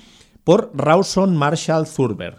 por 0.44 0.70
Rawson 0.74 1.36
Marshall 1.36 1.86
Thurber. 1.86 2.38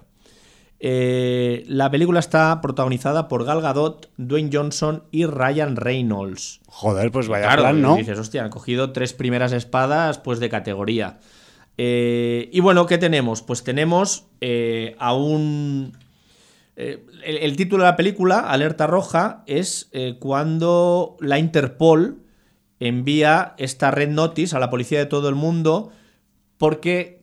Eh, 0.84 1.64
la 1.68 1.92
película 1.92 2.20
está 2.20 2.60
protagonizada 2.60 3.28
por 3.28 3.46
Gal 3.46 3.62
Gadot, 3.62 4.10
Dwayne 4.18 4.50
Johnson 4.52 5.04
y 5.12 5.26
Ryan 5.26 5.76
Reynolds. 5.76 6.60
Joder, 6.66 7.12
pues 7.12 7.28
vaya 7.28 7.46
Claro, 7.46 7.62
plan, 7.62 7.82
¿no? 7.84 7.96
dices, 7.98 8.18
hostia, 8.18 8.44
han 8.44 8.50
cogido 8.50 8.92
tres 8.92 9.14
primeras 9.14 9.54
espadas 9.54 10.18
pues 10.18 10.40
de 10.40 10.50
categoría. 10.50 11.20
Eh, 11.78 12.50
y 12.52 12.60
bueno, 12.62 12.88
¿qué 12.88 12.98
tenemos? 12.98 13.44
Pues 13.44 13.64
tenemos 13.64 14.26
eh, 14.42 14.96
a 14.98 15.14
un... 15.14 15.96
eh, 16.76 17.06
el, 17.24 17.38
el 17.38 17.56
título 17.56 17.84
de 17.84 17.92
la 17.92 17.96
película, 17.96 18.40
Alerta 18.40 18.88
Roja, 18.88 19.44
es 19.46 19.92
cuando 20.20 21.16
la 21.20 21.38
Interpol 21.38 22.24
envía 22.80 23.54
esta 23.60 23.92
red 23.92 24.10
notice 24.10 24.56
a 24.56 24.60
la 24.60 24.72
policía 24.72 24.98
de 24.98 25.06
todo 25.06 25.30
el 25.30 25.36
mundo 25.36 25.92
porque 26.58 27.22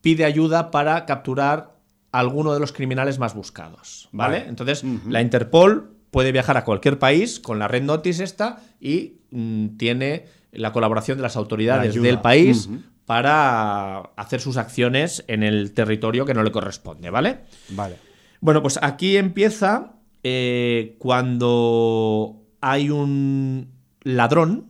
pide 0.00 0.24
ayuda 0.24 0.70
para 0.70 1.04
capturar 1.06 1.79
alguno 2.12 2.52
de 2.54 2.60
los 2.60 2.72
criminales 2.72 3.18
más 3.18 3.34
buscados. 3.34 4.08
¿Vale? 4.12 4.38
Vale. 4.38 4.48
Entonces, 4.48 4.84
la 5.08 5.20
Interpol 5.20 5.94
puede 6.10 6.32
viajar 6.32 6.56
a 6.56 6.64
cualquier 6.64 6.98
país 6.98 7.40
con 7.40 7.58
la 7.58 7.68
red 7.68 7.82
notice 7.82 8.24
esta 8.24 8.60
y 8.80 9.20
mm, 9.30 9.76
tiene 9.76 10.26
la 10.52 10.72
colaboración 10.72 11.18
de 11.18 11.22
las 11.22 11.36
autoridades 11.36 12.00
del 12.00 12.20
país 12.20 12.68
para 13.06 14.00
hacer 14.16 14.40
sus 14.40 14.56
acciones 14.56 15.24
en 15.28 15.42
el 15.42 15.72
territorio 15.72 16.24
que 16.24 16.34
no 16.34 16.42
le 16.42 16.52
corresponde, 16.52 17.10
¿vale? 17.10 17.40
Vale. 17.70 17.96
Bueno, 18.40 18.62
pues 18.62 18.78
aquí 18.82 19.16
empieza 19.16 19.94
eh, 20.22 20.96
cuando 20.98 22.42
hay 22.60 22.90
un 22.90 23.68
ladrón, 24.02 24.66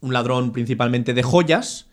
un 0.00 0.12
ladrón 0.12 0.52
principalmente 0.52 1.14
de 1.14 1.22
joyas, 1.22 1.85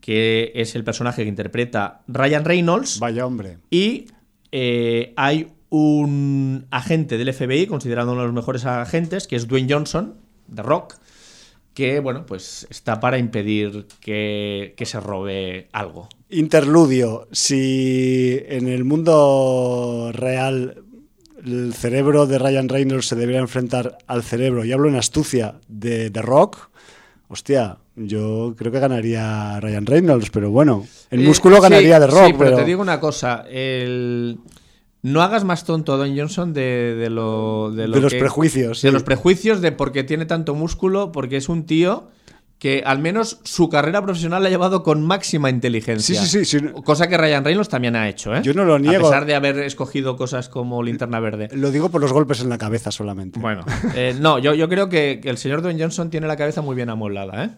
que 0.00 0.52
es 0.54 0.74
el 0.74 0.84
personaje 0.84 1.22
que 1.22 1.28
interpreta 1.28 2.02
Ryan 2.08 2.44
Reynolds, 2.44 2.98
Vaya 2.98 3.26
hombre. 3.26 3.58
y 3.70 4.06
eh, 4.52 5.12
hay 5.16 5.48
un 5.68 6.66
agente 6.70 7.16
del 7.16 7.32
FBI, 7.32 7.66
considerado 7.66 8.12
uno 8.12 8.22
de 8.22 8.26
los 8.26 8.34
mejores 8.34 8.64
agentes, 8.64 9.26
que 9.26 9.36
es 9.36 9.46
Dwayne 9.46 9.72
Johnson, 9.72 10.14
de 10.48 10.62
Rock, 10.62 10.96
que, 11.74 12.00
bueno, 12.00 12.26
pues 12.26 12.66
está 12.70 12.98
para 12.98 13.18
impedir 13.18 13.86
que, 14.00 14.74
que 14.76 14.86
se 14.86 14.98
robe 14.98 15.68
algo. 15.72 16.08
Interludio. 16.28 17.28
Si 17.30 18.40
en 18.48 18.66
el 18.66 18.84
mundo 18.84 20.10
real 20.12 20.82
el 21.44 21.72
cerebro 21.72 22.26
de 22.26 22.38
Ryan 22.38 22.68
Reynolds 22.68 23.06
se 23.06 23.16
debería 23.16 23.40
enfrentar 23.40 23.98
al 24.06 24.22
cerebro, 24.22 24.64
y 24.64 24.72
hablo 24.72 24.88
en 24.88 24.96
astucia, 24.96 25.54
de 25.68 26.10
The 26.10 26.22
Rock, 26.22 26.70
hostia, 27.30 27.78
yo 27.94 28.54
creo 28.58 28.72
que 28.72 28.80
ganaría 28.80 29.60
Ryan 29.60 29.86
Reynolds, 29.86 30.30
pero 30.30 30.50
bueno, 30.50 30.84
el 31.10 31.22
Eh, 31.22 31.26
músculo 31.26 31.56
sí, 31.56 31.62
ganaría 31.62 32.00
The 32.00 32.06
Rock, 32.08 32.26
Sí, 32.26 32.32
pero, 32.32 32.38
pero, 32.38 32.56
te 32.58 32.64
digo 32.64 32.82
una 32.82 32.98
cosa. 33.00 33.44
El... 33.48 34.38
No 35.02 35.22
hagas 35.22 35.44
más 35.44 35.64
tonto 35.64 35.94
a 35.94 35.96
Don 35.96 36.14
Johnson 36.14 36.52
de, 36.52 36.94
de 36.96 37.08
lo, 37.08 37.70
de 37.70 37.88
lo 37.88 37.94
de 37.96 38.02
los 38.02 38.14
prejuicios. 38.14 38.82
De 38.82 38.88
sí. 38.88 38.92
los 38.92 39.02
prejuicios 39.02 39.62
de 39.62 39.72
porque 39.72 40.04
tiene 40.04 40.26
tanto 40.26 40.54
músculo, 40.54 41.10
porque 41.12 41.36
es 41.38 41.48
un 41.48 41.64
tío 41.64 42.08
que 42.60 42.82
al 42.84 42.98
menos 42.98 43.40
su 43.42 43.70
carrera 43.70 44.02
profesional 44.02 44.42
la 44.42 44.48
ha 44.48 44.52
llevado 44.52 44.82
con 44.82 45.02
máxima 45.02 45.48
inteligencia. 45.48 46.20
Sí, 46.20 46.26
sí, 46.26 46.44
sí, 46.44 46.58
sí. 46.60 46.66
Cosa 46.84 47.08
que 47.08 47.16
Ryan 47.16 47.42
Reynolds 47.42 47.70
también 47.70 47.96
ha 47.96 48.06
hecho, 48.06 48.36
¿eh? 48.36 48.42
Yo 48.44 48.52
no 48.52 48.66
lo 48.66 48.78
niego. 48.78 49.06
A 49.06 49.10
pesar 49.10 49.24
de 49.24 49.34
haber 49.34 49.58
escogido 49.60 50.14
cosas 50.14 50.50
como 50.50 50.82
Linterna 50.82 51.20
Verde. 51.20 51.48
Lo 51.52 51.70
digo 51.70 51.88
por 51.88 52.02
los 52.02 52.12
golpes 52.12 52.42
en 52.42 52.50
la 52.50 52.58
cabeza 52.58 52.90
solamente. 52.92 53.40
Bueno, 53.40 53.64
eh, 53.96 54.14
no, 54.20 54.38
yo, 54.38 54.52
yo 54.52 54.68
creo 54.68 54.90
que, 54.90 55.20
que 55.22 55.30
el 55.30 55.38
señor 55.38 55.62
Don 55.62 55.80
Johnson 55.80 56.10
tiene 56.10 56.26
la 56.26 56.36
cabeza 56.36 56.60
muy 56.60 56.76
bien 56.76 56.90
amueblada, 56.90 57.44
¿eh? 57.44 57.50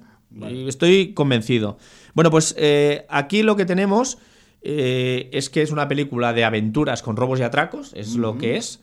Y 0.51 0.69
estoy 0.69 1.13
convencido. 1.15 1.79
Bueno, 2.15 2.31
pues 2.31 2.55
eh, 2.57 3.05
aquí 3.11 3.43
lo 3.43 3.57
que 3.57 3.67
tenemos 3.67 4.19
eh, 4.63 5.29
es 5.33 5.51
que 5.51 5.63
es 5.63 5.73
una 5.73 5.89
película 5.89 6.33
de 6.33 6.45
aventuras 6.45 7.03
con 7.03 7.17
robos 7.17 7.41
y 7.41 7.43
atracos, 7.43 7.93
es 7.95 8.15
lo 8.15 8.39
que 8.39 8.57
es. 8.57 8.81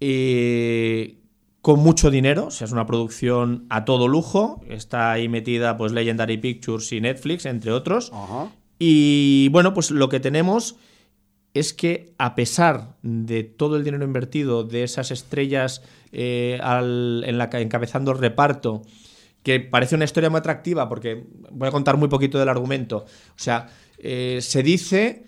Eh, 0.00 1.16
con 1.64 1.80
mucho 1.80 2.10
dinero, 2.10 2.48
o 2.48 2.50
sea, 2.50 2.66
es 2.66 2.72
una 2.72 2.84
producción 2.84 3.64
a 3.70 3.86
todo 3.86 4.06
lujo. 4.06 4.60
Está 4.68 5.12
ahí 5.12 5.30
metida 5.30 5.78
pues 5.78 5.92
Legendary 5.92 6.36
Pictures 6.36 6.92
y 6.92 7.00
Netflix, 7.00 7.46
entre 7.46 7.72
otros. 7.72 8.10
Ajá. 8.12 8.50
Y 8.78 9.48
bueno, 9.48 9.72
pues 9.72 9.90
lo 9.90 10.10
que 10.10 10.20
tenemos 10.20 10.76
es 11.54 11.72
que 11.72 12.12
a 12.18 12.34
pesar 12.34 12.96
de 13.00 13.44
todo 13.44 13.76
el 13.78 13.84
dinero 13.84 14.04
invertido, 14.04 14.62
de 14.64 14.82
esas 14.82 15.10
estrellas 15.10 15.80
eh, 16.12 16.58
al- 16.62 17.24
en 17.26 17.38
la, 17.38 17.48
ca- 17.48 17.60
encabezando 17.62 18.12
el 18.12 18.18
reparto, 18.18 18.82
que 19.42 19.58
parece 19.60 19.94
una 19.94 20.04
historia 20.04 20.28
muy 20.28 20.40
atractiva, 20.40 20.86
porque 20.90 21.24
voy 21.50 21.68
a 21.68 21.72
contar 21.72 21.96
muy 21.96 22.08
poquito 22.08 22.38
del 22.38 22.50
argumento. 22.50 23.06
O 23.06 23.36
sea, 23.38 23.68
eh, 23.96 24.40
se 24.42 24.62
dice 24.62 25.24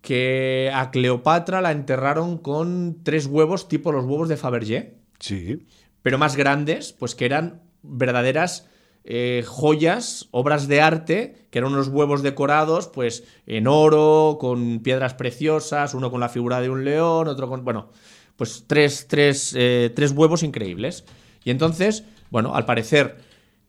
que 0.00 0.70
a 0.72 0.92
Cleopatra 0.92 1.60
la 1.60 1.72
enterraron 1.72 2.38
con 2.38 2.98
tres 3.02 3.26
huevos 3.26 3.66
tipo 3.68 3.90
los 3.90 4.04
huevos 4.04 4.28
de 4.28 4.36
Fabergé 4.36 5.01
Sí. 5.22 5.66
pero 6.02 6.18
más 6.18 6.34
grandes, 6.36 6.92
pues 6.92 7.14
que 7.14 7.24
eran 7.24 7.62
verdaderas 7.82 8.68
eh, 9.04 9.44
joyas, 9.46 10.28
obras 10.30 10.68
de 10.68 10.80
arte, 10.80 11.46
que 11.50 11.58
eran 11.58 11.72
unos 11.72 11.88
huevos 11.88 12.22
decorados, 12.22 12.88
pues 12.88 13.24
en 13.46 13.66
oro, 13.66 14.36
con 14.40 14.80
piedras 14.80 15.14
preciosas, 15.14 15.94
uno 15.94 16.10
con 16.10 16.20
la 16.20 16.28
figura 16.28 16.60
de 16.60 16.70
un 16.70 16.84
león, 16.84 17.28
otro 17.28 17.48
con. 17.48 17.64
Bueno, 17.64 17.90
pues 18.36 18.64
tres, 18.66 19.06
tres, 19.08 19.54
eh, 19.56 19.92
tres 19.94 20.12
huevos 20.12 20.42
increíbles. 20.42 21.04
Y 21.44 21.50
entonces, 21.50 22.04
bueno, 22.30 22.54
al 22.54 22.64
parecer, 22.64 23.18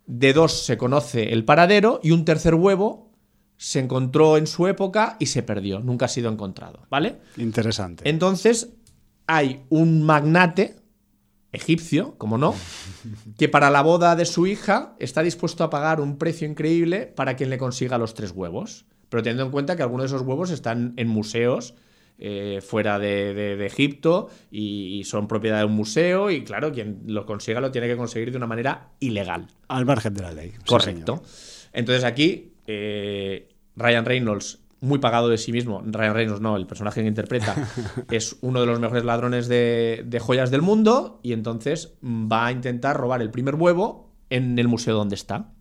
de 0.05 0.33
dos 0.33 0.65
se 0.65 0.77
conoce 0.77 1.33
el 1.33 1.45
paradero 1.45 1.99
y 2.03 2.11
un 2.11 2.25
tercer 2.25 2.55
huevo 2.55 3.11
se 3.57 3.79
encontró 3.79 4.37
en 4.37 4.45
su 4.45 4.67
época 4.67 5.15
y 5.19 5.27
se 5.27 5.41
perdió, 5.41 5.79
nunca 5.79 6.05
ha 6.05 6.09
sido 6.09 6.29
encontrado, 6.29 6.85
¿vale? 6.89 7.21
Interesante. 7.37 8.07
Entonces, 8.07 8.69
hay 9.25 9.63
un 9.69 10.03
magnate 10.03 10.75
egipcio, 11.53 12.15
como 12.17 12.37
no, 12.37 12.53
que 13.37 13.47
para 13.47 13.69
la 13.69 13.81
boda 13.81 14.15
de 14.15 14.25
su 14.25 14.45
hija 14.47 14.95
está 14.99 15.21
dispuesto 15.23 15.63
a 15.63 15.69
pagar 15.69 16.01
un 16.01 16.17
precio 16.17 16.47
increíble 16.47 17.05
para 17.05 17.35
quien 17.35 17.49
le 17.49 17.57
consiga 17.57 17.97
los 17.97 18.13
tres 18.13 18.31
huevos. 18.31 18.85
Pero 19.09 19.23
teniendo 19.23 19.43
en 19.45 19.51
cuenta 19.51 19.75
que 19.75 19.83
algunos 19.83 20.09
de 20.09 20.15
esos 20.15 20.27
huevos 20.27 20.49
están 20.49 20.93
en 20.97 21.07
museos 21.07 21.75
eh, 22.19 22.61
fuera 22.65 22.99
de, 22.99 23.33
de- 23.33 23.55
de 23.57 23.65
Egipto 23.65 24.29
y, 24.51 24.99
y 24.99 25.03
son 25.03 25.27
propiedad 25.27 25.59
de 25.59 25.65
un 25.65 25.73
museo 25.73 26.29
y 26.31 26.43
claro, 26.43 26.71
quien 26.71 27.01
lo 27.05 27.25
consiga 27.25 27.59
lo 27.61 27.71
tiene 27.71 27.87
que 27.87 27.95
conseguir 27.97 28.31
de 28.31 28.37
una 28.37 28.47
manera 28.47 28.89
ilegal. 28.99 29.47
Al 29.67 29.85
margen 29.85 30.13
de 30.15 30.21
la 30.21 30.31
ley. 30.31 30.53
Correcto. 30.65 31.21
Entonces 31.73 32.03
aquí 32.03 32.53
eh, 32.67 33.49
Ryan 33.75 34.05
Reynolds, 34.05 34.59
muy 34.83 34.99
pagado 34.99 35.29
de 35.29 35.37
sí 35.37 35.51
mismo, 35.53 35.81
Ryan 35.85 36.13
Reynolds 36.13 36.41
no, 36.41 36.57
el 36.57 36.67
personaje 36.67 37.01
que 37.01 37.07
interpreta, 37.07 37.55
es 38.11 38.35
uno 38.41 38.59
de 38.59 38.65
los 38.65 38.79
mejores 38.79 39.05
ladrones 39.05 39.47
de, 39.47 40.03
de 40.05 40.19
joyas 40.19 40.51
del 40.51 40.61
mundo 40.61 41.19
y 41.23 41.31
entonces 41.31 41.93
va 42.03 42.47
a 42.47 42.51
intentar 42.51 42.97
robar 42.97 43.21
el 43.21 43.31
primer 43.31 43.55
huevo 43.55 44.11
en 44.29 44.59
el 44.59 44.67
museo 44.67 44.95
donde 44.95 45.15
está. 45.15 45.51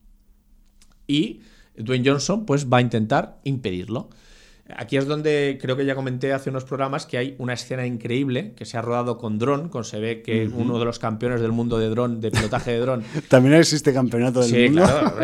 Y 1.06 1.40
Dwayne 1.76 2.08
Johnson 2.10 2.46
pues 2.46 2.66
va 2.70 2.78
a 2.78 2.80
intentar 2.80 3.38
impedirlo. 3.44 4.10
Aquí 4.76 4.96
es 4.96 5.06
donde 5.06 5.58
creo 5.60 5.76
que 5.76 5.84
ya 5.84 5.94
comenté 5.94 6.32
hace 6.32 6.50
unos 6.50 6.64
programas 6.64 7.04
que 7.04 7.18
hay 7.18 7.34
una 7.38 7.52
escena 7.52 7.86
increíble 7.86 8.54
que 8.56 8.64
se 8.64 8.76
ha 8.78 8.82
rodado 8.82 9.18
con 9.18 9.38
dron, 9.38 9.68
con 9.68 9.84
se 9.84 10.00
ve 10.00 10.22
que 10.22 10.48
uno 10.48 10.78
de 10.78 10.84
los 10.84 10.98
campeones 10.98 11.40
del 11.40 11.52
mundo 11.52 11.78
de 11.78 11.88
dron, 11.90 12.20
de 12.20 12.30
pilotaje 12.30 12.72
de 12.72 12.78
dron, 12.78 13.04
También 13.28 13.54
existe 13.54 13.92
campeonato 13.92 14.40
del 14.40 14.50
Sí, 14.50 14.64
mundo. 14.68 14.82
claro. 14.84 15.14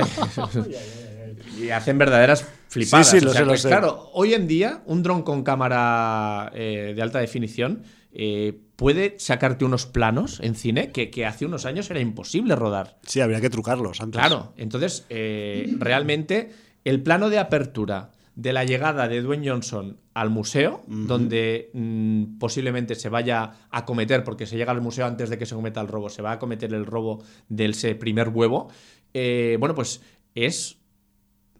y 1.62 1.70
hacen 1.70 1.98
verdaderas 1.98 2.46
flipadas. 2.68 3.10
Sí, 3.10 3.18
sí, 3.18 3.24
lo 3.24 3.30
O 3.30 3.34
sea, 3.34 3.42
sé, 3.42 3.46
lo 3.46 3.56
sé. 3.56 3.68
Claro, 3.68 4.10
hoy 4.12 4.34
en 4.34 4.46
día 4.46 4.82
un 4.86 5.02
dron 5.02 5.22
con 5.22 5.42
cámara 5.42 6.52
eh, 6.54 6.92
de 6.94 7.02
alta 7.02 7.18
definición 7.18 7.82
eh, 8.12 8.58
puede 8.76 9.16
sacarte 9.18 9.64
unos 9.64 9.86
planos 9.86 10.40
en 10.40 10.54
cine 10.54 10.92
que, 10.92 11.10
que 11.10 11.26
hace 11.26 11.46
unos 11.46 11.66
años 11.66 11.90
era 11.90 12.00
imposible 12.00 12.54
rodar. 12.56 12.98
Sí, 13.02 13.20
habría 13.20 13.40
que 13.40 13.50
trucarlos 13.50 14.00
antes. 14.00 14.20
Claro, 14.20 14.52
entonces 14.56 15.06
eh, 15.08 15.74
realmente 15.78 16.50
el 16.84 17.02
plano 17.02 17.30
de 17.30 17.38
apertura 17.38 18.12
de 18.34 18.52
la 18.52 18.64
llegada 18.64 19.08
de 19.08 19.20
Dwayne 19.20 19.48
Johnson 19.48 19.98
al 20.14 20.30
museo, 20.30 20.84
donde 20.86 21.70
mm, 21.74 22.38
posiblemente 22.38 22.94
se 22.94 23.08
vaya 23.08 23.66
a 23.70 23.84
cometer, 23.84 24.22
porque 24.22 24.46
se 24.46 24.56
llega 24.56 24.70
al 24.70 24.80
museo 24.80 25.06
antes 25.06 25.28
de 25.28 25.38
que 25.38 25.46
se 25.46 25.56
cometa 25.56 25.80
el 25.80 25.88
robo, 25.88 26.08
se 26.08 26.22
va 26.22 26.32
a 26.32 26.38
cometer 26.38 26.72
el 26.72 26.86
robo 26.86 27.24
del 27.48 27.72
ese 27.72 27.96
primer 27.96 28.28
huevo, 28.28 28.68
bueno, 29.12 29.74
pues 29.74 30.02
es 30.36 30.77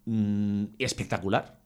mm, 0.09 0.63
espectacular. 0.79 1.57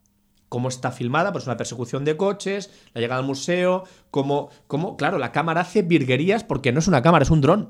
Cómo 0.50 0.70
está 0.70 0.92
filmada, 0.92 1.32
pues 1.32 1.48
una 1.48 1.58
persecución 1.58 2.06
de 2.06 2.16
coches, 2.16 2.70
la 2.94 3.02
llegada 3.02 3.20
al 3.22 3.26
museo, 3.26 3.86
cómo, 4.12 4.50
cómo, 4.68 4.98
claro, 4.98 5.18
la 5.18 5.32
cámara 5.32 5.62
hace 5.62 5.82
virguerías 5.82 6.44
porque 6.44 6.72
no 6.72 6.78
es 6.80 6.88
una 6.88 7.02
cámara, 7.02 7.24
es 7.24 7.32
un 7.32 7.42
dron. 7.42 7.70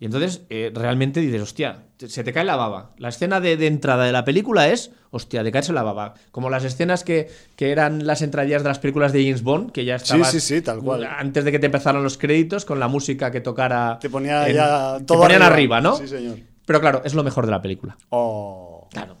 Y 0.00 0.04
entonces 0.04 0.42
eh, 0.48 0.70
realmente 0.74 1.20
dices, 1.20 1.42
hostia, 1.42 1.84
te- 1.96 2.08
se 2.08 2.22
te 2.24 2.32
cae 2.32 2.44
la 2.44 2.56
baba. 2.56 2.92
La 2.98 3.08
escena 3.08 3.40
de, 3.40 3.56
de 3.56 3.66
entrada 3.68 4.04
de 4.04 4.12
la 4.12 4.24
película 4.24 4.68
es, 4.68 4.90
hostia, 5.10 5.42
de 5.44 5.50
caerse 5.52 5.72
la 5.72 5.82
baba. 5.84 6.14
Como 6.32 6.50
las 6.50 6.64
escenas 6.64 7.02
que, 7.04 7.28
que 7.56 7.70
eran 7.72 8.06
las 8.06 8.22
entradillas 8.22 8.62
de 8.62 8.68
las 8.68 8.78
películas 8.80 9.12
de 9.12 9.22
James 9.24 9.42
Bond, 9.42 9.70
que 9.72 9.84
ya 9.84 9.98
Sí, 9.98 10.04
estabas 10.04 10.30
sí, 10.30 10.40
sí, 10.40 10.60
tal 10.60 10.80
cual. 10.80 11.04
antes 11.04 11.44
de 11.44 11.52
que 11.52 11.58
te 11.60 11.66
empezaran 11.66 12.02
los 12.02 12.16
créditos, 12.18 12.64
con 12.64 12.78
la 12.80 12.88
música 12.88 13.30
que 13.32 13.40
tocara. 13.40 13.98
Te 14.00 14.08
ponía 14.10 14.48
en- 14.48 14.54
ya 14.56 14.98
te 14.98 15.04
todo 15.04 15.20
ponían 15.20 15.42
arriba, 15.42 15.80
¿no? 15.80 15.96
Sí, 15.96 16.06
señor. 16.08 16.38
Pero 16.66 16.80
claro, 16.80 17.02
es 17.04 17.14
lo 17.14 17.22
mejor 17.24 17.44
de 17.46 17.50
la 17.52 17.60
película. 17.62 17.96
Oh. 18.10 18.88
Claro. 18.92 19.16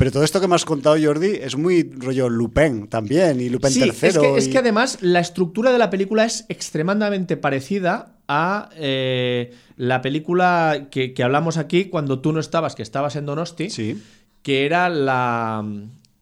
Pero 0.00 0.12
todo 0.12 0.24
esto 0.24 0.40
que 0.40 0.48
me 0.48 0.54
has 0.54 0.64
contado, 0.64 0.96
Jordi, 0.98 1.32
es 1.42 1.58
muy 1.58 1.82
rollo 1.82 2.30
Lupin 2.30 2.88
también, 2.88 3.38
y 3.38 3.50
Lupin 3.50 3.70
Sí, 3.70 3.82
es 3.82 4.00
tercero. 4.00 4.22
que, 4.22 4.38
es 4.38 4.48
que 4.48 4.56
además 4.56 4.96
la 5.02 5.20
estructura 5.20 5.72
de 5.72 5.78
la 5.78 5.90
película 5.90 6.24
es 6.24 6.46
extremadamente 6.48 7.36
parecida 7.36 8.16
a 8.26 8.70
eh, 8.76 9.52
la 9.76 10.00
película 10.00 10.88
que, 10.90 11.12
que 11.12 11.22
hablamos 11.22 11.58
aquí 11.58 11.84
cuando 11.84 12.20
tú 12.20 12.32
no 12.32 12.40
estabas, 12.40 12.74
que 12.74 12.82
estabas 12.82 13.14
en 13.14 13.26
Donosti, 13.26 13.68
Sí, 13.68 14.02
que 14.40 14.64
era 14.64 14.88
la, 14.88 15.62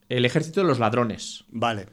el 0.08 0.24
ejército 0.24 0.60
de 0.60 0.66
los 0.66 0.80
ladrones. 0.80 1.44
vale. 1.52 1.86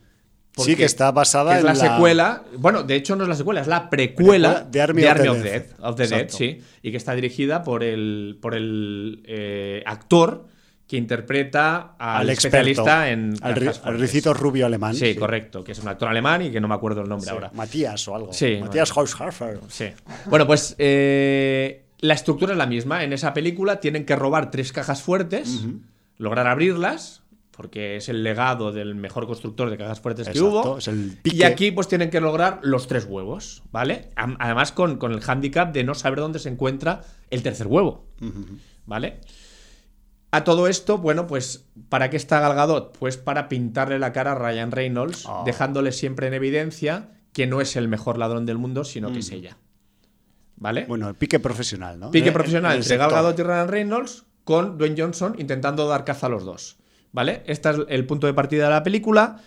Sí, 0.58 0.76
que 0.76 0.86
está 0.86 1.12
basada 1.12 1.52
que 1.52 1.58
es 1.58 1.62
en 1.62 1.68
la, 1.68 1.76
secuela. 1.76 2.46
Bueno, 2.58 2.82
de 2.82 2.96
hecho 2.96 3.16
no 3.16 3.24
es 3.24 3.30
la 3.30 3.36
secuela, 3.36 3.62
es 3.62 3.68
la 3.68 3.92
precuela 3.92 4.62
de 4.72 4.82
Army 4.82 5.04
of 5.04 5.22
the 5.22 5.44
Dead. 5.44 5.66
Of 5.82 5.98
the 5.98 6.08
Dead, 6.08 6.30
sí. 6.30 6.62
Y 6.82 6.90
que 6.90 6.98
está 6.98 7.14
dirigida 7.14 7.62
por 7.62 7.84
el, 7.84 8.40
por 8.42 8.56
el 8.56 9.22
eh, 9.26 9.84
actor 9.86 10.48
que 10.88 10.98
interpreta 10.98 11.96
al, 11.98 12.22
Al 12.22 12.30
especialista 12.30 13.10
experto, 13.10 13.44
en 13.44 13.44
al, 13.44 13.56
ri- 13.56 13.98
ricito 14.00 14.34
rubio 14.34 14.66
alemán. 14.68 14.94
Sí, 14.94 15.16
correcto, 15.16 15.64
que 15.64 15.72
es 15.72 15.80
un 15.80 15.88
actor 15.88 16.08
alemán 16.10 16.44
y 16.44 16.52
que 16.52 16.62
no 16.62 16.68
me 16.68 16.76
acuerdo 16.76 17.02
el 17.02 17.10
nombre 17.10 17.28
Sí, 17.28 17.34
ahora. 17.34 17.52
Matías 17.54 18.08
o 18.08 18.16
algo. 18.16 18.32
Sí, 18.34 18.58
Matías 18.62 18.92
Hausharfer. 18.96 19.60
Sí. 19.68 19.86
Bueno, 20.28 20.46
pues 20.46 20.76
eh, 20.78 21.86
la 22.02 22.14
estructura 22.14 22.52
es 22.52 22.58
la 22.58 22.68
misma. 22.68 23.04
En 23.04 23.14
esa 23.14 23.34
película 23.34 23.80
tienen 23.80 24.06
que 24.06 24.16
robar 24.16 24.52
tres 24.52 24.72
cajas 24.72 25.02
fuertes, 25.02 25.64
lograr 26.18 26.46
abrirlas, 26.46 27.24
porque 27.50 27.96
es 27.96 28.08
el 28.10 28.22
legado 28.22 28.72
del 28.72 28.94
mejor 28.94 29.26
constructor 29.26 29.72
de 29.72 29.78
cajas 29.78 30.02
fuertes 30.02 30.30
que 30.30 30.40
hubo. 30.40 30.78
es 30.78 30.88
el 30.88 31.18
pique. 31.22 31.38
Y 31.38 31.44
aquí 31.44 31.72
pues 31.72 31.88
tienen 31.88 32.12
que 32.12 32.20
lograr 32.22 32.60
los 32.62 32.88
tres 32.88 33.06
huevos, 33.10 33.64
¿vale? 33.72 34.10
Además 34.16 34.72
con, 34.72 34.98
con 34.98 35.14
el 35.14 35.22
hándicap 35.22 35.74
de 35.74 35.84
no 35.84 35.96
saber 35.96 36.20
dónde 36.20 36.38
se 36.38 36.50
encuentra 36.50 37.02
el 37.32 37.42
tercer 37.42 37.66
huevo, 37.66 38.06
¿vale? 38.86 39.20
A 40.36 40.44
todo 40.44 40.68
esto, 40.68 40.98
bueno, 40.98 41.28
pues 41.28 41.66
¿para 41.90 42.10
qué 42.10 42.18
está 42.18 42.40
Gal 42.40 42.56
Gadot? 42.56 42.98
Pues 42.98 43.18
para 43.18 43.48
pintarle 43.48 44.00
la 44.00 44.12
cara 44.12 44.34
a 44.34 44.36
Ryan 44.36 44.72
Reynolds, 44.72 45.26
Oh. 45.26 45.44
dejándole 45.46 45.92
siempre 45.92 46.28
en 46.28 46.34
evidencia 46.34 47.12
que 47.32 47.48
no 47.48 47.62
es 47.62 47.76
el 47.76 47.88
mejor 47.88 48.18
ladrón 48.18 48.46
del 48.46 48.58
mundo, 48.58 48.84
sino 48.84 49.12
que 49.12 49.20
es 49.20 49.32
ella. 49.32 49.58
¿Vale? 50.58 50.86
Bueno, 50.88 51.08
el 51.10 51.16
pique 51.16 51.40
profesional, 51.40 52.00
¿no? 52.00 52.12
Pique 52.12 52.30
Eh, 52.30 52.32
profesional 52.32 52.74
el 52.74 52.78
entre 52.82 52.98
Gal 52.98 53.10
sector. 53.10 53.24
Gadot 53.24 53.40
y 53.40 53.44
Ryan 53.44 53.68
Reynolds 53.68 54.24
con 54.44 54.78
Dwayne 54.78 54.96
Johnson 55.02 55.36
intentando 55.38 55.88
dar 55.88 56.06
caza 56.06 56.28
a 56.28 56.30
los 56.30 56.44
dos. 56.46 56.78
¿Vale? 57.12 57.44
Este 57.46 57.70
es 57.70 57.78
el 57.90 58.06
punto 58.06 58.28
de 58.28 58.34
partida 58.34 58.66
de 58.66 58.70
la 58.72 58.84
película 58.84 59.42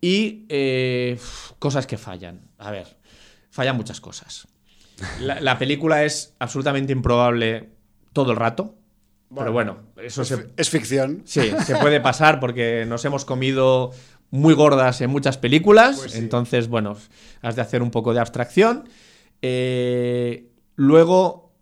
y 0.00 0.46
eh, 0.48 1.18
cosas 1.58 1.86
que 1.86 1.98
fallan. 1.98 2.40
A 2.58 2.70
ver, 2.70 2.86
fallan 3.50 3.76
muchas 3.76 4.00
cosas. 4.00 4.48
La, 5.20 5.40
la 5.40 5.58
película 5.58 6.04
es 6.04 6.34
absolutamente 6.38 6.92
improbable 6.92 7.70
todo 8.14 8.30
el 8.32 8.36
rato. 8.38 8.76
Pero 9.34 9.52
bueno, 9.52 9.78
eso 10.02 10.24
se, 10.24 10.46
Es 10.56 10.70
ficción. 10.70 11.22
Sí, 11.26 11.50
se 11.64 11.76
puede 11.76 12.00
pasar 12.00 12.40
porque 12.40 12.84
nos 12.86 13.04
hemos 13.04 13.24
comido 13.24 13.92
muy 14.30 14.54
gordas 14.54 15.00
en 15.00 15.10
muchas 15.10 15.38
películas. 15.38 15.98
Pues 15.98 16.12
sí. 16.12 16.18
Entonces, 16.18 16.68
bueno, 16.68 16.96
has 17.42 17.56
de 17.56 17.62
hacer 17.62 17.82
un 17.82 17.90
poco 17.90 18.12
de 18.14 18.20
abstracción. 18.20 18.88
Eh, 19.42 20.50
luego, 20.76 21.52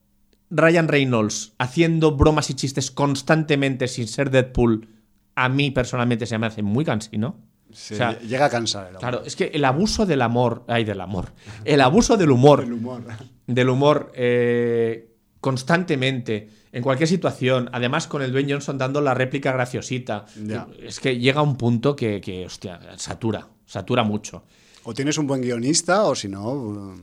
Ryan 0.51 0.89
Reynolds 0.89 1.55
haciendo 1.59 2.17
bromas 2.17 2.51
y 2.51 2.55
chistes 2.55 2.91
constantemente 2.91 3.89
sin 3.89 4.09
ser 4.09 4.31
Deadpool, 4.31 4.89
a 5.35 5.49
mí 5.49 5.71
personalmente 5.71 6.27
se 6.27 6.39
me 6.39 6.47
hace 6.47 6.63
muy 6.63 6.85
cansino. 6.85 7.37
Sí, 7.71 7.95
O 7.95 7.97
sea, 7.99 8.19
llega 8.21 8.47
a 8.47 8.51
cansar. 8.51 8.89
el. 8.91 8.97
Claro, 8.97 9.23
es 9.27 9.37
que 9.37 9.51
el 9.53 9.65
abuso 9.65 10.07
del 10.07 10.23
amor, 10.23 10.65
ay, 10.69 10.85
del 10.85 11.01
amor, 11.03 11.33
el 11.67 11.83
abuso 11.83 12.17
del 12.17 12.31
humor, 12.31 12.63
El 12.65 12.73
humor. 12.73 13.03
del 13.47 13.69
humor 13.69 14.11
eh, 14.15 15.15
constantemente, 15.41 16.49
en 16.73 16.83
cualquier 16.83 17.09
situación, 17.09 17.69
además 17.73 18.07
con 18.07 18.23
el 18.23 18.33
Dwayne 18.33 18.53
Johnson 18.53 18.79
dando 18.79 19.01
la 19.01 19.15
réplica 19.15 19.53
graciosita, 19.53 20.27
es 20.83 21.01
que 21.01 21.19
llega 21.19 21.41
a 21.41 21.43
un 21.43 21.57
punto 21.57 21.95
que, 21.97 22.21
que, 22.21 22.47
hostia, 22.47 22.81
satura, 22.97 23.49
satura 23.67 24.03
mucho. 24.05 24.45
O 24.85 24.95
tienes 24.95 25.19
un 25.19 25.27
buen 25.27 25.41
guionista 25.43 26.05
o 26.05 26.15
si 26.15 26.29
no... 26.29 26.95
eh, 26.97 27.03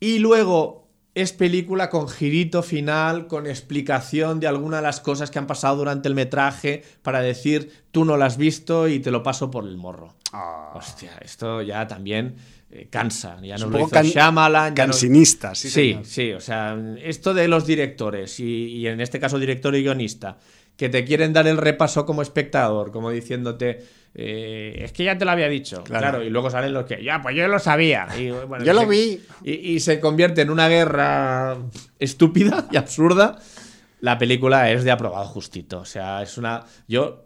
Y 0.00 0.18
luego 0.18 0.86
es 1.14 1.32
película 1.32 1.90
con 1.90 2.08
girito 2.08 2.62
final, 2.62 3.26
con 3.26 3.46
explicación 3.48 4.38
de 4.38 4.46
alguna 4.46 4.76
de 4.76 4.82
las 4.84 5.00
cosas 5.00 5.30
que 5.30 5.38
han 5.40 5.48
pasado 5.48 5.76
durante 5.78 6.06
el 6.08 6.14
metraje 6.14 6.84
para 7.02 7.20
decir, 7.20 7.72
tú 7.90 8.04
no 8.04 8.16
lo 8.16 8.24
has 8.24 8.36
visto 8.36 8.86
y 8.86 9.00
te 9.00 9.10
lo 9.10 9.22
paso 9.24 9.50
por 9.50 9.64
el 9.64 9.76
morro. 9.76 10.14
ah, 10.32 10.72
Hostia, 10.76 11.18
esto 11.20 11.60
ya 11.62 11.88
también 11.88 12.36
eh, 12.70 12.88
cansa. 12.90 13.38
Ya 13.42 13.54
Es 13.56 13.60
no 13.60 13.66
un 13.68 13.72
lo 13.74 13.78
hizo 13.80 13.90
can- 13.90 14.04
Shyamalan, 14.06 14.74
cansinista, 14.74 15.54
sí, 15.54 15.68
Sí, 15.70 15.88
señor. 15.90 16.04
sí, 16.04 16.32
o 16.32 16.40
sea, 16.40 16.76
esto 17.02 17.32
de 17.34 17.48
los 17.48 17.66
directores 17.66 18.40
y, 18.40 18.66
y 18.76 18.86
en 18.86 19.00
este 19.00 19.18
caso 19.20 19.38
director 19.38 19.74
y 19.74 19.82
guionista, 19.82 20.38
que 20.76 20.88
te 20.88 21.04
quieren 21.04 21.32
dar 21.32 21.46
el 21.48 21.56
repaso 21.56 22.06
como 22.06 22.22
espectador, 22.22 22.92
como 22.92 23.10
diciéndote, 23.10 23.84
eh, 24.14 24.78
es 24.84 24.92
que 24.92 25.04
ya 25.04 25.18
te 25.18 25.24
lo 25.24 25.30
había 25.32 25.48
dicho, 25.48 25.82
Claro. 25.82 26.02
claro, 26.10 26.24
y 26.24 26.30
luego 26.30 26.50
salen 26.50 26.72
los 26.72 26.84
que, 26.84 27.02
ya, 27.02 27.20
pues 27.20 27.34
yo 27.36 27.48
lo 27.48 27.58
sabía. 27.58 28.06
Y, 28.18 28.30
bueno, 28.30 28.58
Yo 28.64 28.72
y 28.72 28.74
lo 28.74 28.80
se- 28.82 28.86
vi. 28.86 29.20
Y, 29.44 29.52
y 29.74 29.80
se 29.80 29.98
convierte 29.98 30.42
en 30.42 30.50
una 30.50 30.68
guerra 30.68 31.56
estúpida 31.98 32.68
y 32.70 32.76
absurda. 32.76 33.38
La 34.00 34.16
película 34.18 34.70
es 34.70 34.84
de 34.84 34.92
aprobado 34.92 35.24
justito, 35.24 35.80
o 35.80 35.84
sea, 35.84 36.22
es 36.22 36.38
una... 36.38 36.64
Yo... 36.86 37.24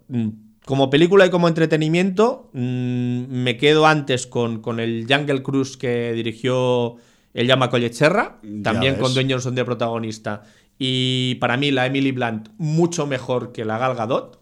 Como 0.64 0.90
película 0.90 1.26
y 1.26 1.30
como 1.30 1.48
entretenimiento, 1.48 2.50
mm, 2.52 3.24
me 3.28 3.56
quedo 3.56 3.86
antes 3.86 4.26
con, 4.26 4.60
con 4.60 4.78
el 4.78 5.06
Jungle 5.08 5.42
Cruise 5.42 5.76
que 5.76 6.12
dirigió 6.12 6.96
el 7.34 7.46
llama 7.46 7.70
Collecherra, 7.70 8.38
también 8.62 8.96
con 8.96 9.12
Dwayne 9.14 9.32
Johnson 9.32 9.54
de 9.54 9.64
protagonista. 9.64 10.42
Y 10.78 11.36
para 11.36 11.56
mí 11.56 11.70
la 11.70 11.86
Emily 11.86 12.12
Blunt 12.12 12.50
mucho 12.58 13.06
mejor 13.06 13.52
que 13.52 13.64
la 13.64 13.78
Gal 13.78 13.94
Gadot, 13.96 14.40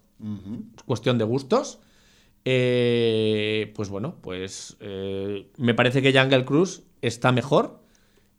cuestión 0.87 1.19
de 1.19 1.25
gustos. 1.25 1.81
Eh, 2.45 3.73
pues 3.75 3.91
bueno, 3.91 4.17
pues 4.23 4.77
eh, 4.81 5.47
me 5.57 5.75
parece 5.75 6.03
que 6.03 6.19
Jungle 6.19 6.45
Cruise 6.45 6.83
está 7.03 7.33
mejor 7.33 7.81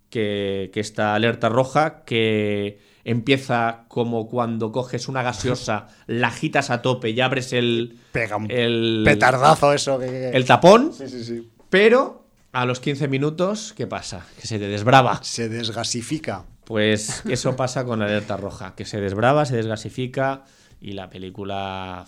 que, 0.09 0.71
que 0.73 0.79
esta 0.79 1.15
alerta 1.15 1.49
roja 1.49 2.03
que 2.03 2.79
empieza 3.03 3.85
como 3.87 4.27
cuando 4.27 4.71
coges 4.71 5.07
una 5.07 5.23
gaseosa, 5.23 5.87
la 6.07 6.27
agitas 6.27 6.69
a 6.69 6.81
tope 6.81 7.09
y 7.09 7.19
abres 7.21 7.53
el, 7.53 7.97
Pega 8.11 8.37
un 8.37 8.49
el, 8.51 9.01
petardazo 9.05 9.73
eso. 9.73 9.99
Que, 9.99 10.05
que- 10.07 10.29
el 10.29 10.45
tapón, 10.45 10.91
Sí, 10.93 11.07
sí, 11.07 11.23
sí. 11.23 11.49
pero 11.69 12.25
a 12.53 12.65
los 12.65 12.79
15 12.79 13.07
minutos, 13.07 13.73
¿qué 13.77 13.87
pasa? 13.87 14.25
Que 14.39 14.45
se 14.47 14.59
te 14.59 14.67
desbrava. 14.67 15.23
Se 15.23 15.47
desgasifica. 15.49 16.43
Pues 16.65 17.23
eso 17.29 17.55
pasa 17.55 17.85
con 17.85 18.01
Alerta 18.01 18.37
Roja, 18.37 18.75
que 18.75 18.85
se 18.85 18.99
desbrava, 19.01 19.45
se 19.45 19.55
desgasifica 19.55 20.43
y 20.79 20.93
la 20.93 21.09
película 21.09 22.05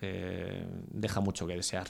eh, 0.00 0.64
deja 0.90 1.20
mucho 1.20 1.46
que 1.46 1.54
desear. 1.56 1.86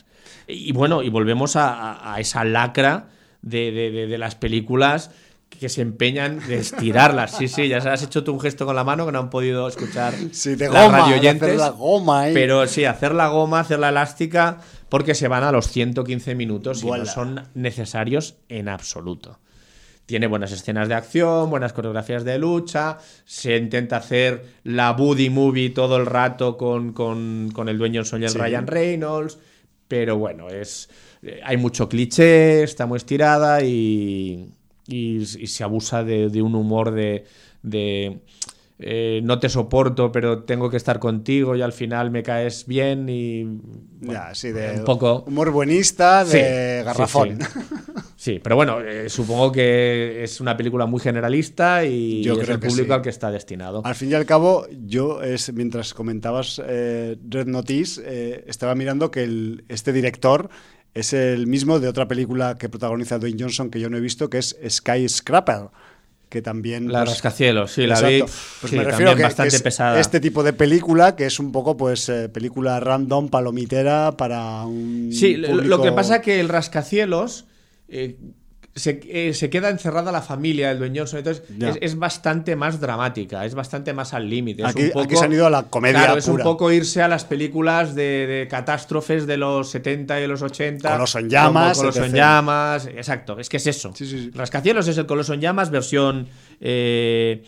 Y, 0.46 0.68
y 0.70 0.72
bueno, 0.72 1.02
y 1.02 1.08
volvemos 1.08 1.56
a, 1.56 1.72
a- 1.92 2.14
a 2.14 2.20
esa 2.20 2.44
lacra 2.44 3.08
de, 3.42 3.70
de- 3.72 3.90
de- 3.90 4.06
de 4.06 4.18
las 4.18 4.34
películas 4.34 5.10
que 5.58 5.68
se 5.68 5.80
empeñan 5.82 6.40
de 6.46 6.56
estirarlas. 6.58 7.36
Sí, 7.36 7.48
sí, 7.48 7.68
ya 7.68 7.78
has 7.78 8.02
hecho 8.02 8.24
tú 8.24 8.32
un 8.32 8.40
gesto 8.40 8.66
con 8.66 8.74
la 8.76 8.84
mano 8.84 9.06
que 9.06 9.12
no 9.12 9.18
han 9.20 9.30
podido 9.30 9.68
escuchar 9.68 10.14
Sí, 10.32 10.54
de 10.54 10.68
las 10.68 10.84
goma, 10.86 10.96
de 10.96 11.02
radioyentes. 11.02 11.48
hacer 11.48 11.58
la 11.58 11.68
goma 11.70 12.20
ahí. 12.22 12.34
Pero 12.34 12.66
sí, 12.66 12.84
hacer 12.84 13.14
la 13.14 13.28
goma, 13.28 13.60
hacer 13.60 13.78
la 13.78 13.90
elástica, 13.90 14.58
porque 14.88 15.14
se 15.14 15.28
van 15.28 15.44
a 15.44 15.52
los 15.52 15.68
115 15.68 16.34
minutos 16.34 16.82
y 16.82 16.86
no 16.90 17.06
son 17.06 17.48
necesarios 17.54 18.36
en 18.48 18.68
absoluto. 18.68 19.38
Tiene 20.04 20.26
buenas 20.26 20.50
escenas 20.52 20.88
de 20.88 20.94
acción, 20.94 21.48
buenas 21.48 21.72
coreografías 21.72 22.24
de 22.24 22.36
lucha, 22.38 22.98
se 23.24 23.56
intenta 23.56 23.98
hacer 23.98 24.44
la 24.64 24.92
buddy 24.92 25.30
movie 25.30 25.70
todo 25.70 25.96
el 25.96 26.06
rato 26.06 26.56
con, 26.56 26.92
con, 26.92 27.50
con 27.54 27.68
el 27.68 27.78
dueño 27.78 28.00
Johnson 28.00 28.22
y 28.22 28.24
el 28.24 28.30
Sí. 28.32 28.38
Ryan 28.38 28.66
Reynolds, 28.66 29.38
pero 29.86 30.18
bueno, 30.18 30.48
es 30.48 30.90
eh, 31.22 31.40
hay 31.44 31.56
mucho 31.56 31.88
cliché, 31.88 32.64
está 32.64 32.84
muy 32.84 32.96
estirada 32.96 33.62
y, 33.62 34.52
y, 34.86 35.16
y 35.18 35.46
se 35.46 35.64
abusa 35.64 36.04
de, 36.04 36.28
de 36.28 36.42
un 36.42 36.54
humor 36.54 36.90
de, 36.92 37.24
de, 37.62 38.20
eh, 38.78 39.20
no 39.22 39.38
te 39.38 39.48
soporto, 39.48 40.10
pero 40.10 40.42
tengo 40.44 40.68
que 40.70 40.76
estar 40.76 40.98
contigo 40.98 41.54
y 41.54 41.62
al 41.62 41.72
final 41.72 42.10
me 42.10 42.22
caes 42.22 42.66
bien 42.66 43.08
y 43.08 43.44
bueno, 43.44 44.20
ya, 44.28 44.34
sí, 44.34 44.50
de 44.50 44.78
un 44.78 44.84
poco 44.84 45.24
humor 45.26 45.50
buenista, 45.50 46.24
de 46.24 46.78
sí, 46.80 46.84
garrafón. 46.84 47.38
Sí, 47.40 47.46
Sí, 48.16 48.38
pero 48.40 48.54
bueno, 48.54 48.80
eh, 48.80 49.08
supongo 49.08 49.50
que 49.50 50.22
es 50.22 50.40
una 50.40 50.56
película 50.56 50.86
muy 50.86 51.00
generalista 51.00 51.84
y 51.84 52.22
Yo 52.22 52.34
es 52.34 52.38
creo 52.44 52.54
el 52.54 52.60
que 52.60 52.68
público 52.68 52.94
al 52.94 53.02
que 53.02 53.08
está 53.10 53.32
destinado. 53.32 53.82
Al 53.84 53.96
fin 53.96 54.10
y 54.12 54.14
al 54.14 54.26
cabo, 54.26 54.64
yo, 54.86 55.22
es, 55.22 55.52
mientras 55.52 55.92
comentabas 55.92 56.62
eh, 56.64 57.16
Red 57.28 57.48
Notice, 57.48 58.44
estaba 58.46 58.76
mirando 58.76 59.10
que 59.10 59.24
el- 59.24 59.64
este 59.68 59.92
director 59.92 60.50
es 60.94 61.12
el 61.12 61.46
mismo 61.46 61.80
de 61.80 61.88
otra 61.88 62.06
película 62.08 62.56
que 62.58 62.68
protagoniza 62.68 63.18
Dwayne 63.18 63.42
Johnson 63.42 63.70
que 63.70 63.80
yo 63.80 63.88
no 63.88 63.96
he 63.96 64.00
visto, 64.00 64.28
que 64.28 64.38
es 64.38 64.56
Skyscraper. 64.68 65.68
Que 66.28 66.40
también. 66.40 66.90
La 66.90 67.00
pues, 67.00 67.10
rascacielos, 67.10 67.72
sí, 67.72 67.86
la 67.86 68.00
vi. 68.00 68.20
Pues 68.20 68.30
sí, 68.70 68.76
me 68.76 68.84
refiero 68.84 69.10
también 69.10 69.16
que, 69.18 69.22
bastante 69.24 69.50
que 69.50 69.56
es 69.56 69.62
pesada. 69.62 70.00
este 70.00 70.18
tipo 70.18 70.42
de 70.42 70.54
película 70.54 71.14
que 71.14 71.26
es 71.26 71.38
un 71.38 71.52
poco, 71.52 71.76
pues, 71.76 72.08
eh, 72.08 72.30
película 72.30 72.80
random, 72.80 73.28
palomitera 73.28 74.12
para 74.16 74.64
un. 74.64 75.10
Sí, 75.12 75.36
lo- 75.36 75.82
que 75.82 75.92
pasa 75.92 76.16
es 76.16 76.22
que 76.22 76.40
el 76.40 76.48
rascacielos 76.48 77.44
eh, 77.88 78.16
se, 78.74 79.00
eh, 79.04 79.34
se 79.34 79.50
queda 79.50 79.68
encerrada 79.68 80.10
la 80.12 80.22
familia 80.22 80.68
del 80.68 80.78
dueño, 80.78 81.04
entonces 81.12 81.42
Ya. 81.58 81.68
es, 81.70 81.78
es 81.82 81.98
bastante 81.98 82.56
más 82.56 82.80
dramática, 82.80 83.44
es 83.44 83.54
bastante 83.54 83.92
más 83.92 84.14
al 84.14 84.30
límite. 84.30 84.64
Aquí, 84.64 84.90
aquí 84.98 85.14
se 85.16 85.26
han 85.26 85.32
ido 85.32 85.46
a 85.46 85.50
la 85.50 85.64
comedia 85.64 85.98
Claro, 86.04 86.16
es 86.18 86.26
un 86.26 86.34
pura. 86.34 86.44
poco 86.44 86.72
irse 86.72 87.02
a 87.02 87.08
las 87.08 87.24
películas 87.26 87.94
de, 87.94 88.26
de 88.26 88.48
catástrofes 88.48 89.26
de 89.26 89.36
los 89.36 89.70
70 89.70 90.18
y 90.18 90.22
de 90.22 90.28
los 90.28 90.40
80. 90.40 90.90
Coloso 90.90 91.18
en 91.18 91.28
llamas, 91.28 91.76
Coloso 91.76 92.02
en 92.04 92.14
llamas. 92.14 92.86
Exacto, 92.86 93.38
es 93.38 93.48
que 93.50 93.58
es 93.58 93.66
eso. 93.66 93.92
Sí, 93.94 94.06
sí, 94.06 94.18
sí. 94.18 94.30
Rascacielos 94.34 94.88
es 94.88 94.96
el 94.96 95.04
Coloso 95.06 95.34
en 95.34 95.40
llamas, 95.42 95.70
versión 95.70 96.28
eh, 96.60 97.42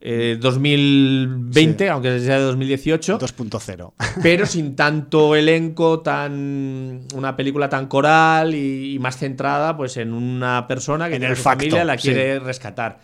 eh, 0.00 0.36
2020, 0.40 1.84
Sí. 1.84 1.88
aunque 1.88 2.20
sea 2.20 2.36
de 2.38 2.44
2018 2.44 3.18
2.0. 3.18 3.92
pero 4.22 4.46
sin 4.46 4.76
tanto 4.76 5.34
elenco, 5.34 6.00
tan 6.00 7.00
una 7.14 7.36
película 7.36 7.68
tan 7.68 7.86
coral 7.86 8.54
y, 8.54 8.94
y 8.94 8.98
más 8.98 9.16
centrada 9.18 9.76
pues 9.76 9.96
en 9.96 10.12
una 10.12 10.66
persona 10.66 11.08
que 11.08 11.14
En 11.16 11.20
tiene 11.22 11.32
el 11.32 11.36
su 11.36 11.42
facto, 11.42 11.60
familia 11.64 11.84
la 11.84 11.96
sí. 11.98 12.08
quiere 12.08 12.38
rescatar. 12.38 12.98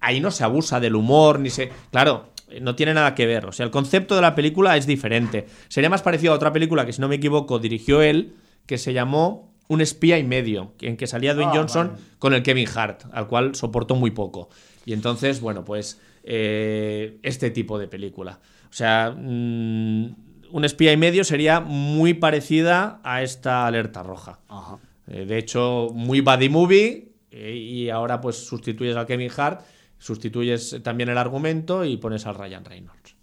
Ahí 0.00 0.20
no 0.20 0.30
se 0.30 0.44
abusa 0.44 0.80
del 0.80 0.96
humor 0.96 1.40
ni 1.40 1.48
se, 1.50 1.70
claro, 1.90 2.26
no 2.60 2.74
tiene 2.76 2.92
nada 2.94 3.14
que 3.14 3.26
ver, 3.26 3.46
o 3.46 3.52
sea, 3.52 3.64
el 3.64 3.70
concepto 3.72 4.14
de 4.14 4.20
la 4.20 4.34
película 4.34 4.76
es 4.76 4.86
diferente. 4.86 5.46
Sería 5.68 5.88
más 5.90 6.02
parecido 6.02 6.32
a 6.32 6.36
otra 6.36 6.52
película 6.52 6.84
que 6.84 6.92
si 6.92 7.00
no 7.00 7.08
me 7.08 7.16
equivoco 7.16 7.58
dirigió 7.58 8.02
él 8.02 8.34
que 8.66 8.76
se 8.78 8.92
llamó 8.92 9.50
Un 9.66 9.80
espía 9.80 10.18
y 10.18 10.24
medio, 10.24 10.74
en 10.82 10.98
que 10.98 11.06
salía 11.06 11.32
Dwayne 11.32 11.52
Ah, 11.54 11.56
Johnson 11.56 11.88
vale. 11.94 12.00
con 12.18 12.34
el 12.34 12.42
Kevin 12.42 12.68
Hart, 12.74 13.04
al 13.12 13.26
cual 13.28 13.54
soportó 13.54 13.94
muy 13.94 14.10
poco. 14.10 14.50
Y 14.84 14.92
entonces, 14.92 15.40
bueno, 15.40 15.64
pues 15.64 15.98
eh, 16.24 17.18
este 17.22 17.50
tipo 17.50 17.78
de 17.78 17.86
película. 17.86 18.40
O 18.68 18.72
sea, 18.72 19.14
mm, 19.16 20.16
un 20.50 20.64
espía 20.64 20.92
y 20.92 20.96
medio 20.96 21.24
sería 21.24 21.60
muy 21.60 22.14
parecida 22.14 23.00
a 23.04 23.22
esta 23.22 23.66
alerta 23.66 24.02
roja. 24.02 24.40
Ajá. 24.48 24.78
Eh, 25.06 25.26
de 25.26 25.38
hecho, 25.38 25.90
muy 25.92 26.20
buddy 26.20 26.48
movie 26.48 27.12
eh, 27.30 27.54
y 27.54 27.90
ahora 27.90 28.20
pues 28.20 28.36
sustituyes 28.36 28.96
al 28.96 29.06
Kevin 29.06 29.30
Hart, 29.36 29.62
sustituyes 29.98 30.80
también 30.82 31.08
el 31.08 31.18
argumento 31.18 31.84
y 31.84 31.96
pones 31.96 32.26
al 32.26 32.36
Ryan 32.36 32.64
Reynolds. 32.64 33.16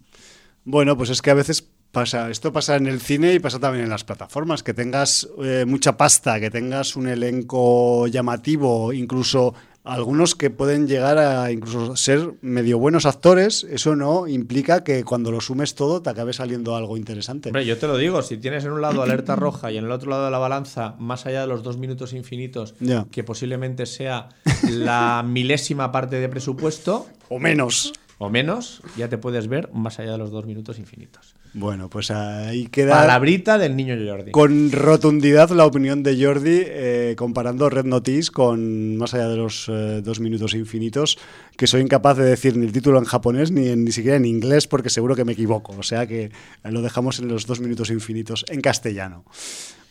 Bueno, 0.63 0.95
pues 0.95 1.09
es 1.09 1.21
que 1.21 1.31
a 1.31 1.35
veces 1.35 1.67
pasa, 1.91 2.29
esto 2.29 2.53
pasa 2.53 2.75
en 2.75 2.87
el 2.87 3.01
cine 3.01 3.33
y 3.33 3.39
pasa 3.39 3.59
también 3.59 3.85
en 3.85 3.89
las 3.89 4.03
plataformas, 4.03 4.63
que 4.63 4.73
tengas 4.73 5.27
eh, 5.43 5.65
mucha 5.67 5.97
pasta, 5.97 6.39
que 6.39 6.49
tengas 6.49 6.95
un 6.95 7.07
elenco 7.07 8.07
llamativo, 8.07 8.93
incluso 8.93 9.53
algunos 9.83 10.35
que 10.35 10.49
pueden 10.49 10.87
llegar 10.87 11.17
a 11.17 11.51
incluso 11.51 11.95
ser 11.95 12.33
medio 12.41 12.77
buenos 12.77 13.05
actores, 13.05 13.63
eso 13.69 13.95
no 13.95 14.27
implica 14.27 14.83
que 14.83 15.03
cuando 15.03 15.31
lo 15.31 15.41
sumes 15.41 15.73
todo 15.75 16.01
te 16.01 16.09
acabe 16.09 16.33
saliendo 16.33 16.75
algo 16.75 16.97
interesante. 16.97 17.49
Hombre, 17.49 17.65
yo 17.65 17.77
te 17.77 17.87
lo 17.87 17.97
digo, 17.97 18.21
si 18.21 18.37
tienes 18.37 18.63
en 18.65 18.71
un 18.71 18.81
lado 18.81 19.01
alerta 19.01 19.35
roja 19.35 19.71
y 19.71 19.77
en 19.77 19.85
el 19.85 19.91
otro 19.91 20.09
lado 20.09 20.25
de 20.25 20.31
la 20.31 20.37
balanza, 20.37 20.95
más 20.99 21.25
allá 21.25 21.41
de 21.41 21.47
los 21.47 21.63
dos 21.63 21.77
minutos 21.77 22.13
infinitos, 22.13 22.75
que 23.11 23.23
posiblemente 23.23 23.85
sea 23.85 24.29
la 24.69 25.23
milésima 25.25 25.91
parte 25.91 26.19
de 26.19 26.29
presupuesto 26.29 27.07
O 27.29 27.39
menos. 27.39 27.93
o 28.19 28.29
menos, 28.29 28.81
ya 28.97 29.09
te 29.09 29.17
puedes 29.17 29.47
ver 29.47 29.71
más 29.73 29.99
allá 29.99 30.11
de 30.11 30.17
los 30.19 30.31
dos 30.31 30.45
minutos 30.45 30.77
infinitos. 30.77 31.35
Bueno, 31.53 31.89
pues 31.89 32.11
ahí 32.11 32.67
queda 32.67 33.01
Palabrita 33.01 33.57
del 33.57 33.75
niño 33.75 33.95
Jordi. 34.07 34.31
con 34.31 34.71
rotundidad 34.71 35.49
la 35.49 35.65
opinión 35.65 36.01
de 36.01 36.23
Jordi 36.23 36.61
eh, 36.65 37.15
comparando 37.17 37.69
Red 37.69 37.85
Notice 37.85 38.31
con 38.31 38.95
más 38.95 39.13
allá 39.13 39.27
de 39.27 39.35
los 39.35 39.67
eh, 39.67 40.01
dos 40.01 40.21
minutos 40.21 40.53
infinitos, 40.53 41.17
que 41.57 41.67
soy 41.67 41.81
incapaz 41.81 42.17
de 42.17 42.23
decir 42.23 42.55
ni 42.55 42.65
el 42.65 42.71
título 42.71 42.99
en 42.99 43.05
japonés 43.05 43.51
ni, 43.51 43.75
ni 43.75 43.91
siquiera 43.91 44.15
en 44.15 44.25
inglés 44.25 44.67
porque 44.67 44.89
seguro 44.89 45.15
que 45.15 45.25
me 45.25 45.33
equivoco. 45.33 45.75
O 45.77 45.83
sea 45.83 46.07
que 46.07 46.31
lo 46.63 46.81
dejamos 46.81 47.19
en 47.19 47.27
los 47.27 47.45
dos 47.47 47.59
minutos 47.59 47.89
infinitos 47.89 48.45
en 48.47 48.61
castellano. 48.61 49.25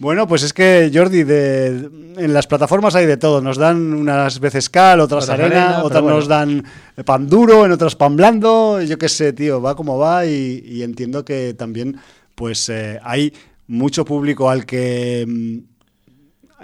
Bueno, 0.01 0.27
pues 0.27 0.43
es 0.43 0.55
que 0.55 0.91
Jordi, 0.93 1.25
de, 1.25 1.91
en 2.17 2.33
las 2.33 2.47
plataformas 2.47 2.95
hay 2.95 3.05
de 3.05 3.19
todo. 3.19 3.43
Nos 3.43 3.59
dan 3.59 3.93
unas 3.93 4.41
veces 4.41 4.71
cal, 4.71 4.99
otras 4.99 5.25
Otras 5.25 5.39
arena, 5.39 5.67
arena, 5.67 5.85
otras 5.85 6.03
nos 6.03 6.27
dan 6.27 6.65
pan 7.05 7.29
duro, 7.29 7.67
en 7.67 7.73
otras 7.73 7.97
pan 7.97 8.17
blando. 8.17 8.81
Yo 8.81 8.97
qué 8.97 9.11
sé, 9.11 9.35
tío, 9.35 9.61
va 9.61 9.77
como 9.77 9.99
va 9.99 10.25
y, 10.25 10.65
y 10.65 10.83
entiendo 10.85 11.23
que 11.23 11.53
también 11.53 12.01
pues 12.35 12.71
eh, 12.71 12.99
hay 13.03 13.35
mucho 13.67 14.07
público 14.07 14.49
al 14.49 14.65
que 14.65 15.27
mm, 15.29 15.59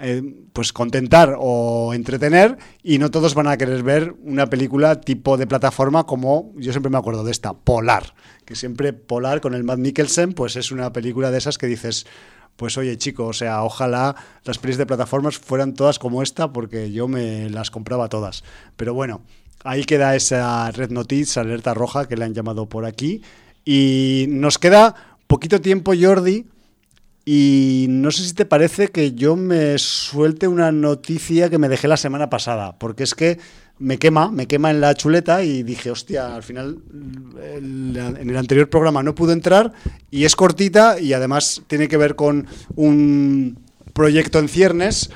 eh, 0.01 0.23
pues 0.51 0.73
contentar 0.73 1.35
o 1.39 1.93
entretener 1.93 2.57
y 2.81 2.97
no 2.97 3.11
todos 3.11 3.35
van 3.35 3.47
a 3.47 3.57
querer 3.57 3.83
ver 3.83 4.15
una 4.23 4.47
película 4.47 4.99
tipo 4.99 5.37
de 5.37 5.45
plataforma 5.45 6.05
como 6.05 6.53
yo 6.55 6.71
siempre 6.71 6.89
me 6.89 6.97
acuerdo 6.97 7.23
de 7.23 7.31
esta, 7.31 7.53
Polar, 7.53 8.13
que 8.45 8.55
siempre 8.55 8.93
Polar 8.93 9.41
con 9.41 9.53
el 9.53 9.63
Matt 9.63 9.79
Mikkelsen 9.79 10.33
pues 10.33 10.55
es 10.55 10.71
una 10.71 10.91
película 10.91 11.29
de 11.29 11.37
esas 11.37 11.57
que 11.57 11.67
dices 11.67 12.05
pues 12.57 12.77
oye 12.77 12.97
chico, 12.97 13.27
o 13.27 13.33
sea, 13.33 13.63
ojalá 13.63 14.15
las 14.43 14.57
pelis 14.57 14.77
de 14.77 14.85
plataformas 14.85 15.37
fueran 15.37 15.73
todas 15.73 15.99
como 15.99 16.21
esta 16.21 16.51
porque 16.51 16.91
yo 16.91 17.07
me 17.07 17.49
las 17.49 17.71
compraba 17.71 18.09
todas. 18.09 18.43
Pero 18.75 18.93
bueno, 18.93 19.21
ahí 19.63 19.85
queda 19.85 20.15
esa 20.15 20.69
Red 20.71 20.91
Notice, 20.91 21.39
alerta 21.39 21.73
roja 21.73 22.07
que 22.07 22.17
le 22.17 22.25
han 22.25 22.33
llamado 22.33 22.65
por 22.65 22.85
aquí 22.85 23.21
y 23.63 24.25
nos 24.29 24.57
queda 24.57 24.95
poquito 25.27 25.61
tiempo 25.61 25.93
Jordi 25.99 26.45
y 27.29 27.87
no 27.89 28.09
sé 28.11 28.23
si 28.23 28.33
te 28.33 28.45
parece 28.45 28.87
que 28.87 29.11
yo 29.11 29.35
me 29.35 29.77
suelte 29.79 30.47
una 30.47 30.71
noticia 30.71 31.49
que 31.49 31.57
me 31.57 31.67
dejé 31.67 31.89
la 31.89 31.97
semana 31.97 32.29
pasada, 32.29 32.79
porque 32.79 33.03
es 33.03 33.15
que 33.15 33.37
me 33.79 33.97
quema, 33.97 34.31
me 34.31 34.47
quema 34.47 34.71
en 34.71 34.79
la 34.79 34.95
chuleta 34.95 35.43
y 35.43 35.61
dije, 35.61 35.91
hostia, 35.91 36.33
al 36.33 36.43
final 36.43 36.77
en 37.53 38.29
el 38.29 38.37
anterior 38.37 38.69
programa 38.69 39.03
no 39.03 39.13
pude 39.13 39.33
entrar 39.33 39.73
y 40.09 40.23
es 40.23 40.37
cortita 40.37 41.01
y 41.01 41.11
además 41.11 41.63
tiene 41.67 41.89
que 41.89 41.97
ver 41.97 42.15
con 42.15 42.47
un 42.77 43.59
proyecto 43.91 44.39
en 44.39 44.47
ciernes. 44.47 45.09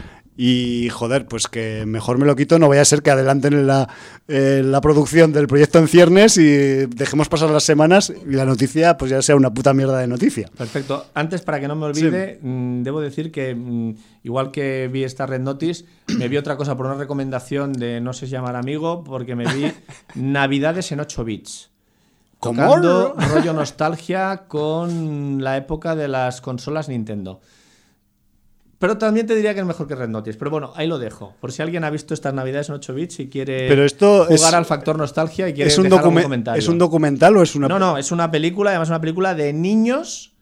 Y 0.43 0.89
joder, 0.89 1.27
pues 1.27 1.47
que 1.47 1.85
mejor 1.85 2.17
me 2.17 2.25
lo 2.25 2.35
quito, 2.35 2.57
no 2.57 2.67
vaya 2.67 2.81
a 2.81 2.85
ser 2.85 3.03
que 3.03 3.11
adelanten 3.11 3.67
la, 3.67 3.87
eh, 4.27 4.63
la 4.65 4.81
producción 4.81 5.31
del 5.33 5.45
proyecto 5.45 5.77
en 5.77 5.87
ciernes 5.87 6.35
y 6.39 6.87
dejemos 6.87 7.29
pasar 7.29 7.51
las 7.51 7.61
semanas 7.61 8.11
y 8.27 8.31
la 8.31 8.43
noticia 8.43 8.97
pues 8.97 9.11
ya 9.11 9.21
sea 9.21 9.35
una 9.35 9.53
puta 9.53 9.75
mierda 9.75 9.99
de 9.99 10.07
noticia. 10.07 10.49
Perfecto. 10.57 11.05
Antes, 11.13 11.43
para 11.43 11.59
que 11.59 11.67
no 11.67 11.75
me 11.75 11.85
olvide, 11.85 12.39
mm, 12.41 12.81
debo 12.81 13.01
decir 13.01 13.31
que 13.31 13.53
mm, 13.53 13.93
igual 14.23 14.49
que 14.49 14.89
vi 14.91 15.03
esta 15.03 15.27
Red 15.27 15.41
Notice, 15.41 15.85
me 16.07 16.27
vi 16.27 16.37
otra 16.37 16.57
cosa 16.57 16.75
por 16.75 16.87
una 16.87 16.95
recomendación 16.95 17.73
de 17.73 18.01
no 18.01 18.11
sé 18.11 18.25
si 18.25 18.31
llamar 18.31 18.55
amigo, 18.55 19.03
porque 19.03 19.35
me 19.35 19.45
vi 19.53 19.71
Navidades 20.15 20.91
en 20.91 21.01
8 21.01 21.23
bits. 21.23 21.69
¿Cómo? 22.39 22.65
Tocando 22.65 23.13
rollo 23.31 23.53
nostalgia 23.53 24.45
con 24.47 25.43
la 25.43 25.57
época 25.57 25.95
de 25.95 26.07
las 26.07 26.41
consolas 26.41 26.89
Nintendo. 26.89 27.41
Pero 28.81 28.97
también 28.97 29.27
te 29.27 29.35
diría 29.35 29.53
que 29.53 29.59
es 29.59 29.65
mejor 29.65 29.87
que 29.87 29.93
Red 29.95 30.09
Notice. 30.09 30.37
Pero 30.39 30.49
bueno, 30.51 30.73
ahí 30.75 30.87
lo 30.87 30.97
dejo. 30.97 31.35
Por 31.39 31.51
si 31.51 31.61
alguien 31.61 31.83
ha 31.83 31.89
visto 31.91 32.13
estas 32.15 32.33
navidades 32.33 32.67
en 32.69 32.75
8 32.75 32.93
bits 32.95 33.19
y 33.19 33.29
quiere 33.29 33.67
Pero 33.69 33.85
esto 33.85 34.25
jugar 34.25 34.33
es- 34.33 34.53
al 34.53 34.65
factor 34.65 34.97
nostalgia 34.97 35.47
y 35.47 35.53
quiere 35.53 35.69
¿Es 35.69 35.77
un, 35.77 35.83
dejar 35.83 35.99
algún 35.99 36.21
comentario. 36.23 36.59
¿Es 36.59 36.67
un 36.67 36.79
documental 36.79 37.37
o 37.37 37.43
es 37.43 37.55
una.? 37.55 37.67
No, 37.67 37.77
no, 37.79 37.97
es 37.99 38.11
una 38.11 38.31
película, 38.31 38.71
además 38.71 38.89
una 38.89 38.99
película 38.99 39.35
de 39.35 39.53
niños 39.53 40.33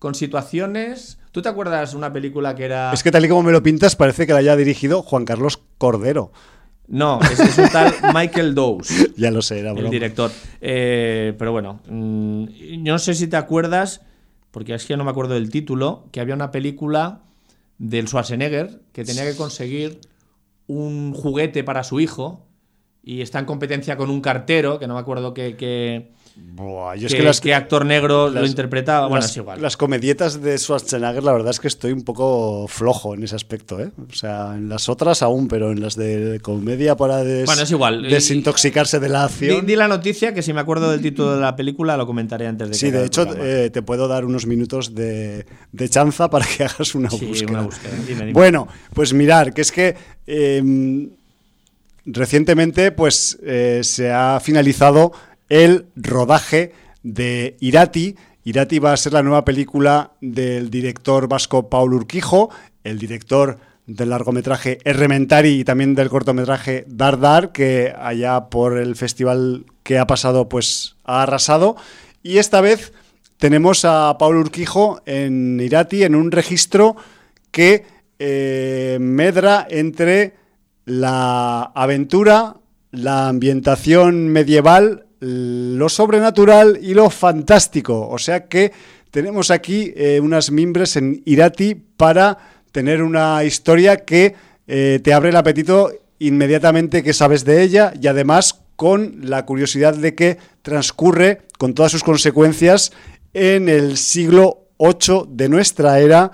con 0.00 0.14
situaciones. 0.16 1.18
¿Tú 1.32 1.42
te 1.42 1.48
acuerdas 1.48 1.94
una 1.94 2.12
película 2.12 2.54
que 2.54 2.64
era. 2.64 2.92
Es 2.92 3.02
que 3.02 3.10
tal 3.12 3.24
y 3.24 3.28
como 3.28 3.44
me 3.44 3.52
lo 3.52 3.62
pintas, 3.62 3.94
parece 3.96 4.26
que 4.26 4.32
la 4.32 4.40
haya 4.40 4.56
dirigido 4.56 5.02
Juan 5.02 5.24
Carlos 5.24 5.60
Cordero. 5.78 6.32
No, 6.88 7.20
es, 7.22 7.38
es 7.40 7.58
un 7.58 7.68
tal 7.68 7.92
Michael 8.14 8.54
Dowes, 8.54 9.12
Ya 9.16 9.30
lo 9.30 9.42
sé, 9.42 9.58
era 9.60 9.70
el 9.70 9.74
broma. 9.76 9.90
director. 9.90 10.30
Eh, 10.60 11.34
pero 11.38 11.52
bueno, 11.52 11.80
mm, 11.88 12.44
yo 12.84 12.92
no 12.92 12.98
sé 12.98 13.14
si 13.14 13.26
te 13.28 13.36
acuerdas, 13.36 14.02
porque 14.50 14.74
es 14.74 14.84
que 14.86 14.96
no 14.96 15.04
me 15.04 15.10
acuerdo 15.10 15.34
del 15.34 15.50
título, 15.50 16.08
que 16.12 16.20
había 16.20 16.34
una 16.34 16.50
película 16.50 17.22
del 17.78 18.08
Schwarzenegger 18.08 18.80
que 18.92 19.04
tenía 19.04 19.24
que 19.24 19.36
conseguir 19.36 20.00
un 20.66 21.12
juguete 21.12 21.64
para 21.64 21.84
su 21.84 22.00
hijo 22.00 22.46
y 23.02 23.20
está 23.20 23.38
en 23.38 23.44
competencia 23.44 23.96
con 23.96 24.10
un 24.10 24.20
cartero, 24.20 24.78
que 24.78 24.86
no 24.86 24.94
me 24.94 25.00
acuerdo 25.00 25.32
qué, 25.32 26.10
Buah, 26.38 26.96
yo 26.96 27.06
es 27.06 27.14
que 27.14 27.22
las, 27.22 27.40
qué 27.40 27.54
actor 27.54 27.84
negro 27.86 28.28
lo 28.30 28.44
interpretaba. 28.46 29.08
Bueno, 29.08 29.20
las- 29.22 29.30
es 29.30 29.36
igual. 29.38 29.60
las 29.60 29.76
comedietas 29.76 30.40
de 30.42 30.56
Schwarzenegger, 30.58 31.22
la 31.22 31.32
verdad 31.32 31.50
es 31.50 31.60
que 31.60 31.68
estoy 31.68 31.92
un 31.92 32.02
poco 32.02 32.66
flojo 32.68 33.14
en 33.14 33.22
ese 33.24 33.34
aspecto. 33.36 33.80
¿eh? 33.80 33.90
O 34.10 34.14
sea, 34.14 34.52
en 34.54 34.68
las 34.68 34.88
otras 34.88 35.22
aún, 35.22 35.48
pero 35.48 35.70
en 35.70 35.80
las 35.80 35.96
de 35.96 36.38
comedia 36.42 36.94
para 36.96 37.24
des- 37.24 37.46
Bueno, 37.46 37.62
es 37.62 37.70
igual. 37.70 38.02
desintoxicarse 38.02 39.00
de 39.00 39.08
la 39.08 39.24
acción. 39.24 39.66
di 39.66 39.76
la 39.76 39.88
noticia, 39.88 40.32
que 40.34 40.42
si 40.42 40.52
me 40.54 40.60
acuerdo 40.60 40.90
del 40.90 41.00
título 41.02 41.34
de 41.34 41.40
la 41.40 41.56
película 41.56 41.96
lo 41.96 42.06
comentaré 42.06 42.46
antes 42.46 42.68
de 42.68 42.72
que 42.72 42.78
Sí, 42.78 42.90
de 42.90 43.04
hecho, 43.04 43.26
eh, 43.42 43.70
te 43.70 43.82
puedo 43.82 44.08
dar 44.08 44.24
unos 44.24 44.46
minutos 44.46 44.94
de, 44.94 45.46
de 45.72 45.88
chanza 45.88 46.28
para 46.30 46.46
que 46.46 46.64
hagas 46.64 46.94
una 46.94 47.10
Sí, 47.10 47.24
búsqueda. 47.26 47.50
una 47.50 47.62
búsqueda. 47.62 47.92
Dime, 48.06 48.20
dime. 48.20 48.32
Bueno, 48.32 48.68
pues 48.94 49.12
mirar, 49.14 49.52
que 49.54 49.60
es 49.62 49.72
que 49.72 49.94
eh, 50.26 51.08
recientemente 52.06 52.92
pues 52.92 53.38
eh, 53.42 53.80
se 53.82 54.10
ha 54.10 54.38
finalizado 54.42 55.12
el 55.48 55.86
rodaje 55.96 56.72
de 57.02 57.56
Irati. 57.60 58.16
Irati 58.44 58.78
va 58.78 58.92
a 58.92 58.96
ser 58.96 59.12
la 59.12 59.22
nueva 59.22 59.44
película 59.44 60.12
del 60.20 60.70
director 60.70 61.28
vasco 61.28 61.68
Paul 61.68 61.94
Urquijo, 61.94 62.50
el 62.84 62.98
director 62.98 63.58
del 63.86 64.10
largometraje 64.10 64.78
Errementari 64.84 65.60
y 65.60 65.64
también 65.64 65.94
del 65.94 66.08
cortometraje 66.08 66.84
Dar 66.88 67.18
Dar, 67.20 67.52
que 67.52 67.94
allá 67.96 68.46
por 68.46 68.78
el 68.78 68.96
festival 68.96 69.64
que 69.82 69.98
ha 69.98 70.06
pasado 70.06 70.48
pues 70.48 70.96
ha 71.04 71.22
arrasado. 71.22 71.76
Y 72.22 72.38
esta 72.38 72.60
vez 72.60 72.92
tenemos 73.38 73.84
a 73.84 74.16
Paul 74.18 74.36
Urquijo 74.36 75.00
en 75.06 75.60
Irati 75.60 76.02
en 76.02 76.14
un 76.14 76.32
registro 76.32 76.96
que 77.50 77.84
eh, 78.18 78.98
medra 79.00 79.66
entre 79.70 80.34
la 80.84 81.62
aventura, 81.74 82.56
la 82.90 83.28
ambientación 83.28 84.28
medieval, 84.28 85.05
lo 85.26 85.88
sobrenatural 85.88 86.78
y 86.80 86.94
lo 86.94 87.10
fantástico. 87.10 88.08
O 88.08 88.18
sea 88.18 88.46
que 88.46 88.72
tenemos 89.10 89.50
aquí 89.50 89.92
eh, 89.96 90.20
unas 90.20 90.50
mimbres 90.50 90.96
en 90.96 91.22
Irati 91.24 91.74
para 91.74 92.38
tener 92.70 93.02
una 93.02 93.42
historia 93.44 94.04
que 94.04 94.34
eh, 94.66 95.00
te 95.02 95.12
abre 95.12 95.30
el 95.30 95.36
apetito 95.36 95.90
inmediatamente 96.18 97.02
que 97.02 97.12
sabes 97.12 97.44
de 97.44 97.62
ella 97.62 97.92
y 98.00 98.06
además 98.06 98.62
con 98.76 99.20
la 99.22 99.44
curiosidad 99.44 99.94
de 99.94 100.14
que 100.14 100.38
transcurre 100.62 101.42
con 101.58 101.74
todas 101.74 101.92
sus 101.92 102.04
consecuencias 102.04 102.92
en 103.32 103.68
el 103.68 103.96
siglo 103.96 104.68
VIII 104.78 105.24
de 105.28 105.48
nuestra 105.48 106.00
era 106.00 106.30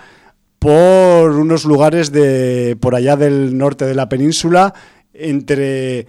por 0.59 1.31
unos 1.33 1.65
lugares 1.65 2.13
de 2.13 2.77
por 2.81 2.95
allá 2.95 3.17
del 3.17 3.57
norte 3.57 3.85
de 3.85 3.95
la 3.95 4.09
península 4.09 4.75
entre 5.13 6.07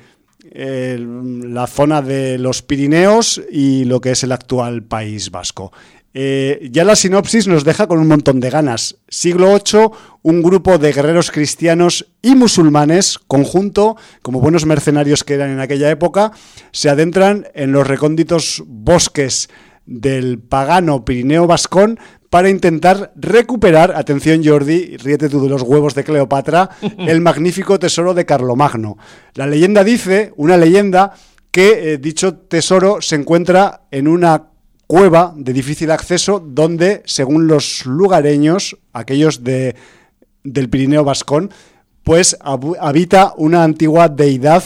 la 0.51 1.67
zona 1.67 2.01
de 2.01 2.37
los 2.37 2.61
Pirineos 2.61 3.41
y 3.51 3.85
lo 3.85 4.01
que 4.01 4.11
es 4.11 4.23
el 4.23 4.31
actual 4.31 4.83
País 4.83 5.31
Vasco. 5.31 5.71
Eh, 6.15 6.69
ya 6.71 6.83
la 6.83 6.95
sinopsis 6.95 7.47
nos 7.47 7.63
deja 7.63 7.87
con 7.87 7.99
un 7.99 8.07
montón 8.07 8.39
de 8.39 8.51
ganas. 8.51 8.97
Siglo 9.07 9.47
VIII, 9.47 9.89
un 10.21 10.43
grupo 10.43 10.77
de 10.77 10.93
guerreros 10.93 11.31
cristianos 11.31 12.05
y 12.21 12.35
musulmanes, 12.35 13.17
conjunto, 13.17 13.97
como 14.21 14.39
buenos 14.39 14.65
mercenarios 14.67 15.23
que 15.23 15.33
eran 15.33 15.49
en 15.49 15.59
aquella 15.59 15.89
época, 15.89 16.31
se 16.71 16.89
adentran 16.89 17.47
en 17.55 17.71
los 17.71 17.87
recónditos 17.87 18.63
bosques 18.67 19.49
del 19.85 20.39
pagano 20.39 21.05
Pirineo 21.05 21.47
Vascón 21.47 21.99
para 22.29 22.49
intentar 22.49 23.13
recuperar, 23.15 23.93
atención 23.95 24.43
Jordi, 24.43 24.97
ríete 24.97 25.29
tú 25.29 25.43
de 25.43 25.49
los 25.49 25.61
huevos 25.61 25.93
de 25.93 26.03
Cleopatra, 26.03 26.69
el 26.97 27.21
magnífico 27.21 27.77
tesoro 27.77 28.13
de 28.13 28.25
Carlomagno. 28.25 28.97
La 29.35 29.45
leyenda 29.45 29.83
dice, 29.83 30.33
una 30.35 30.57
leyenda, 30.57 31.13
que 31.51 31.93
eh, 31.93 31.97
dicho 31.99 32.35
tesoro 32.35 33.01
se 33.01 33.15
encuentra 33.15 33.83
en 33.91 34.07
una 34.07 34.47
cueva 34.87 35.33
de 35.37 35.53
difícil 35.53 35.91
acceso 35.91 36.39
donde, 36.39 37.03
según 37.05 37.47
los 37.47 37.85
lugareños, 37.85 38.77
aquellos 38.91 39.43
de, 39.43 39.75
del 40.43 40.69
Pirineo 40.69 41.03
Vascón, 41.03 41.51
pues 42.03 42.37
habita 42.41 43.33
una 43.37 43.63
antigua 43.63 44.09
deidad 44.09 44.63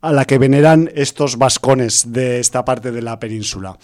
a 0.00 0.12
la 0.12 0.24
que 0.24 0.38
veneran 0.38 0.90
estos 0.94 1.36
vascones 1.36 2.12
de 2.12 2.40
esta 2.40 2.64
parte 2.64 2.92
de 2.92 3.02
la 3.02 3.18
península. 3.18 3.76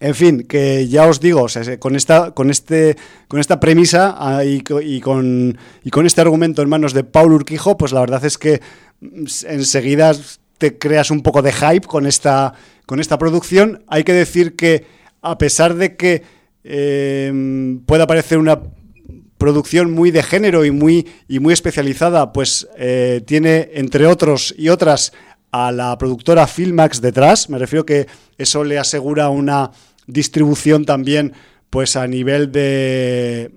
En 0.00 0.14
fin, 0.14 0.44
que 0.44 0.88
ya 0.88 1.06
os 1.06 1.20
digo, 1.20 1.46
con, 1.78 1.94
esta, 1.94 2.30
con, 2.32 2.48
este, 2.48 2.96
con 3.28 3.38
esta 3.38 3.60
premisa 3.60 4.16
ah, 4.18 4.42
y, 4.44 4.62
con, 4.62 5.58
y 5.84 5.90
con 5.90 6.06
este 6.06 6.22
argumento 6.22 6.62
en 6.62 6.70
manos 6.70 6.94
de 6.94 7.04
Paul 7.04 7.32
Urquijo, 7.32 7.76
pues 7.76 7.92
la 7.92 8.00
verdad 8.00 8.24
es 8.24 8.38
que 8.38 8.62
mm, 9.00 9.24
enseguida 9.46 10.12
te 10.56 10.78
creas 10.78 11.10
un 11.10 11.22
poco 11.22 11.42
de 11.42 11.52
hype 11.52 11.86
con 11.86 12.06
esta, 12.06 12.54
con 12.86 12.98
esta 12.98 13.18
producción. 13.18 13.84
Hay 13.88 14.02
que 14.04 14.14
decir 14.14 14.56
que 14.56 14.86
a 15.20 15.36
pesar 15.36 15.74
de 15.74 15.96
que 15.96 16.22
eh, 16.64 17.78
pueda 17.84 18.06
parecer 18.06 18.38
una 18.38 18.58
producción 19.36 19.92
muy 19.92 20.10
de 20.10 20.22
género 20.22 20.64
y 20.64 20.70
muy, 20.70 21.08
y 21.28 21.40
muy 21.40 21.52
especializada, 21.52 22.32
pues 22.32 22.68
eh, 22.78 23.22
tiene, 23.26 23.70
entre 23.74 24.06
otros 24.06 24.54
y 24.56 24.70
otras, 24.70 25.12
a 25.52 25.72
la 25.72 25.96
productora 25.98 26.46
Filmax 26.46 27.00
detrás. 27.00 27.48
Me 27.48 27.58
refiero 27.58 27.84
que 27.84 28.06
eso 28.38 28.64
le 28.64 28.78
asegura 28.78 29.30
una 29.30 29.70
distribución 30.12 30.84
también 30.84 31.32
pues 31.70 31.96
a 31.96 32.06
nivel 32.06 32.52
de 32.52 33.52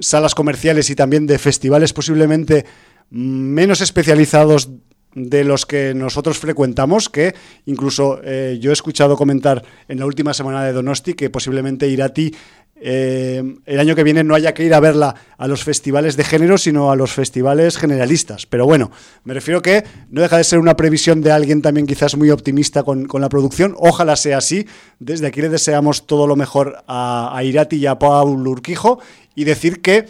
salas 0.00 0.34
comerciales 0.34 0.90
y 0.90 0.94
también 0.94 1.26
de 1.26 1.38
festivales 1.38 1.92
posiblemente 1.92 2.64
menos 3.10 3.80
especializados 3.80 4.70
de 5.14 5.44
los 5.44 5.64
que 5.64 5.94
nosotros 5.94 6.38
frecuentamos, 6.38 7.08
que 7.08 7.34
incluso 7.64 8.20
eh, 8.22 8.58
yo 8.60 8.70
he 8.70 8.74
escuchado 8.74 9.16
comentar 9.16 9.64
en 9.88 9.98
la 9.98 10.04
última 10.04 10.34
semana 10.34 10.62
de 10.62 10.74
Donosti 10.74 11.14
que 11.14 11.30
posiblemente 11.30 11.88
Irati 11.88 12.34
eh, 12.78 13.42
el 13.64 13.80
año 13.80 13.94
que 13.94 14.02
viene 14.02 14.22
no 14.22 14.34
haya 14.34 14.52
que 14.52 14.64
ir 14.64 14.74
a 14.74 14.80
verla 14.80 15.14
a 15.38 15.46
los 15.48 15.64
festivales 15.64 16.16
de 16.16 16.24
género, 16.24 16.58
sino 16.58 16.90
a 16.90 16.96
los 16.96 17.12
festivales 17.12 17.78
generalistas. 17.78 18.46
Pero 18.46 18.66
bueno, 18.66 18.90
me 19.24 19.34
refiero 19.34 19.62
que 19.62 19.84
no 20.10 20.20
deja 20.20 20.36
de 20.36 20.44
ser 20.44 20.58
una 20.58 20.76
previsión 20.76 21.22
de 21.22 21.32
alguien 21.32 21.62
también 21.62 21.86
quizás 21.86 22.16
muy 22.16 22.30
optimista 22.30 22.82
con, 22.82 23.08
la 23.12 23.28
producción. 23.28 23.74
Ojalá 23.78 24.16
sea 24.16 24.38
así. 24.38 24.66
Desde 24.98 25.26
aquí 25.26 25.40
le 25.40 25.48
deseamos 25.48 26.06
todo 26.06 26.26
lo 26.26 26.36
mejor 26.36 26.84
a, 26.86 27.36
a 27.36 27.44
Irati 27.44 27.76
y 27.76 27.86
a 27.86 27.98
Paul 27.98 28.46
Urquijo 28.46 29.00
y 29.34 29.44
decir 29.44 29.80
que 29.80 30.06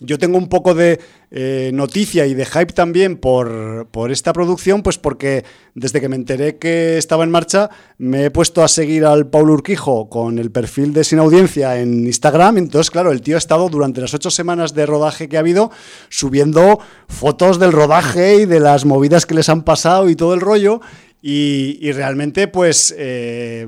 yo 0.00 0.18
tengo 0.18 0.38
un 0.38 0.48
poco 0.48 0.74
de 0.74 1.00
eh, 1.30 1.70
noticia 1.72 2.26
y 2.26 2.34
de 2.34 2.44
hype 2.44 2.72
también 2.72 3.16
por, 3.16 3.88
esta 4.10 4.32
producción, 4.32 4.82
pues 4.82 4.98
porque 4.98 5.44
desde 5.74 6.00
que 6.00 6.08
me 6.08 6.16
enteré 6.16 6.56
que 6.56 6.98
estaba 6.98 7.24
en 7.24 7.30
marcha, 7.30 7.70
me 7.98 8.26
he 8.26 8.30
puesto 8.30 8.62
a 8.62 8.68
seguir 8.68 9.04
al 9.04 9.28
Paul 9.28 9.50
Urquijo 9.50 10.08
con 10.08 10.38
el 10.38 10.50
perfil 10.50 10.92
de 10.92 11.04
Sin 11.04 11.18
Audiencia 11.18 11.80
en 11.80 12.06
Instagram. 12.06 12.58
Entonces, 12.58 12.90
claro, 12.90 13.12
el 13.12 13.22
tío 13.22 13.36
ha 13.36 13.38
estado 13.38 13.68
durante 13.68 14.00
las 14.00 14.14
ocho 14.14 14.30
semanas 14.30 14.74
de 14.74 14.86
rodaje 14.86 15.28
que 15.28 15.36
ha 15.36 15.40
habido 15.40 15.70
subiendo 16.08 16.78
fotos 17.08 17.58
del 17.58 17.72
rodaje 17.72 18.36
y 18.42 18.46
de 18.46 18.60
las 18.60 18.84
movidas 18.84 19.26
que 19.26 19.34
les 19.34 19.48
han 19.48 19.62
pasado 19.62 20.08
y 20.08 20.16
todo 20.16 20.34
el 20.34 20.40
rollo. 20.40 20.80
Y, 21.22 21.90
realmente, 21.92 22.46
pues, 22.46 22.94
eh, 22.96 23.66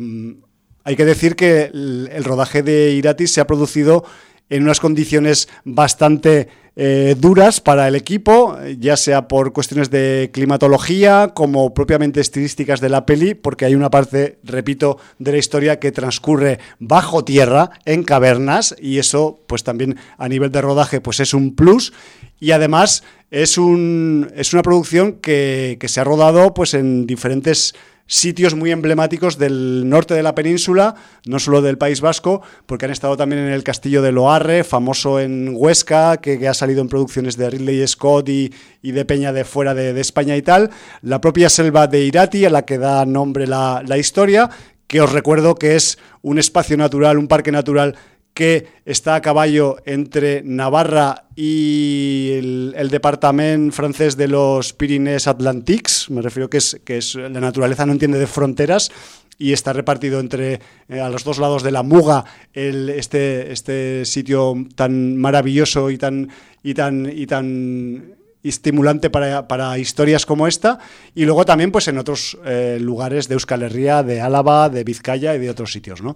hay 0.85 0.97
que 0.97 1.05
decir 1.05 1.35
que 1.35 1.65
el, 1.65 2.25
rodaje 2.25 2.63
de 2.63 2.93
Iratis 2.93 3.33
se 3.33 3.41
ha 3.41 3.47
producido 3.47 4.05
en 4.51 4.63
unas 4.63 4.81
condiciones 4.81 5.49
bastante 5.65 6.49
eh, 6.81 7.17
duras 7.19 7.61
para 7.61 7.89
el 7.89 7.97
equipo, 7.97 8.57
ya 8.79 8.97
sea 8.97 9.27
por 9.27 9.53
cuestiones 9.53 9.91
de 9.91 10.31
climatología 10.33 11.33
como 11.35 11.75
propiamente 11.75 12.21
estilísticas 12.21 12.81
de 12.81 12.89
la 12.89 13.05
peli, 13.05 13.35
porque 13.35 13.65
hay 13.65 13.75
una 13.75 13.91
parte, 13.91 14.39
repito, 14.45 14.99
de 15.19 15.33
la 15.33 15.39
historia 15.39 15.81
que 15.81 15.91
transcurre 15.91 16.61
bajo 16.79 17.25
tierra, 17.25 17.71
en 17.85 18.05
cavernas, 18.05 18.77
y 18.81 18.99
eso 18.99 19.41
pues 19.49 19.65
también 19.65 19.97
a 20.19 20.29
nivel 20.29 20.53
de 20.53 20.63
rodaje 20.63 21.01
pues 21.01 21.19
es 21.19 21.35
un 21.35 21.57
plus, 21.57 21.93
y 22.39 22.53
además 22.53 23.03
es, 23.33 23.59
un, 23.59 24.31
es 24.37 24.53
una 24.53 24.63
producción 24.63 25.15
que, 25.15 25.79
que 25.81 25.89
se 25.89 26.01
ha 26.01 26.05
rodado 26.05 26.55
pues 26.55 26.75
en 26.75 27.09
diferentes 27.09 27.75
sitios 28.09 28.55
muy 28.55 28.73
emblemáticos 28.73 29.39
del 29.39 29.89
norte 29.89 30.15
de 30.15 30.23
la 30.25 30.35
península, 30.35 30.97
no 31.27 31.39
solo 31.39 31.63
del 31.63 31.79
País 31.79 32.01
Vasco, 32.01 32.43
porque 32.67 32.87
han 32.87 32.91
estado 32.91 33.17
también 33.17 33.43
en 33.43 33.53
el 33.53 33.63
castillo 33.63 34.03
de 34.03 34.11
Loarre, 34.11 34.65
famoso 34.65 35.21
en 35.21 35.53
Huesca, 35.55 36.17
que, 36.17 36.49
ha 36.49 36.55
salido 36.55 36.81
en 36.81 36.89
producciones 36.89 37.37
de 37.37 37.51
Ridley 37.51 37.87
Scott 37.87 38.29
y, 38.31 38.51
de 38.83 39.05
Peña 39.05 39.33
de 39.33 39.45
fuera 39.45 39.75
de, 39.75 40.01
España 40.01 40.37
y 40.37 40.43
tal, 40.43 40.71
la 41.03 41.21
propia 41.21 41.51
selva 41.51 41.87
de 41.87 42.05
Irati, 42.05 42.47
a 42.47 42.51
la 42.51 42.63
que 42.63 42.79
da 42.79 43.05
nombre 43.05 43.47
la, 43.47 43.83
la 43.87 43.99
historia, 43.99 44.49
que 44.87 45.03
os 45.03 45.13
recuerdo 45.13 45.55
que 45.55 45.77
es 45.77 45.99
un 46.23 46.39
espacio 46.39 46.79
natural, 46.79 47.19
un 47.19 47.29
parque 47.29 47.53
natural 47.53 47.95
que 48.39 48.69
está 48.85 49.17
a 49.17 49.21
caballo 49.21 49.79
entre 49.85 50.45
Navarra 50.45 51.25
y 51.35 52.31
el, 52.35 52.89
departamento 52.89 53.75
francés 53.75 54.17
de 54.17 54.29
los 54.29 54.73
Pyrénées 54.75 55.27
Atlantiques, 55.27 56.09
me 56.09 56.23
refiero 56.23 56.49
que 56.49 56.59
es 56.59 56.81
que 56.85 56.99
es 56.99 57.17
la 57.17 57.41
naturaleza 57.41 57.85
no 57.85 57.91
entiende 57.91 58.17
de 58.17 58.29
fronteras 58.29 58.93
y 59.39 59.53
está 59.53 59.73
repartido 59.73 60.21
entre 60.21 60.61
eh, 60.89 61.01
a 61.01 61.09
los 61.09 61.25
dos 61.25 61.39
lados 61.39 61.65
de 61.65 61.73
la 61.73 61.83
Muga 61.83 62.27
este, 62.53 63.51
este 63.51 64.05
sitio 64.05 64.55
tan 64.77 65.17
maravilloso 65.17 65.91
y 65.91 65.99
tan 65.99 66.29
y 66.63 66.75
tan 66.75 67.11
y 67.13 67.27
tan 67.27 68.15
estimulante 68.45 69.11
para, 69.11 69.79
historias 69.81 70.25
como 70.25 70.47
esta 70.47 70.79
y 71.13 71.25
luego 71.25 71.45
también 71.45 71.73
pues 71.73 71.89
en 71.89 71.99
otros 71.99 72.39
eh, 72.45 72.79
lugares 72.81 73.27
de 73.27 73.35
Euskal 73.35 73.65
Herria, 73.65 74.05
de 74.05 74.21
Álava, 74.21 74.69
de 74.69 74.85
Vizcaya 74.85 75.35
y 75.35 75.41
de 75.41 75.51
otros 75.51 75.73
sitios, 75.73 76.03
¿no? 76.03 76.15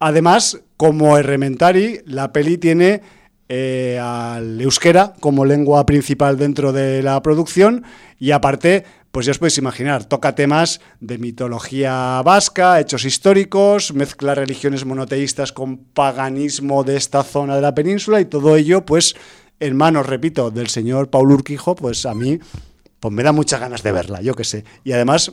Además, 0.00 0.62
como 0.78 1.18
Errementari, 1.18 2.00
la 2.06 2.32
peli 2.32 2.56
tiene 2.56 3.02
eh, 3.50 3.98
al 4.00 4.58
euskera 4.60 5.12
como 5.20 5.44
lengua 5.44 5.84
principal 5.84 6.38
dentro 6.38 6.72
de 6.72 7.02
la 7.02 7.20
producción 7.22 7.84
y 8.18 8.30
aparte, 8.30 8.84
pues 9.10 9.26
ya 9.26 9.32
os 9.32 9.38
podéis 9.38 9.58
imaginar, 9.58 10.06
toca 10.06 10.34
temas 10.34 10.80
de 11.00 11.18
mitología 11.18 12.22
vasca, 12.22 12.80
hechos 12.80 13.04
históricos, 13.04 13.92
mezcla 13.92 14.34
religiones 14.34 14.86
monoteístas 14.86 15.52
con 15.52 15.76
paganismo 15.76 16.82
de 16.82 16.96
esta 16.96 17.22
zona 17.22 17.56
de 17.56 17.62
la 17.62 17.74
península 17.74 18.20
y 18.22 18.24
todo 18.24 18.56
ello, 18.56 18.86
pues 18.86 19.14
en 19.58 19.76
manos, 19.76 20.06
repito, 20.06 20.50
del 20.50 20.68
señor 20.68 21.10
Paul 21.10 21.32
Urquijo, 21.32 21.74
pues 21.74 22.06
a 22.06 22.14
mí 22.14 22.38
pues 23.00 23.12
me 23.12 23.22
da 23.22 23.32
muchas 23.32 23.60
ganas 23.60 23.82
de 23.82 23.92
verla, 23.92 24.22
yo 24.22 24.34
qué 24.34 24.44
sé. 24.44 24.64
Y 24.82 24.92
además 24.92 25.32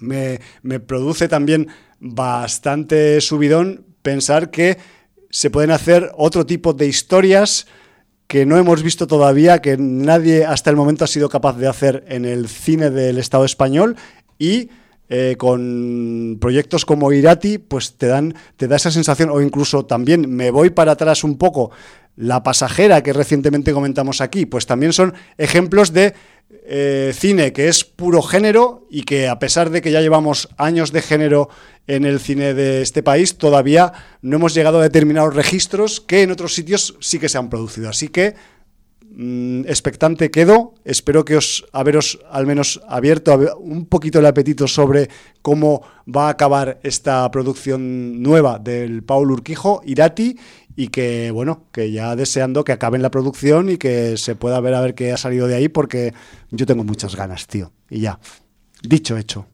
me, 0.00 0.40
me 0.62 0.80
produce 0.80 1.28
también 1.28 1.68
bastante 2.00 3.20
subidón 3.20 3.84
pensar 4.02 4.50
que 4.50 4.78
se 5.30 5.50
pueden 5.50 5.70
hacer 5.70 6.10
otro 6.16 6.46
tipo 6.46 6.72
de 6.72 6.86
historias 6.86 7.66
que 8.26 8.46
no 8.46 8.56
hemos 8.56 8.82
visto 8.82 9.06
todavía, 9.06 9.60
que 9.60 9.76
nadie 9.78 10.44
hasta 10.44 10.70
el 10.70 10.76
momento 10.76 11.04
ha 11.04 11.08
sido 11.08 11.28
capaz 11.28 11.56
de 11.56 11.68
hacer 11.68 12.04
en 12.08 12.24
el 12.24 12.48
cine 12.48 12.90
del 12.90 13.18
Estado 13.18 13.44
español 13.44 13.96
y 14.38 14.70
eh, 15.08 15.36
con 15.38 16.38
proyectos 16.40 16.84
como 16.84 17.12
Irati, 17.12 17.58
pues 17.58 17.96
te 17.96 18.08
dan, 18.08 18.34
te 18.56 18.66
da 18.66 18.74
esa 18.74 18.90
sensación, 18.90 19.30
o 19.30 19.40
incluso 19.40 19.86
también 19.86 20.28
me 20.28 20.50
voy 20.50 20.70
para 20.70 20.92
atrás 20.92 21.22
un 21.22 21.38
poco, 21.38 21.70
la 22.16 22.42
pasajera 22.42 23.02
que 23.02 23.12
recientemente 23.12 23.72
comentamos 23.72 24.20
aquí, 24.20 24.46
pues 24.46 24.66
también 24.66 24.92
son 24.92 25.14
ejemplos 25.38 25.92
de 25.92 26.14
eh, 26.48 27.12
cine 27.14 27.52
que 27.52 27.68
es 27.68 27.84
puro 27.84 28.22
género 28.22 28.86
y 28.88 29.02
que 29.02 29.28
a 29.28 29.38
pesar 29.38 29.70
de 29.70 29.80
que 29.82 29.90
ya 29.90 30.00
llevamos 30.00 30.48
años 30.56 30.92
de 30.92 31.02
género 31.02 31.48
en 31.86 32.04
el 32.04 32.20
cine 32.20 32.54
de 32.54 32.82
este 32.82 33.02
país, 33.02 33.36
todavía 33.36 33.92
no 34.22 34.36
hemos 34.36 34.54
llegado 34.54 34.78
a 34.78 34.82
determinados 34.82 35.34
registros 35.34 36.00
que 36.00 36.22
en 36.22 36.30
otros 36.30 36.54
sitios 36.54 36.96
sí 37.00 37.18
que 37.18 37.28
se 37.28 37.38
han 37.38 37.50
producido. 37.50 37.88
Así 37.88 38.08
que 38.08 38.34
mm, 39.10 39.62
expectante 39.66 40.30
quedo, 40.30 40.74
espero 40.84 41.24
que 41.24 41.36
os 41.36 41.66
haberos 41.72 42.20
al 42.30 42.46
menos 42.46 42.80
abierto 42.88 43.36
un 43.58 43.86
poquito 43.86 44.20
el 44.20 44.26
apetito 44.26 44.68
sobre 44.68 45.08
cómo 45.42 45.82
va 46.08 46.28
a 46.28 46.30
acabar 46.30 46.78
esta 46.82 47.28
producción 47.30 48.22
nueva 48.22 48.58
del 48.58 49.02
Paul 49.02 49.32
Urquijo, 49.32 49.82
Irati, 49.84 50.38
y 50.76 50.88
que 50.88 51.30
bueno, 51.30 51.64
que 51.72 51.90
ya 51.90 52.14
deseando 52.14 52.62
que 52.62 52.72
acaben 52.72 53.02
la 53.02 53.10
producción 53.10 53.70
y 53.70 53.78
que 53.78 54.16
se 54.18 54.36
pueda 54.36 54.60
ver 54.60 54.74
a 54.74 54.80
ver 54.82 54.94
qué 54.94 55.12
ha 55.12 55.16
salido 55.16 55.48
de 55.48 55.56
ahí 55.56 55.68
porque 55.68 56.12
yo 56.50 56.66
tengo 56.66 56.84
muchas 56.84 57.16
ganas, 57.16 57.46
tío. 57.46 57.72
Y 57.88 58.00
ya, 58.00 58.20
dicho, 58.82 59.16
hecho. 59.16 59.46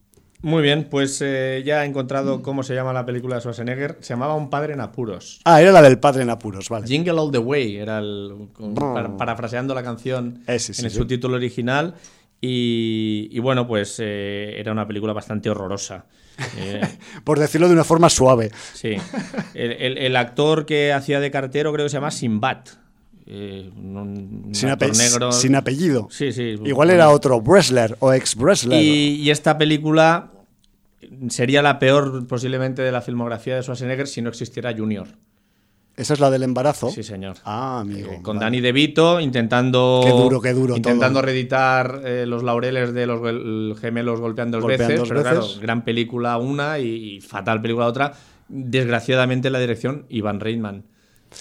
Muy 0.42 0.60
bien, 0.64 0.88
pues 0.90 1.22
eh, 1.22 1.62
ya 1.64 1.84
he 1.84 1.86
encontrado 1.86 2.42
cómo 2.42 2.64
se 2.64 2.74
llama 2.74 2.92
la 2.92 3.06
película 3.06 3.36
de 3.36 3.42
Schwarzenegger. 3.42 3.98
Se 4.00 4.14
llamaba 4.14 4.34
Un 4.34 4.50
padre 4.50 4.72
en 4.72 4.80
apuros. 4.80 5.40
Ah, 5.44 5.62
era 5.62 5.70
la 5.70 5.80
del 5.80 6.00
padre 6.00 6.24
en 6.24 6.30
apuros, 6.30 6.68
vale. 6.68 6.88
Jingle 6.88 7.12
All 7.12 7.30
the 7.30 7.38
Way, 7.38 7.76
era 7.76 8.00
el, 8.00 8.48
parafraseando 9.16 9.72
la 9.72 9.84
canción 9.84 10.42
en 10.48 10.84
el 10.84 10.90
subtítulo 10.90 11.36
original. 11.36 11.94
Y, 12.40 13.38
bueno, 13.38 13.68
pues 13.68 13.98
eh, 14.00 14.54
era 14.58 14.72
una 14.72 14.84
película 14.84 15.12
bastante 15.12 15.48
horrorosa. 15.48 16.06
Eh, 16.56 16.80
Por 17.24 17.38
decirlo 17.38 17.68
de 17.68 17.74
una 17.74 17.84
forma 17.84 18.08
suave. 18.10 18.50
Sí. 18.74 18.96
El, 19.54 20.16
actor 20.16 20.66
que 20.66 20.92
hacía 20.92 21.20
de 21.20 21.30
cartero 21.30 21.72
creo 21.72 21.86
que 21.86 21.90
se 21.90 21.96
llama 21.96 22.10
Simbat. 22.10 22.68
Eh, 23.26 23.70
sin, 24.52 25.54
apellido. 25.54 26.08
Sí, 26.10 26.32
sí. 26.32 26.56
Igual 26.64 26.90
era 26.90 27.10
otro 27.10 27.40
wrestler 27.40 27.96
o 28.00 28.12
ex 28.12 28.36
wrestler. 28.36 28.82
Y, 28.82 29.30
esta 29.30 29.56
película 29.56 30.32
sería 31.28 31.62
la 31.62 31.78
peor 31.78 32.26
posiblemente 32.26 32.82
de 32.82 32.92
la 32.92 33.00
filmografía 33.00 33.56
de 33.56 33.62
Schwarzenegger 33.62 34.08
si 34.08 34.22
no 34.22 34.28
existiera 34.28 34.74
Junior. 34.76 35.08
Esa 35.96 36.14
es 36.14 36.20
la 36.20 36.30
del 36.30 36.42
embarazo. 36.42 36.90
Sí, 36.90 37.02
señor. 37.02 37.36
Ah, 37.44 37.80
amigo. 37.80 38.10
Eh, 38.12 38.20
con 38.22 38.36
vale. 38.36 38.46
Danny 38.46 38.60
DeVito 38.60 39.20
intentando. 39.20 40.00
Qué 40.02 40.10
duro, 40.10 40.40
qué 40.40 40.52
duro 40.54 40.74
Intentando 40.76 41.20
todo. 41.20 41.26
reeditar 41.26 42.00
eh, 42.04 42.24
los 42.26 42.42
laureles 42.42 42.94
de 42.94 43.06
los 43.06 43.78
gemelos 43.78 44.18
golpeando 44.20 44.56
dos 44.58 44.62
Golpean 44.62 44.88
veces. 44.88 44.98
dos 45.00 45.08
pero 45.08 45.22
claro, 45.22 45.46
gran 45.60 45.84
película 45.84 46.38
una 46.38 46.78
y, 46.78 47.16
y 47.16 47.20
fatal 47.20 47.60
película 47.60 47.86
otra. 47.86 48.12
Desgraciadamente 48.48 49.50
la 49.50 49.58
dirección, 49.58 50.06
Ivan 50.08 50.40
Reitman. 50.40 50.84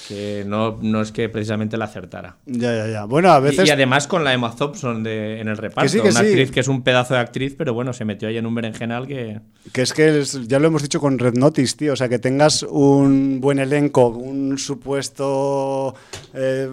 Que 0.08 0.44
no, 0.48 0.78
no 0.82 1.02
es 1.02 1.12
que 1.12 1.30
precisamente 1.30 1.78
la 1.78 1.86
acertara. 1.86 2.38
Ya, 2.46 2.76
ya, 2.76 2.88
ya. 2.88 3.06
Bueno, 3.06 3.32
a 3.32 3.40
Y- 3.40 3.44
veces. 3.44 3.68
Y, 3.68 3.72
además 3.72 4.08
con 4.08 4.24
la 4.24 4.34
Emma 4.34 4.56
Thompson 4.56 5.04
de- 5.04 5.40
en 5.40 5.48
el 5.48 5.58
reparto. 5.58 5.90
sí, 5.90 5.98
que 6.02 6.10
una 6.10 6.20
sí. 6.22 6.26
actriz 6.28 6.52
que 6.52 6.60
es 6.62 6.68
un 6.68 6.82
pedazo 6.84 7.14
de 7.14 7.20
actriz, 7.20 7.56
pero 7.58 7.74
bueno, 7.74 7.94
se 7.94 8.06
metió 8.06 8.28
ahí 8.28 8.38
en 8.38 8.46
un 8.46 8.56
berenjenal 8.56 9.08
que. 9.08 9.40
Que 9.74 9.82
es 9.84 9.94
que 9.94 10.20
es- 10.20 10.48
ya 10.48 10.60
lo 10.60 10.68
hemos 10.68 10.82
dicho 10.82 11.00
con 11.00 11.20
Red 11.20 11.36
Notice, 11.36 11.78
tío. 11.78 11.94
O 11.94 11.96
sea, 11.96 12.10
que 12.10 12.20
tengas 12.20 12.64
un 12.64 13.40
buen 13.42 13.60
elenco, 13.60 14.08
un 14.10 14.58
supuesto 14.58 15.94
eh, 16.34 16.70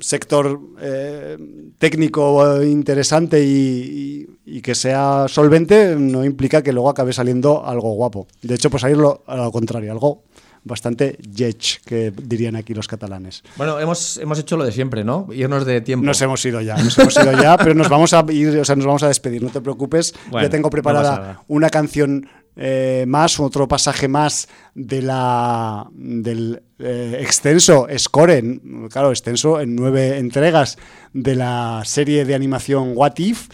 sector 0.00 0.60
eh, 0.80 1.36
técnico 1.78 2.62
interesante 2.62 3.42
y, 3.42 4.26
y- 4.46 4.56
y 4.58 4.60
que 4.62 4.74
sea 4.74 5.26
solvente, 5.28 5.94
no 5.98 6.24
implica 6.24 6.62
que 6.62 6.72
luego 6.72 6.88
acabe 6.90 7.12
saliendo 7.12 7.66
algo 7.66 7.92
guapo. 7.94 8.26
De 8.42 8.54
hecho, 8.54 8.70
pues 8.70 8.80
salirlo 8.80 9.22
a 9.26 9.36
lo 9.36 9.52
contrario, 9.52 9.92
algo 9.92 10.24
bastante 10.68 11.18
yech, 11.34 11.82
que 11.84 12.12
dirían 12.22 12.54
aquí 12.54 12.74
los 12.74 12.86
catalanes. 12.86 13.42
Bueno, 13.56 13.80
hemos, 13.80 14.18
hemos 14.18 14.38
hecho 14.38 14.56
lo 14.56 14.64
de 14.64 14.70
siempre, 14.70 15.02
¿no? 15.02 15.26
Irnos 15.32 15.66
de 15.66 15.80
tiempo. 15.80 16.06
Nos 16.06 16.22
hemos 16.22 16.44
ido 16.44 16.60
ya, 16.60 16.76
nos 16.76 16.96
hemos 16.98 17.16
ido 17.16 17.32
ya, 17.42 17.56
pero 17.56 17.74
nos 17.74 17.88
vamos 17.88 18.12
a 18.14 18.24
ir, 18.30 18.56
o 18.58 18.64
sea, 18.64 18.76
nos 18.76 18.86
vamos 18.86 19.02
a 19.02 19.08
despedir, 19.08 19.42
no 19.42 19.50
te 19.50 19.60
preocupes. 19.60 20.14
Bueno, 20.30 20.46
ya 20.46 20.50
tengo 20.50 20.70
preparada 20.70 21.42
una 21.48 21.68
canción 21.70 22.28
eh, 22.54 23.04
más, 23.08 23.40
otro 23.40 23.66
pasaje 23.66 24.06
más 24.08 24.48
de 24.74 25.02
la 25.02 25.88
del 25.92 26.62
eh, 26.78 27.18
extenso 27.20 27.86
score, 27.98 28.30
en- 28.32 28.88
claro, 28.90 29.10
extenso 29.10 29.60
en 29.60 29.74
nueve 29.74 30.18
entregas 30.18 30.76
de 31.12 31.34
la 31.34 31.82
serie 31.84 32.24
de 32.24 32.34
animación 32.34 32.92
What 32.94 33.14
If. 33.18 33.48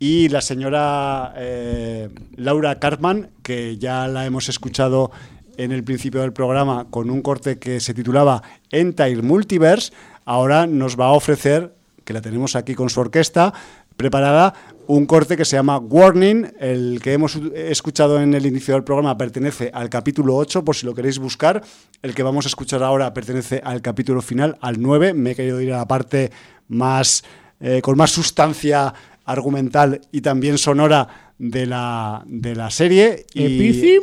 Y 0.00 0.28
la 0.28 0.40
señora 0.42 1.34
eh, 1.36 2.08
Laura 2.36 2.78
Cartman, 2.78 3.30
que 3.42 3.78
ya 3.78 4.06
la 4.06 4.26
hemos 4.26 4.48
escuchado 4.48 5.10
en 5.58 5.72
el 5.72 5.84
principio 5.84 6.22
del 6.22 6.32
programa 6.32 6.86
con 6.88 7.10
un 7.10 7.20
corte 7.20 7.58
que 7.58 7.80
se 7.80 7.92
titulaba 7.92 8.42
Entire 8.70 9.20
Multiverse, 9.20 9.92
ahora 10.24 10.66
nos 10.66 10.98
va 10.98 11.06
a 11.06 11.12
ofrecer, 11.12 11.74
que 12.04 12.14
la 12.14 12.22
tenemos 12.22 12.56
aquí 12.56 12.74
con 12.74 12.88
su 12.88 13.00
orquesta 13.00 13.52
preparada, 13.96 14.54
un 14.86 15.04
corte 15.04 15.36
que 15.36 15.44
se 15.44 15.56
llama 15.56 15.76
Warning, 15.78 16.54
el 16.60 17.00
que 17.02 17.12
hemos 17.12 17.36
escuchado 17.54 18.22
en 18.22 18.32
el 18.32 18.46
inicio 18.46 18.72
del 18.74 18.84
programa 18.84 19.18
pertenece 19.18 19.70
al 19.74 19.90
capítulo 19.90 20.36
8, 20.36 20.64
por 20.64 20.76
si 20.76 20.86
lo 20.86 20.94
queréis 20.94 21.18
buscar, 21.18 21.62
el 22.00 22.14
que 22.14 22.22
vamos 22.22 22.46
a 22.46 22.48
escuchar 22.48 22.82
ahora 22.82 23.12
pertenece 23.12 23.60
al 23.62 23.82
capítulo 23.82 24.22
final, 24.22 24.56
al 24.60 24.80
9, 24.80 25.12
me 25.12 25.32
he 25.32 25.34
querido 25.34 25.60
ir 25.60 25.74
a 25.74 25.78
la 25.78 25.88
parte 25.88 26.30
más, 26.68 27.24
eh, 27.60 27.82
con 27.82 27.98
más 27.98 28.12
sustancia 28.12 28.94
argumental 29.24 30.00
y 30.12 30.20
también 30.20 30.56
sonora 30.56 31.32
de 31.38 31.66
la, 31.66 32.22
de 32.26 32.54
la 32.54 32.70
serie. 32.70 33.26
Y, 33.34 33.98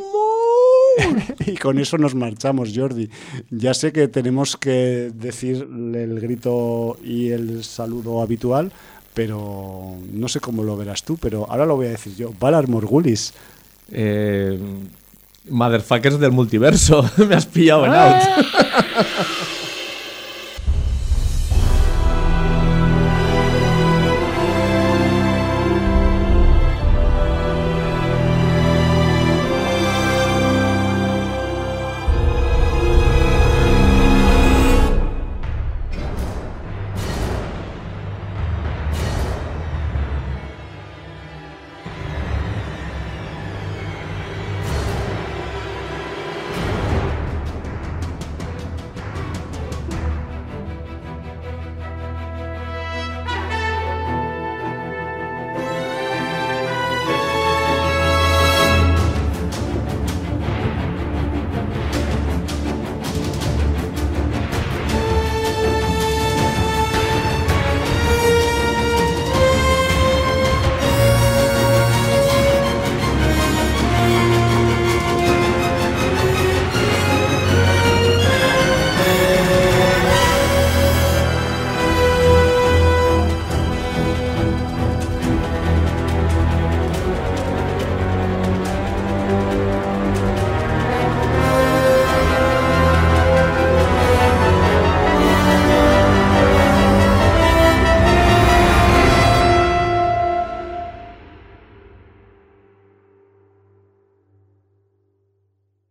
y 1.46 1.56
con 1.56 1.80
eso 1.80 1.98
nos 1.98 2.16
marchamos, 2.16 2.72
Jordi. 2.76 3.10
Ya 3.50 3.74
sé 3.74 3.92
que 3.92 4.08
tenemos 4.08 4.58
que 4.58 5.12
decirle 5.14 6.04
el 6.04 6.20
grito 6.20 6.98
y 7.04 7.30
el 7.30 7.64
saludo 7.64 8.22
habitual, 8.22 8.72
pero 9.14 9.96
no 10.12 10.28
sé 10.28 10.40
cómo 10.40 10.64
lo 10.64 10.78
verás 10.78 11.04
tú, 11.04 11.18
pero 11.18 11.50
ahora 11.50 11.66
lo 11.66 11.76
voy 11.76 11.88
a 11.88 11.92
decir 11.92 12.16
yo. 12.16 12.34
Valar 12.40 12.68
Morgulis. 12.68 13.34
Eh, 13.92 14.58
motherfuckers 15.50 16.20
del 16.20 16.32
multiverso. 16.32 17.10
Me 17.28 17.36
has 17.36 17.46
pillado 17.46 17.86
en 17.86 17.94
out. 17.94 18.24